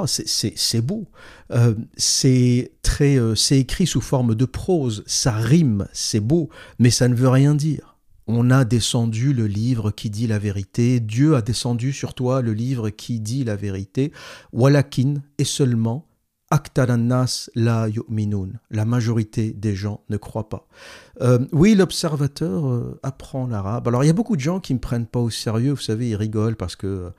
C'est 0.56 0.82
beau. 0.82 1.08
Euh, 1.52 1.76
c'est 1.96 2.72
très, 2.82 3.18
euh, 3.18 3.36
c'est 3.36 3.60
écrit 3.60 3.86
sous 3.86 4.02
forme 4.02 4.36
de 4.36 4.46
prose, 4.46 5.04
ça 5.06 5.32
rime, 5.32 5.88
c'est 5.94 6.20
beau, 6.20 6.50
mais 6.80 6.90
ça 6.90 7.08
ne 7.08 7.16
veut 7.16 7.30
rien 7.30 7.54
dire. 7.56 7.98
On 8.26 8.50
a 8.52 8.66
descendu 8.66 9.34
le 9.34 9.48
livre 9.48 9.92
qui 9.92 10.10
dit 10.10 10.28
la 10.28 10.40
vérité, 10.40 11.00
Dieu 11.00 11.36
a 11.36 11.42
descendu 11.42 11.92
sur 11.92 12.14
toi 12.14 12.42
le 12.42 12.54
livre 12.54 12.90
qui 12.90 13.20
dit 13.20 13.44
la 13.44 13.56
vérité, 13.56 14.12
Walakin, 14.54 15.22
et 15.38 15.44
seulement, 15.44 16.08
La 17.56 17.88
yu'minun. 17.88 18.50
La 18.72 18.86
majorité 18.86 19.52
des 19.52 19.76
gens 19.76 20.02
ne 20.10 20.18
croient 20.18 20.50
pas. 20.50 20.68
Euh, 21.22 21.40
oui, 21.52 21.76
l'observateur 21.76 22.68
euh, 22.68 23.00
apprend 23.04 23.48
l'arabe. 23.48 23.88
Alors, 23.88 24.04
il 24.04 24.08
y 24.08 24.10
a 24.10 24.14
beaucoup 24.14 24.36
de 24.36 24.42
gens 24.42 24.60
qui 24.60 24.74
ne 24.74 24.78
me 24.78 24.82
prennent 24.82 25.08
pas 25.08 25.20
au 25.20 25.30
sérieux. 25.30 25.72
Vous 25.72 25.82
savez, 25.82 26.10
ils 26.10 26.16
rigolent 26.16 26.56
parce 26.56 26.76
que 26.76 27.12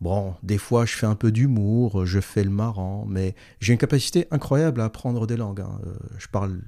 Bon, 0.00 0.34
des 0.42 0.58
fois, 0.58 0.84
je 0.84 0.94
fais 0.96 1.06
un 1.06 1.14
peu 1.14 1.30
d'humour, 1.30 2.06
je 2.06 2.18
fais 2.18 2.42
le 2.42 2.50
marrant, 2.50 3.06
mais 3.08 3.36
j'ai 3.60 3.72
une 3.72 3.78
capacité 3.78 4.26
incroyable 4.32 4.80
à 4.80 4.86
apprendre 4.86 5.28
des 5.28 5.36
langues. 5.36 5.60
Hein. 5.60 5.78
Euh, 5.86 5.92
je 6.18 6.26
parle 6.26 6.58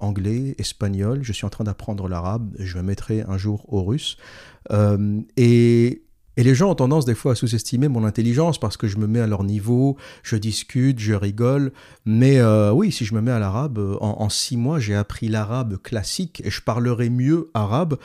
anglais, 0.00 0.56
espagnol, 0.58 1.20
je 1.22 1.32
suis 1.32 1.46
en 1.46 1.50
train 1.50 1.62
d'apprendre 1.62 2.08
l'arabe, 2.08 2.52
je 2.58 2.78
me 2.78 2.82
mettrai 2.82 3.22
un 3.22 3.38
jour 3.38 3.72
au 3.72 3.84
russe. 3.84 4.16
Euh, 4.72 5.20
et, 6.36 6.42
les 6.42 6.54
gens 6.54 6.70
ont 6.70 6.74
tendance 6.74 7.04
des 7.04 7.14
fois 7.14 7.32
à 7.32 7.34
sous-estimer 7.34 7.88
mon 7.88 8.04
intelligence 8.04 8.58
parce 8.58 8.76
que 8.76 8.86
je 8.86 8.98
me 8.98 9.06
mets 9.06 9.20
à 9.20 9.26
leur 9.26 9.44
niveau, 9.44 9.96
je 10.22 10.36
discute, 10.36 10.98
je 10.98 11.14
rigole. 11.14 11.72
Mais 12.04 12.42
oui, 12.70 12.92
si 12.92 13.04
je 13.04 13.14
me 13.14 13.20
mets 13.20 13.30
à 13.30 13.38
l'arabe, 13.38 13.78
en, 14.00 14.22
en 14.22 14.28
six 14.28 14.56
mois, 14.56 14.78
j'ai 14.78 14.94
appris 14.94 15.28
l'arabe 15.28 15.78
classique 15.82 16.42
et 16.44 16.50
je 16.50 16.62
parlerai 16.62 17.10
mieux 17.10 17.50
arabe 17.54 17.96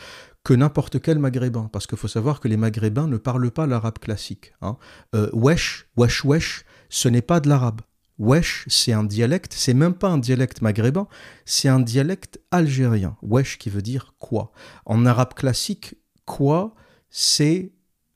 que 0.45 0.53
n'importe 0.53 1.01
quel 1.01 1.17
maghrébin, 1.19 1.69
parce 1.73 1.87
qu'il 1.87 1.97
faut 1.97 2.07
savoir 2.07 2.39
que 2.39 2.47
les 2.47 2.55
maghrébins 2.55 3.07
ne 3.07 3.17
parlent 3.17 3.51
pas 3.51 3.65
l'arabe 3.65 3.97
classique. 3.97 4.53
Hein. 4.61 4.77
Euh, 5.15 5.27
wesh, 5.33 5.87
wesh, 5.97 6.23
wesh, 6.23 6.65
ce 6.87 7.09
n'est 7.09 7.23
pas 7.23 7.39
de 7.39 7.49
l'arabe. 7.49 7.81
Wesh, 8.19 8.63
c'est 8.69 8.93
un 8.93 9.03
dialecte, 9.03 9.53
c'est 9.53 9.73
même 9.73 9.95
pas 9.95 10.07
un 10.07 10.19
dialecte 10.19 10.61
maghrébin, 10.61 11.07
c'est 11.45 11.67
un 11.67 11.79
dialecte 11.79 12.39
algérien. 12.51 13.17
Wesh 13.23 13.57
qui 13.57 13.71
veut 13.71 13.81
dire 13.81 14.13
quoi? 14.19 14.51
En 14.85 15.05
arabe 15.07 15.33
classique, 15.33 15.95
quoi, 16.25 16.75
c'est 17.09 17.73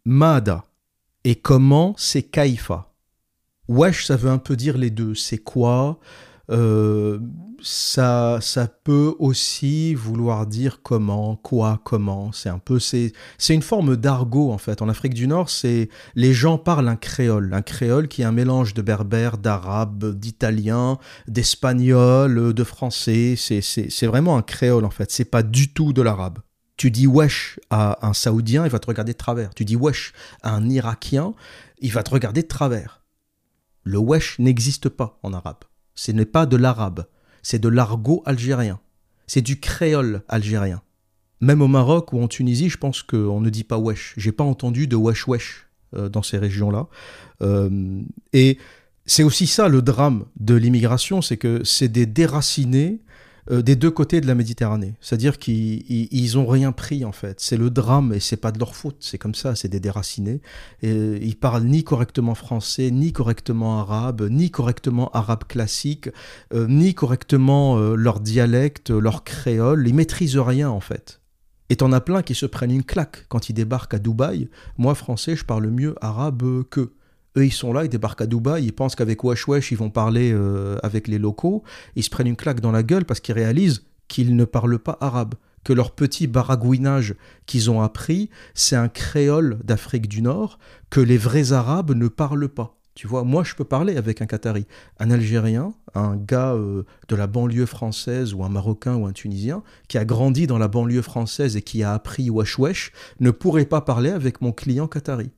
mada. 0.10 0.65
Et 1.23 1.36
comment, 1.36 1.94
c'est 1.98 2.23
kaifa? 2.23 2.91
Wesh, 3.68 4.07
ça 4.07 4.15
veut 4.15 4.31
un 4.31 4.40
peu 4.40 4.56
dire 4.56 4.77
les 4.77 4.90
deux. 4.90 5.14
C'est 5.14 5.38
quoi? 5.38 5.99
Euh, 6.49 7.19
ça, 7.61 8.40
ça 8.41 8.68
peut 8.68 9.14
aussi 9.19 9.94
vouloir 9.94 10.48
dire 10.48 10.81
comment, 10.81 11.36
quoi, 11.36 11.80
comment. 11.84 12.31
C'est 12.31 12.49
un 12.49 12.57
peu, 12.57 12.80
c'est, 12.80 13.14
une 13.49 13.61
forme 13.61 13.98
d'argot 13.98 14.52
en 14.52 14.57
fait. 14.57 14.81
En 14.81 14.90
Afrique 14.90 15.14
du 15.14 15.27
Nord, 15.27 15.52
c'est 15.52 15.90
les 16.15 16.34
gens 16.34 16.57
parlent 16.57 16.88
un 16.88 16.95
créole, 16.95 17.53
un 17.53 17.61
créole 17.61 18.07
qui 18.07 18.23
est 18.23 18.26
un 18.26 18.31
mélange 18.31 18.73
de 18.73 18.81
berbère, 18.81 19.38
d'arabe, 19.38 20.15
d'italien, 20.15 20.98
d'espagnol, 21.27 22.53
de 22.53 22.64
français. 22.64 23.36
C'est, 23.38 23.61
c'est, 23.61 23.91
c'est 23.91 24.07
vraiment 24.07 24.38
un 24.38 24.41
créole 24.41 24.86
en 24.86 24.90
fait. 24.90 25.11
C'est 25.11 25.26
pas 25.26 25.44
du 25.44 25.72
tout 25.72 25.94
de 25.94 26.02
l'arabe. 26.02 26.40
Tu 26.80 26.92
dis 26.92 27.08
wesh 27.08 27.60
à 27.70 28.08
un 28.08 28.14
saoudien, 28.14 28.64
il 28.64 28.72
va 28.72 28.80
te 28.80 28.88
regarder 28.88 29.12
de 29.12 29.18
travers. 29.18 29.54
Tu 29.54 29.66
dis 29.66 29.76
wesh 29.76 30.14
à 30.44 30.56
un 30.56 30.70
irakien, 30.70 31.34
il 31.80 31.92
va 31.92 32.04
te 32.04 32.10
regarder 32.10 32.42
de 32.42 32.48
travers. 32.48 33.04
Le 33.84 33.98
wesh 33.98 34.40
n'existe 34.40 34.88
pas 34.88 35.20
en 35.22 35.34
arabe. 35.34 35.66
Ce 35.94 36.14
n'est 36.14 36.24
pas 36.24 36.46
de 36.46 36.56
l'arabe, 36.56 37.06
c'est 37.44 37.60
de 37.60 37.68
l'argot 37.68 38.24
algérien. 38.26 38.80
C'est 39.28 39.42
du 39.42 39.60
créole 39.60 40.24
algérien. 40.30 40.82
Même 41.42 41.62
au 41.62 41.68
Maroc 41.68 42.14
ou 42.14 42.22
en 42.22 42.30
Tunisie, 42.30 42.70
je 42.70 42.78
pense 42.78 43.04
qu'on 43.04 43.42
ne 43.42 43.50
dit 43.50 43.66
pas 43.66 43.78
wesh. 43.78 44.14
J'ai 44.16 44.32
pas 44.32 44.46
entendu 44.46 44.88
de 44.88 44.96
wesh 44.96 45.28
wesh 45.28 45.68
euh, 45.98 46.08
dans 46.08 46.24
ces 46.24 46.38
régions-là. 46.38 46.88
Euh, 47.42 48.02
et 48.32 48.58
c'est 49.06 49.24
aussi 49.24 49.48
ça 49.48 49.68
le 49.68 49.82
drame 49.82 50.28
de 50.40 50.56
l'immigration, 50.56 51.22
c'est 51.22 51.36
que 51.36 51.62
c'est 51.66 51.90
des 51.90 52.06
déracinés 52.06 53.02
euh, 53.52 53.62
des 53.62 53.76
deux 53.76 53.90
côtés 53.90 54.22
de 54.22 54.28
la 54.28 54.36
Méditerranée. 54.36 54.94
C'est-à-dire 55.02 55.40
qu'ils 55.40 56.32
n'ont 56.36 56.46
rien 56.46 56.72
pris 56.72 57.04
en 57.04 57.12
fait. 57.12 57.40
C'est 57.40 57.58
le 57.58 57.70
drame 57.70 58.14
et 58.14 58.20
c'est 58.20 58.38
pas 58.38 58.52
de 58.52 58.60
leur 58.60 58.76
faute. 58.76 58.98
C'est 59.00 59.18
comme 59.18 59.36
ça, 59.36 59.56
c'est 59.56 59.68
des 59.68 59.80
déracinés. 59.80 60.42
Et, 60.84 61.18
ils 61.22 61.36
parlent 61.36 61.64
ni 61.64 61.84
correctement 61.84 62.36
français, 62.36 62.92
ni 62.92 63.12
correctement 63.12 63.80
arabe, 63.80 64.28
ni 64.30 64.52
correctement 64.52 65.10
arabe 65.12 65.46
classique, 65.48 66.10
euh, 66.54 66.68
ni 66.68 66.94
correctement 66.94 67.78
euh, 67.78 67.96
leur 67.96 68.20
dialecte, 68.20 68.92
leur 68.92 69.24
créole. 69.24 69.88
Ils 69.88 69.96
maîtrisent 69.96 70.38
rien 70.38 70.70
en 70.70 70.80
fait. 70.80 71.20
Et 71.70 71.76
t'en 71.76 71.92
as 71.92 72.02
plein 72.02 72.24
qui 72.24 72.36
se 72.36 72.46
prennent 72.46 72.72
une 72.72 72.84
claque 72.84 73.26
quand 73.30 73.50
ils 73.50 73.54
débarquent 73.54 73.94
à 73.94 74.00
Dubaï. 74.00 74.50
Moi, 74.78 74.96
français, 74.96 75.36
je 75.36 75.46
parle 75.46 75.68
mieux 75.68 75.96
arabe 76.02 76.64
qu'eux. 76.70 76.94
Eux, 77.38 77.46
ils 77.46 77.54
sont 77.54 77.74
là, 77.74 77.86
ils 77.86 77.90
débarquent 77.90 78.22
à 78.22 78.26
Dubaï, 78.26 78.66
ils 78.66 78.74
pensent 78.74 78.96
qu'avec 78.96 79.24
Wesh 79.24 79.48
Wesh, 79.48 79.72
ils 79.72 79.78
vont 79.78 79.90
parler 79.90 80.32
euh, 80.34 80.78
avec 80.82 81.08
les 81.08 81.20
locaux. 81.20 81.64
Ils 81.96 82.04
se 82.04 82.10
prennent 82.10 82.28
une 82.28 82.36
claque 82.36 82.60
dans 82.60 82.72
la 82.72 82.84
gueule 82.84 83.06
parce 83.06 83.20
qu'ils 83.20 83.36
réalisent 83.36 83.86
qu'ils 84.08 84.36
ne 84.36 84.46
parlent 84.46 84.80
pas 84.80 84.98
arabe. 85.00 85.36
Que 85.64 85.74
leur 85.74 85.92
petit 85.92 86.26
baragouinage 86.28 87.16
qu'ils 87.46 87.70
ont 87.70 87.82
appris, 87.82 88.30
c'est 88.54 88.78
un 88.78 88.88
créole 88.88 89.60
d'Afrique 89.64 90.08
du 90.08 90.22
Nord 90.22 90.58
que 90.90 91.02
les 91.02 91.18
vrais 91.18 91.52
arabes 91.52 91.92
ne 91.94 92.08
parlent 92.08 92.50
pas. 92.50 92.78
Tu 92.96 93.08
vois, 93.08 93.24
moi, 93.24 93.44
je 93.44 93.56
peux 93.56 93.64
parler 93.64 93.96
avec 93.96 94.22
un 94.22 94.26
Qatari. 94.26 94.66
Un 95.00 95.12
Algérien, 95.12 95.74
un 95.96 96.18
gars 96.18 96.54
euh, 96.54 96.84
de 97.08 97.16
la 97.16 97.28
banlieue 97.28 97.66
française, 97.66 98.34
ou 98.34 98.44
un 98.44 98.50
Marocain 98.50 98.96
ou 98.96 99.06
un 99.06 99.14
Tunisien, 99.14 99.64
qui 99.88 99.98
a 99.98 100.06
grandi 100.06 100.48
dans 100.48 100.58
la 100.58 100.68
banlieue 100.68 101.02
française 101.02 101.56
et 101.56 101.62
qui 101.62 101.84
a 101.84 101.94
appris 101.94 102.30
wesh 102.30 102.58
wesh, 102.58 102.92
ne 103.20 103.32
pourrait 103.32 103.66
pas 103.66 103.82
parler 103.82 104.10
avec 104.10 104.42
mon 104.42 104.52
client 104.52 104.88
Qatari 104.88 105.30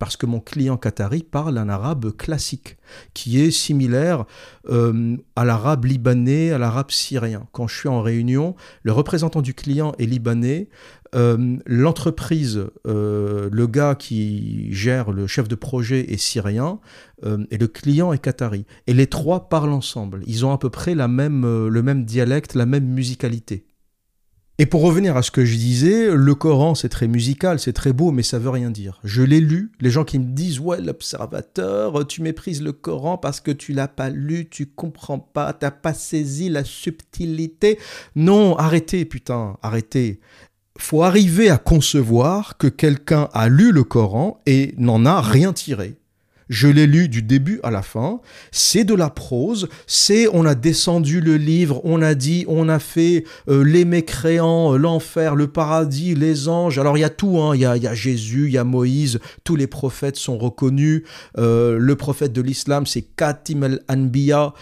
parce 0.00 0.16
que 0.16 0.24
mon 0.24 0.40
client 0.40 0.78
qatari 0.78 1.22
parle 1.22 1.58
un 1.58 1.68
arabe 1.68 2.16
classique, 2.16 2.78
qui 3.12 3.38
est 3.38 3.50
similaire 3.50 4.24
euh, 4.70 5.16
à 5.36 5.44
l'arabe 5.44 5.84
libanais, 5.84 6.52
à 6.52 6.58
l'arabe 6.58 6.90
syrien. 6.90 7.46
Quand 7.52 7.68
je 7.68 7.76
suis 7.76 7.88
en 7.88 8.00
réunion, 8.00 8.56
le 8.82 8.92
représentant 8.92 9.42
du 9.42 9.52
client 9.52 9.92
est 9.98 10.06
libanais, 10.06 10.70
euh, 11.14 11.58
l'entreprise, 11.66 12.64
euh, 12.86 13.50
le 13.52 13.66
gars 13.66 13.94
qui 13.94 14.72
gère, 14.72 15.12
le 15.12 15.26
chef 15.26 15.48
de 15.48 15.54
projet 15.54 16.10
est 16.10 16.16
syrien, 16.16 16.80
et 17.50 17.58
le 17.58 17.68
client 17.68 18.14
est 18.14 18.18
qatari. 18.18 18.64
Et 18.86 18.94
les 18.94 19.06
trois 19.06 19.50
parlent 19.50 19.74
ensemble. 19.74 20.22
Ils 20.26 20.46
ont 20.46 20.52
à 20.52 20.58
peu 20.58 20.70
près 20.70 20.94
le 20.94 21.06
même 21.82 22.04
dialecte, 22.06 22.54
la 22.54 22.64
même 22.64 22.86
musicalité. 22.86 23.66
Et 24.60 24.66
pour 24.66 24.82
revenir 24.82 25.16
à 25.16 25.22
ce 25.22 25.30
que 25.30 25.46
je 25.46 25.56
disais, 25.56 26.14
le 26.14 26.34
Coran, 26.34 26.74
c'est 26.74 26.90
très 26.90 27.08
musical, 27.08 27.58
c'est 27.58 27.72
très 27.72 27.94
beau, 27.94 28.10
mais 28.10 28.22
ça 28.22 28.38
veut 28.38 28.50
rien 28.50 28.70
dire. 28.70 29.00
Je 29.04 29.22
l'ai 29.22 29.40
lu, 29.40 29.72
les 29.80 29.88
gens 29.88 30.04
qui 30.04 30.18
me 30.18 30.34
disent 30.34 30.60
Ouais, 30.60 30.82
l'observateur, 30.82 32.06
tu 32.06 32.20
méprises 32.20 32.60
le 32.60 32.72
Coran 32.72 33.16
parce 33.16 33.40
que 33.40 33.52
tu 33.52 33.72
l'as 33.72 33.88
pas 33.88 34.10
lu, 34.10 34.50
tu 34.50 34.66
comprends 34.66 35.18
pas, 35.18 35.54
t'as 35.54 35.70
pas 35.70 35.94
saisi 35.94 36.50
la 36.50 36.62
subtilité. 36.62 37.78
Non, 38.16 38.54
arrêtez, 38.58 39.06
putain, 39.06 39.56
arrêtez. 39.62 40.20
Faut 40.76 41.04
arriver 41.04 41.48
à 41.48 41.56
concevoir 41.56 42.58
que 42.58 42.66
quelqu'un 42.66 43.30
a 43.32 43.48
lu 43.48 43.72
le 43.72 43.82
Coran 43.82 44.42
et 44.44 44.74
n'en 44.76 45.06
a 45.06 45.22
rien 45.22 45.54
tiré. 45.54 45.99
Je 46.50 46.66
l'ai 46.66 46.88
lu 46.88 47.08
du 47.08 47.22
début 47.22 47.60
à 47.62 47.70
la 47.70 47.80
fin. 47.80 48.20
C'est 48.50 48.82
de 48.82 48.94
la 48.94 49.08
prose. 49.08 49.68
C'est 49.86 50.26
on 50.32 50.44
a 50.44 50.56
descendu 50.56 51.20
le 51.20 51.36
livre, 51.36 51.80
on 51.84 52.02
a 52.02 52.14
dit, 52.14 52.44
on 52.48 52.68
a 52.68 52.80
fait 52.80 53.24
euh, 53.48 53.62
les 53.62 53.84
mécréants, 53.84 54.74
euh, 54.74 54.76
l'enfer, 54.76 55.36
le 55.36 55.46
paradis, 55.46 56.16
les 56.16 56.48
anges. 56.48 56.76
Alors 56.78 56.98
il 56.98 57.02
y 57.02 57.04
a 57.04 57.08
tout. 57.10 57.38
Hein. 57.38 57.54
Il 57.54 57.60
y, 57.60 57.66
a, 57.66 57.94
Jésus, 57.94 58.46
il 58.48 58.52
y 58.52 58.58
a 58.58 58.64
Moïse. 58.64 59.20
Tous 59.44 59.54
les 59.54 59.68
prophètes 59.68 60.16
sont 60.16 60.38
reconnus. 60.38 61.04
Euh, 61.38 61.78
le 61.78 61.94
prophète 61.94 62.32
de 62.32 62.42
l'islam, 62.42 62.84
c'est 62.84 63.02
Katim 63.02 63.62
al-Anbiya. 63.62 64.52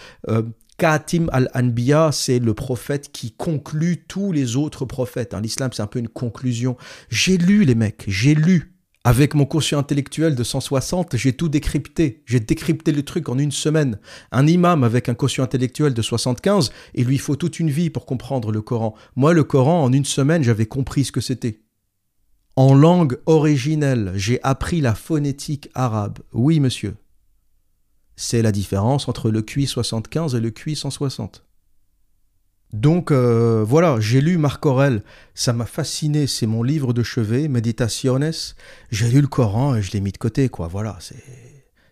Katim 0.77 1.27
al-Anbiya, 1.33 2.11
c'est 2.13 2.37
le 2.37 2.53
prophète 2.53 3.11
qui 3.11 3.31
conclut 3.31 4.05
tous 4.07 4.31
les 4.31 4.55
autres 4.55 4.85
prophètes. 4.85 5.33
Hein. 5.33 5.41
L'islam, 5.41 5.71
c'est 5.73 5.81
un 5.81 5.87
peu 5.87 5.99
une 5.99 6.07
conclusion. 6.07 6.77
J'ai 7.09 7.37
lu 7.37 7.65
les 7.65 7.75
mecs, 7.75 8.05
j'ai 8.07 8.35
lu. 8.35 8.78
Avec 9.09 9.33
mon 9.33 9.47
quotient 9.47 9.79
intellectuel 9.79 10.35
de 10.35 10.43
160, 10.43 11.17
j'ai 11.17 11.33
tout 11.33 11.49
décrypté. 11.49 12.21
J'ai 12.27 12.39
décrypté 12.39 12.91
le 12.91 13.01
truc 13.01 13.27
en 13.27 13.39
une 13.39 13.51
semaine. 13.51 13.97
Un 14.31 14.45
imam 14.45 14.83
avec 14.83 15.09
un 15.09 15.15
quotient 15.15 15.43
intellectuel 15.43 15.95
de 15.95 16.01
75, 16.03 16.71
il 16.93 17.05
lui 17.05 17.17
faut 17.17 17.35
toute 17.35 17.59
une 17.59 17.71
vie 17.71 17.89
pour 17.89 18.05
comprendre 18.05 18.51
le 18.51 18.61
Coran. 18.61 18.93
Moi, 19.15 19.33
le 19.33 19.43
Coran, 19.43 19.83
en 19.83 19.91
une 19.91 20.05
semaine, 20.05 20.43
j'avais 20.43 20.67
compris 20.67 21.05
ce 21.05 21.11
que 21.11 21.21
c'était. 21.21 21.61
En 22.55 22.75
langue 22.75 23.17
originelle, 23.25 24.11
j'ai 24.13 24.39
appris 24.43 24.79
la 24.79 24.93
phonétique 24.93 25.71
arabe. 25.73 26.19
Oui, 26.31 26.59
monsieur. 26.59 26.95
C'est 28.15 28.43
la 28.43 28.51
différence 28.51 29.07
entre 29.07 29.31
le 29.31 29.41
QI 29.41 29.65
75 29.65 30.35
et 30.35 30.39
le 30.39 30.51
QI 30.51 30.75
160. 30.75 31.48
Donc 32.73 33.11
euh, 33.11 33.63
voilà, 33.67 33.99
j'ai 33.99 34.21
lu 34.21 34.37
Marc 34.37 34.65
Aurel, 34.65 35.03
ça 35.33 35.53
m'a 35.53 35.65
fasciné, 35.65 36.27
c'est 36.27 36.45
mon 36.45 36.61
livre 36.61 36.93
de 36.93 37.01
chevet, 37.01 37.47
Meditaciones. 37.47 38.31
J'ai 38.91 39.09
lu 39.09 39.21
le 39.21 39.27
Coran 39.27 39.75
et 39.75 39.81
je 39.81 39.91
l'ai 39.91 40.01
mis 40.01 40.11
de 40.11 40.17
côté, 40.17 40.49
quoi. 40.49 40.67
Voilà, 40.67 40.97
c'est 40.99 41.23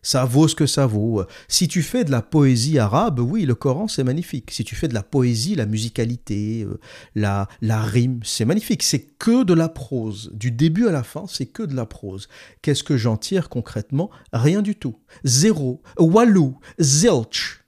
ça 0.08 0.24
vaut 0.24 0.48
ce 0.48 0.56
que 0.56 0.68
ça 0.68 0.86
vaut. 0.86 1.26
Si 1.50 1.68
tu 1.68 1.84
fais 1.84 2.06
de 2.06 2.12
la 2.12 2.22
poésie 2.22 2.80
arabe, 2.80 3.20
oui, 3.20 3.46
le 3.46 3.56
Coran 3.56 3.90
c'est 3.90 4.06
magnifique. 4.06 4.52
Si 4.52 4.64
tu 4.64 4.74
fais 4.74 4.88
de 4.88 4.94
la 4.94 5.04
poésie, 5.04 5.54
la 5.54 5.66
musicalité, 5.66 6.64
euh, 6.64 6.80
la, 7.14 7.48
rime, 7.84 8.22
c'est 8.24 8.46
magnifique. 8.46 8.84
C'est 8.84 9.02
que 9.02 9.44
de 9.44 9.54
la 9.54 9.68
prose. 9.68 10.32
Du 10.34 10.50
début 10.50 10.88
à 10.88 10.92
la 10.92 11.04
fin, 11.04 11.26
c'est 11.28 11.46
que 11.46 11.64
de 11.64 11.76
la 11.76 11.86
prose. 11.86 12.30
Qu'est-ce 12.62 12.86
que 12.86 12.96
j'en 12.96 13.18
tire 13.18 13.50
concrètement? 13.50 14.10
Rien 14.32 14.62
du 14.62 14.76
tout. 14.76 14.98
Zéro. 15.26 15.82
Walou, 16.00 16.58
zilch. 16.80 17.66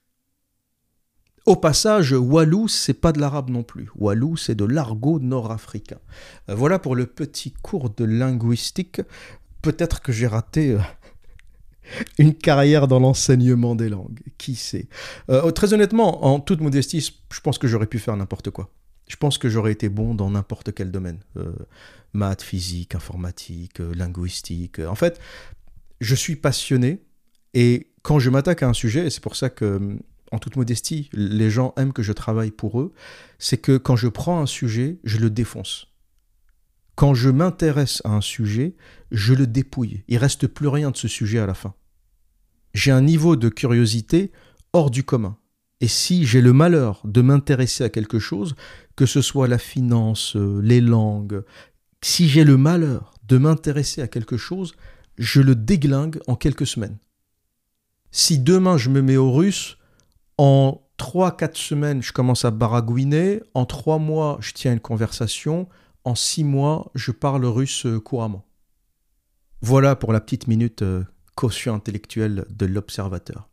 Au 1.50 1.56
passage, 1.56 2.12
Walou, 2.12 2.68
c'est 2.68 2.94
pas 2.94 3.12
de 3.12 3.20
l'arabe 3.20 3.50
non 3.50 3.64
plus. 3.64 3.90
Walou, 3.96 4.38
c'est 4.38 4.54
de 4.54 4.66
l'argot 4.66 5.18
nord-africain. 5.18 5.98
Euh, 6.48 6.54
voilà 6.54 6.78
pour 6.78 6.96
le 6.96 7.08
petit 7.08 7.54
cours 7.54 7.90
de 7.90 8.06
linguistique. 8.06 9.02
Peut-être 9.64 10.04
que 10.04 10.12
j'ai 10.12 10.28
raté 10.28 10.74
euh, 10.74 10.80
une 12.20 12.36
carrière 12.36 12.88
dans 12.88 13.00
l'enseignement 13.00 13.74
des 13.74 13.90
langues. 13.90 14.20
Qui 14.38 14.54
sait? 14.54 14.90
Euh, 15.32 15.50
Très 15.50 15.74
honnêtement, 15.74 16.24
en 16.24 16.40
toute 16.40 16.62
modestie, 16.62 17.02
je 17.02 17.42
pense 17.42 17.58
que 17.58 17.68
j'aurais 17.68 17.88
pu 17.88 17.98
faire 17.98 18.16
n'importe 18.16 18.52
quoi. 18.52 18.70
Je 19.08 19.16
pense 19.16 19.40
que 19.40 19.50
j'aurais 19.50 19.72
été 19.72 19.90
bon 19.90 20.14
dans 20.14 20.30
n'importe 20.30 20.72
quel 20.76 20.92
domaine. 20.92 21.18
maths, 22.14 22.44
physique, 22.44 22.94
informatique, 22.94 23.80
linguistique. 23.80 24.78
En 24.78 24.94
fait, 24.94 25.20
je 26.00 26.14
suis 26.14 26.36
passionné 26.36 27.02
et 27.56 27.88
quand 28.04 28.20
je 28.20 28.30
m'attaque 28.30 28.62
à 28.62 28.68
un 28.68 28.74
sujet, 28.74 29.08
et 29.08 29.10
c'est 29.10 29.24
pour 29.24 29.36
ça 29.36 29.50
que, 29.50 29.98
en 30.32 30.40
toute 30.40 30.56
modestie, 30.56 31.10
les 31.14 31.50
gens 31.50 31.74
aiment 31.78 31.94
que 31.94 32.04
je 32.04 32.14
travaille 32.14 32.52
pour 32.52 32.80
eux, 32.82 32.94
c'est 33.38 33.58
que 33.58 33.78
quand 33.78 33.96
je 33.96 34.08
prends 34.08 34.40
un 34.40 34.46
sujet, 34.46 35.00
je 35.04 35.18
le 35.18 35.30
défonce. 35.30 35.88
Quand 36.96 37.14
je 37.14 37.30
m'intéresse 37.30 38.02
à 38.04 38.10
un 38.10 38.22
sujet, 38.22 38.76
je 39.12 39.34
le 39.34 39.48
dépouille. 39.48 40.04
Il 40.08 40.18
reste 40.18 40.48
plus 40.48 40.68
rien 40.68 40.92
de 40.92 40.98
ce 40.98 41.08
sujet 41.08 41.40
à 41.40 41.46
la 41.46 41.54
fin. 41.54 41.74
J'ai 42.74 42.92
un 42.92 43.02
niveau 43.02 43.36
de 43.36 43.50
curiosité 43.50 44.32
hors 44.74 44.92
du 44.92 45.04
commun. 45.04 45.38
Et 45.82 45.88
si 45.88 46.26
j'ai 46.26 46.42
le 46.42 46.52
malheur 46.52 47.02
de 47.06 47.22
m'intéresser 47.22 47.86
à 47.86 47.90
quelque 47.90 48.20
chose, 48.20 48.56
que 48.98 49.06
ce 49.06 49.22
soit 49.22 49.48
la 49.48 49.58
finance, 49.58 50.36
euh, 50.36 50.60
les 50.62 50.82
langues, 50.82 51.44
si 52.02 52.28
j'ai 52.28 52.44
le 52.44 52.58
malheur 52.58 53.14
de 53.28 53.38
m'intéresser 53.38 54.02
à 54.02 54.08
quelque 54.08 54.36
chose, 54.36 54.74
je 55.18 55.42
le 55.42 55.56
déglingue 55.56 56.20
en 56.28 56.36
quelques 56.36 56.68
semaines. 56.68 56.98
Si 58.12 58.40
demain 58.40 58.78
je 58.78 58.90
me 58.90 59.02
mets 59.02 59.18
au 59.18 59.32
russe, 59.32 59.78
en 60.40 60.88
3-4 60.98 61.58
semaines 61.58 62.02
je 62.02 62.14
commence 62.14 62.46
à 62.46 62.52
baragouiner, 62.52 63.42
en 63.54 63.66
3 63.66 64.00
mois 64.00 64.38
je 64.40 64.54
tiens 64.54 64.72
une 64.72 64.80
conversation, 64.80 65.68
en 66.06 66.16
6 66.16 66.46
mois 66.46 66.92
je 66.96 67.12
parle 67.12 67.44
russe 67.46 67.86
euh, 67.86 68.00
couramment. 68.00 68.46
Voilà 69.62 69.98
pour 69.98 70.14
la 70.14 70.22
petite 70.22 70.48
minute 70.48 70.82
euh, 70.82 71.04
caution 71.36 71.76
intellectuelle 71.76 72.46
de 72.50 72.66
l'observateur. 72.66 73.50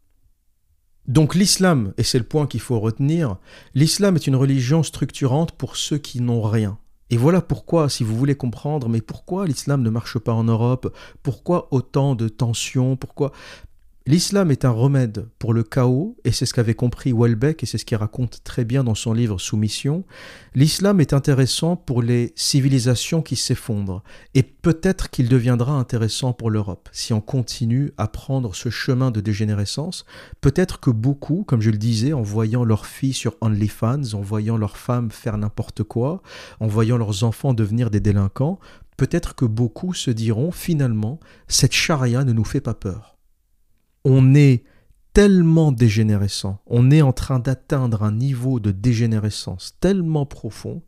Donc 1.09 1.35
l'islam, 1.35 1.93
et 1.99 2.05
c'est 2.05 2.19
le 2.19 2.25
point 2.25 2.47
qu'il 2.47 2.61
faut 2.61 2.79
retenir, 2.79 3.37
l'islam 3.75 4.15
est 4.15 4.29
une 4.29 4.37
religion 4.37 4.85
structurante 4.85 5.53
pour 5.53 5.77
ceux 5.77 5.99
qui 5.99 6.21
n'ont 6.21 6.43
rien. 6.43 6.79
Et 7.11 7.17
voilà 7.17 7.41
pourquoi, 7.41 7.89
si 7.89 8.03
vous 8.03 8.17
voulez 8.17 8.35
comprendre, 8.35 8.89
mais 8.89 9.01
pourquoi 9.01 9.47
l'islam 9.47 9.83
ne 9.83 9.91
marche 9.91 10.19
pas 10.19 10.33
en 10.33 10.45
Europe, 10.45 10.93
pourquoi 11.23 11.69
autant 11.73 12.17
de 12.17 12.29
tensions, 12.29 12.97
pourquoi 12.97 13.33
L'islam 14.09 14.53
est 14.53 14.65
un 14.65 14.71
remède 14.71 15.27
pour 15.41 15.53
le 15.53 15.65
chaos, 15.65 16.17
et 16.25 16.31
c'est 16.31 16.47
ce 16.47 16.55
qu'avait 16.55 16.75
compris 16.75 17.13
Welbeck, 17.13 17.65
et 17.65 17.67
c'est 17.67 17.77
ce 17.77 17.85
qu'il 17.85 17.97
raconte 17.97 18.45
très 18.45 18.65
bien 18.65 18.85
dans 18.85 18.95
son 18.95 19.13
livre 19.13 19.41
Soumission. 19.41 20.05
L'islam 20.55 21.01
est 21.01 21.13
intéressant 21.13 21.75
pour 21.75 22.03
les 22.03 22.33
civilisations 22.37 23.21
qui 23.21 23.35
s'effondrent, 23.35 24.05
et 24.35 24.45
peut-être 24.45 25.11
qu'il 25.11 25.29
deviendra 25.29 25.73
intéressant 25.73 26.33
pour 26.33 26.51
l'Europe, 26.51 26.89
si 26.93 27.15
on 27.15 27.21
continue 27.21 27.91
à 27.99 28.07
prendre 28.07 28.55
ce 28.55 28.69
chemin 28.69 29.11
de 29.11 29.21
dégénérescence. 29.21 30.05
Peut-être 30.41 30.79
que 30.79 30.91
beaucoup, 30.91 31.43
comme 31.43 31.61
je 31.61 31.71
le 31.71 31.77
disais, 31.77 32.13
en 32.13 32.23
voyant 32.23 32.63
leurs 32.63 32.87
filles 32.87 33.13
sur 33.13 33.35
OnlyFans, 33.41 34.15
en 34.15 34.21
voyant 34.21 34.57
leurs 34.57 34.77
femmes 34.77 35.11
faire 35.11 35.37
n'importe 35.37 35.83
quoi, 35.83 36.23
en 36.61 36.69
voyant 36.69 36.97
leurs 36.97 37.25
enfants 37.25 37.55
devenir 37.55 37.91
des 37.91 37.99
délinquants, 37.99 38.61
peut-être 38.97 39.35
que 39.35 39.47
beaucoup 39.47 39.95
se 39.95 40.13
diront 40.13 40.53
finalement, 40.53 41.19
cette 41.49 41.73
charia 41.73 42.23
ne 42.23 42.33
nous 42.33 42.45
fait 42.45 42.61
pas 42.61 42.75
peur 42.75 43.16
on 44.09 44.37
est 44.37 44.63
tellement 45.15 45.73
dégénérescent, 45.73 46.61
on 46.67 46.93
est 46.93 47.03
en 47.03 47.13
train 47.13 47.41
d'atteindre 47.41 48.05
un 48.05 48.13
niveau 48.13 48.61
de 48.61 48.71
dégénérescence 48.71 49.75
tellement 49.81 50.27
profond 50.27 50.83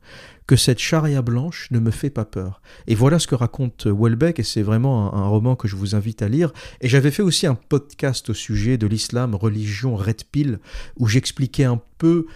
que 0.46 0.54
cette 0.54 0.78
charia 0.78 1.20
blanche 1.20 1.68
ne 1.72 1.80
me 1.80 1.90
fait 1.90 2.10
pas 2.10 2.24
peur. 2.24 2.62
Et 2.86 2.94
voilà 2.94 3.18
ce 3.18 3.26
que 3.26 3.34
raconte 3.34 3.86
Welbeck, 3.86 4.38
et 4.38 4.44
c'est 4.44 4.62
vraiment 4.62 5.12
un, 5.14 5.26
roman 5.26 5.56
que 5.56 5.66
je 5.66 5.74
vous 5.74 5.96
invite 5.96 6.22
à 6.22 6.28
lire. 6.28 6.52
Et 6.80 6.88
j'avais 6.88 7.10
fait 7.10 7.24
aussi 7.24 7.48
un 7.48 7.56
podcast 7.56 8.30
au 8.30 8.34
sujet 8.34 8.78
de 8.78 8.86
l'islam, 8.86 9.34
religion, 9.34 9.96
red 9.96 10.22
pill, 10.30 10.60
où 10.96 11.08
j'expliquais 11.08 11.64
un 11.64 11.80
peu 11.98 12.26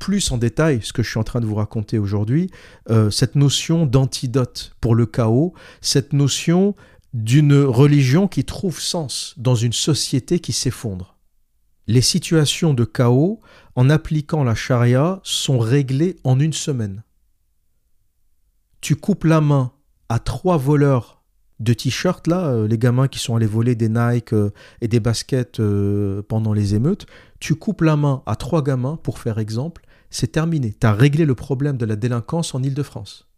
plus 0.00 0.32
en 0.32 0.38
détail 0.38 0.80
ce 0.82 0.92
que 0.92 1.02
je 1.02 1.10
suis 1.10 1.20
en 1.20 1.24
train 1.24 1.40
de 1.40 1.46
vous 1.46 1.54
raconter 1.54 1.98
aujourd'hui, 1.98 2.50
euh, 2.90 3.08
cette 3.10 3.36
notion 3.36 3.86
d'antidote 3.86 4.74
pour 4.80 4.94
le 4.94 5.06
chaos, 5.06 5.54
cette 5.80 6.12
notion 6.12 6.74
d'une 7.14 7.54
religion 7.54 8.26
qui 8.26 8.44
trouve 8.44 8.80
sens 8.80 9.34
dans 9.36 9.54
une 9.54 9.72
société 9.72 10.40
qui 10.40 10.52
s'effondre. 10.52 11.16
Les 11.86 12.02
situations 12.02 12.74
de 12.74 12.84
chaos, 12.84 13.40
en 13.76 13.88
appliquant 13.88 14.42
la 14.42 14.56
charia, 14.56 15.20
sont 15.22 15.58
réglées 15.58 16.16
en 16.24 16.40
une 16.40 16.52
semaine. 16.52 17.04
Tu 18.80 18.96
coupes 18.96 19.24
la 19.24 19.40
main 19.40 19.72
à 20.08 20.18
trois 20.18 20.56
voleurs 20.56 21.22
de 21.60 21.72
t-shirts, 21.72 22.26
là, 22.26 22.48
euh, 22.48 22.66
les 22.66 22.78
gamins 22.78 23.06
qui 23.06 23.20
sont 23.20 23.36
allés 23.36 23.46
voler 23.46 23.76
des 23.76 23.88
Nike 23.88 24.32
euh, 24.32 24.50
et 24.80 24.88
des 24.88 24.98
baskets 24.98 25.60
euh, 25.60 26.20
pendant 26.22 26.52
les 26.52 26.74
émeutes, 26.74 27.06
tu 27.38 27.54
coupes 27.54 27.82
la 27.82 27.96
main 27.96 28.22
à 28.26 28.34
trois 28.34 28.62
gamins, 28.62 28.96
pour 28.96 29.20
faire 29.20 29.38
exemple, 29.38 29.82
c'est 30.10 30.32
terminé. 30.32 30.74
Tu 30.78 30.86
as 30.86 30.92
réglé 30.92 31.24
le 31.24 31.34
problème 31.34 31.76
de 31.76 31.86
la 31.86 31.96
délinquance 31.96 32.54
en 32.54 32.62
Ile-de-France. 32.62 33.28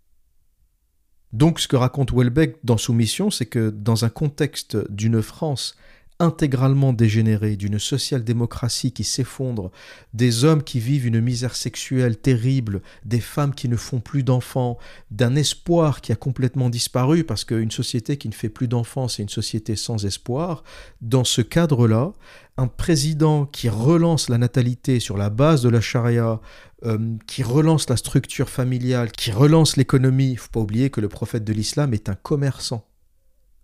Donc 1.33 1.61
ce 1.61 1.69
que 1.69 1.77
raconte 1.77 2.13
Welbeck 2.13 2.57
dans 2.65 2.79
Soumission, 2.79 3.31
c'est 3.31 3.47
que 3.47 3.71
dans 3.71 4.05
un 4.05 4.09
contexte 4.09 4.77
d'une 4.91 5.23
France 5.23 5.77
intégralement 6.19 6.93
dégénérée, 6.93 7.57
d'une 7.57 7.79
social-démocratie 7.79 8.93
qui 8.93 9.05
s'effondre, 9.05 9.71
des 10.15 10.45
hommes 10.45 10.63
qui 10.63 10.81
vivent 10.81 11.07
une 11.07 11.21
misère 11.21 11.55
sexuelle 11.55 12.17
terrible, 12.17 12.81
des 13.05 13.21
femmes 13.21 13.55
qui 13.55 13.69
ne 13.69 13.77
font 13.77 14.01
plus 14.01 14.23
d'enfants, 14.23 14.79
d'un 15.11 15.37
espoir 15.37 16.01
qui 16.01 16.13
a 16.13 16.17
complètement 16.17 16.71
disparu, 16.71 17.25
parce 17.25 17.45
qu'une 17.45 17.71
société 17.71 18.17
qui 18.17 18.29
ne 18.29 18.35
fait 18.35 18.49
plus 18.49 18.69
d'enfants, 18.69 19.09
c'est 19.09 19.23
une 19.23 19.29
société 19.29 19.77
sans 19.77 20.07
espoir, 20.07 20.65
dans 21.03 21.25
ce 21.25 21.43
cadre-là, 21.43 22.13
un 22.57 22.69
président 22.69 23.45
qui 23.45 23.69
relance 23.69 24.31
la 24.31 24.39
natalité 24.39 25.01
sur 25.01 25.19
la 25.19 25.29
base 25.29 25.63
de 25.63 25.69
la 25.69 25.83
charia, 25.83 26.41
euh, 26.87 27.17
qui 27.27 27.43
relance 27.43 27.89
la 27.91 27.97
structure 27.97 28.49
familiale, 28.49 29.11
qui 29.13 29.33
relance 29.33 29.77
l'économie, 29.77 30.29
il 30.29 30.35
ne 30.35 30.39
faut 30.39 30.51
pas 30.51 30.61
oublier 30.61 30.91
que 30.91 31.01
le 31.01 31.09
prophète 31.09 31.45
de 31.45 31.53
l'islam 31.53 31.93
est 31.93 32.09
un 32.09 32.15
commerçant. 32.15 32.87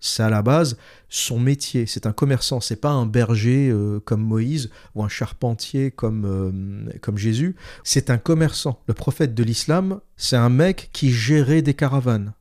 C'est 0.00 0.24
à 0.24 0.30
la 0.30 0.42
base 0.42 0.76
son 1.08 1.38
métier. 1.38 1.86
C'est 1.86 2.06
un 2.06 2.12
commerçant. 2.12 2.60
C'est 2.60 2.76
pas 2.76 2.90
un 2.90 3.06
berger 3.06 3.70
euh, 3.70 4.00
comme 4.00 4.20
Moïse 4.20 4.70
ou 4.96 5.04
un 5.04 5.08
charpentier 5.08 5.92
comme, 5.92 6.24
euh, 6.26 6.98
comme 7.00 7.16
Jésus. 7.16 7.54
C'est 7.84 8.10
un 8.10 8.18
commerçant. 8.18 8.82
Le 8.88 8.94
prophète 8.94 9.32
de 9.32 9.44
l'islam, 9.44 10.00
c'est 10.16 10.36
un 10.36 10.48
mec 10.48 10.90
qui 10.92 11.12
gérait 11.12 11.62
des 11.62 11.74
caravanes. 11.74 12.34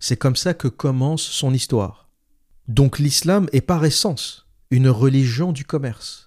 C'est 0.00 0.16
comme 0.16 0.34
ça 0.34 0.52
que 0.52 0.66
commence 0.66 1.22
son 1.22 1.54
histoire. 1.54 2.08
Donc 2.66 2.98
l'islam 2.98 3.48
est 3.52 3.60
par 3.60 3.84
essence 3.84 4.48
une 4.72 4.88
religion 4.88 5.52
du 5.52 5.64
commerce. 5.64 6.25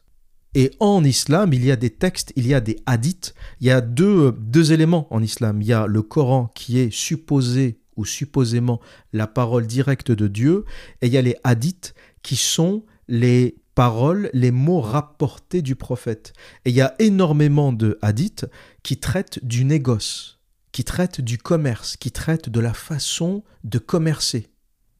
Et 0.56 0.72
en 0.80 1.04
islam, 1.04 1.54
il 1.54 1.64
y 1.64 1.72
a 1.72 1.76
des 1.76 1.92
textes, 1.92 2.34
il 2.36 2.48
y 2.48 2.54
a 2.54 2.62
des 2.62 2.78
hadiths, 2.86 3.36
il 3.62 3.68
y 3.68 3.72
a 3.72 3.82
deux, 3.82 4.32
deux 4.32 4.72
éléments 4.72 5.08
en 5.12 5.22
islam. 5.22 5.62
Il 5.62 5.68
y 5.68 5.74
a 5.74 5.86
le 5.86 6.02
Coran 6.02 6.52
qui 6.56 6.80
est 6.80 6.92
supposé 6.92 7.80
ou 7.96 8.06
supposément 8.06 8.80
la 9.14 9.28
parole 9.28 9.68
directe 9.68 10.12
de 10.12 10.28
Dieu, 10.28 10.66
et 11.02 11.08
il 11.08 11.14
y 11.14 11.18
a 11.18 11.22
les 11.22 11.36
hadiths 11.44 11.94
qui 12.24 12.38
sont 12.38 12.86
les 13.08 13.58
paroles, 13.76 14.30
les 14.34 14.52
mots 14.52 14.82
rapportés 14.82 15.62
du 15.62 15.76
prophète. 15.76 16.34
Et 16.66 16.70
il 16.70 16.76
y 16.76 16.82
a 16.82 16.96
énormément 17.00 17.74
de 17.74 18.00
hadiths 18.02 18.46
qui 18.84 18.98
traitent 18.98 19.44
du 19.44 19.66
négoce, 19.66 20.40
qui 20.72 20.84
traitent 20.84 21.22
du 21.22 21.38
commerce, 21.38 21.98
qui 21.98 22.12
traitent 22.12 22.50
de 22.50 22.60
la 22.60 22.74
façon 22.74 23.44
de 23.64 23.80
commercer, 23.80 24.48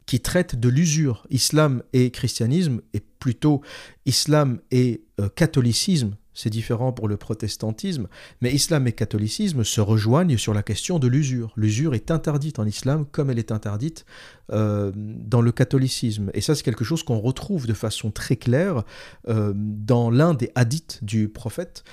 qui 0.06 0.20
traitent 0.20 0.60
de 0.60 0.70
l'usure. 0.70 1.26
Islam 1.30 1.84
et 1.94 2.12
christianisme, 2.12 2.82
et 2.94 3.02
plutôt 3.20 3.62
islam 4.06 4.60
et 4.72 5.04
euh, 5.20 5.30
catholicisme, 5.30 6.16
c'est 6.34 6.50
différent 6.50 6.94
pour 6.94 7.10
le 7.10 7.18
protestantisme, 7.18 8.08
mais 8.42 8.54
islam 8.54 8.88
et 8.88 8.94
catholicisme 8.94 9.66
se 9.66 9.82
rejoignent 9.82 10.38
sur 10.38 10.54
la 10.54 10.64
question 10.64 10.98
de 10.98 11.08
l'usure. 11.08 11.52
L'usure 11.58 11.94
est 11.94 12.12
interdite 12.12 12.60
en 12.60 12.66
islam 12.66 13.06
comme 13.12 13.30
elle 13.30 13.40
est 13.40 13.52
interdite 13.52 14.06
euh, 14.52 14.92
dans 14.96 15.42
le 15.42 15.52
catholicisme. 15.52 16.32
Et 16.34 16.40
ça, 16.40 16.56
c'est 16.56 16.64
quelque 16.64 16.86
chose 16.86 17.04
qu'on 17.04 17.20
retrouve 17.20 17.68
de 17.68 17.74
façon 17.74 18.10
très 18.10 18.38
claire 18.38 18.84
euh, 19.28 19.52
dans 19.56 20.10
l'un 20.10 20.34
des 20.34 20.50
hadiths 20.56 21.04
du 21.04 21.28
prophète, 21.30 21.84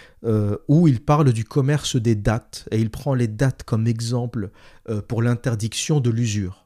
où 0.66 0.88
il 0.88 1.00
parle 1.00 1.32
du 1.32 1.44
commerce 1.44 1.94
des 1.94 2.16
dates, 2.16 2.68
et 2.72 2.80
il 2.80 2.90
prend 2.90 3.14
les 3.14 3.28
dates 3.28 3.62
comme 3.62 3.86
exemple 3.86 4.50
pour 5.06 5.22
l'interdiction 5.22 6.00
de 6.00 6.10
l'usure. 6.10 6.65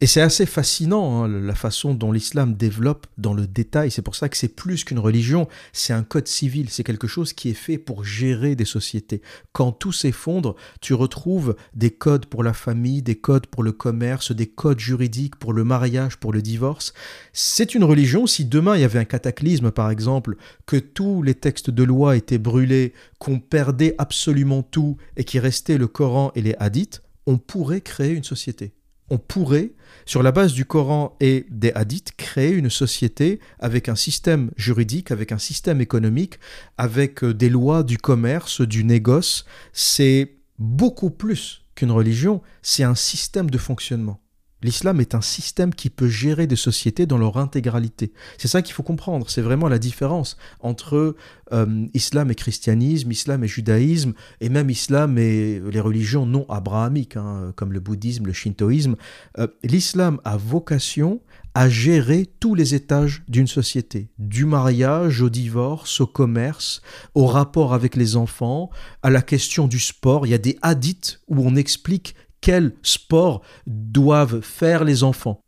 Et 0.00 0.06
c'est 0.06 0.20
assez 0.20 0.46
fascinant 0.46 1.24
hein, 1.24 1.28
la 1.28 1.56
façon 1.56 1.92
dont 1.92 2.12
l'islam 2.12 2.54
développe 2.54 3.08
dans 3.18 3.34
le 3.34 3.48
détail. 3.48 3.90
C'est 3.90 4.02
pour 4.02 4.14
ça 4.14 4.28
que 4.28 4.36
c'est 4.36 4.54
plus 4.54 4.84
qu'une 4.84 5.00
religion, 5.00 5.48
c'est 5.72 5.92
un 5.92 6.04
code 6.04 6.28
civil, 6.28 6.70
c'est 6.70 6.84
quelque 6.84 7.08
chose 7.08 7.32
qui 7.32 7.48
est 7.48 7.54
fait 7.54 7.78
pour 7.78 8.04
gérer 8.04 8.54
des 8.54 8.64
sociétés. 8.64 9.22
Quand 9.52 9.72
tout 9.72 9.90
s'effondre, 9.90 10.54
tu 10.80 10.94
retrouves 10.94 11.56
des 11.74 11.90
codes 11.90 12.26
pour 12.26 12.44
la 12.44 12.52
famille, 12.52 13.02
des 13.02 13.16
codes 13.16 13.48
pour 13.48 13.64
le 13.64 13.72
commerce, 13.72 14.30
des 14.30 14.46
codes 14.46 14.78
juridiques 14.78 15.34
pour 15.34 15.52
le 15.52 15.64
mariage, 15.64 16.18
pour 16.18 16.32
le 16.32 16.42
divorce. 16.42 16.92
C'est 17.32 17.74
une 17.74 17.82
religion, 17.82 18.28
si 18.28 18.44
demain 18.44 18.76
il 18.76 18.82
y 18.82 18.84
avait 18.84 19.00
un 19.00 19.04
cataclysme 19.04 19.72
par 19.72 19.90
exemple, 19.90 20.36
que 20.66 20.76
tous 20.76 21.24
les 21.24 21.34
textes 21.34 21.70
de 21.70 21.82
loi 21.82 22.16
étaient 22.16 22.38
brûlés, 22.38 22.92
qu'on 23.18 23.40
perdait 23.40 23.96
absolument 23.98 24.62
tout 24.62 24.96
et 25.16 25.24
qu'il 25.24 25.40
restait 25.40 25.76
le 25.76 25.88
Coran 25.88 26.30
et 26.36 26.42
les 26.42 26.54
hadiths, 26.60 27.02
on 27.26 27.36
pourrait 27.36 27.80
créer 27.80 28.12
une 28.12 28.22
société 28.22 28.77
on 29.10 29.18
pourrait, 29.18 29.72
sur 30.06 30.22
la 30.22 30.32
base 30.32 30.52
du 30.52 30.64
Coran 30.64 31.16
et 31.20 31.46
des 31.50 31.72
hadiths, 31.72 32.12
créer 32.16 32.52
une 32.52 32.70
société 32.70 33.40
avec 33.58 33.88
un 33.88 33.94
système 33.94 34.50
juridique, 34.56 35.10
avec 35.10 35.32
un 35.32 35.38
système 35.38 35.80
économique, 35.80 36.38
avec 36.76 37.24
euh, 37.24 37.34
des 37.34 37.48
lois 37.48 37.82
du 37.82 37.98
commerce, 37.98 38.60
du 38.60 38.84
négoce. 38.84 39.44
C'est 39.72 40.36
beaucoup 40.58 41.10
plus 41.10 41.62
qu'une 41.74 41.90
religion, 41.90 42.42
c'est 42.62 42.84
un 42.84 42.94
système 42.94 43.50
de 43.50 43.58
fonctionnement. 43.58 44.20
L'islam 44.62 45.00
est 45.00 45.14
un 45.14 45.20
système 45.20 45.72
qui 45.72 45.88
peut 45.88 46.08
gérer 46.08 46.46
des 46.46 46.56
sociétés 46.56 47.06
dans 47.06 47.18
leur 47.18 47.36
intégralité. 47.36 48.12
C'est 48.38 48.48
ça 48.48 48.62
qu'il 48.62 48.74
faut 48.74 48.82
comprendre. 48.82 49.30
C'est 49.30 49.42
vraiment 49.42 49.68
la 49.68 49.78
différence 49.78 50.36
entre 50.60 51.14
euh, 51.52 51.86
islam 51.94 52.30
et 52.30 52.34
christianisme, 52.34 53.10
islam 53.10 53.44
et 53.44 53.48
judaïsme, 53.48 54.14
et 54.40 54.48
même 54.48 54.70
islam 54.70 55.16
et 55.18 55.60
les 55.60 55.80
religions 55.80 56.26
non 56.26 56.44
abrahamiques, 56.48 57.16
hein, 57.16 57.52
comme 57.54 57.72
le 57.72 57.80
bouddhisme, 57.80 58.26
le 58.26 58.32
shintoïsme. 58.32 58.96
Euh, 59.38 59.46
l'islam 59.62 60.20
a 60.24 60.36
vocation 60.36 61.20
à 61.54 61.68
gérer 61.68 62.26
tous 62.38 62.54
les 62.54 62.74
étages 62.74 63.24
d'une 63.28 63.46
société, 63.46 64.10
du 64.18 64.44
mariage 64.44 65.22
au 65.22 65.28
divorce, 65.28 66.00
au 66.00 66.06
commerce, 66.06 66.82
au 67.14 67.26
rapport 67.26 67.74
avec 67.74 67.96
les 67.96 68.16
enfants, 68.16 68.70
à 69.02 69.10
la 69.10 69.22
question 69.22 69.66
du 69.66 69.80
sport. 69.80 70.26
Il 70.26 70.30
y 70.30 70.34
a 70.34 70.38
des 70.38 70.58
hadiths 70.62 71.20
où 71.26 71.42
on 71.44 71.56
explique 71.56 72.14
quel 72.40 72.74
sport 72.82 73.42
doivent 73.66 74.40
faire 74.40 74.84
les 74.84 75.02
enfants. 75.02 75.42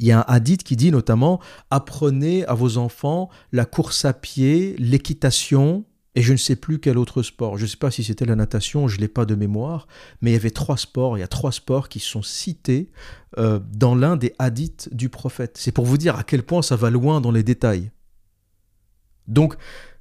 Il 0.00 0.06
y 0.06 0.12
a 0.12 0.20
un 0.20 0.24
hadith 0.28 0.62
qui 0.62 0.76
dit 0.76 0.92
notamment 0.92 1.40
apprenez 1.70 2.44
à 2.46 2.54
vos 2.54 2.78
enfants 2.78 3.30
la 3.52 3.64
course 3.64 4.04
à 4.04 4.12
pied, 4.12 4.76
l'équitation 4.78 5.84
et 6.14 6.22
je 6.22 6.32
ne 6.32 6.38
sais 6.38 6.56
plus 6.56 6.80
quel 6.80 6.98
autre 6.98 7.22
sport. 7.22 7.58
Je 7.58 7.62
ne 7.62 7.68
sais 7.68 7.76
pas 7.76 7.90
si 7.90 8.02
c'était 8.02 8.24
la 8.24 8.34
natation, 8.34 8.88
je 8.88 8.96
ne 8.96 9.02
l'ai 9.02 9.08
pas 9.08 9.24
de 9.24 9.34
mémoire, 9.34 9.86
mais 10.20 10.30
il 10.30 10.32
y 10.32 10.36
avait 10.36 10.50
trois 10.50 10.76
sports. 10.76 11.16
Il 11.16 11.20
y 11.20 11.24
a 11.24 11.28
trois 11.28 11.52
sports 11.52 11.88
qui 11.88 12.00
sont 12.00 12.22
cités 12.22 12.90
euh, 13.38 13.60
dans 13.72 13.94
l'un 13.94 14.16
des 14.16 14.34
hadiths 14.38 14.88
du 14.92 15.10
prophète. 15.10 15.56
C'est 15.58 15.70
pour 15.70 15.84
vous 15.84 15.96
dire 15.98 16.16
à 16.16 16.24
quel 16.24 16.42
point 16.42 16.62
ça 16.62 16.74
va 16.76 16.90
loin 16.90 17.20
dans 17.20 17.30
les 17.30 17.44
détails. 17.44 17.92
Donc, 19.28 19.56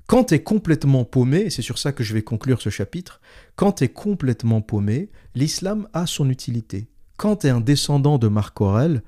quand 0.08 0.26
tu 0.26 0.36
es 0.36 0.42
complètement 0.42 1.04
paumé, 1.04 1.42
et 1.42 1.50
c'est 1.50 1.62
sur 1.62 1.78
ça 1.78 1.92
que 1.92 2.04
je 2.04 2.14
vais 2.14 2.24
conclure 2.24 2.62
ce 2.62 2.70
chapitre, 2.70 3.20
quand 3.56 3.74
tu 3.74 3.84
es 3.84 3.90
complètement 3.90 4.62
paumé, 4.62 5.10
l'islam 5.36 5.88
a 5.94 6.08
son 6.08 6.30
utilité. 6.30 6.88
Quand 7.18 7.38
tu 7.38 7.48
es 7.48 7.50
un 7.50 7.60
descendant 7.60 8.18
de 8.18 8.30
Marc 8.30 8.60
Aurèle, 8.62 9.04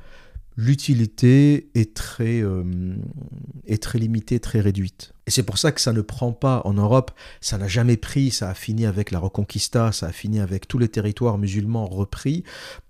l'utilité 0.57 1.69
est 1.73 1.95
très, 1.95 2.41
euh, 2.41 2.63
est 3.65 3.81
très 3.81 3.97
limitée, 3.97 4.41
très 4.41 4.59
réduite. 4.59 5.13
Et 5.25 5.31
c'est 5.31 5.43
pour 5.43 5.57
ça 5.57 5.71
que 5.71 5.79
ça 5.79 5.93
ne 5.93 6.01
prend 6.01 6.33
pas 6.33 6.61
en 6.65 6.73
Europe, 6.73 7.11
ça 7.39 7.57
n'a 7.57 7.69
jamais 7.69 7.95
pris, 7.95 8.29
ça 8.29 8.49
a 8.49 8.53
fini 8.53 8.85
avec 8.85 9.11
la 9.11 9.19
Reconquista, 9.19 9.93
ça 9.93 10.07
a 10.07 10.11
fini 10.11 10.41
avec 10.41 10.67
tous 10.67 10.79
les 10.79 10.89
territoires 10.89 11.37
musulmans 11.37 11.85
repris, 11.85 12.43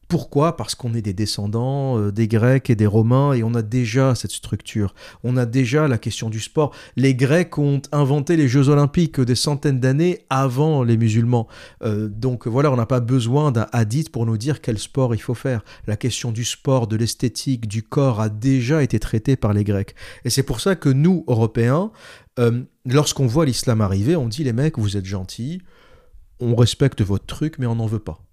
pourquoi? 0.10 0.57
Parce 0.57 0.73
qu'on 0.73 0.95
est 0.95 1.03
des 1.03 1.14
descendants 1.14 1.99
euh, 1.99 2.11
des 2.11 2.27
Grecs 2.27 2.72
et 2.72 2.76
des 2.76 2.88
Romains 2.88 3.34
et 3.34 3.44
on 3.44 3.53
a 3.53 3.61
déjà 3.61 4.15
cette 4.15 4.31
structure. 4.31 4.95
On 5.23 5.38
a 5.38 5.45
déjà 5.45 5.88
la 5.88 5.99
question 5.99 6.31
du 6.31 6.40
sport. 6.40 6.73
Les 6.95 7.14
Grecs 7.14 7.60
ont 7.60 7.80
inventé 7.91 8.36
les 8.36 8.48
Jeux 8.48 8.69
olympiques 8.69 9.22
des 9.22 9.36
centaines 9.36 9.80
d'années 9.80 10.26
avant 10.31 10.84
les 10.84 10.98
musulmans. 10.98 11.48
Euh, 11.84 12.07
donc 12.10 12.48
voilà, 12.48 12.72
on 12.72 12.76
n'a 12.76 12.88
pas 12.88 13.02
besoin 13.02 13.52
d'un 13.52 13.68
hadith 13.72 14.11
pour 14.11 14.26
nous 14.26 14.38
dire 14.38 14.61
quel 14.61 14.80
sport 14.80 15.14
il 15.14 15.22
faut 15.22 15.36
faire. 15.36 15.61
La 15.86 15.95
question 15.95 16.31
du 16.31 16.44
sport, 16.44 16.88
de 16.88 16.95
l'esthétique, 16.95 17.68
du 17.68 17.84
corps 17.84 18.19
a 18.19 18.30
déjà 18.30 18.81
été 18.81 18.99
traitée 18.99 19.36
par 19.36 19.53
les 19.53 19.64
Grecs. 19.64 19.94
Et 20.26 20.31
c'est 20.31 20.41
pour 20.41 20.60
ça 20.60 20.76
que 20.76 20.90
nous, 20.90 21.23
Européens, 21.27 21.91
euh, 22.40 22.64
lorsqu'on 22.84 23.27
voit 23.27 23.45
l'islam 23.45 23.80
arriver, 23.80 24.15
on 24.15 24.27
dit 24.27 24.44
les 24.44 24.53
mecs, 24.53 24.80
vous 24.80 24.98
êtes 24.98 25.06
gentils, 25.06 25.61
on 26.40 26.56
respecte 26.56 27.03
votre 27.03 27.27
truc, 27.27 27.60
mais 27.60 27.68
on 27.68 27.76
n'en 27.76 27.86
veut 27.86 27.99
pas. 27.99 28.23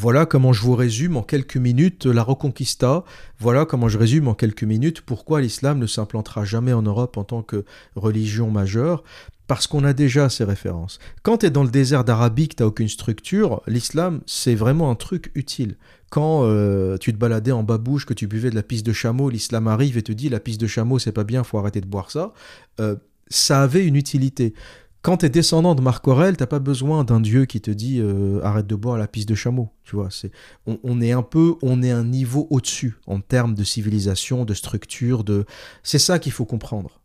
Voilà 0.00 0.26
comment 0.26 0.52
je 0.52 0.62
vous 0.62 0.76
résume 0.76 1.16
en 1.16 1.24
quelques 1.24 1.56
minutes 1.56 2.06
la 2.06 2.22
Reconquista. 2.22 3.02
Voilà 3.40 3.64
comment 3.64 3.88
je 3.88 3.98
résume 3.98 4.28
en 4.28 4.34
quelques 4.34 4.62
minutes 4.62 5.00
pourquoi 5.00 5.40
l'islam 5.40 5.80
ne 5.80 5.88
s'implantera 5.88 6.44
jamais 6.44 6.72
en 6.72 6.82
Europe 6.82 7.16
en 7.16 7.24
tant 7.24 7.42
que 7.42 7.64
religion 7.96 8.48
majeure. 8.48 9.02
Parce 9.48 9.66
qu'on 9.66 9.82
a 9.82 9.92
déjà 9.92 10.28
ces 10.28 10.44
références. 10.44 11.00
Quand 11.24 11.38
tu 11.38 11.46
es 11.46 11.50
dans 11.50 11.64
le 11.64 11.70
désert 11.70 12.04
d'Arabie, 12.04 12.46
que 12.46 12.54
tu 12.54 12.62
aucune 12.62 12.86
structure, 12.86 13.60
l'islam, 13.66 14.20
c'est 14.24 14.54
vraiment 14.54 14.88
un 14.88 14.94
truc 14.94 15.32
utile. 15.34 15.74
Quand 16.10 16.44
euh, 16.44 16.96
tu 16.98 17.12
te 17.12 17.18
baladais 17.18 17.50
en 17.50 17.64
babouche, 17.64 18.06
que 18.06 18.14
tu 18.14 18.28
buvais 18.28 18.50
de 18.50 18.54
la 18.54 18.62
pisse 18.62 18.84
de 18.84 18.92
chameau, 18.92 19.30
l'islam 19.30 19.66
arrive 19.66 19.98
et 19.98 20.02
te 20.02 20.12
dit 20.12 20.28
la 20.28 20.38
pisse 20.38 20.58
de 20.58 20.68
chameau, 20.68 21.00
c'est 21.00 21.10
pas 21.10 21.24
bien, 21.24 21.42
faut 21.42 21.58
arrêter 21.58 21.80
de 21.80 21.88
boire 21.88 22.12
ça. 22.12 22.32
Euh, 22.78 22.94
ça 23.30 23.62
avait 23.62 23.84
une 23.84 23.96
utilité. 23.96 24.54
Quand 25.02 25.18
tu 25.18 25.26
es 25.26 25.28
descendant 25.28 25.74
de 25.74 25.80
Marc 25.80 26.06
Aurèle, 26.08 26.36
t'as 26.36 26.46
pas 26.46 26.58
besoin 26.58 27.04
d'un 27.04 27.20
dieu 27.20 27.44
qui 27.44 27.60
te 27.60 27.70
dit 27.70 28.00
euh, 28.00 28.40
arrête 28.42 28.66
de 28.66 28.74
boire 28.74 28.98
la 28.98 29.06
piste 29.06 29.28
de 29.28 29.36
chameau. 29.36 29.70
Tu 29.84 29.94
vois, 29.94 30.08
c'est 30.10 30.32
on, 30.66 31.00
est 31.00 31.12
un 31.12 31.22
peu, 31.22 31.54
on 31.62 31.82
est 31.82 31.90
un 31.90 32.04
niveau 32.04 32.48
au-dessus 32.50 32.96
en 33.06 33.20
termes 33.20 33.54
de 33.54 33.62
civilisation, 33.62 34.44
de 34.44 34.54
structure, 34.54 35.22
de. 35.22 35.44
C'est 35.84 36.00
ça 36.00 36.18
qu'il 36.18 36.32
faut 36.32 36.44
comprendre. 36.44 37.00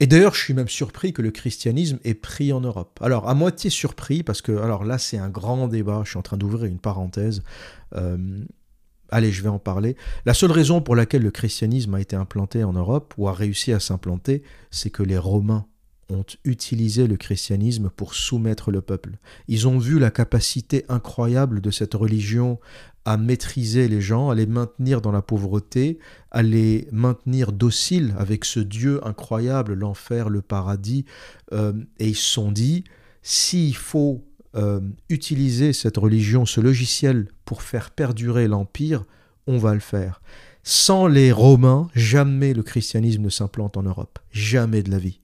Et 0.00 0.06
d'ailleurs, 0.06 0.34
je 0.34 0.42
suis 0.42 0.54
même 0.54 0.68
surpris 0.68 1.12
que 1.12 1.22
le 1.22 1.30
christianisme 1.30 1.98
ait 2.04 2.14
pris 2.14 2.52
en 2.52 2.60
Europe. 2.60 2.98
Alors, 3.00 3.28
à 3.28 3.34
moitié 3.34 3.70
surpris, 3.70 4.22
parce 4.22 4.42
que, 4.42 4.52
alors 4.52 4.84
là, 4.84 4.98
c'est 4.98 5.16
un 5.16 5.30
grand 5.30 5.68
débat, 5.68 6.02
je 6.04 6.10
suis 6.10 6.18
en 6.18 6.22
train 6.22 6.36
d'ouvrir 6.36 6.66
une 6.66 6.78
parenthèse. 6.78 7.42
Euh, 7.94 8.44
allez, 9.08 9.32
je 9.32 9.42
vais 9.42 9.48
en 9.48 9.58
parler. 9.58 9.96
La 10.26 10.34
seule 10.34 10.52
raison 10.52 10.82
pour 10.82 10.96
laquelle 10.96 11.22
le 11.22 11.30
christianisme 11.30 11.94
a 11.94 12.00
été 12.00 12.14
implanté 12.14 12.62
en 12.62 12.74
Europe, 12.74 13.14
ou 13.16 13.28
a 13.28 13.32
réussi 13.32 13.72
à 13.72 13.80
s'implanter, 13.80 14.42
c'est 14.70 14.90
que 14.90 15.02
les 15.02 15.16
Romains 15.16 15.66
ont 16.08 16.24
utilisé 16.44 17.06
le 17.06 17.16
christianisme 17.16 17.90
pour 17.90 18.14
soumettre 18.14 18.70
le 18.70 18.80
peuple. 18.80 19.18
Ils 19.48 19.66
ont 19.66 19.78
vu 19.78 19.98
la 19.98 20.10
capacité 20.10 20.84
incroyable 20.88 21.60
de 21.60 21.70
cette 21.70 21.94
religion 21.94 22.58
à 23.04 23.16
maîtriser 23.16 23.88
les 23.88 24.00
gens, 24.00 24.30
à 24.30 24.34
les 24.34 24.46
maintenir 24.46 25.00
dans 25.00 25.12
la 25.12 25.22
pauvreté, 25.22 25.98
à 26.30 26.42
les 26.42 26.88
maintenir 26.90 27.52
dociles 27.52 28.14
avec 28.18 28.44
ce 28.44 28.60
Dieu 28.60 29.00
incroyable, 29.06 29.74
l'enfer, 29.74 30.28
le 30.28 30.42
paradis. 30.42 31.04
Euh, 31.52 31.72
et 31.98 32.08
ils 32.08 32.16
se 32.16 32.32
sont 32.32 32.50
dit, 32.50 32.84
s'il 33.22 33.76
faut 33.76 34.24
euh, 34.56 34.80
utiliser 35.08 35.72
cette 35.72 35.96
religion, 35.96 36.46
ce 36.46 36.60
logiciel 36.60 37.28
pour 37.44 37.62
faire 37.62 37.90
perdurer 37.90 38.48
l'Empire, 38.48 39.04
on 39.46 39.58
va 39.58 39.74
le 39.74 39.80
faire. 39.80 40.20
Sans 40.64 41.06
les 41.06 41.30
Romains, 41.30 41.88
jamais 41.94 42.54
le 42.54 42.64
christianisme 42.64 43.22
ne 43.22 43.28
s'implante 43.28 43.76
en 43.76 43.84
Europe. 43.84 44.18
Jamais 44.32 44.82
de 44.82 44.90
la 44.90 44.98
vie. 44.98 45.20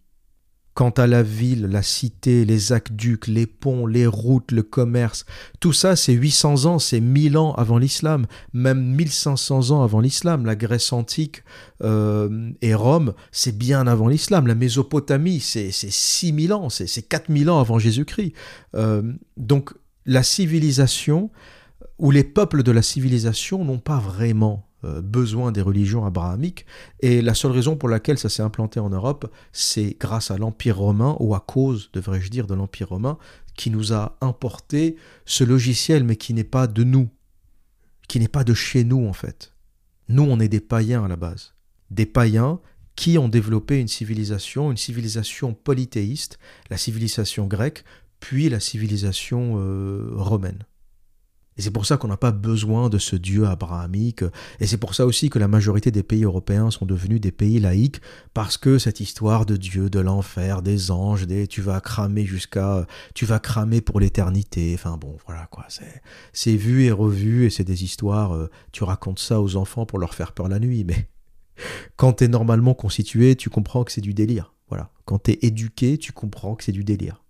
Quant 0.75 0.91
à 0.91 1.07
la 1.07 1.23
ville, 1.23 1.67
la 1.67 1.83
cité, 1.83 2.45
les 2.47 2.73
aqueducs, 2.73 3.27
les 3.27 3.47
ponts, 3.47 3.87
les 3.87 4.07
routes, 4.07 4.53
le 4.53 4.63
commerce, 4.63 5.27
tout 5.61 5.73
ça 5.75 5.97
c'est 5.97 6.15
800 6.15 6.65
ans, 6.65 6.79
c'est 6.79 7.01
1000 7.01 7.37
ans 7.37 7.53
avant 7.55 7.77
l'islam, 7.77 8.27
même 8.55 8.83
1500 8.83 9.71
ans 9.71 9.83
avant 9.83 10.01
l'islam. 10.01 10.47
La 10.47 10.57
Grèce 10.57 10.93
antique 10.93 11.45
euh, 11.83 12.51
et 12.63 12.75
Rome, 12.75 13.13
c'est 13.33 13.57
bien 13.57 13.87
avant 13.87 14.09
l'islam. 14.09 14.47
La 14.47 14.55
Mésopotamie, 14.55 15.41
c'est 15.41 15.71
6000 15.71 16.53
ans, 16.55 16.71
c'est 16.71 17.03
4000 17.03 17.51
ans 17.51 17.61
avant 17.61 17.79
Jésus-Christ. 17.79 18.33
Euh, 18.75 19.03
donc 19.37 19.75
la 20.07 20.23
civilisation, 20.23 21.31
ou 21.99 22.11
les 22.11 22.25
peuples 22.25 22.63
de 22.63 22.73
la 22.73 22.83
civilisation 22.83 23.65
n'ont 23.65 23.79
pas 23.79 23.99
vraiment 23.99 24.67
besoin 24.83 25.53
des 25.53 25.63
religions 25.63 26.05
abrahamiques. 26.05 26.67
Et 27.01 27.23
la 27.23 27.35
seule 27.35 27.53
raison 27.53 27.77
pour 27.77 27.89
laquelle 27.89 28.19
ça 28.19 28.29
s'est 28.29 28.43
implanté 28.43 28.81
en 28.81 28.91
Europe, 28.91 29.33
c'est 29.53 29.97
grâce 30.01 30.31
à 30.31 30.39
l'Empire 30.39 30.79
romain, 30.79 31.17
ou 31.21 31.35
à 31.35 31.41
cause, 31.41 31.91
devrais-je 31.93 32.31
dire, 32.31 32.47
de 32.47 32.55
l'Empire 32.55 32.89
romain, 32.89 33.19
qui 33.57 33.71
nous 33.71 33.93
a 33.93 34.17
importé 34.21 34.97
ce 35.27 35.45
logiciel, 35.45 36.05
mais 36.05 36.17
qui 36.17 36.35
n'est 36.35 36.45
pas 36.45 36.67
de 36.67 36.85
nous, 36.85 37.09
qui 38.09 38.21
n'est 38.21 38.29
pas 38.29 38.45
de 38.45 38.55
chez 38.55 38.85
nous 38.85 39.07
en 39.07 39.13
fait. 39.13 39.53
Nous, 40.09 40.23
on 40.23 40.41
est 40.41 40.49
des 40.49 40.61
païens 40.61 41.05
à 41.05 41.09
la 41.09 41.17
base. 41.17 41.55
Des 41.91 42.07
païens 42.07 42.61
qui 42.97 43.19
ont 43.19 43.29
développé 43.29 43.81
une 43.81 43.89
civilisation, 43.89 44.71
une 44.71 44.77
civilisation 44.77 45.55
polythéiste, 45.55 46.39
la 46.71 46.77
civilisation 46.77 47.47
grecque, 47.47 47.85
puis 48.21 48.49
la 48.49 48.61
civilisation 48.61 49.55
euh, 49.57 50.11
romaine. 50.13 50.65
Et 51.63 51.65
c'est 51.65 51.71
pour 51.71 51.87
ça 51.87 51.97
qu'on 51.97 52.09
n'a 52.09 52.17
pas 52.17 52.33
besoin 52.33 52.89
de 52.89 52.99
ce 52.99 53.15
Dieu 53.15 53.47
abrahamique. 53.47 54.25
Et 54.59 54.67
c'est 54.67 54.79
pour 54.79 54.97
ça 54.97 55.07
aussi 55.07 55.31
que 55.31 55.39
la 55.39 55.47
majorité 55.47 55.93
des 55.93 56.03
pays 56.03 56.25
européens 56.25 56.73
sont 56.73 56.87
devenus 56.87 57.21
des 57.21 57.31
pays 57.31 57.61
laïques, 57.61 58.01
parce 58.35 58.57
que 58.57 58.79
cette 58.79 58.99
histoire 58.99 59.47
de 59.47 59.57
Dieu, 59.57 59.89
de 59.89 60.01
l'enfer, 60.01 60.61
des 60.61 60.91
anges, 60.91 61.25
des 61.25 61.47
tu 61.47 61.61
vas 61.61 61.81
cramer 61.81 62.27
jusqu'à, 62.27 62.85
tu 63.15 63.27
vas 63.27 63.39
cramer 63.39 63.81
pour 63.81 64.01
l'éternité. 64.01 64.73
Enfin 64.75 64.97
bon, 64.97 65.17
voilà 65.25 65.47
quoi. 65.53 65.67
C'est 66.33 66.57
vu 66.57 66.83
et 66.83 66.91
revu 66.91 67.47
et 67.47 67.51
c'est 67.51 67.63
des 67.63 67.85
histoires. 67.85 68.35
Euh, 68.35 68.51
tu 68.73 68.83
racontes 68.83 69.21
ça 69.21 69.41
aux 69.41 69.55
enfants 69.55 69.87
pour 69.87 70.01
leur 70.01 70.17
faire 70.17 70.33
peur 70.33 70.49
la 70.49 70.59
nuit, 70.59 70.83
mais 70.83 71.09
quand 71.97 72.15
tu 72.15 72.25
es 72.25 72.29
normalement 72.29 72.75
constitué, 72.75 73.37
tu 73.37 73.51
comprends 73.51 73.85
que 73.85 73.93
c'est 73.93 74.01
du 74.01 74.15
délire. 74.15 74.53
Voilà. 74.69 74.91
Quand 75.05 75.23
tu 75.23 75.31
es 75.31 75.39
éduqué, 75.43 75.97
tu 75.97 76.11
comprends 76.11 76.57
que 76.57 76.65
c'est 76.65 76.73
du 76.73 76.83
délire. 76.83 77.22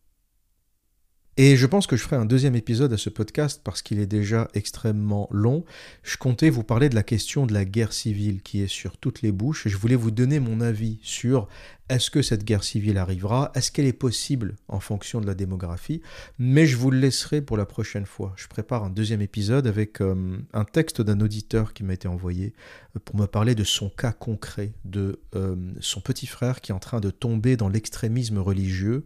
Et 1.39 1.57
je 1.57 1.67
pense 1.67 1.87
que 1.87 1.97
je 1.97 2.03
ferai 2.03 2.17
un 2.17 2.27
deuxième 2.27 2.57
épisode 2.57 2.93
à 2.93 2.99
ce 2.99 3.09
podcast 3.09 3.63
parce 3.65 3.81
qu'il 3.81 3.99
est 4.01 4.07
déjà 4.07 4.49
extrêmement 4.53 5.29
long. 5.31 5.65
Je 6.03 6.19
comptais 6.19 6.51
vous 6.51 6.63
parler 6.63 6.91
de 6.91 6.95
la 6.95 7.03
question 7.03 7.47
de 7.47 7.55
la 7.55 7.65
guerre 7.65 7.95
civile 7.95 8.43
qui 8.43 8.63
est 8.63 8.69
sur 8.69 8.99
toutes 8.99 9.23
les 9.23 9.33
bouches. 9.33 9.67
Je 9.67 9.77
voulais 9.79 9.97
vous 9.97 10.11
donner 10.11 10.41
mon 10.41 10.61
avis 10.61 10.99
sur 11.03 11.49
est-ce 11.93 12.11
que 12.11 12.23
cette 12.23 12.45
guerre 12.45 12.65
civile 12.65 12.97
arrivera? 12.97 13.53
Est-ce 13.55 13.71
qu'elle 13.71 13.85
est 13.85 13.93
possible 13.93 14.57
en 14.69 14.81
fonction 14.81 15.21
de 15.21 15.27
la 15.27 15.35
démographie? 15.35 16.01
Mais 16.39 16.67
je 16.67 16.79
vous 16.79 16.91
le 16.91 16.99
laisserai 16.99 17.43
pour 17.43 17.59
la 17.59 17.67
prochaine 17.67 18.07
fois. 18.07 18.33
Je 18.37 18.49
prépare 18.49 18.83
un 18.83 18.89
deuxième 18.89 19.21
épisode 19.21 19.67
avec 19.67 20.01
euh, 20.01 20.39
un 20.55 20.65
texte 20.65 21.03
d'un 21.03 21.21
auditeur 21.21 21.75
qui 21.75 21.85
m'a 21.85 21.93
été 21.93 22.09
envoyé 22.09 22.55
euh, 22.97 23.01
pour 23.05 23.17
me 23.17 23.27
parler 23.27 23.55
de 23.55 23.63
son 23.63 23.91
cas 23.91 24.13
concret, 24.13 24.73
de 24.87 25.21
euh, 25.37 25.55
son 25.81 26.01
petit 26.01 26.27
frère 26.27 26.63
qui 26.63 26.73
est 26.73 26.75
en 26.75 26.79
train 26.79 27.01
de 27.01 27.11
tomber 27.11 27.59
dans 27.59 27.69
l'extrémisme 27.69 28.39
religieux, 28.39 29.05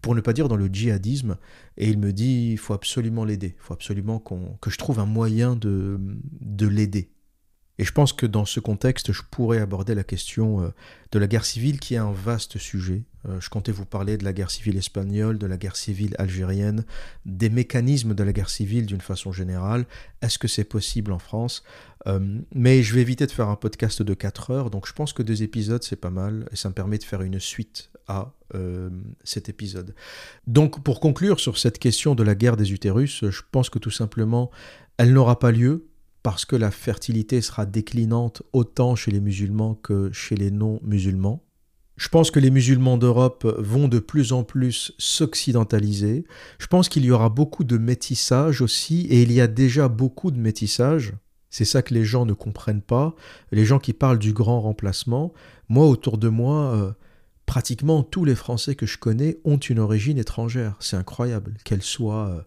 pour 0.00 0.14
ne 0.14 0.20
pas 0.20 0.32
dire 0.32 0.46
dans 0.46 0.56
le 0.56 0.68
djihadisme. 0.68 1.36
Et 1.78 1.88
il 1.88 1.98
me 1.98 2.12
dit, 2.12 2.52
il 2.52 2.58
faut 2.58 2.74
absolument 2.74 3.24
l'aider, 3.24 3.56
il 3.58 3.60
faut 3.60 3.74
absolument 3.74 4.22
que 4.60 4.70
je 4.70 4.78
trouve 4.78 5.00
un 5.00 5.06
moyen 5.06 5.56
de, 5.56 5.98
de 6.40 6.68
l'aider. 6.68 7.10
Et 7.78 7.84
je 7.84 7.92
pense 7.92 8.12
que 8.12 8.26
dans 8.26 8.44
ce 8.44 8.60
contexte, 8.60 9.12
je 9.12 9.22
pourrais 9.28 9.58
aborder 9.58 9.94
la 9.94 10.04
question 10.04 10.62
euh, 10.62 10.68
de 11.10 11.18
la 11.18 11.26
guerre 11.26 11.44
civile, 11.44 11.80
qui 11.80 11.94
est 11.94 11.98
un 11.98 12.12
vaste 12.12 12.56
sujet. 12.58 13.02
Euh, 13.28 13.40
je 13.40 13.50
comptais 13.50 13.72
vous 13.72 13.84
parler 13.84 14.16
de 14.16 14.24
la 14.24 14.32
guerre 14.32 14.50
civile 14.50 14.76
espagnole, 14.76 15.38
de 15.38 15.46
la 15.46 15.56
guerre 15.56 15.74
civile 15.74 16.14
algérienne, 16.18 16.84
des 17.26 17.50
mécanismes 17.50 18.14
de 18.14 18.22
la 18.22 18.32
guerre 18.32 18.50
civile 18.50 18.86
d'une 18.86 19.00
façon 19.00 19.32
générale. 19.32 19.86
Est-ce 20.22 20.38
que 20.38 20.46
c'est 20.46 20.64
possible 20.64 21.10
en 21.10 21.18
France? 21.18 21.64
Euh, 22.06 22.20
Mais 22.54 22.84
je 22.84 22.94
vais 22.94 23.00
éviter 23.00 23.26
de 23.26 23.32
faire 23.32 23.48
un 23.48 23.56
podcast 23.56 24.02
de 24.02 24.14
4 24.14 24.50
heures, 24.52 24.70
donc 24.70 24.86
je 24.86 24.92
pense 24.92 25.12
que 25.12 25.24
deux 25.24 25.42
épisodes, 25.42 25.82
c'est 25.82 25.96
pas 25.96 26.10
mal, 26.10 26.48
et 26.52 26.56
ça 26.56 26.68
me 26.68 26.74
permet 26.74 26.98
de 26.98 27.04
faire 27.04 27.22
une 27.22 27.40
suite 27.40 27.90
à 28.06 28.34
cet 29.24 29.48
épisode. 29.48 29.96
Donc 30.46 30.84
pour 30.84 31.00
conclure 31.00 31.40
sur 31.40 31.58
cette 31.58 31.80
question 31.80 32.14
de 32.14 32.22
la 32.22 32.36
guerre 32.36 32.56
des 32.56 32.72
utérus, 32.72 33.28
je 33.28 33.42
pense 33.50 33.68
que 33.68 33.80
tout 33.80 33.90
simplement, 33.90 34.52
elle 34.96 35.12
n'aura 35.12 35.40
pas 35.40 35.50
lieu 35.50 35.88
parce 36.24 36.46
que 36.46 36.56
la 36.56 36.70
fertilité 36.70 37.42
sera 37.42 37.66
déclinante 37.66 38.42
autant 38.54 38.96
chez 38.96 39.10
les 39.10 39.20
musulmans 39.20 39.74
que 39.74 40.10
chez 40.10 40.36
les 40.36 40.50
non-musulmans. 40.50 41.44
Je 41.96 42.08
pense 42.08 42.30
que 42.30 42.40
les 42.40 42.50
musulmans 42.50 42.96
d'Europe 42.96 43.46
vont 43.58 43.88
de 43.88 43.98
plus 43.98 44.32
en 44.32 44.42
plus 44.42 44.92
s'occidentaliser. 44.98 46.24
Je 46.58 46.66
pense 46.66 46.88
qu'il 46.88 47.04
y 47.04 47.10
aura 47.10 47.28
beaucoup 47.28 47.62
de 47.62 47.76
métissage 47.76 48.62
aussi, 48.62 49.02
et 49.10 49.22
il 49.22 49.32
y 49.32 49.40
a 49.40 49.46
déjà 49.46 49.88
beaucoup 49.88 50.30
de 50.30 50.38
métissage. 50.38 51.12
C'est 51.50 51.66
ça 51.66 51.82
que 51.82 51.92
les 51.92 52.06
gens 52.06 52.24
ne 52.24 52.32
comprennent 52.32 52.82
pas. 52.82 53.14
Les 53.52 53.66
gens 53.66 53.78
qui 53.78 53.92
parlent 53.92 54.18
du 54.18 54.32
grand 54.32 54.62
remplacement, 54.62 55.34
moi 55.68 55.86
autour 55.86 56.16
de 56.16 56.28
moi, 56.28 56.74
euh, 56.74 56.92
pratiquement 57.44 58.02
tous 58.02 58.24
les 58.24 58.34
Français 58.34 58.74
que 58.74 58.86
je 58.86 58.96
connais 58.96 59.36
ont 59.44 59.58
une 59.58 59.78
origine 59.78 60.16
étrangère. 60.16 60.74
C'est 60.80 60.96
incroyable, 60.96 61.58
qu'elle 61.64 61.82
soit 61.82 62.28
euh, 62.28 62.40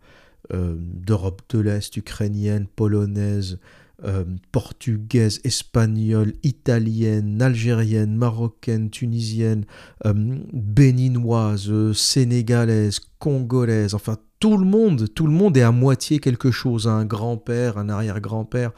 d'Europe 0.51 1.41
de 1.49 1.59
l'Est, 1.59 1.95
ukrainienne, 1.97 2.67
polonaise, 2.67 3.59
euh, 4.05 4.25
portugaise, 4.51 5.41
espagnole, 5.43 6.33
italienne, 6.43 7.41
algérienne, 7.41 8.15
marocaine, 8.15 8.91
tunisienne, 8.91 9.65
euh, 10.05 10.13
béninoise, 10.53 11.93
sénégalaise, 11.93 12.99
congolaise, 13.17 13.95
enfin 13.95 14.17
tout 14.39 14.55
le 14.55 14.65
monde, 14.65 15.11
tout 15.15 15.25
le 15.25 15.33
monde 15.33 15.57
est 15.57 15.63
à 15.63 15.71
moitié 15.71 16.19
quelque 16.19 16.51
chose, 16.51 16.87
un 16.87 17.05
grand-père, 17.05 17.79
un 17.79 17.89
arrière-grand-père. 17.89 18.71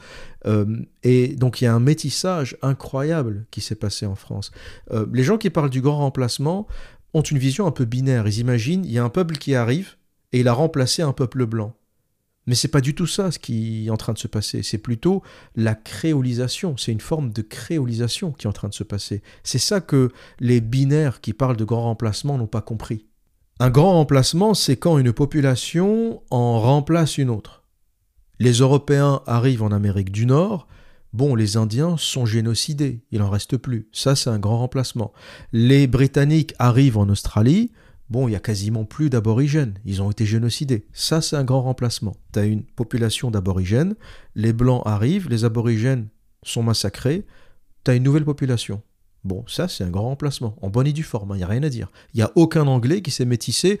et 1.02 1.36
donc 1.36 1.60
il 1.60 1.64
y 1.64 1.66
a 1.66 1.74
un 1.74 1.80
métissage 1.80 2.56
incroyable 2.62 3.44
qui 3.50 3.60
s'est 3.60 3.74
passé 3.74 4.06
en 4.06 4.14
France. 4.14 4.52
les 5.12 5.22
gens 5.22 5.36
qui 5.36 5.50
parlent 5.50 5.68
du 5.68 5.82
grand 5.82 5.98
remplacement 5.98 6.66
ont 7.12 7.20
une 7.20 7.36
vision 7.36 7.66
un 7.66 7.72
peu 7.72 7.84
binaire. 7.84 8.26
Ils 8.26 8.38
imaginent, 8.38 8.86
il 8.86 8.92
y 8.92 8.98
a 8.98 9.04
un 9.04 9.10
peuple 9.10 9.36
qui 9.36 9.54
arrive, 9.54 9.96
et 10.32 10.40
il 10.40 10.48
a 10.48 10.52
remplacé 10.52 11.02
un 11.02 11.12
peuple 11.12 11.46
blanc. 11.46 11.74
Mais 12.46 12.54
c'est 12.54 12.68
pas 12.68 12.80
du 12.80 12.94
tout 12.94 13.06
ça 13.06 13.30
ce 13.30 13.38
qui 13.38 13.86
est 13.86 13.90
en 13.90 13.96
train 13.96 14.12
de 14.12 14.18
se 14.18 14.26
passer, 14.26 14.62
c'est 14.62 14.78
plutôt 14.78 15.22
la 15.56 15.74
créolisation, 15.74 16.76
c'est 16.76 16.92
une 16.92 17.00
forme 17.00 17.32
de 17.32 17.42
créolisation 17.42 18.32
qui 18.32 18.46
est 18.46 18.48
en 18.50 18.54
train 18.54 18.68
de 18.68 18.74
se 18.74 18.82
passer. 18.82 19.22
C'est 19.44 19.58
ça 19.58 19.80
que 19.80 20.10
les 20.40 20.60
binaires 20.60 21.20
qui 21.20 21.32
parlent 21.32 21.56
de 21.56 21.64
grand 21.64 21.82
remplacement 21.82 22.38
n'ont 22.38 22.46
pas 22.46 22.62
compris. 22.62 23.06
Un 23.60 23.70
grand 23.70 23.92
remplacement, 23.92 24.54
c'est 24.54 24.76
quand 24.76 24.98
une 24.98 25.12
population 25.12 26.22
en 26.30 26.60
remplace 26.60 27.18
une 27.18 27.28
autre. 27.28 27.62
Les 28.38 28.52
Européens 28.52 29.20
arrivent 29.26 29.62
en 29.62 29.70
Amérique 29.70 30.10
du 30.10 30.24
Nord, 30.24 30.66
Bon, 31.12 31.34
les 31.34 31.56
Indiens 31.56 31.96
sont 31.96 32.24
génocidés, 32.24 33.02
il 33.10 33.18
n'en 33.18 33.30
reste 33.30 33.56
plus. 33.56 33.88
Ça, 33.92 34.14
c'est 34.14 34.30
un 34.30 34.38
grand 34.38 34.58
remplacement. 34.58 35.12
Les 35.52 35.88
Britanniques 35.88 36.54
arrivent 36.60 36.98
en 36.98 37.08
Australie, 37.08 37.72
Bon, 38.10 38.26
il 38.26 38.32
y 38.32 38.36
a 38.36 38.40
quasiment 38.40 38.84
plus 38.84 39.08
d'aborigènes, 39.08 39.74
ils 39.84 40.02
ont 40.02 40.10
été 40.10 40.26
génocidés. 40.26 40.84
Ça, 40.92 41.20
c'est 41.20 41.36
un 41.36 41.44
grand 41.44 41.62
remplacement. 41.62 42.16
Tu 42.32 42.40
as 42.40 42.44
une 42.44 42.64
population 42.64 43.30
d'aborigènes, 43.30 43.94
les 44.34 44.52
blancs 44.52 44.82
arrivent, 44.84 45.28
les 45.28 45.44
aborigènes 45.44 46.08
sont 46.42 46.64
massacrés, 46.64 47.24
tu 47.84 47.90
as 47.92 47.94
une 47.94 48.02
nouvelle 48.02 48.24
population. 48.24 48.82
Bon, 49.22 49.44
ça, 49.46 49.68
c'est 49.68 49.84
un 49.84 49.90
grand 49.90 50.04
remplacement, 50.04 50.56
en 50.60 50.70
bonne 50.70 50.86
et 50.86 50.92
due 50.92 51.02
forme, 51.02 51.30
il 51.30 51.32
hein, 51.34 51.36
n'y 51.36 51.42
a 51.44 51.48
rien 51.48 51.62
à 51.62 51.68
dire. 51.68 51.90
Il 52.14 52.16
n'y 52.16 52.22
a 52.22 52.32
aucun 52.34 52.66
Anglais 52.66 53.02
qui 53.02 53.10
s'est 53.10 53.26
métissé, 53.26 53.78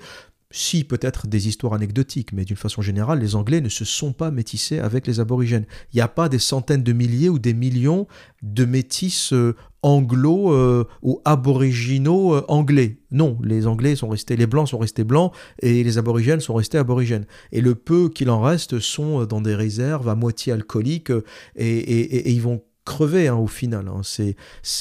si 0.50 0.84
peut-être 0.84 1.28
des 1.28 1.48
histoires 1.48 1.74
anecdotiques, 1.74 2.32
mais 2.32 2.44
d'une 2.44 2.56
façon 2.56 2.82
générale, 2.82 3.20
les 3.20 3.36
Anglais 3.36 3.60
ne 3.60 3.68
se 3.68 3.84
sont 3.84 4.12
pas 4.12 4.30
métissés 4.30 4.80
avec 4.80 5.06
les 5.06 5.20
aborigènes. 5.20 5.64
Il 5.92 5.96
n'y 5.96 6.02
a 6.02 6.08
pas 6.08 6.28
des 6.28 6.40
centaines 6.40 6.82
de 6.82 6.92
milliers 6.92 7.28
ou 7.28 7.38
des 7.38 7.54
millions 7.54 8.08
de 8.42 8.64
métis 8.64 9.32
euh, 9.32 9.54
anglo 9.82 10.52
euh, 10.52 10.84
ou 11.02 11.20
aboriginaux 11.24 12.34
euh, 12.34 12.44
anglais. 12.48 12.98
Non, 13.12 13.38
les 13.44 13.66
Anglais 13.66 13.94
sont 13.94 14.08
restés, 14.08 14.36
les 14.36 14.46
Blancs 14.46 14.68
sont 14.68 14.78
restés 14.78 15.04
blancs 15.04 15.32
et 15.60 15.84
les 15.84 15.98
aborigènes 15.98 16.40
sont 16.40 16.54
restés 16.54 16.78
aborigènes. 16.78 17.26
Et 17.52 17.60
le 17.60 17.74
peu 17.74 18.08
qu'il 18.08 18.30
en 18.30 18.40
reste 18.40 18.80
sont 18.80 19.24
dans 19.26 19.40
des 19.40 19.54
réserves 19.54 20.08
à 20.08 20.14
moitié 20.14 20.52
alcooliques 20.52 21.12
et 21.56 22.32
ils 22.32 22.42
vont 22.42 22.62
crever 22.90 23.28
hein, 23.28 23.36
au 23.36 23.46
final. 23.46 23.86
Hein. 23.88 24.02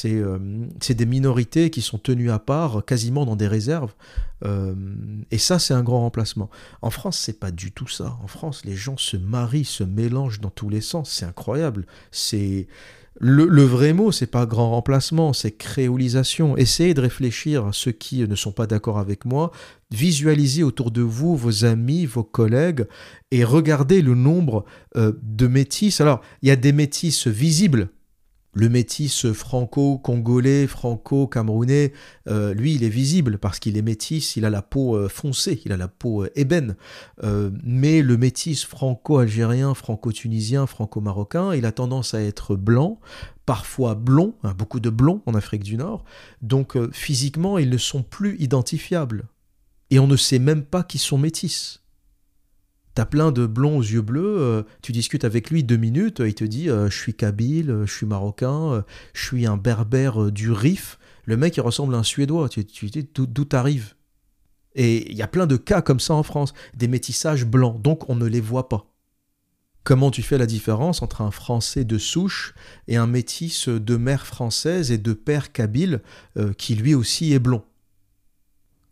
Euh, 0.06 0.68
c'est 0.82 0.94
des 0.96 1.06
minorités 1.06 1.70
qui 1.70 1.82
sont 1.82 2.00
tenues 2.00 2.32
à 2.32 2.40
part, 2.40 2.84
quasiment 2.84 3.24
dans 3.26 3.36
des 3.36 3.48
réserves. 3.48 3.94
Euh, 4.46 4.74
et 5.30 5.38
ça, 5.38 5.60
c'est 5.60 5.76
un 5.76 5.84
grand 5.84 6.00
remplacement. 6.00 6.50
En 6.82 6.90
France, 6.90 7.20
c'est 7.20 7.40
pas 7.40 7.52
du 7.52 7.72
tout 7.72 7.88
ça. 7.88 8.18
En 8.24 8.28
France, 8.28 8.66
les 8.66 8.76
gens 8.76 8.98
se 8.98 9.16
marient, 9.16 9.66
se 9.66 9.84
mélangent 9.84 10.42
dans 10.42 10.50
tous 10.50 10.70
les 10.70 10.82
sens. 10.82 11.12
C'est 11.12 11.26
incroyable. 11.26 11.86
C'est 12.12 12.68
le, 13.22 13.64
vrai 13.64 13.94
mot, 13.94 14.12
c'est 14.12 14.28
pas 14.28 14.46
grand 14.46 14.72
remplacement, 14.72 15.34
c'est 15.34 15.52
créolisation. 15.52 16.58
Essayez 16.58 16.94
de 16.94 17.02
réfléchir 17.02 17.66
à 17.66 17.74
ceux 17.74 17.92
qui 17.92 18.26
ne 18.26 18.36
sont 18.36 18.54
pas 18.54 18.66
d'accord 18.66 18.98
avec 18.98 19.26
moi. 19.26 19.52
Visualisez 19.92 20.64
autour 20.64 20.90
de 20.90 21.02
vous 21.02 21.36
vos 21.36 21.66
amis, 21.66 22.06
vos 22.06 22.24
collègues, 22.24 22.88
et 23.32 23.44
regardez 23.44 24.02
le 24.02 24.16
nombre 24.16 24.64
euh, 24.96 25.12
de 25.22 25.48
métis. 25.48 26.00
Alors, 26.00 26.22
il 26.42 26.48
y 26.48 26.52
a 26.52 26.56
des 26.56 26.72
métis 26.72 27.28
visibles 27.28 27.90
le 28.54 28.68
métis 28.68 29.32
franco-congolais, 29.32 30.66
franco-camerounais, 30.66 31.94
euh, 32.28 32.54
lui, 32.54 32.76
il 32.76 32.84
est 32.84 32.90
visible 32.90 33.38
parce 33.38 33.60
qu'il 33.60 33.78
est 33.78 33.82
métis, 33.82 34.36
il 34.36 34.46
a 34.46 34.50
la 34.50 34.62
peau 34.62 34.96
euh, 34.96 35.08
foncée, 35.08 35.62
il 35.66 35.72
a 35.72 35.78
la 35.78 35.88
peau 35.88 36.24
euh, 36.24 36.32
ébène. 36.36 36.76
mais 37.64 38.02
le 38.02 38.18
métis 38.18 38.66
franco-algérien, 38.66 39.74
franco-tunisien, 39.74 40.66
franco-marocain, 40.66 41.54
il 41.54 41.66
a 41.66 41.72
tendance 41.72 42.14
à 42.14 42.22
être 42.22 42.56
blanc, 42.56 43.00
parfois 43.46 43.96
blond, 43.96 44.34
hein, 44.44 44.54
beaucoup 44.58 44.80
de 44.80 44.90
blond 44.90 45.22
en 45.26 45.36
Afrique 45.36 45.64
du 45.64 45.78
Nord. 45.78 46.04
Donc 46.42 46.78
physiquement, 46.92 47.58
ils 47.58 47.70
ne 47.70 47.78
sont 47.78 48.04
plus 48.04 48.36
identifiables. 48.40 49.28
Et 49.92 50.00
on 50.00 50.08
ne 50.08 50.18
sait 50.18 50.40
même 50.40 50.64
pas 50.64 50.84
qu'ils 50.84 51.00
sont 51.00 51.18
métis. 51.18 51.82
T'as 52.96 53.06
plein 53.06 53.32
de 53.32 53.46
blonds 53.46 53.78
aux 53.78 53.84
yeux 53.84 54.02
bleus, 54.02 54.38
euh, 54.40 54.64
tu 54.82 54.92
discutes 54.92 55.24
avec 55.24 55.50
lui 55.50 55.64
deux 55.64 55.78
minutes, 55.78 56.22
il 56.26 56.34
te 56.34 56.44
dit 56.44 56.70
euh, 56.70 56.90
je 56.90 56.98
suis 56.98 57.14
kabyle, 57.14 57.84
je 57.86 57.94
suis 57.94 58.06
marocain, 58.06 58.84
je 59.14 59.26
suis 59.26 59.46
un 59.46 59.58
berbère 59.58 60.24
euh, 60.24 60.32
du 60.32 60.52
Rif. 60.52 60.98
Le 61.26 61.38
mec 61.38 61.56
il 61.58 61.62
ressemble 61.62 61.94
à 61.96 62.00
un 62.00 62.04
Suédois, 62.04 62.50
tu, 62.50 62.66
tu 62.66 62.90
d'où 63.10 63.46
t'arrives 63.46 63.94
Et 64.76 65.10
il 65.12 65.18
y 65.18 65.22
a 65.22 65.28
plein 65.28 65.46
de 65.46 65.56
cas 65.56 65.82
comme 65.82 66.00
ça 66.00 66.16
en 66.16 66.24
France, 66.24 66.54
des 66.76 66.88
métissages 66.88 67.46
blancs, 67.46 67.82
donc 67.82 68.10
on 68.10 68.16
ne 68.16 68.26
les 68.26 68.42
voit 68.42 68.70
pas. 68.70 68.88
Comment 69.84 70.12
tu 70.12 70.24
fais 70.24 70.38
la 70.38 70.46
différence 70.46 71.02
entre 71.02 71.22
un 71.22 71.32
Français 71.32 71.86
de 71.86 71.98
souche 71.98 72.54
et 72.88 72.98
un 72.98 73.08
métis 73.08 73.70
de 73.70 73.96
mère 73.96 74.26
française 74.26 74.92
et 74.92 74.98
de 74.98 75.14
père 75.14 75.52
kabyle 75.52 76.02
qui 76.58 76.76
lui 76.76 76.94
aussi 76.94 77.34
est 77.34 77.40
blond? 77.40 77.64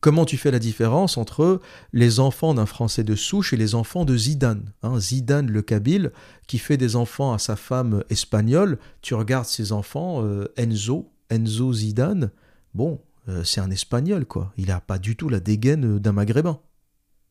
Comment 0.08 0.24
tu 0.24 0.38
fais 0.38 0.52
la 0.52 0.60
différence 0.60 1.18
entre 1.18 1.60
les 1.92 2.22
enfants 2.22 2.54
d'un 2.54 2.66
Français 2.66 3.04
de 3.04 3.14
souche 3.14 3.52
et 3.52 3.58
les 3.58 3.76
enfants 3.76 4.06
de 4.06 4.16
Zidane 4.16 4.72
hein, 4.82 4.98
Zidane 5.02 5.52
le 5.52 5.62
Kabyle, 5.62 6.14
qui 6.48 6.60
fait 6.60 6.78
des 6.78 6.96
enfants 6.96 7.34
à 7.34 7.40
sa 7.40 7.58
femme 7.58 8.06
espagnole, 8.10 8.80
tu 9.02 9.16
regardes 9.16 9.48
ses 9.48 9.74
enfants, 9.74 10.24
euh, 10.24 10.46
Enzo, 10.56 11.12
Enzo 11.30 11.74
Zidane, 11.74 12.32
bon, 12.74 13.02
euh, 13.28 13.44
c'est 13.44 13.60
un 13.60 13.70
Espagnol, 13.70 14.26
quoi. 14.26 14.54
Il 14.56 14.68
n'a 14.68 14.80
pas 14.80 14.98
du 14.98 15.18
tout 15.18 15.28
la 15.28 15.42
dégaine 15.42 16.00
d'un 16.00 16.14
Maghrébin. 16.14 16.62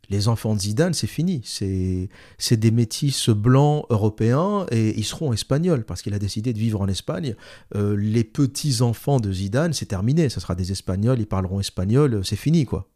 Les 0.08 0.28
enfants 0.28 0.54
de 0.54 0.60
Zidane, 0.60 0.94
c'est 0.94 1.06
fini. 1.06 1.42
C'est 1.44 2.56
des 2.56 2.70
métis 2.70 3.28
blancs 3.28 3.84
européens 3.90 4.66
et 4.70 4.98
ils 4.98 5.04
seront 5.04 5.32
espagnols 5.32 5.84
parce 5.84 6.02
qu'il 6.02 6.14
a 6.14 6.18
décidé 6.18 6.52
de 6.52 6.58
vivre 6.58 6.80
en 6.80 6.88
Espagne. 6.88 7.34
Euh, 7.74 7.96
les 7.96 8.24
petits-enfants 8.24 9.20
de 9.20 9.32
Zidane, 9.32 9.72
c'est 9.72 9.86
terminé. 9.86 10.28
Ce 10.28 10.40
sera 10.40 10.54
des 10.54 10.72
Espagnols, 10.72 11.20
ils 11.20 11.26
parleront 11.26 11.60
espagnol, 11.60 12.20
c'est 12.24 12.36
fini, 12.36 12.64
quoi. 12.64 12.88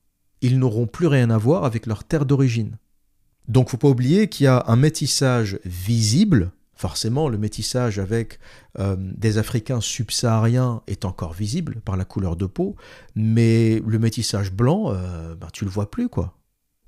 Ils 0.43 0.59
n'auront 0.59 0.87
plus 0.87 1.07
rien 1.07 1.31
à 1.31 1.39
voir 1.39 1.65
avec 1.65 1.87
leur 1.87 2.05
terre 2.05 2.25
d'origine. 2.25 2.77
Donc, 3.49 3.71
faut 3.71 3.77
pas 3.77 3.89
oublier 3.89 4.29
qu'il 4.29 4.45
y 4.45 4.47
a 4.47 4.65
un 4.69 4.77
métissage 4.77 5.59
visible, 5.65 6.53
Forcément, 6.81 7.29
le 7.29 7.37
métissage 7.37 7.99
avec 7.99 8.39
euh, 8.79 8.97
des 8.99 9.37
Africains 9.37 9.83
subsahariens 9.83 10.81
est 10.87 11.05
encore 11.05 11.35
visible 11.35 11.83
par 11.85 11.99
la 11.99 12.07
couleur 12.07 12.37
de 12.37 12.47
peau, 12.47 12.75
mais 13.15 13.83
le 13.87 13.99
métissage 13.99 14.51
blanc, 14.51 14.87
euh, 14.87 15.35
ben, 15.35 15.49
tu 15.53 15.67
le 15.67 15.71
vois 15.71 15.91
plus, 15.91 16.09
quoi. 16.09 16.40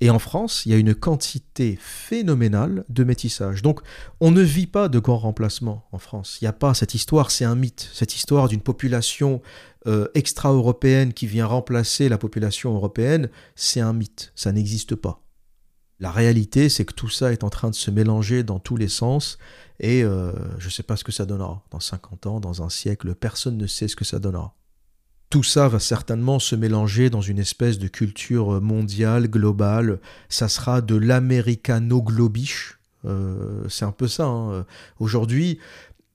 Et 0.03 0.11
en 0.11 0.19
France, 0.19 0.67
il 0.67 0.73
y 0.73 0.75
a 0.75 0.79
une 0.79 0.97
quantité 0.97 1.79
phénoménale 1.81 2.85
de 2.89 3.05
métissage. 3.05 3.63
Donc, 3.63 3.83
on 4.19 4.33
ne 4.33 4.43
vit 4.43 4.67
pas 4.67 4.89
de 4.89 4.99
grands 4.99 5.19
remplacements 5.19 5.87
en 5.93 5.99
France. 5.99 6.39
Il 6.41 6.45
n'y 6.45 6.49
a 6.49 6.53
pas 6.53 6.75
cette 6.75 6.97
histoire, 6.97 7.31
c'est 7.31 7.45
un 7.45 7.55
mythe. 7.55 7.89
Cette 7.93 8.17
histoire 8.17 8.49
d'une 8.49 8.63
population 8.63 9.43
euh, 9.87 10.09
extra-européenne 10.15 11.13
qui 11.13 11.29
vient 11.29 11.47
remplacer 11.47 12.09
la 12.09 12.19
population 12.19 12.75
européenne, 12.75 13.31
c'est 13.55 13.79
un 13.79 13.93
mythe. 13.93 14.33
Ça 14.35 14.51
n'existe 14.51 14.97
pas. 14.97 15.23
La 16.01 16.11
réalité, 16.11 16.69
c'est 16.69 16.85
que 16.85 16.95
tout 16.95 17.09
ça 17.09 17.33
est 17.33 17.45
en 17.45 17.51
train 17.51 17.71
de 17.71 17.77
se 17.77 17.93
mélanger 17.93 18.43
dans 18.43 18.59
tous 18.59 18.77
les 18.77 18.89
sens 18.89 19.39
et 19.79 20.03
euh, 20.03 20.33
je 20.59 20.67
ne 20.67 20.73
sais 20.73 20.83
pas 20.83 20.97
ce 20.97 21.05
que 21.05 21.13
ça 21.13 21.27
donnera. 21.27 21.63
Dans 21.71 21.79
50 21.79 22.27
ans, 22.27 22.41
dans 22.41 22.65
un 22.65 22.71
siècle, 22.71 23.15
personne 23.15 23.57
ne 23.57 23.69
sait 23.69 23.87
ce 23.87 23.95
que 23.95 24.05
ça 24.05 24.19
donnera. 24.19 24.57
Tout 25.33 25.43
ça 25.43 25.67
va 25.67 25.79
certainement 25.79 26.39
se 26.39 26.55
mélanger 26.55 27.09
dans 27.09 27.23
une 27.23 27.39
espèce 27.39 27.79
de 27.79 27.89
culture 27.89 28.61
mondiale, 28.61 29.29
globale. 29.29 29.99
Ça 30.29 30.47
sera 30.47 30.83
de 30.83 30.95
l'américano-globiche. 30.95 32.79
Euh, 33.07 33.65
c'est 33.71 33.87
un 33.87 33.93
peu 33.93 34.09
ça. 34.09 34.27
Hein. 34.27 34.67
Aujourd'hui, 34.99 35.59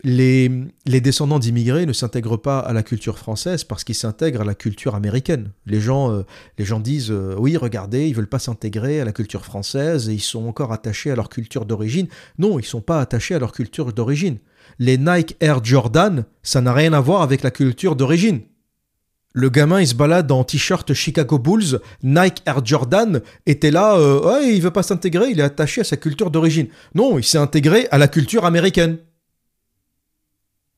les, 0.03 0.69
descendants 0.85 1.39
d'immigrés 1.39 1.88
ne 1.88 1.94
s'intègrent 1.94 2.38
pas 2.38 2.60
à 2.60 2.73
la 2.73 2.84
culture 2.84 3.18
française 3.18 3.64
parce 3.64 3.84
qu'ils 3.84 3.95
s'intègrent 3.95 4.41
à 4.41 4.45
la 4.45 4.53
culture 4.53 4.94
américaine. 4.94 5.49
Les 5.65 5.81
gens, 5.81 6.11
euh, 6.11 6.22
les 6.60 6.65
gens 6.65 6.80
disent 6.80 7.10
euh, 7.10 7.34
oui, 7.39 7.57
regardez, 7.57 8.07
ils 8.07 8.14
veulent 8.14 8.27
pas 8.27 8.38
s'intégrer 8.38 9.02
à 9.02 9.06
la 9.06 9.14
culture 9.14 9.44
française 9.44 10.10
et 10.10 10.14
ils 10.14 10.22
sont 10.22 10.48
encore 10.48 10.72
attachés 10.72 11.10
à 11.10 11.15
leur 11.15 11.30
culture 11.30 11.65
d'origine. 11.65 12.07
Non, 12.38 12.60
ils 12.60 12.65
sont 12.65 12.81
pas 12.81 13.02
attachés 13.02 13.34
à 13.34 13.39
leur 13.39 13.52
culture 13.52 13.94
d'origine. 13.94 14.38
Les 14.77 14.99
Nike 14.99 15.35
Air 15.39 15.64
Jordan, 15.64 16.26
ça 16.44 16.61
n'a 16.61 16.73
rien 16.73 16.94
à 16.94 16.99
voir 16.99 17.23
avec 17.23 17.41
la 17.41 17.49
culture 17.49 17.95
d'origine. 17.95 18.41
Le 19.38 19.52
gamin, 19.52 19.82
il 19.82 19.88
se 19.88 19.94
balade 19.94 20.32
en 20.32 20.44
t-shirt 20.44 20.96
Chicago 20.96 21.38
Bulls, 21.38 21.80
Nike 22.02 22.42
Air 22.48 22.66
Jordan, 22.66 23.22
était 23.46 23.70
là, 23.70 23.96
euh, 23.96 24.20
ouais, 24.20 24.56
il 24.56 24.64
veut 24.64 24.72
pas 24.72 24.82
s'intégrer, 24.82 25.30
il 25.30 25.40
est 25.40 25.44
attaché 25.44 25.82
à 25.82 25.84
sa 25.84 25.96
culture 25.96 26.32
d'origine. 26.32 26.70
Non, 26.96 27.20
il 27.20 27.24
s'est 27.24 27.38
intégré 27.38 27.88
à 27.92 28.00
la 28.00 28.08
culture 28.08 28.46
américaine. 28.46 28.98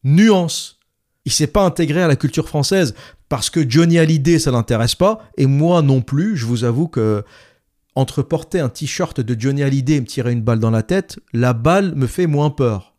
Nuance. 0.04 0.78
Il 1.24 1.32
s'est 1.32 1.48
pas 1.48 1.64
intégré 1.64 2.02
à 2.02 2.10
la 2.10 2.18
culture 2.18 2.50
française 2.50 2.96
parce 3.30 3.50
que 3.50 3.64
Johnny 3.66 3.98
Hallyday, 3.98 4.40
ça 4.40 4.52
l'intéresse 4.52 4.96
pas, 4.96 5.20
et 5.38 5.46
moi 5.46 5.82
non 5.82 6.02
plus, 6.02 6.36
je 6.36 6.46
vous 6.46 6.66
avoue 6.66 6.90
que 6.90 7.24
entre 7.96 8.22
porter 8.24 8.60
un 8.60 8.68
t-shirt 8.68 9.22
de 9.22 9.40
Johnny 9.40 9.64
Hallyday 9.64 9.96
et 9.96 10.02
me 10.02 10.06
tirer 10.06 10.34
une 10.34 10.42
balle 10.42 10.60
dans 10.60 10.70
la 10.70 10.84
tête, 10.84 11.18
la 11.32 11.54
balle 11.54 11.96
me 11.96 12.08
fait 12.08 12.28
moins 12.28 12.50
peur. 12.50 12.98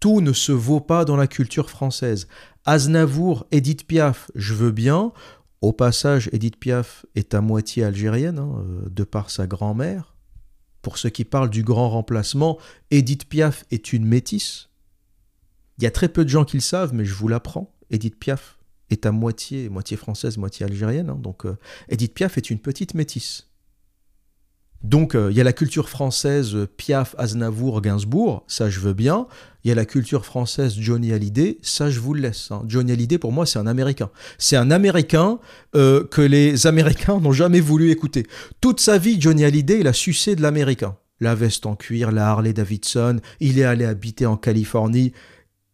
Tout 0.00 0.20
ne 0.20 0.34
se 0.34 0.52
vaut 0.52 0.80
pas 0.80 1.06
dans 1.06 1.16
la 1.16 1.26
culture 1.26 1.70
française. 1.70 2.28
Aznavour, 2.66 3.46
Edith 3.52 3.86
Piaf, 3.86 4.28
je 4.34 4.52
veux 4.52 4.72
bien. 4.72 5.12
Au 5.62 5.72
passage, 5.72 6.28
Edith 6.32 6.56
Piaf 6.56 7.06
est 7.14 7.32
à 7.32 7.40
moitié 7.40 7.84
algérienne, 7.84 8.40
hein, 8.40 8.56
euh, 8.58 8.88
de 8.90 9.04
par 9.04 9.30
sa 9.30 9.46
grand-mère. 9.46 10.16
Pour 10.82 10.98
ceux 10.98 11.10
qui 11.10 11.24
parlent 11.24 11.48
du 11.48 11.62
grand 11.62 11.88
remplacement, 11.88 12.58
Edith 12.90 13.28
Piaf 13.28 13.64
est 13.70 13.92
une 13.92 14.04
métisse. 14.04 14.68
Il 15.78 15.84
y 15.84 15.86
a 15.86 15.92
très 15.92 16.08
peu 16.08 16.24
de 16.24 16.28
gens 16.28 16.44
qui 16.44 16.56
le 16.56 16.62
savent, 16.62 16.92
mais 16.92 17.04
je 17.04 17.14
vous 17.14 17.28
l'apprends. 17.28 17.72
Edith 17.90 18.18
Piaf 18.18 18.58
est 18.90 19.06
à 19.06 19.12
moitié, 19.12 19.68
moitié 19.68 19.96
française, 19.96 20.36
moitié 20.36 20.66
algérienne. 20.66 21.10
Hein, 21.10 21.18
donc 21.20 21.46
euh, 21.46 21.56
Edith 21.88 22.14
Piaf 22.14 22.36
est 22.36 22.50
une 22.50 22.58
petite 22.58 22.94
métisse. 22.94 23.45
Donc 24.82 25.14
euh, 25.14 25.30
il 25.30 25.36
y 25.36 25.40
a 25.40 25.44
la 25.44 25.52
culture 25.52 25.88
française 25.88 26.56
Piaf, 26.76 27.14
Aznavour, 27.18 27.80
Gainsbourg, 27.80 28.44
ça 28.46 28.70
je 28.70 28.80
veux 28.80 28.92
bien. 28.92 29.26
Il 29.64 29.68
y 29.68 29.72
a 29.72 29.74
la 29.74 29.84
culture 29.84 30.24
française 30.24 30.76
Johnny 30.78 31.12
Hallyday, 31.12 31.58
ça 31.62 31.90
je 31.90 31.98
vous 31.98 32.14
le 32.14 32.20
laisse. 32.20 32.50
Hein. 32.50 32.62
Johnny 32.68 32.92
Hallyday 32.92 33.18
pour 33.18 33.32
moi 33.32 33.46
c'est 33.46 33.58
un 33.58 33.66
Américain. 33.66 34.10
C'est 34.38 34.56
un 34.56 34.70
Américain 34.70 35.38
euh, 35.74 36.04
que 36.04 36.20
les 36.20 36.66
Américains 36.68 37.18
n'ont 37.18 37.32
jamais 37.32 37.60
voulu 37.60 37.90
écouter. 37.90 38.26
Toute 38.60 38.80
sa 38.80 38.98
vie 38.98 39.20
Johnny 39.20 39.44
Hallyday 39.44 39.80
il 39.80 39.86
a 39.86 39.92
sucé 39.92 40.36
de 40.36 40.42
l'Américain. 40.42 40.96
La 41.18 41.34
veste 41.34 41.64
en 41.64 41.74
cuir, 41.76 42.12
la 42.12 42.28
Harley 42.28 42.52
Davidson, 42.52 43.20
il 43.40 43.58
est 43.58 43.64
allé 43.64 43.86
habiter 43.86 44.26
en 44.26 44.36
Californie. 44.36 45.12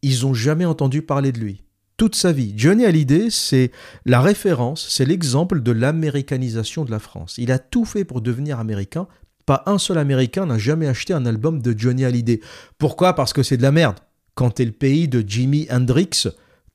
Ils 0.03 0.23
n'ont 0.23 0.35
jamais 0.35 0.65
entendu 0.65 1.03
parler 1.03 1.33
de 1.33 1.41
lui 1.41 1.62
toute 1.97 2.14
sa 2.14 2.32
vie. 2.32 2.55
Johnny 2.56 2.85
Hallyday, 2.85 3.31
c'est 3.31 3.70
la 4.06 4.20
référence, 4.20 4.86
c'est 4.89 5.05
l'exemple 5.05 5.62
de 5.62 5.73
l'américanisation 5.73 6.85
de 6.85 6.90
la 6.90 6.98
France. 6.98 7.36
Il 7.39 7.52
a 7.52 7.59
tout 7.59 7.85
fait 7.85 8.05
pour 8.05 8.20
devenir 8.20 8.59
américain. 8.59 9.06
Pas 9.47 9.62
un 9.66 9.78
seul 9.78 9.98
Américain 9.98 10.47
n'a 10.47 10.59
jamais 10.59 10.86
acheté 10.86 11.12
un 11.12 11.27
album 11.27 11.60
de 11.60 11.77
Johnny 11.77 12.05
Hallyday. 12.05 12.40
Pourquoi? 12.78 13.14
Parce 13.14 13.32
que 13.32 13.43
c'est 13.43 13.56
de 13.56 13.62
la 13.62 13.73
merde. 13.73 13.98
Quand 14.35 14.51
t'es 14.51 14.64
le 14.64 14.73
pays 14.73 15.09
de 15.09 15.23
Jimi 15.27 15.66
Hendrix, 15.70 16.28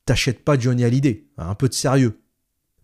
t'achètes 0.06 0.44
pas 0.44 0.60
Johnny 0.60 0.84
Hallyday. 0.84 1.28
Un 1.38 1.56
peu 1.56 1.70
de 1.70 1.74
sérieux. 1.74 2.20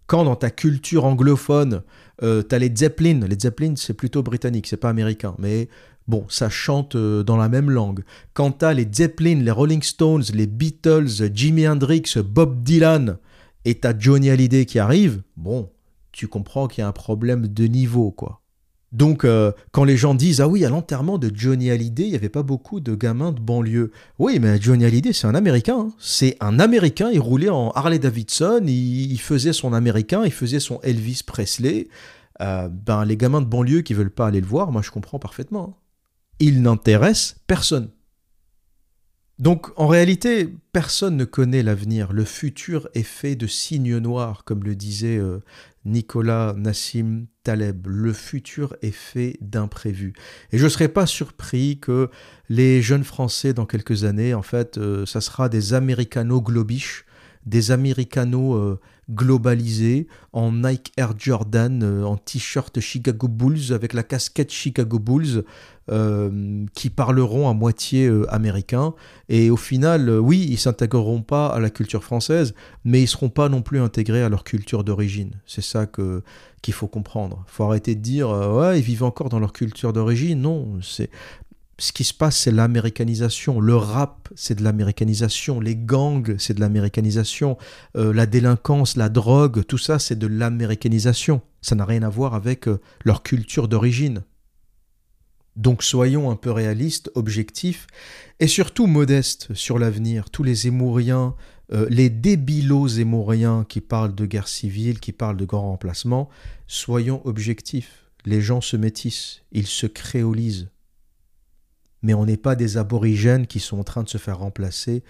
Quand 0.07 0.25
dans 0.25 0.35
ta 0.35 0.49
culture 0.49 1.05
anglophone, 1.05 1.83
euh, 2.21 2.41
t'as 2.41 2.59
les 2.59 2.73
Zeppelin, 2.75 3.25
les 3.27 3.39
Zeppelin 3.39 3.73
c'est 3.77 3.93
plutôt 3.93 4.21
britannique, 4.21 4.67
c'est 4.67 4.77
pas 4.77 4.89
américain, 4.89 5.33
mais 5.39 5.69
Bon, 6.07 6.25
ça 6.29 6.49
chante 6.49 6.95
euh, 6.95 7.23
dans 7.23 7.37
la 7.37 7.49
même 7.49 7.69
langue. 7.69 8.03
Quant 8.33 8.55
à 8.61 8.73
les 8.73 8.87
Zeppelin, 8.91 9.41
les 9.41 9.51
Rolling 9.51 9.81
Stones, 9.81 10.23
les 10.33 10.47
Beatles, 10.47 11.31
Jimi 11.33 11.67
Hendrix, 11.67 12.15
Bob 12.17 12.63
Dylan, 12.63 13.17
et 13.65 13.75
t'as 13.75 13.97
Johnny 13.97 14.29
Hallyday 14.29 14.65
qui 14.65 14.79
arrive, 14.79 15.21
bon, 15.37 15.69
tu 16.11 16.27
comprends 16.27 16.67
qu'il 16.67 16.81
y 16.81 16.85
a 16.85 16.87
un 16.87 16.93
problème 16.93 17.47
de 17.47 17.65
niveau, 17.65 18.11
quoi. 18.11 18.41
Donc, 18.91 19.25
euh, 19.25 19.51
quand 19.71 19.85
les 19.85 19.97
gens 19.97 20.13
disent 20.13 20.39
Ah 20.39 20.47
oui, 20.47 20.63
à 20.65 20.69
l'enterrement 20.69 21.17
de 21.17 21.31
Johnny 21.33 21.71
Hallyday, 21.71 22.03
il 22.03 22.09
n'y 22.09 22.15
avait 22.15 22.29
pas 22.29 22.43
beaucoup 22.43 22.79
de 22.79 22.93
gamins 22.93 23.31
de 23.31 23.39
banlieue. 23.39 23.91
Oui, 24.19 24.37
mais 24.39 24.61
Johnny 24.61 24.85
Hallyday, 24.85 25.13
c'est 25.13 25.25
un 25.25 25.33
Américain. 25.33 25.77
Hein. 25.79 25.93
C'est 25.97 26.37
un 26.41 26.59
Américain, 26.59 27.09
il 27.11 27.19
roulait 27.19 27.49
en 27.49 27.71
Harley 27.71 27.97
Davidson, 27.97 28.61
il, 28.67 29.17
faisait 29.17 29.53
son 29.53 29.73
Américain, 29.73 30.21
il 30.25 30.31
faisait 30.31 30.59
son 30.59 30.79
Elvis 30.83 31.21
Presley. 31.25 31.87
Euh, 32.41 32.69
ben, 32.69 33.03
les 33.03 33.17
gamins 33.17 33.41
de 33.41 33.47
banlieue 33.47 33.81
qui 33.81 33.95
veulent 33.95 34.11
pas 34.11 34.27
aller 34.27 34.41
le 34.41 34.47
voir, 34.47 34.71
moi 34.71 34.83
je 34.83 34.91
comprends 34.91 35.17
parfaitement. 35.17 35.75
Hein 35.75 35.82
il 36.43 36.61
n'intéresse 36.61 37.37
personne. 37.47 37.89
Donc 39.39 39.71
en 39.77 39.87
réalité, 39.87 40.53
personne 40.73 41.17
ne 41.17 41.25
connaît 41.25 41.63
l'avenir. 41.63 42.13
Le 42.13 42.25
futur 42.25 42.87
est 42.93 43.03
fait 43.03 43.35
de 43.35 43.47
signes 43.47 43.97
noirs, 43.97 44.43
comme 44.43 44.63
le 44.63 44.75
disait 44.75 45.17
euh, 45.17 45.39
Nicolas 45.85 46.53
Nassim 46.57 47.25
Taleb. 47.43 47.87
Le 47.87 48.13
futur 48.13 48.75
est 48.81 48.91
fait 48.91 49.37
d'imprévus. 49.41 50.13
Et 50.51 50.57
je 50.57 50.65
ne 50.65 50.69
serais 50.69 50.89
pas 50.89 51.07
surpris 51.07 51.79
que 51.79 52.09
les 52.49 52.81
jeunes 52.81 53.03
Français, 53.05 53.53
dans 53.53 53.65
quelques 53.65 54.03
années, 54.03 54.33
en 54.33 54.43
fait, 54.43 54.77
euh, 54.77 55.05
ça 55.05 55.21
sera 55.21 55.49
des 55.49 55.73
américano-globiches, 55.73 57.05
des 57.45 57.71
américano 57.71 58.55
euh, 58.55 58.79
globalisés 59.09 60.07
en 60.31 60.51
Nike 60.51 60.93
Air 60.95 61.13
Jordan, 61.17 61.83
en 62.03 62.17
t-shirt 62.17 62.79
Chicago 62.79 63.27
Bulls 63.27 63.73
avec 63.73 63.93
la 63.93 64.03
casquette 64.03 64.51
Chicago 64.51 64.99
Bulls, 64.99 65.43
euh, 65.91 66.65
qui 66.73 66.89
parleront 66.89 67.49
à 67.49 67.53
moitié 67.53 68.11
américain. 68.29 68.93
Et 69.29 69.49
au 69.49 69.57
final, 69.57 70.09
oui, 70.09 70.47
ils 70.49 70.57
s'intégreront 70.57 71.21
pas 71.21 71.47
à 71.47 71.59
la 71.59 71.69
culture 71.69 72.03
française, 72.03 72.53
mais 72.85 73.01
ils 73.01 73.07
seront 73.07 73.29
pas 73.29 73.49
non 73.49 73.61
plus 73.61 73.79
intégrés 73.79 74.23
à 74.23 74.29
leur 74.29 74.43
culture 74.43 74.83
d'origine. 74.83 75.31
C'est 75.45 75.63
ça 75.63 75.85
que 75.85 76.21
qu'il 76.61 76.73
faut 76.73 76.87
comprendre. 76.87 77.43
Faut 77.47 77.65
arrêter 77.65 77.93
de 77.93 77.99
dire 77.99 78.29
ouais, 78.29 78.79
ils 78.79 78.83
vivent 78.83 79.03
encore 79.03 79.27
dans 79.27 79.39
leur 79.39 79.51
culture 79.51 79.91
d'origine. 79.91 80.41
Non, 80.41 80.79
c'est 80.81 81.09
ce 81.83 81.91
qui 81.91 82.03
se 82.03 82.13
passe, 82.13 82.37
c'est 82.37 82.51
l'américanisation. 82.51 83.59
Le 83.59 83.75
rap, 83.75 84.29
c'est 84.35 84.55
de 84.55 84.63
l'américanisation. 84.63 85.59
Les 85.59 85.75
gangs, 85.75 86.35
c'est 86.37 86.53
de 86.53 86.59
l'américanisation. 86.59 87.57
Euh, 87.97 88.13
la 88.13 88.25
délinquance, 88.25 88.95
la 88.95 89.09
drogue, 89.09 89.65
tout 89.65 89.77
ça, 89.77 89.99
c'est 89.99 90.17
de 90.17 90.27
l'américanisation. 90.27 91.41
Ça 91.61 91.75
n'a 91.75 91.85
rien 91.85 92.03
à 92.03 92.09
voir 92.09 92.35
avec 92.35 92.67
euh, 92.67 92.79
leur 93.03 93.23
culture 93.23 93.67
d'origine. 93.67 94.23
Donc 95.55 95.83
soyons 95.83 96.31
un 96.31 96.35
peu 96.35 96.51
réalistes, 96.51 97.11
objectifs, 97.15 97.87
et 98.39 98.47
surtout 98.47 98.87
modestes 98.87 99.53
sur 99.53 99.77
l'avenir. 99.77 100.29
Tous 100.29 100.43
les 100.43 100.67
émouriens, 100.67 101.35
euh, 101.71 101.85
les 101.89 102.09
débilos 102.09 102.87
émouriens 102.87 103.65
qui 103.67 103.81
parlent 103.81 104.15
de 104.15 104.25
guerre 104.25 104.47
civile, 104.47 104.99
qui 104.99 105.11
parlent 105.11 105.37
de 105.37 105.45
grand 105.45 105.69
remplacement, 105.69 106.29
soyons 106.67 107.21
objectifs. 107.25 108.09
Les 108.25 108.41
gens 108.41 108.61
se 108.61 108.77
métissent, 108.77 109.41
ils 109.51 109.67
se 109.67 109.85
créolisent 109.85 110.69
mais 112.03 112.13
on 112.13 112.25
n'est 112.25 112.37
pas 112.37 112.55
des 112.55 112.77
aborigènes 112.77 113.47
qui 113.47 113.59
sont 113.59 113.79
en 113.79 113.83
train 113.83 114.03
de 114.03 114.09
se 114.09 114.17
faire 114.19 114.39
remplacer 114.39 115.03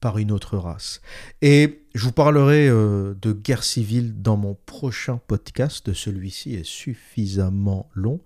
par 0.00 0.18
une 0.18 0.32
autre 0.32 0.56
race. 0.56 1.00
Et 1.42 1.80
je 1.94 2.04
vous 2.04 2.12
parlerai 2.12 2.68
euh, 2.68 3.14
de 3.20 3.32
guerre 3.32 3.64
civile 3.64 4.22
dans 4.22 4.36
mon 4.36 4.56
prochain 4.64 5.20
podcast. 5.26 5.92
Celui-ci 5.92 6.54
est 6.54 6.64
suffisamment 6.64 7.90
long 7.94 8.20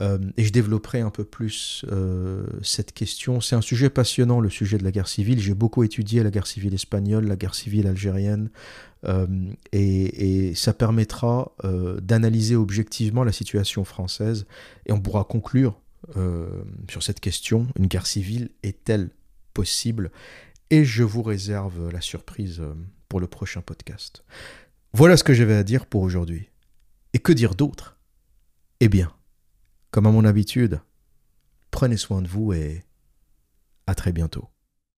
euh, 0.00 0.18
et 0.36 0.44
je 0.44 0.52
développerai 0.52 1.00
un 1.00 1.10
peu 1.10 1.24
plus 1.24 1.84
euh, 1.90 2.44
cette 2.62 2.92
question. 2.92 3.40
C'est 3.40 3.56
un 3.56 3.62
sujet 3.62 3.88
passionnant, 3.88 4.40
le 4.40 4.50
sujet 4.50 4.78
de 4.78 4.84
la 4.84 4.90
guerre 4.90 5.08
civile. 5.08 5.40
J'ai 5.40 5.54
beaucoup 5.54 5.82
étudié 5.82 6.22
la 6.22 6.30
guerre 6.30 6.46
civile 6.46 6.74
espagnole, 6.74 7.26
la 7.26 7.36
guerre 7.36 7.54
civile 7.54 7.86
algérienne, 7.86 8.50
et, 9.72 10.54
ça 10.54 10.72
permettra 10.72 11.52
d'analyser 12.00 12.56
objectivement 12.56 13.22
la 13.22 13.32
situation 13.32 13.84
française 13.84 14.46
et 14.86 14.92
on 14.92 15.00
pourra 15.00 15.24
conclure 15.24 15.78
sur 16.88 17.02
cette 17.02 17.20
question, 17.20 17.66
une 17.78 17.86
guerre 17.86 18.06
civile 18.06 18.48
est-elle 18.62 19.10
possible? 19.52 20.10
Et 20.70 20.84
je 20.84 21.02
vous 21.02 21.22
réserve 21.22 21.90
la 21.90 22.00
surprise 22.00 22.60
euh, 22.60 22.74
pour 23.08 23.20
le 23.20 23.26
prochain 23.26 23.60
podcast. 23.60 24.24
Voilà 24.92 25.16
ce 25.16 25.24
que 25.24 25.34
j'avais 25.34 25.56
à 25.56 25.64
dire 25.64 25.86
pour 25.86 26.02
aujourd'hui. 26.02 26.50
Et 27.12 27.18
que 27.18 27.32
dire 27.32 27.54
d'autre? 27.54 27.98
Eh 28.80 28.88
bien, 28.88 29.12
comme 29.90 30.06
à 30.06 30.10
mon 30.10 30.24
habitude, 30.24 30.80
prenez 31.70 31.96
soin 31.96 32.22
de 32.22 32.28
vous 32.28 32.52
et 32.52 32.84
à 33.86 33.94
très 33.94 34.12
bientôt. 34.12 34.48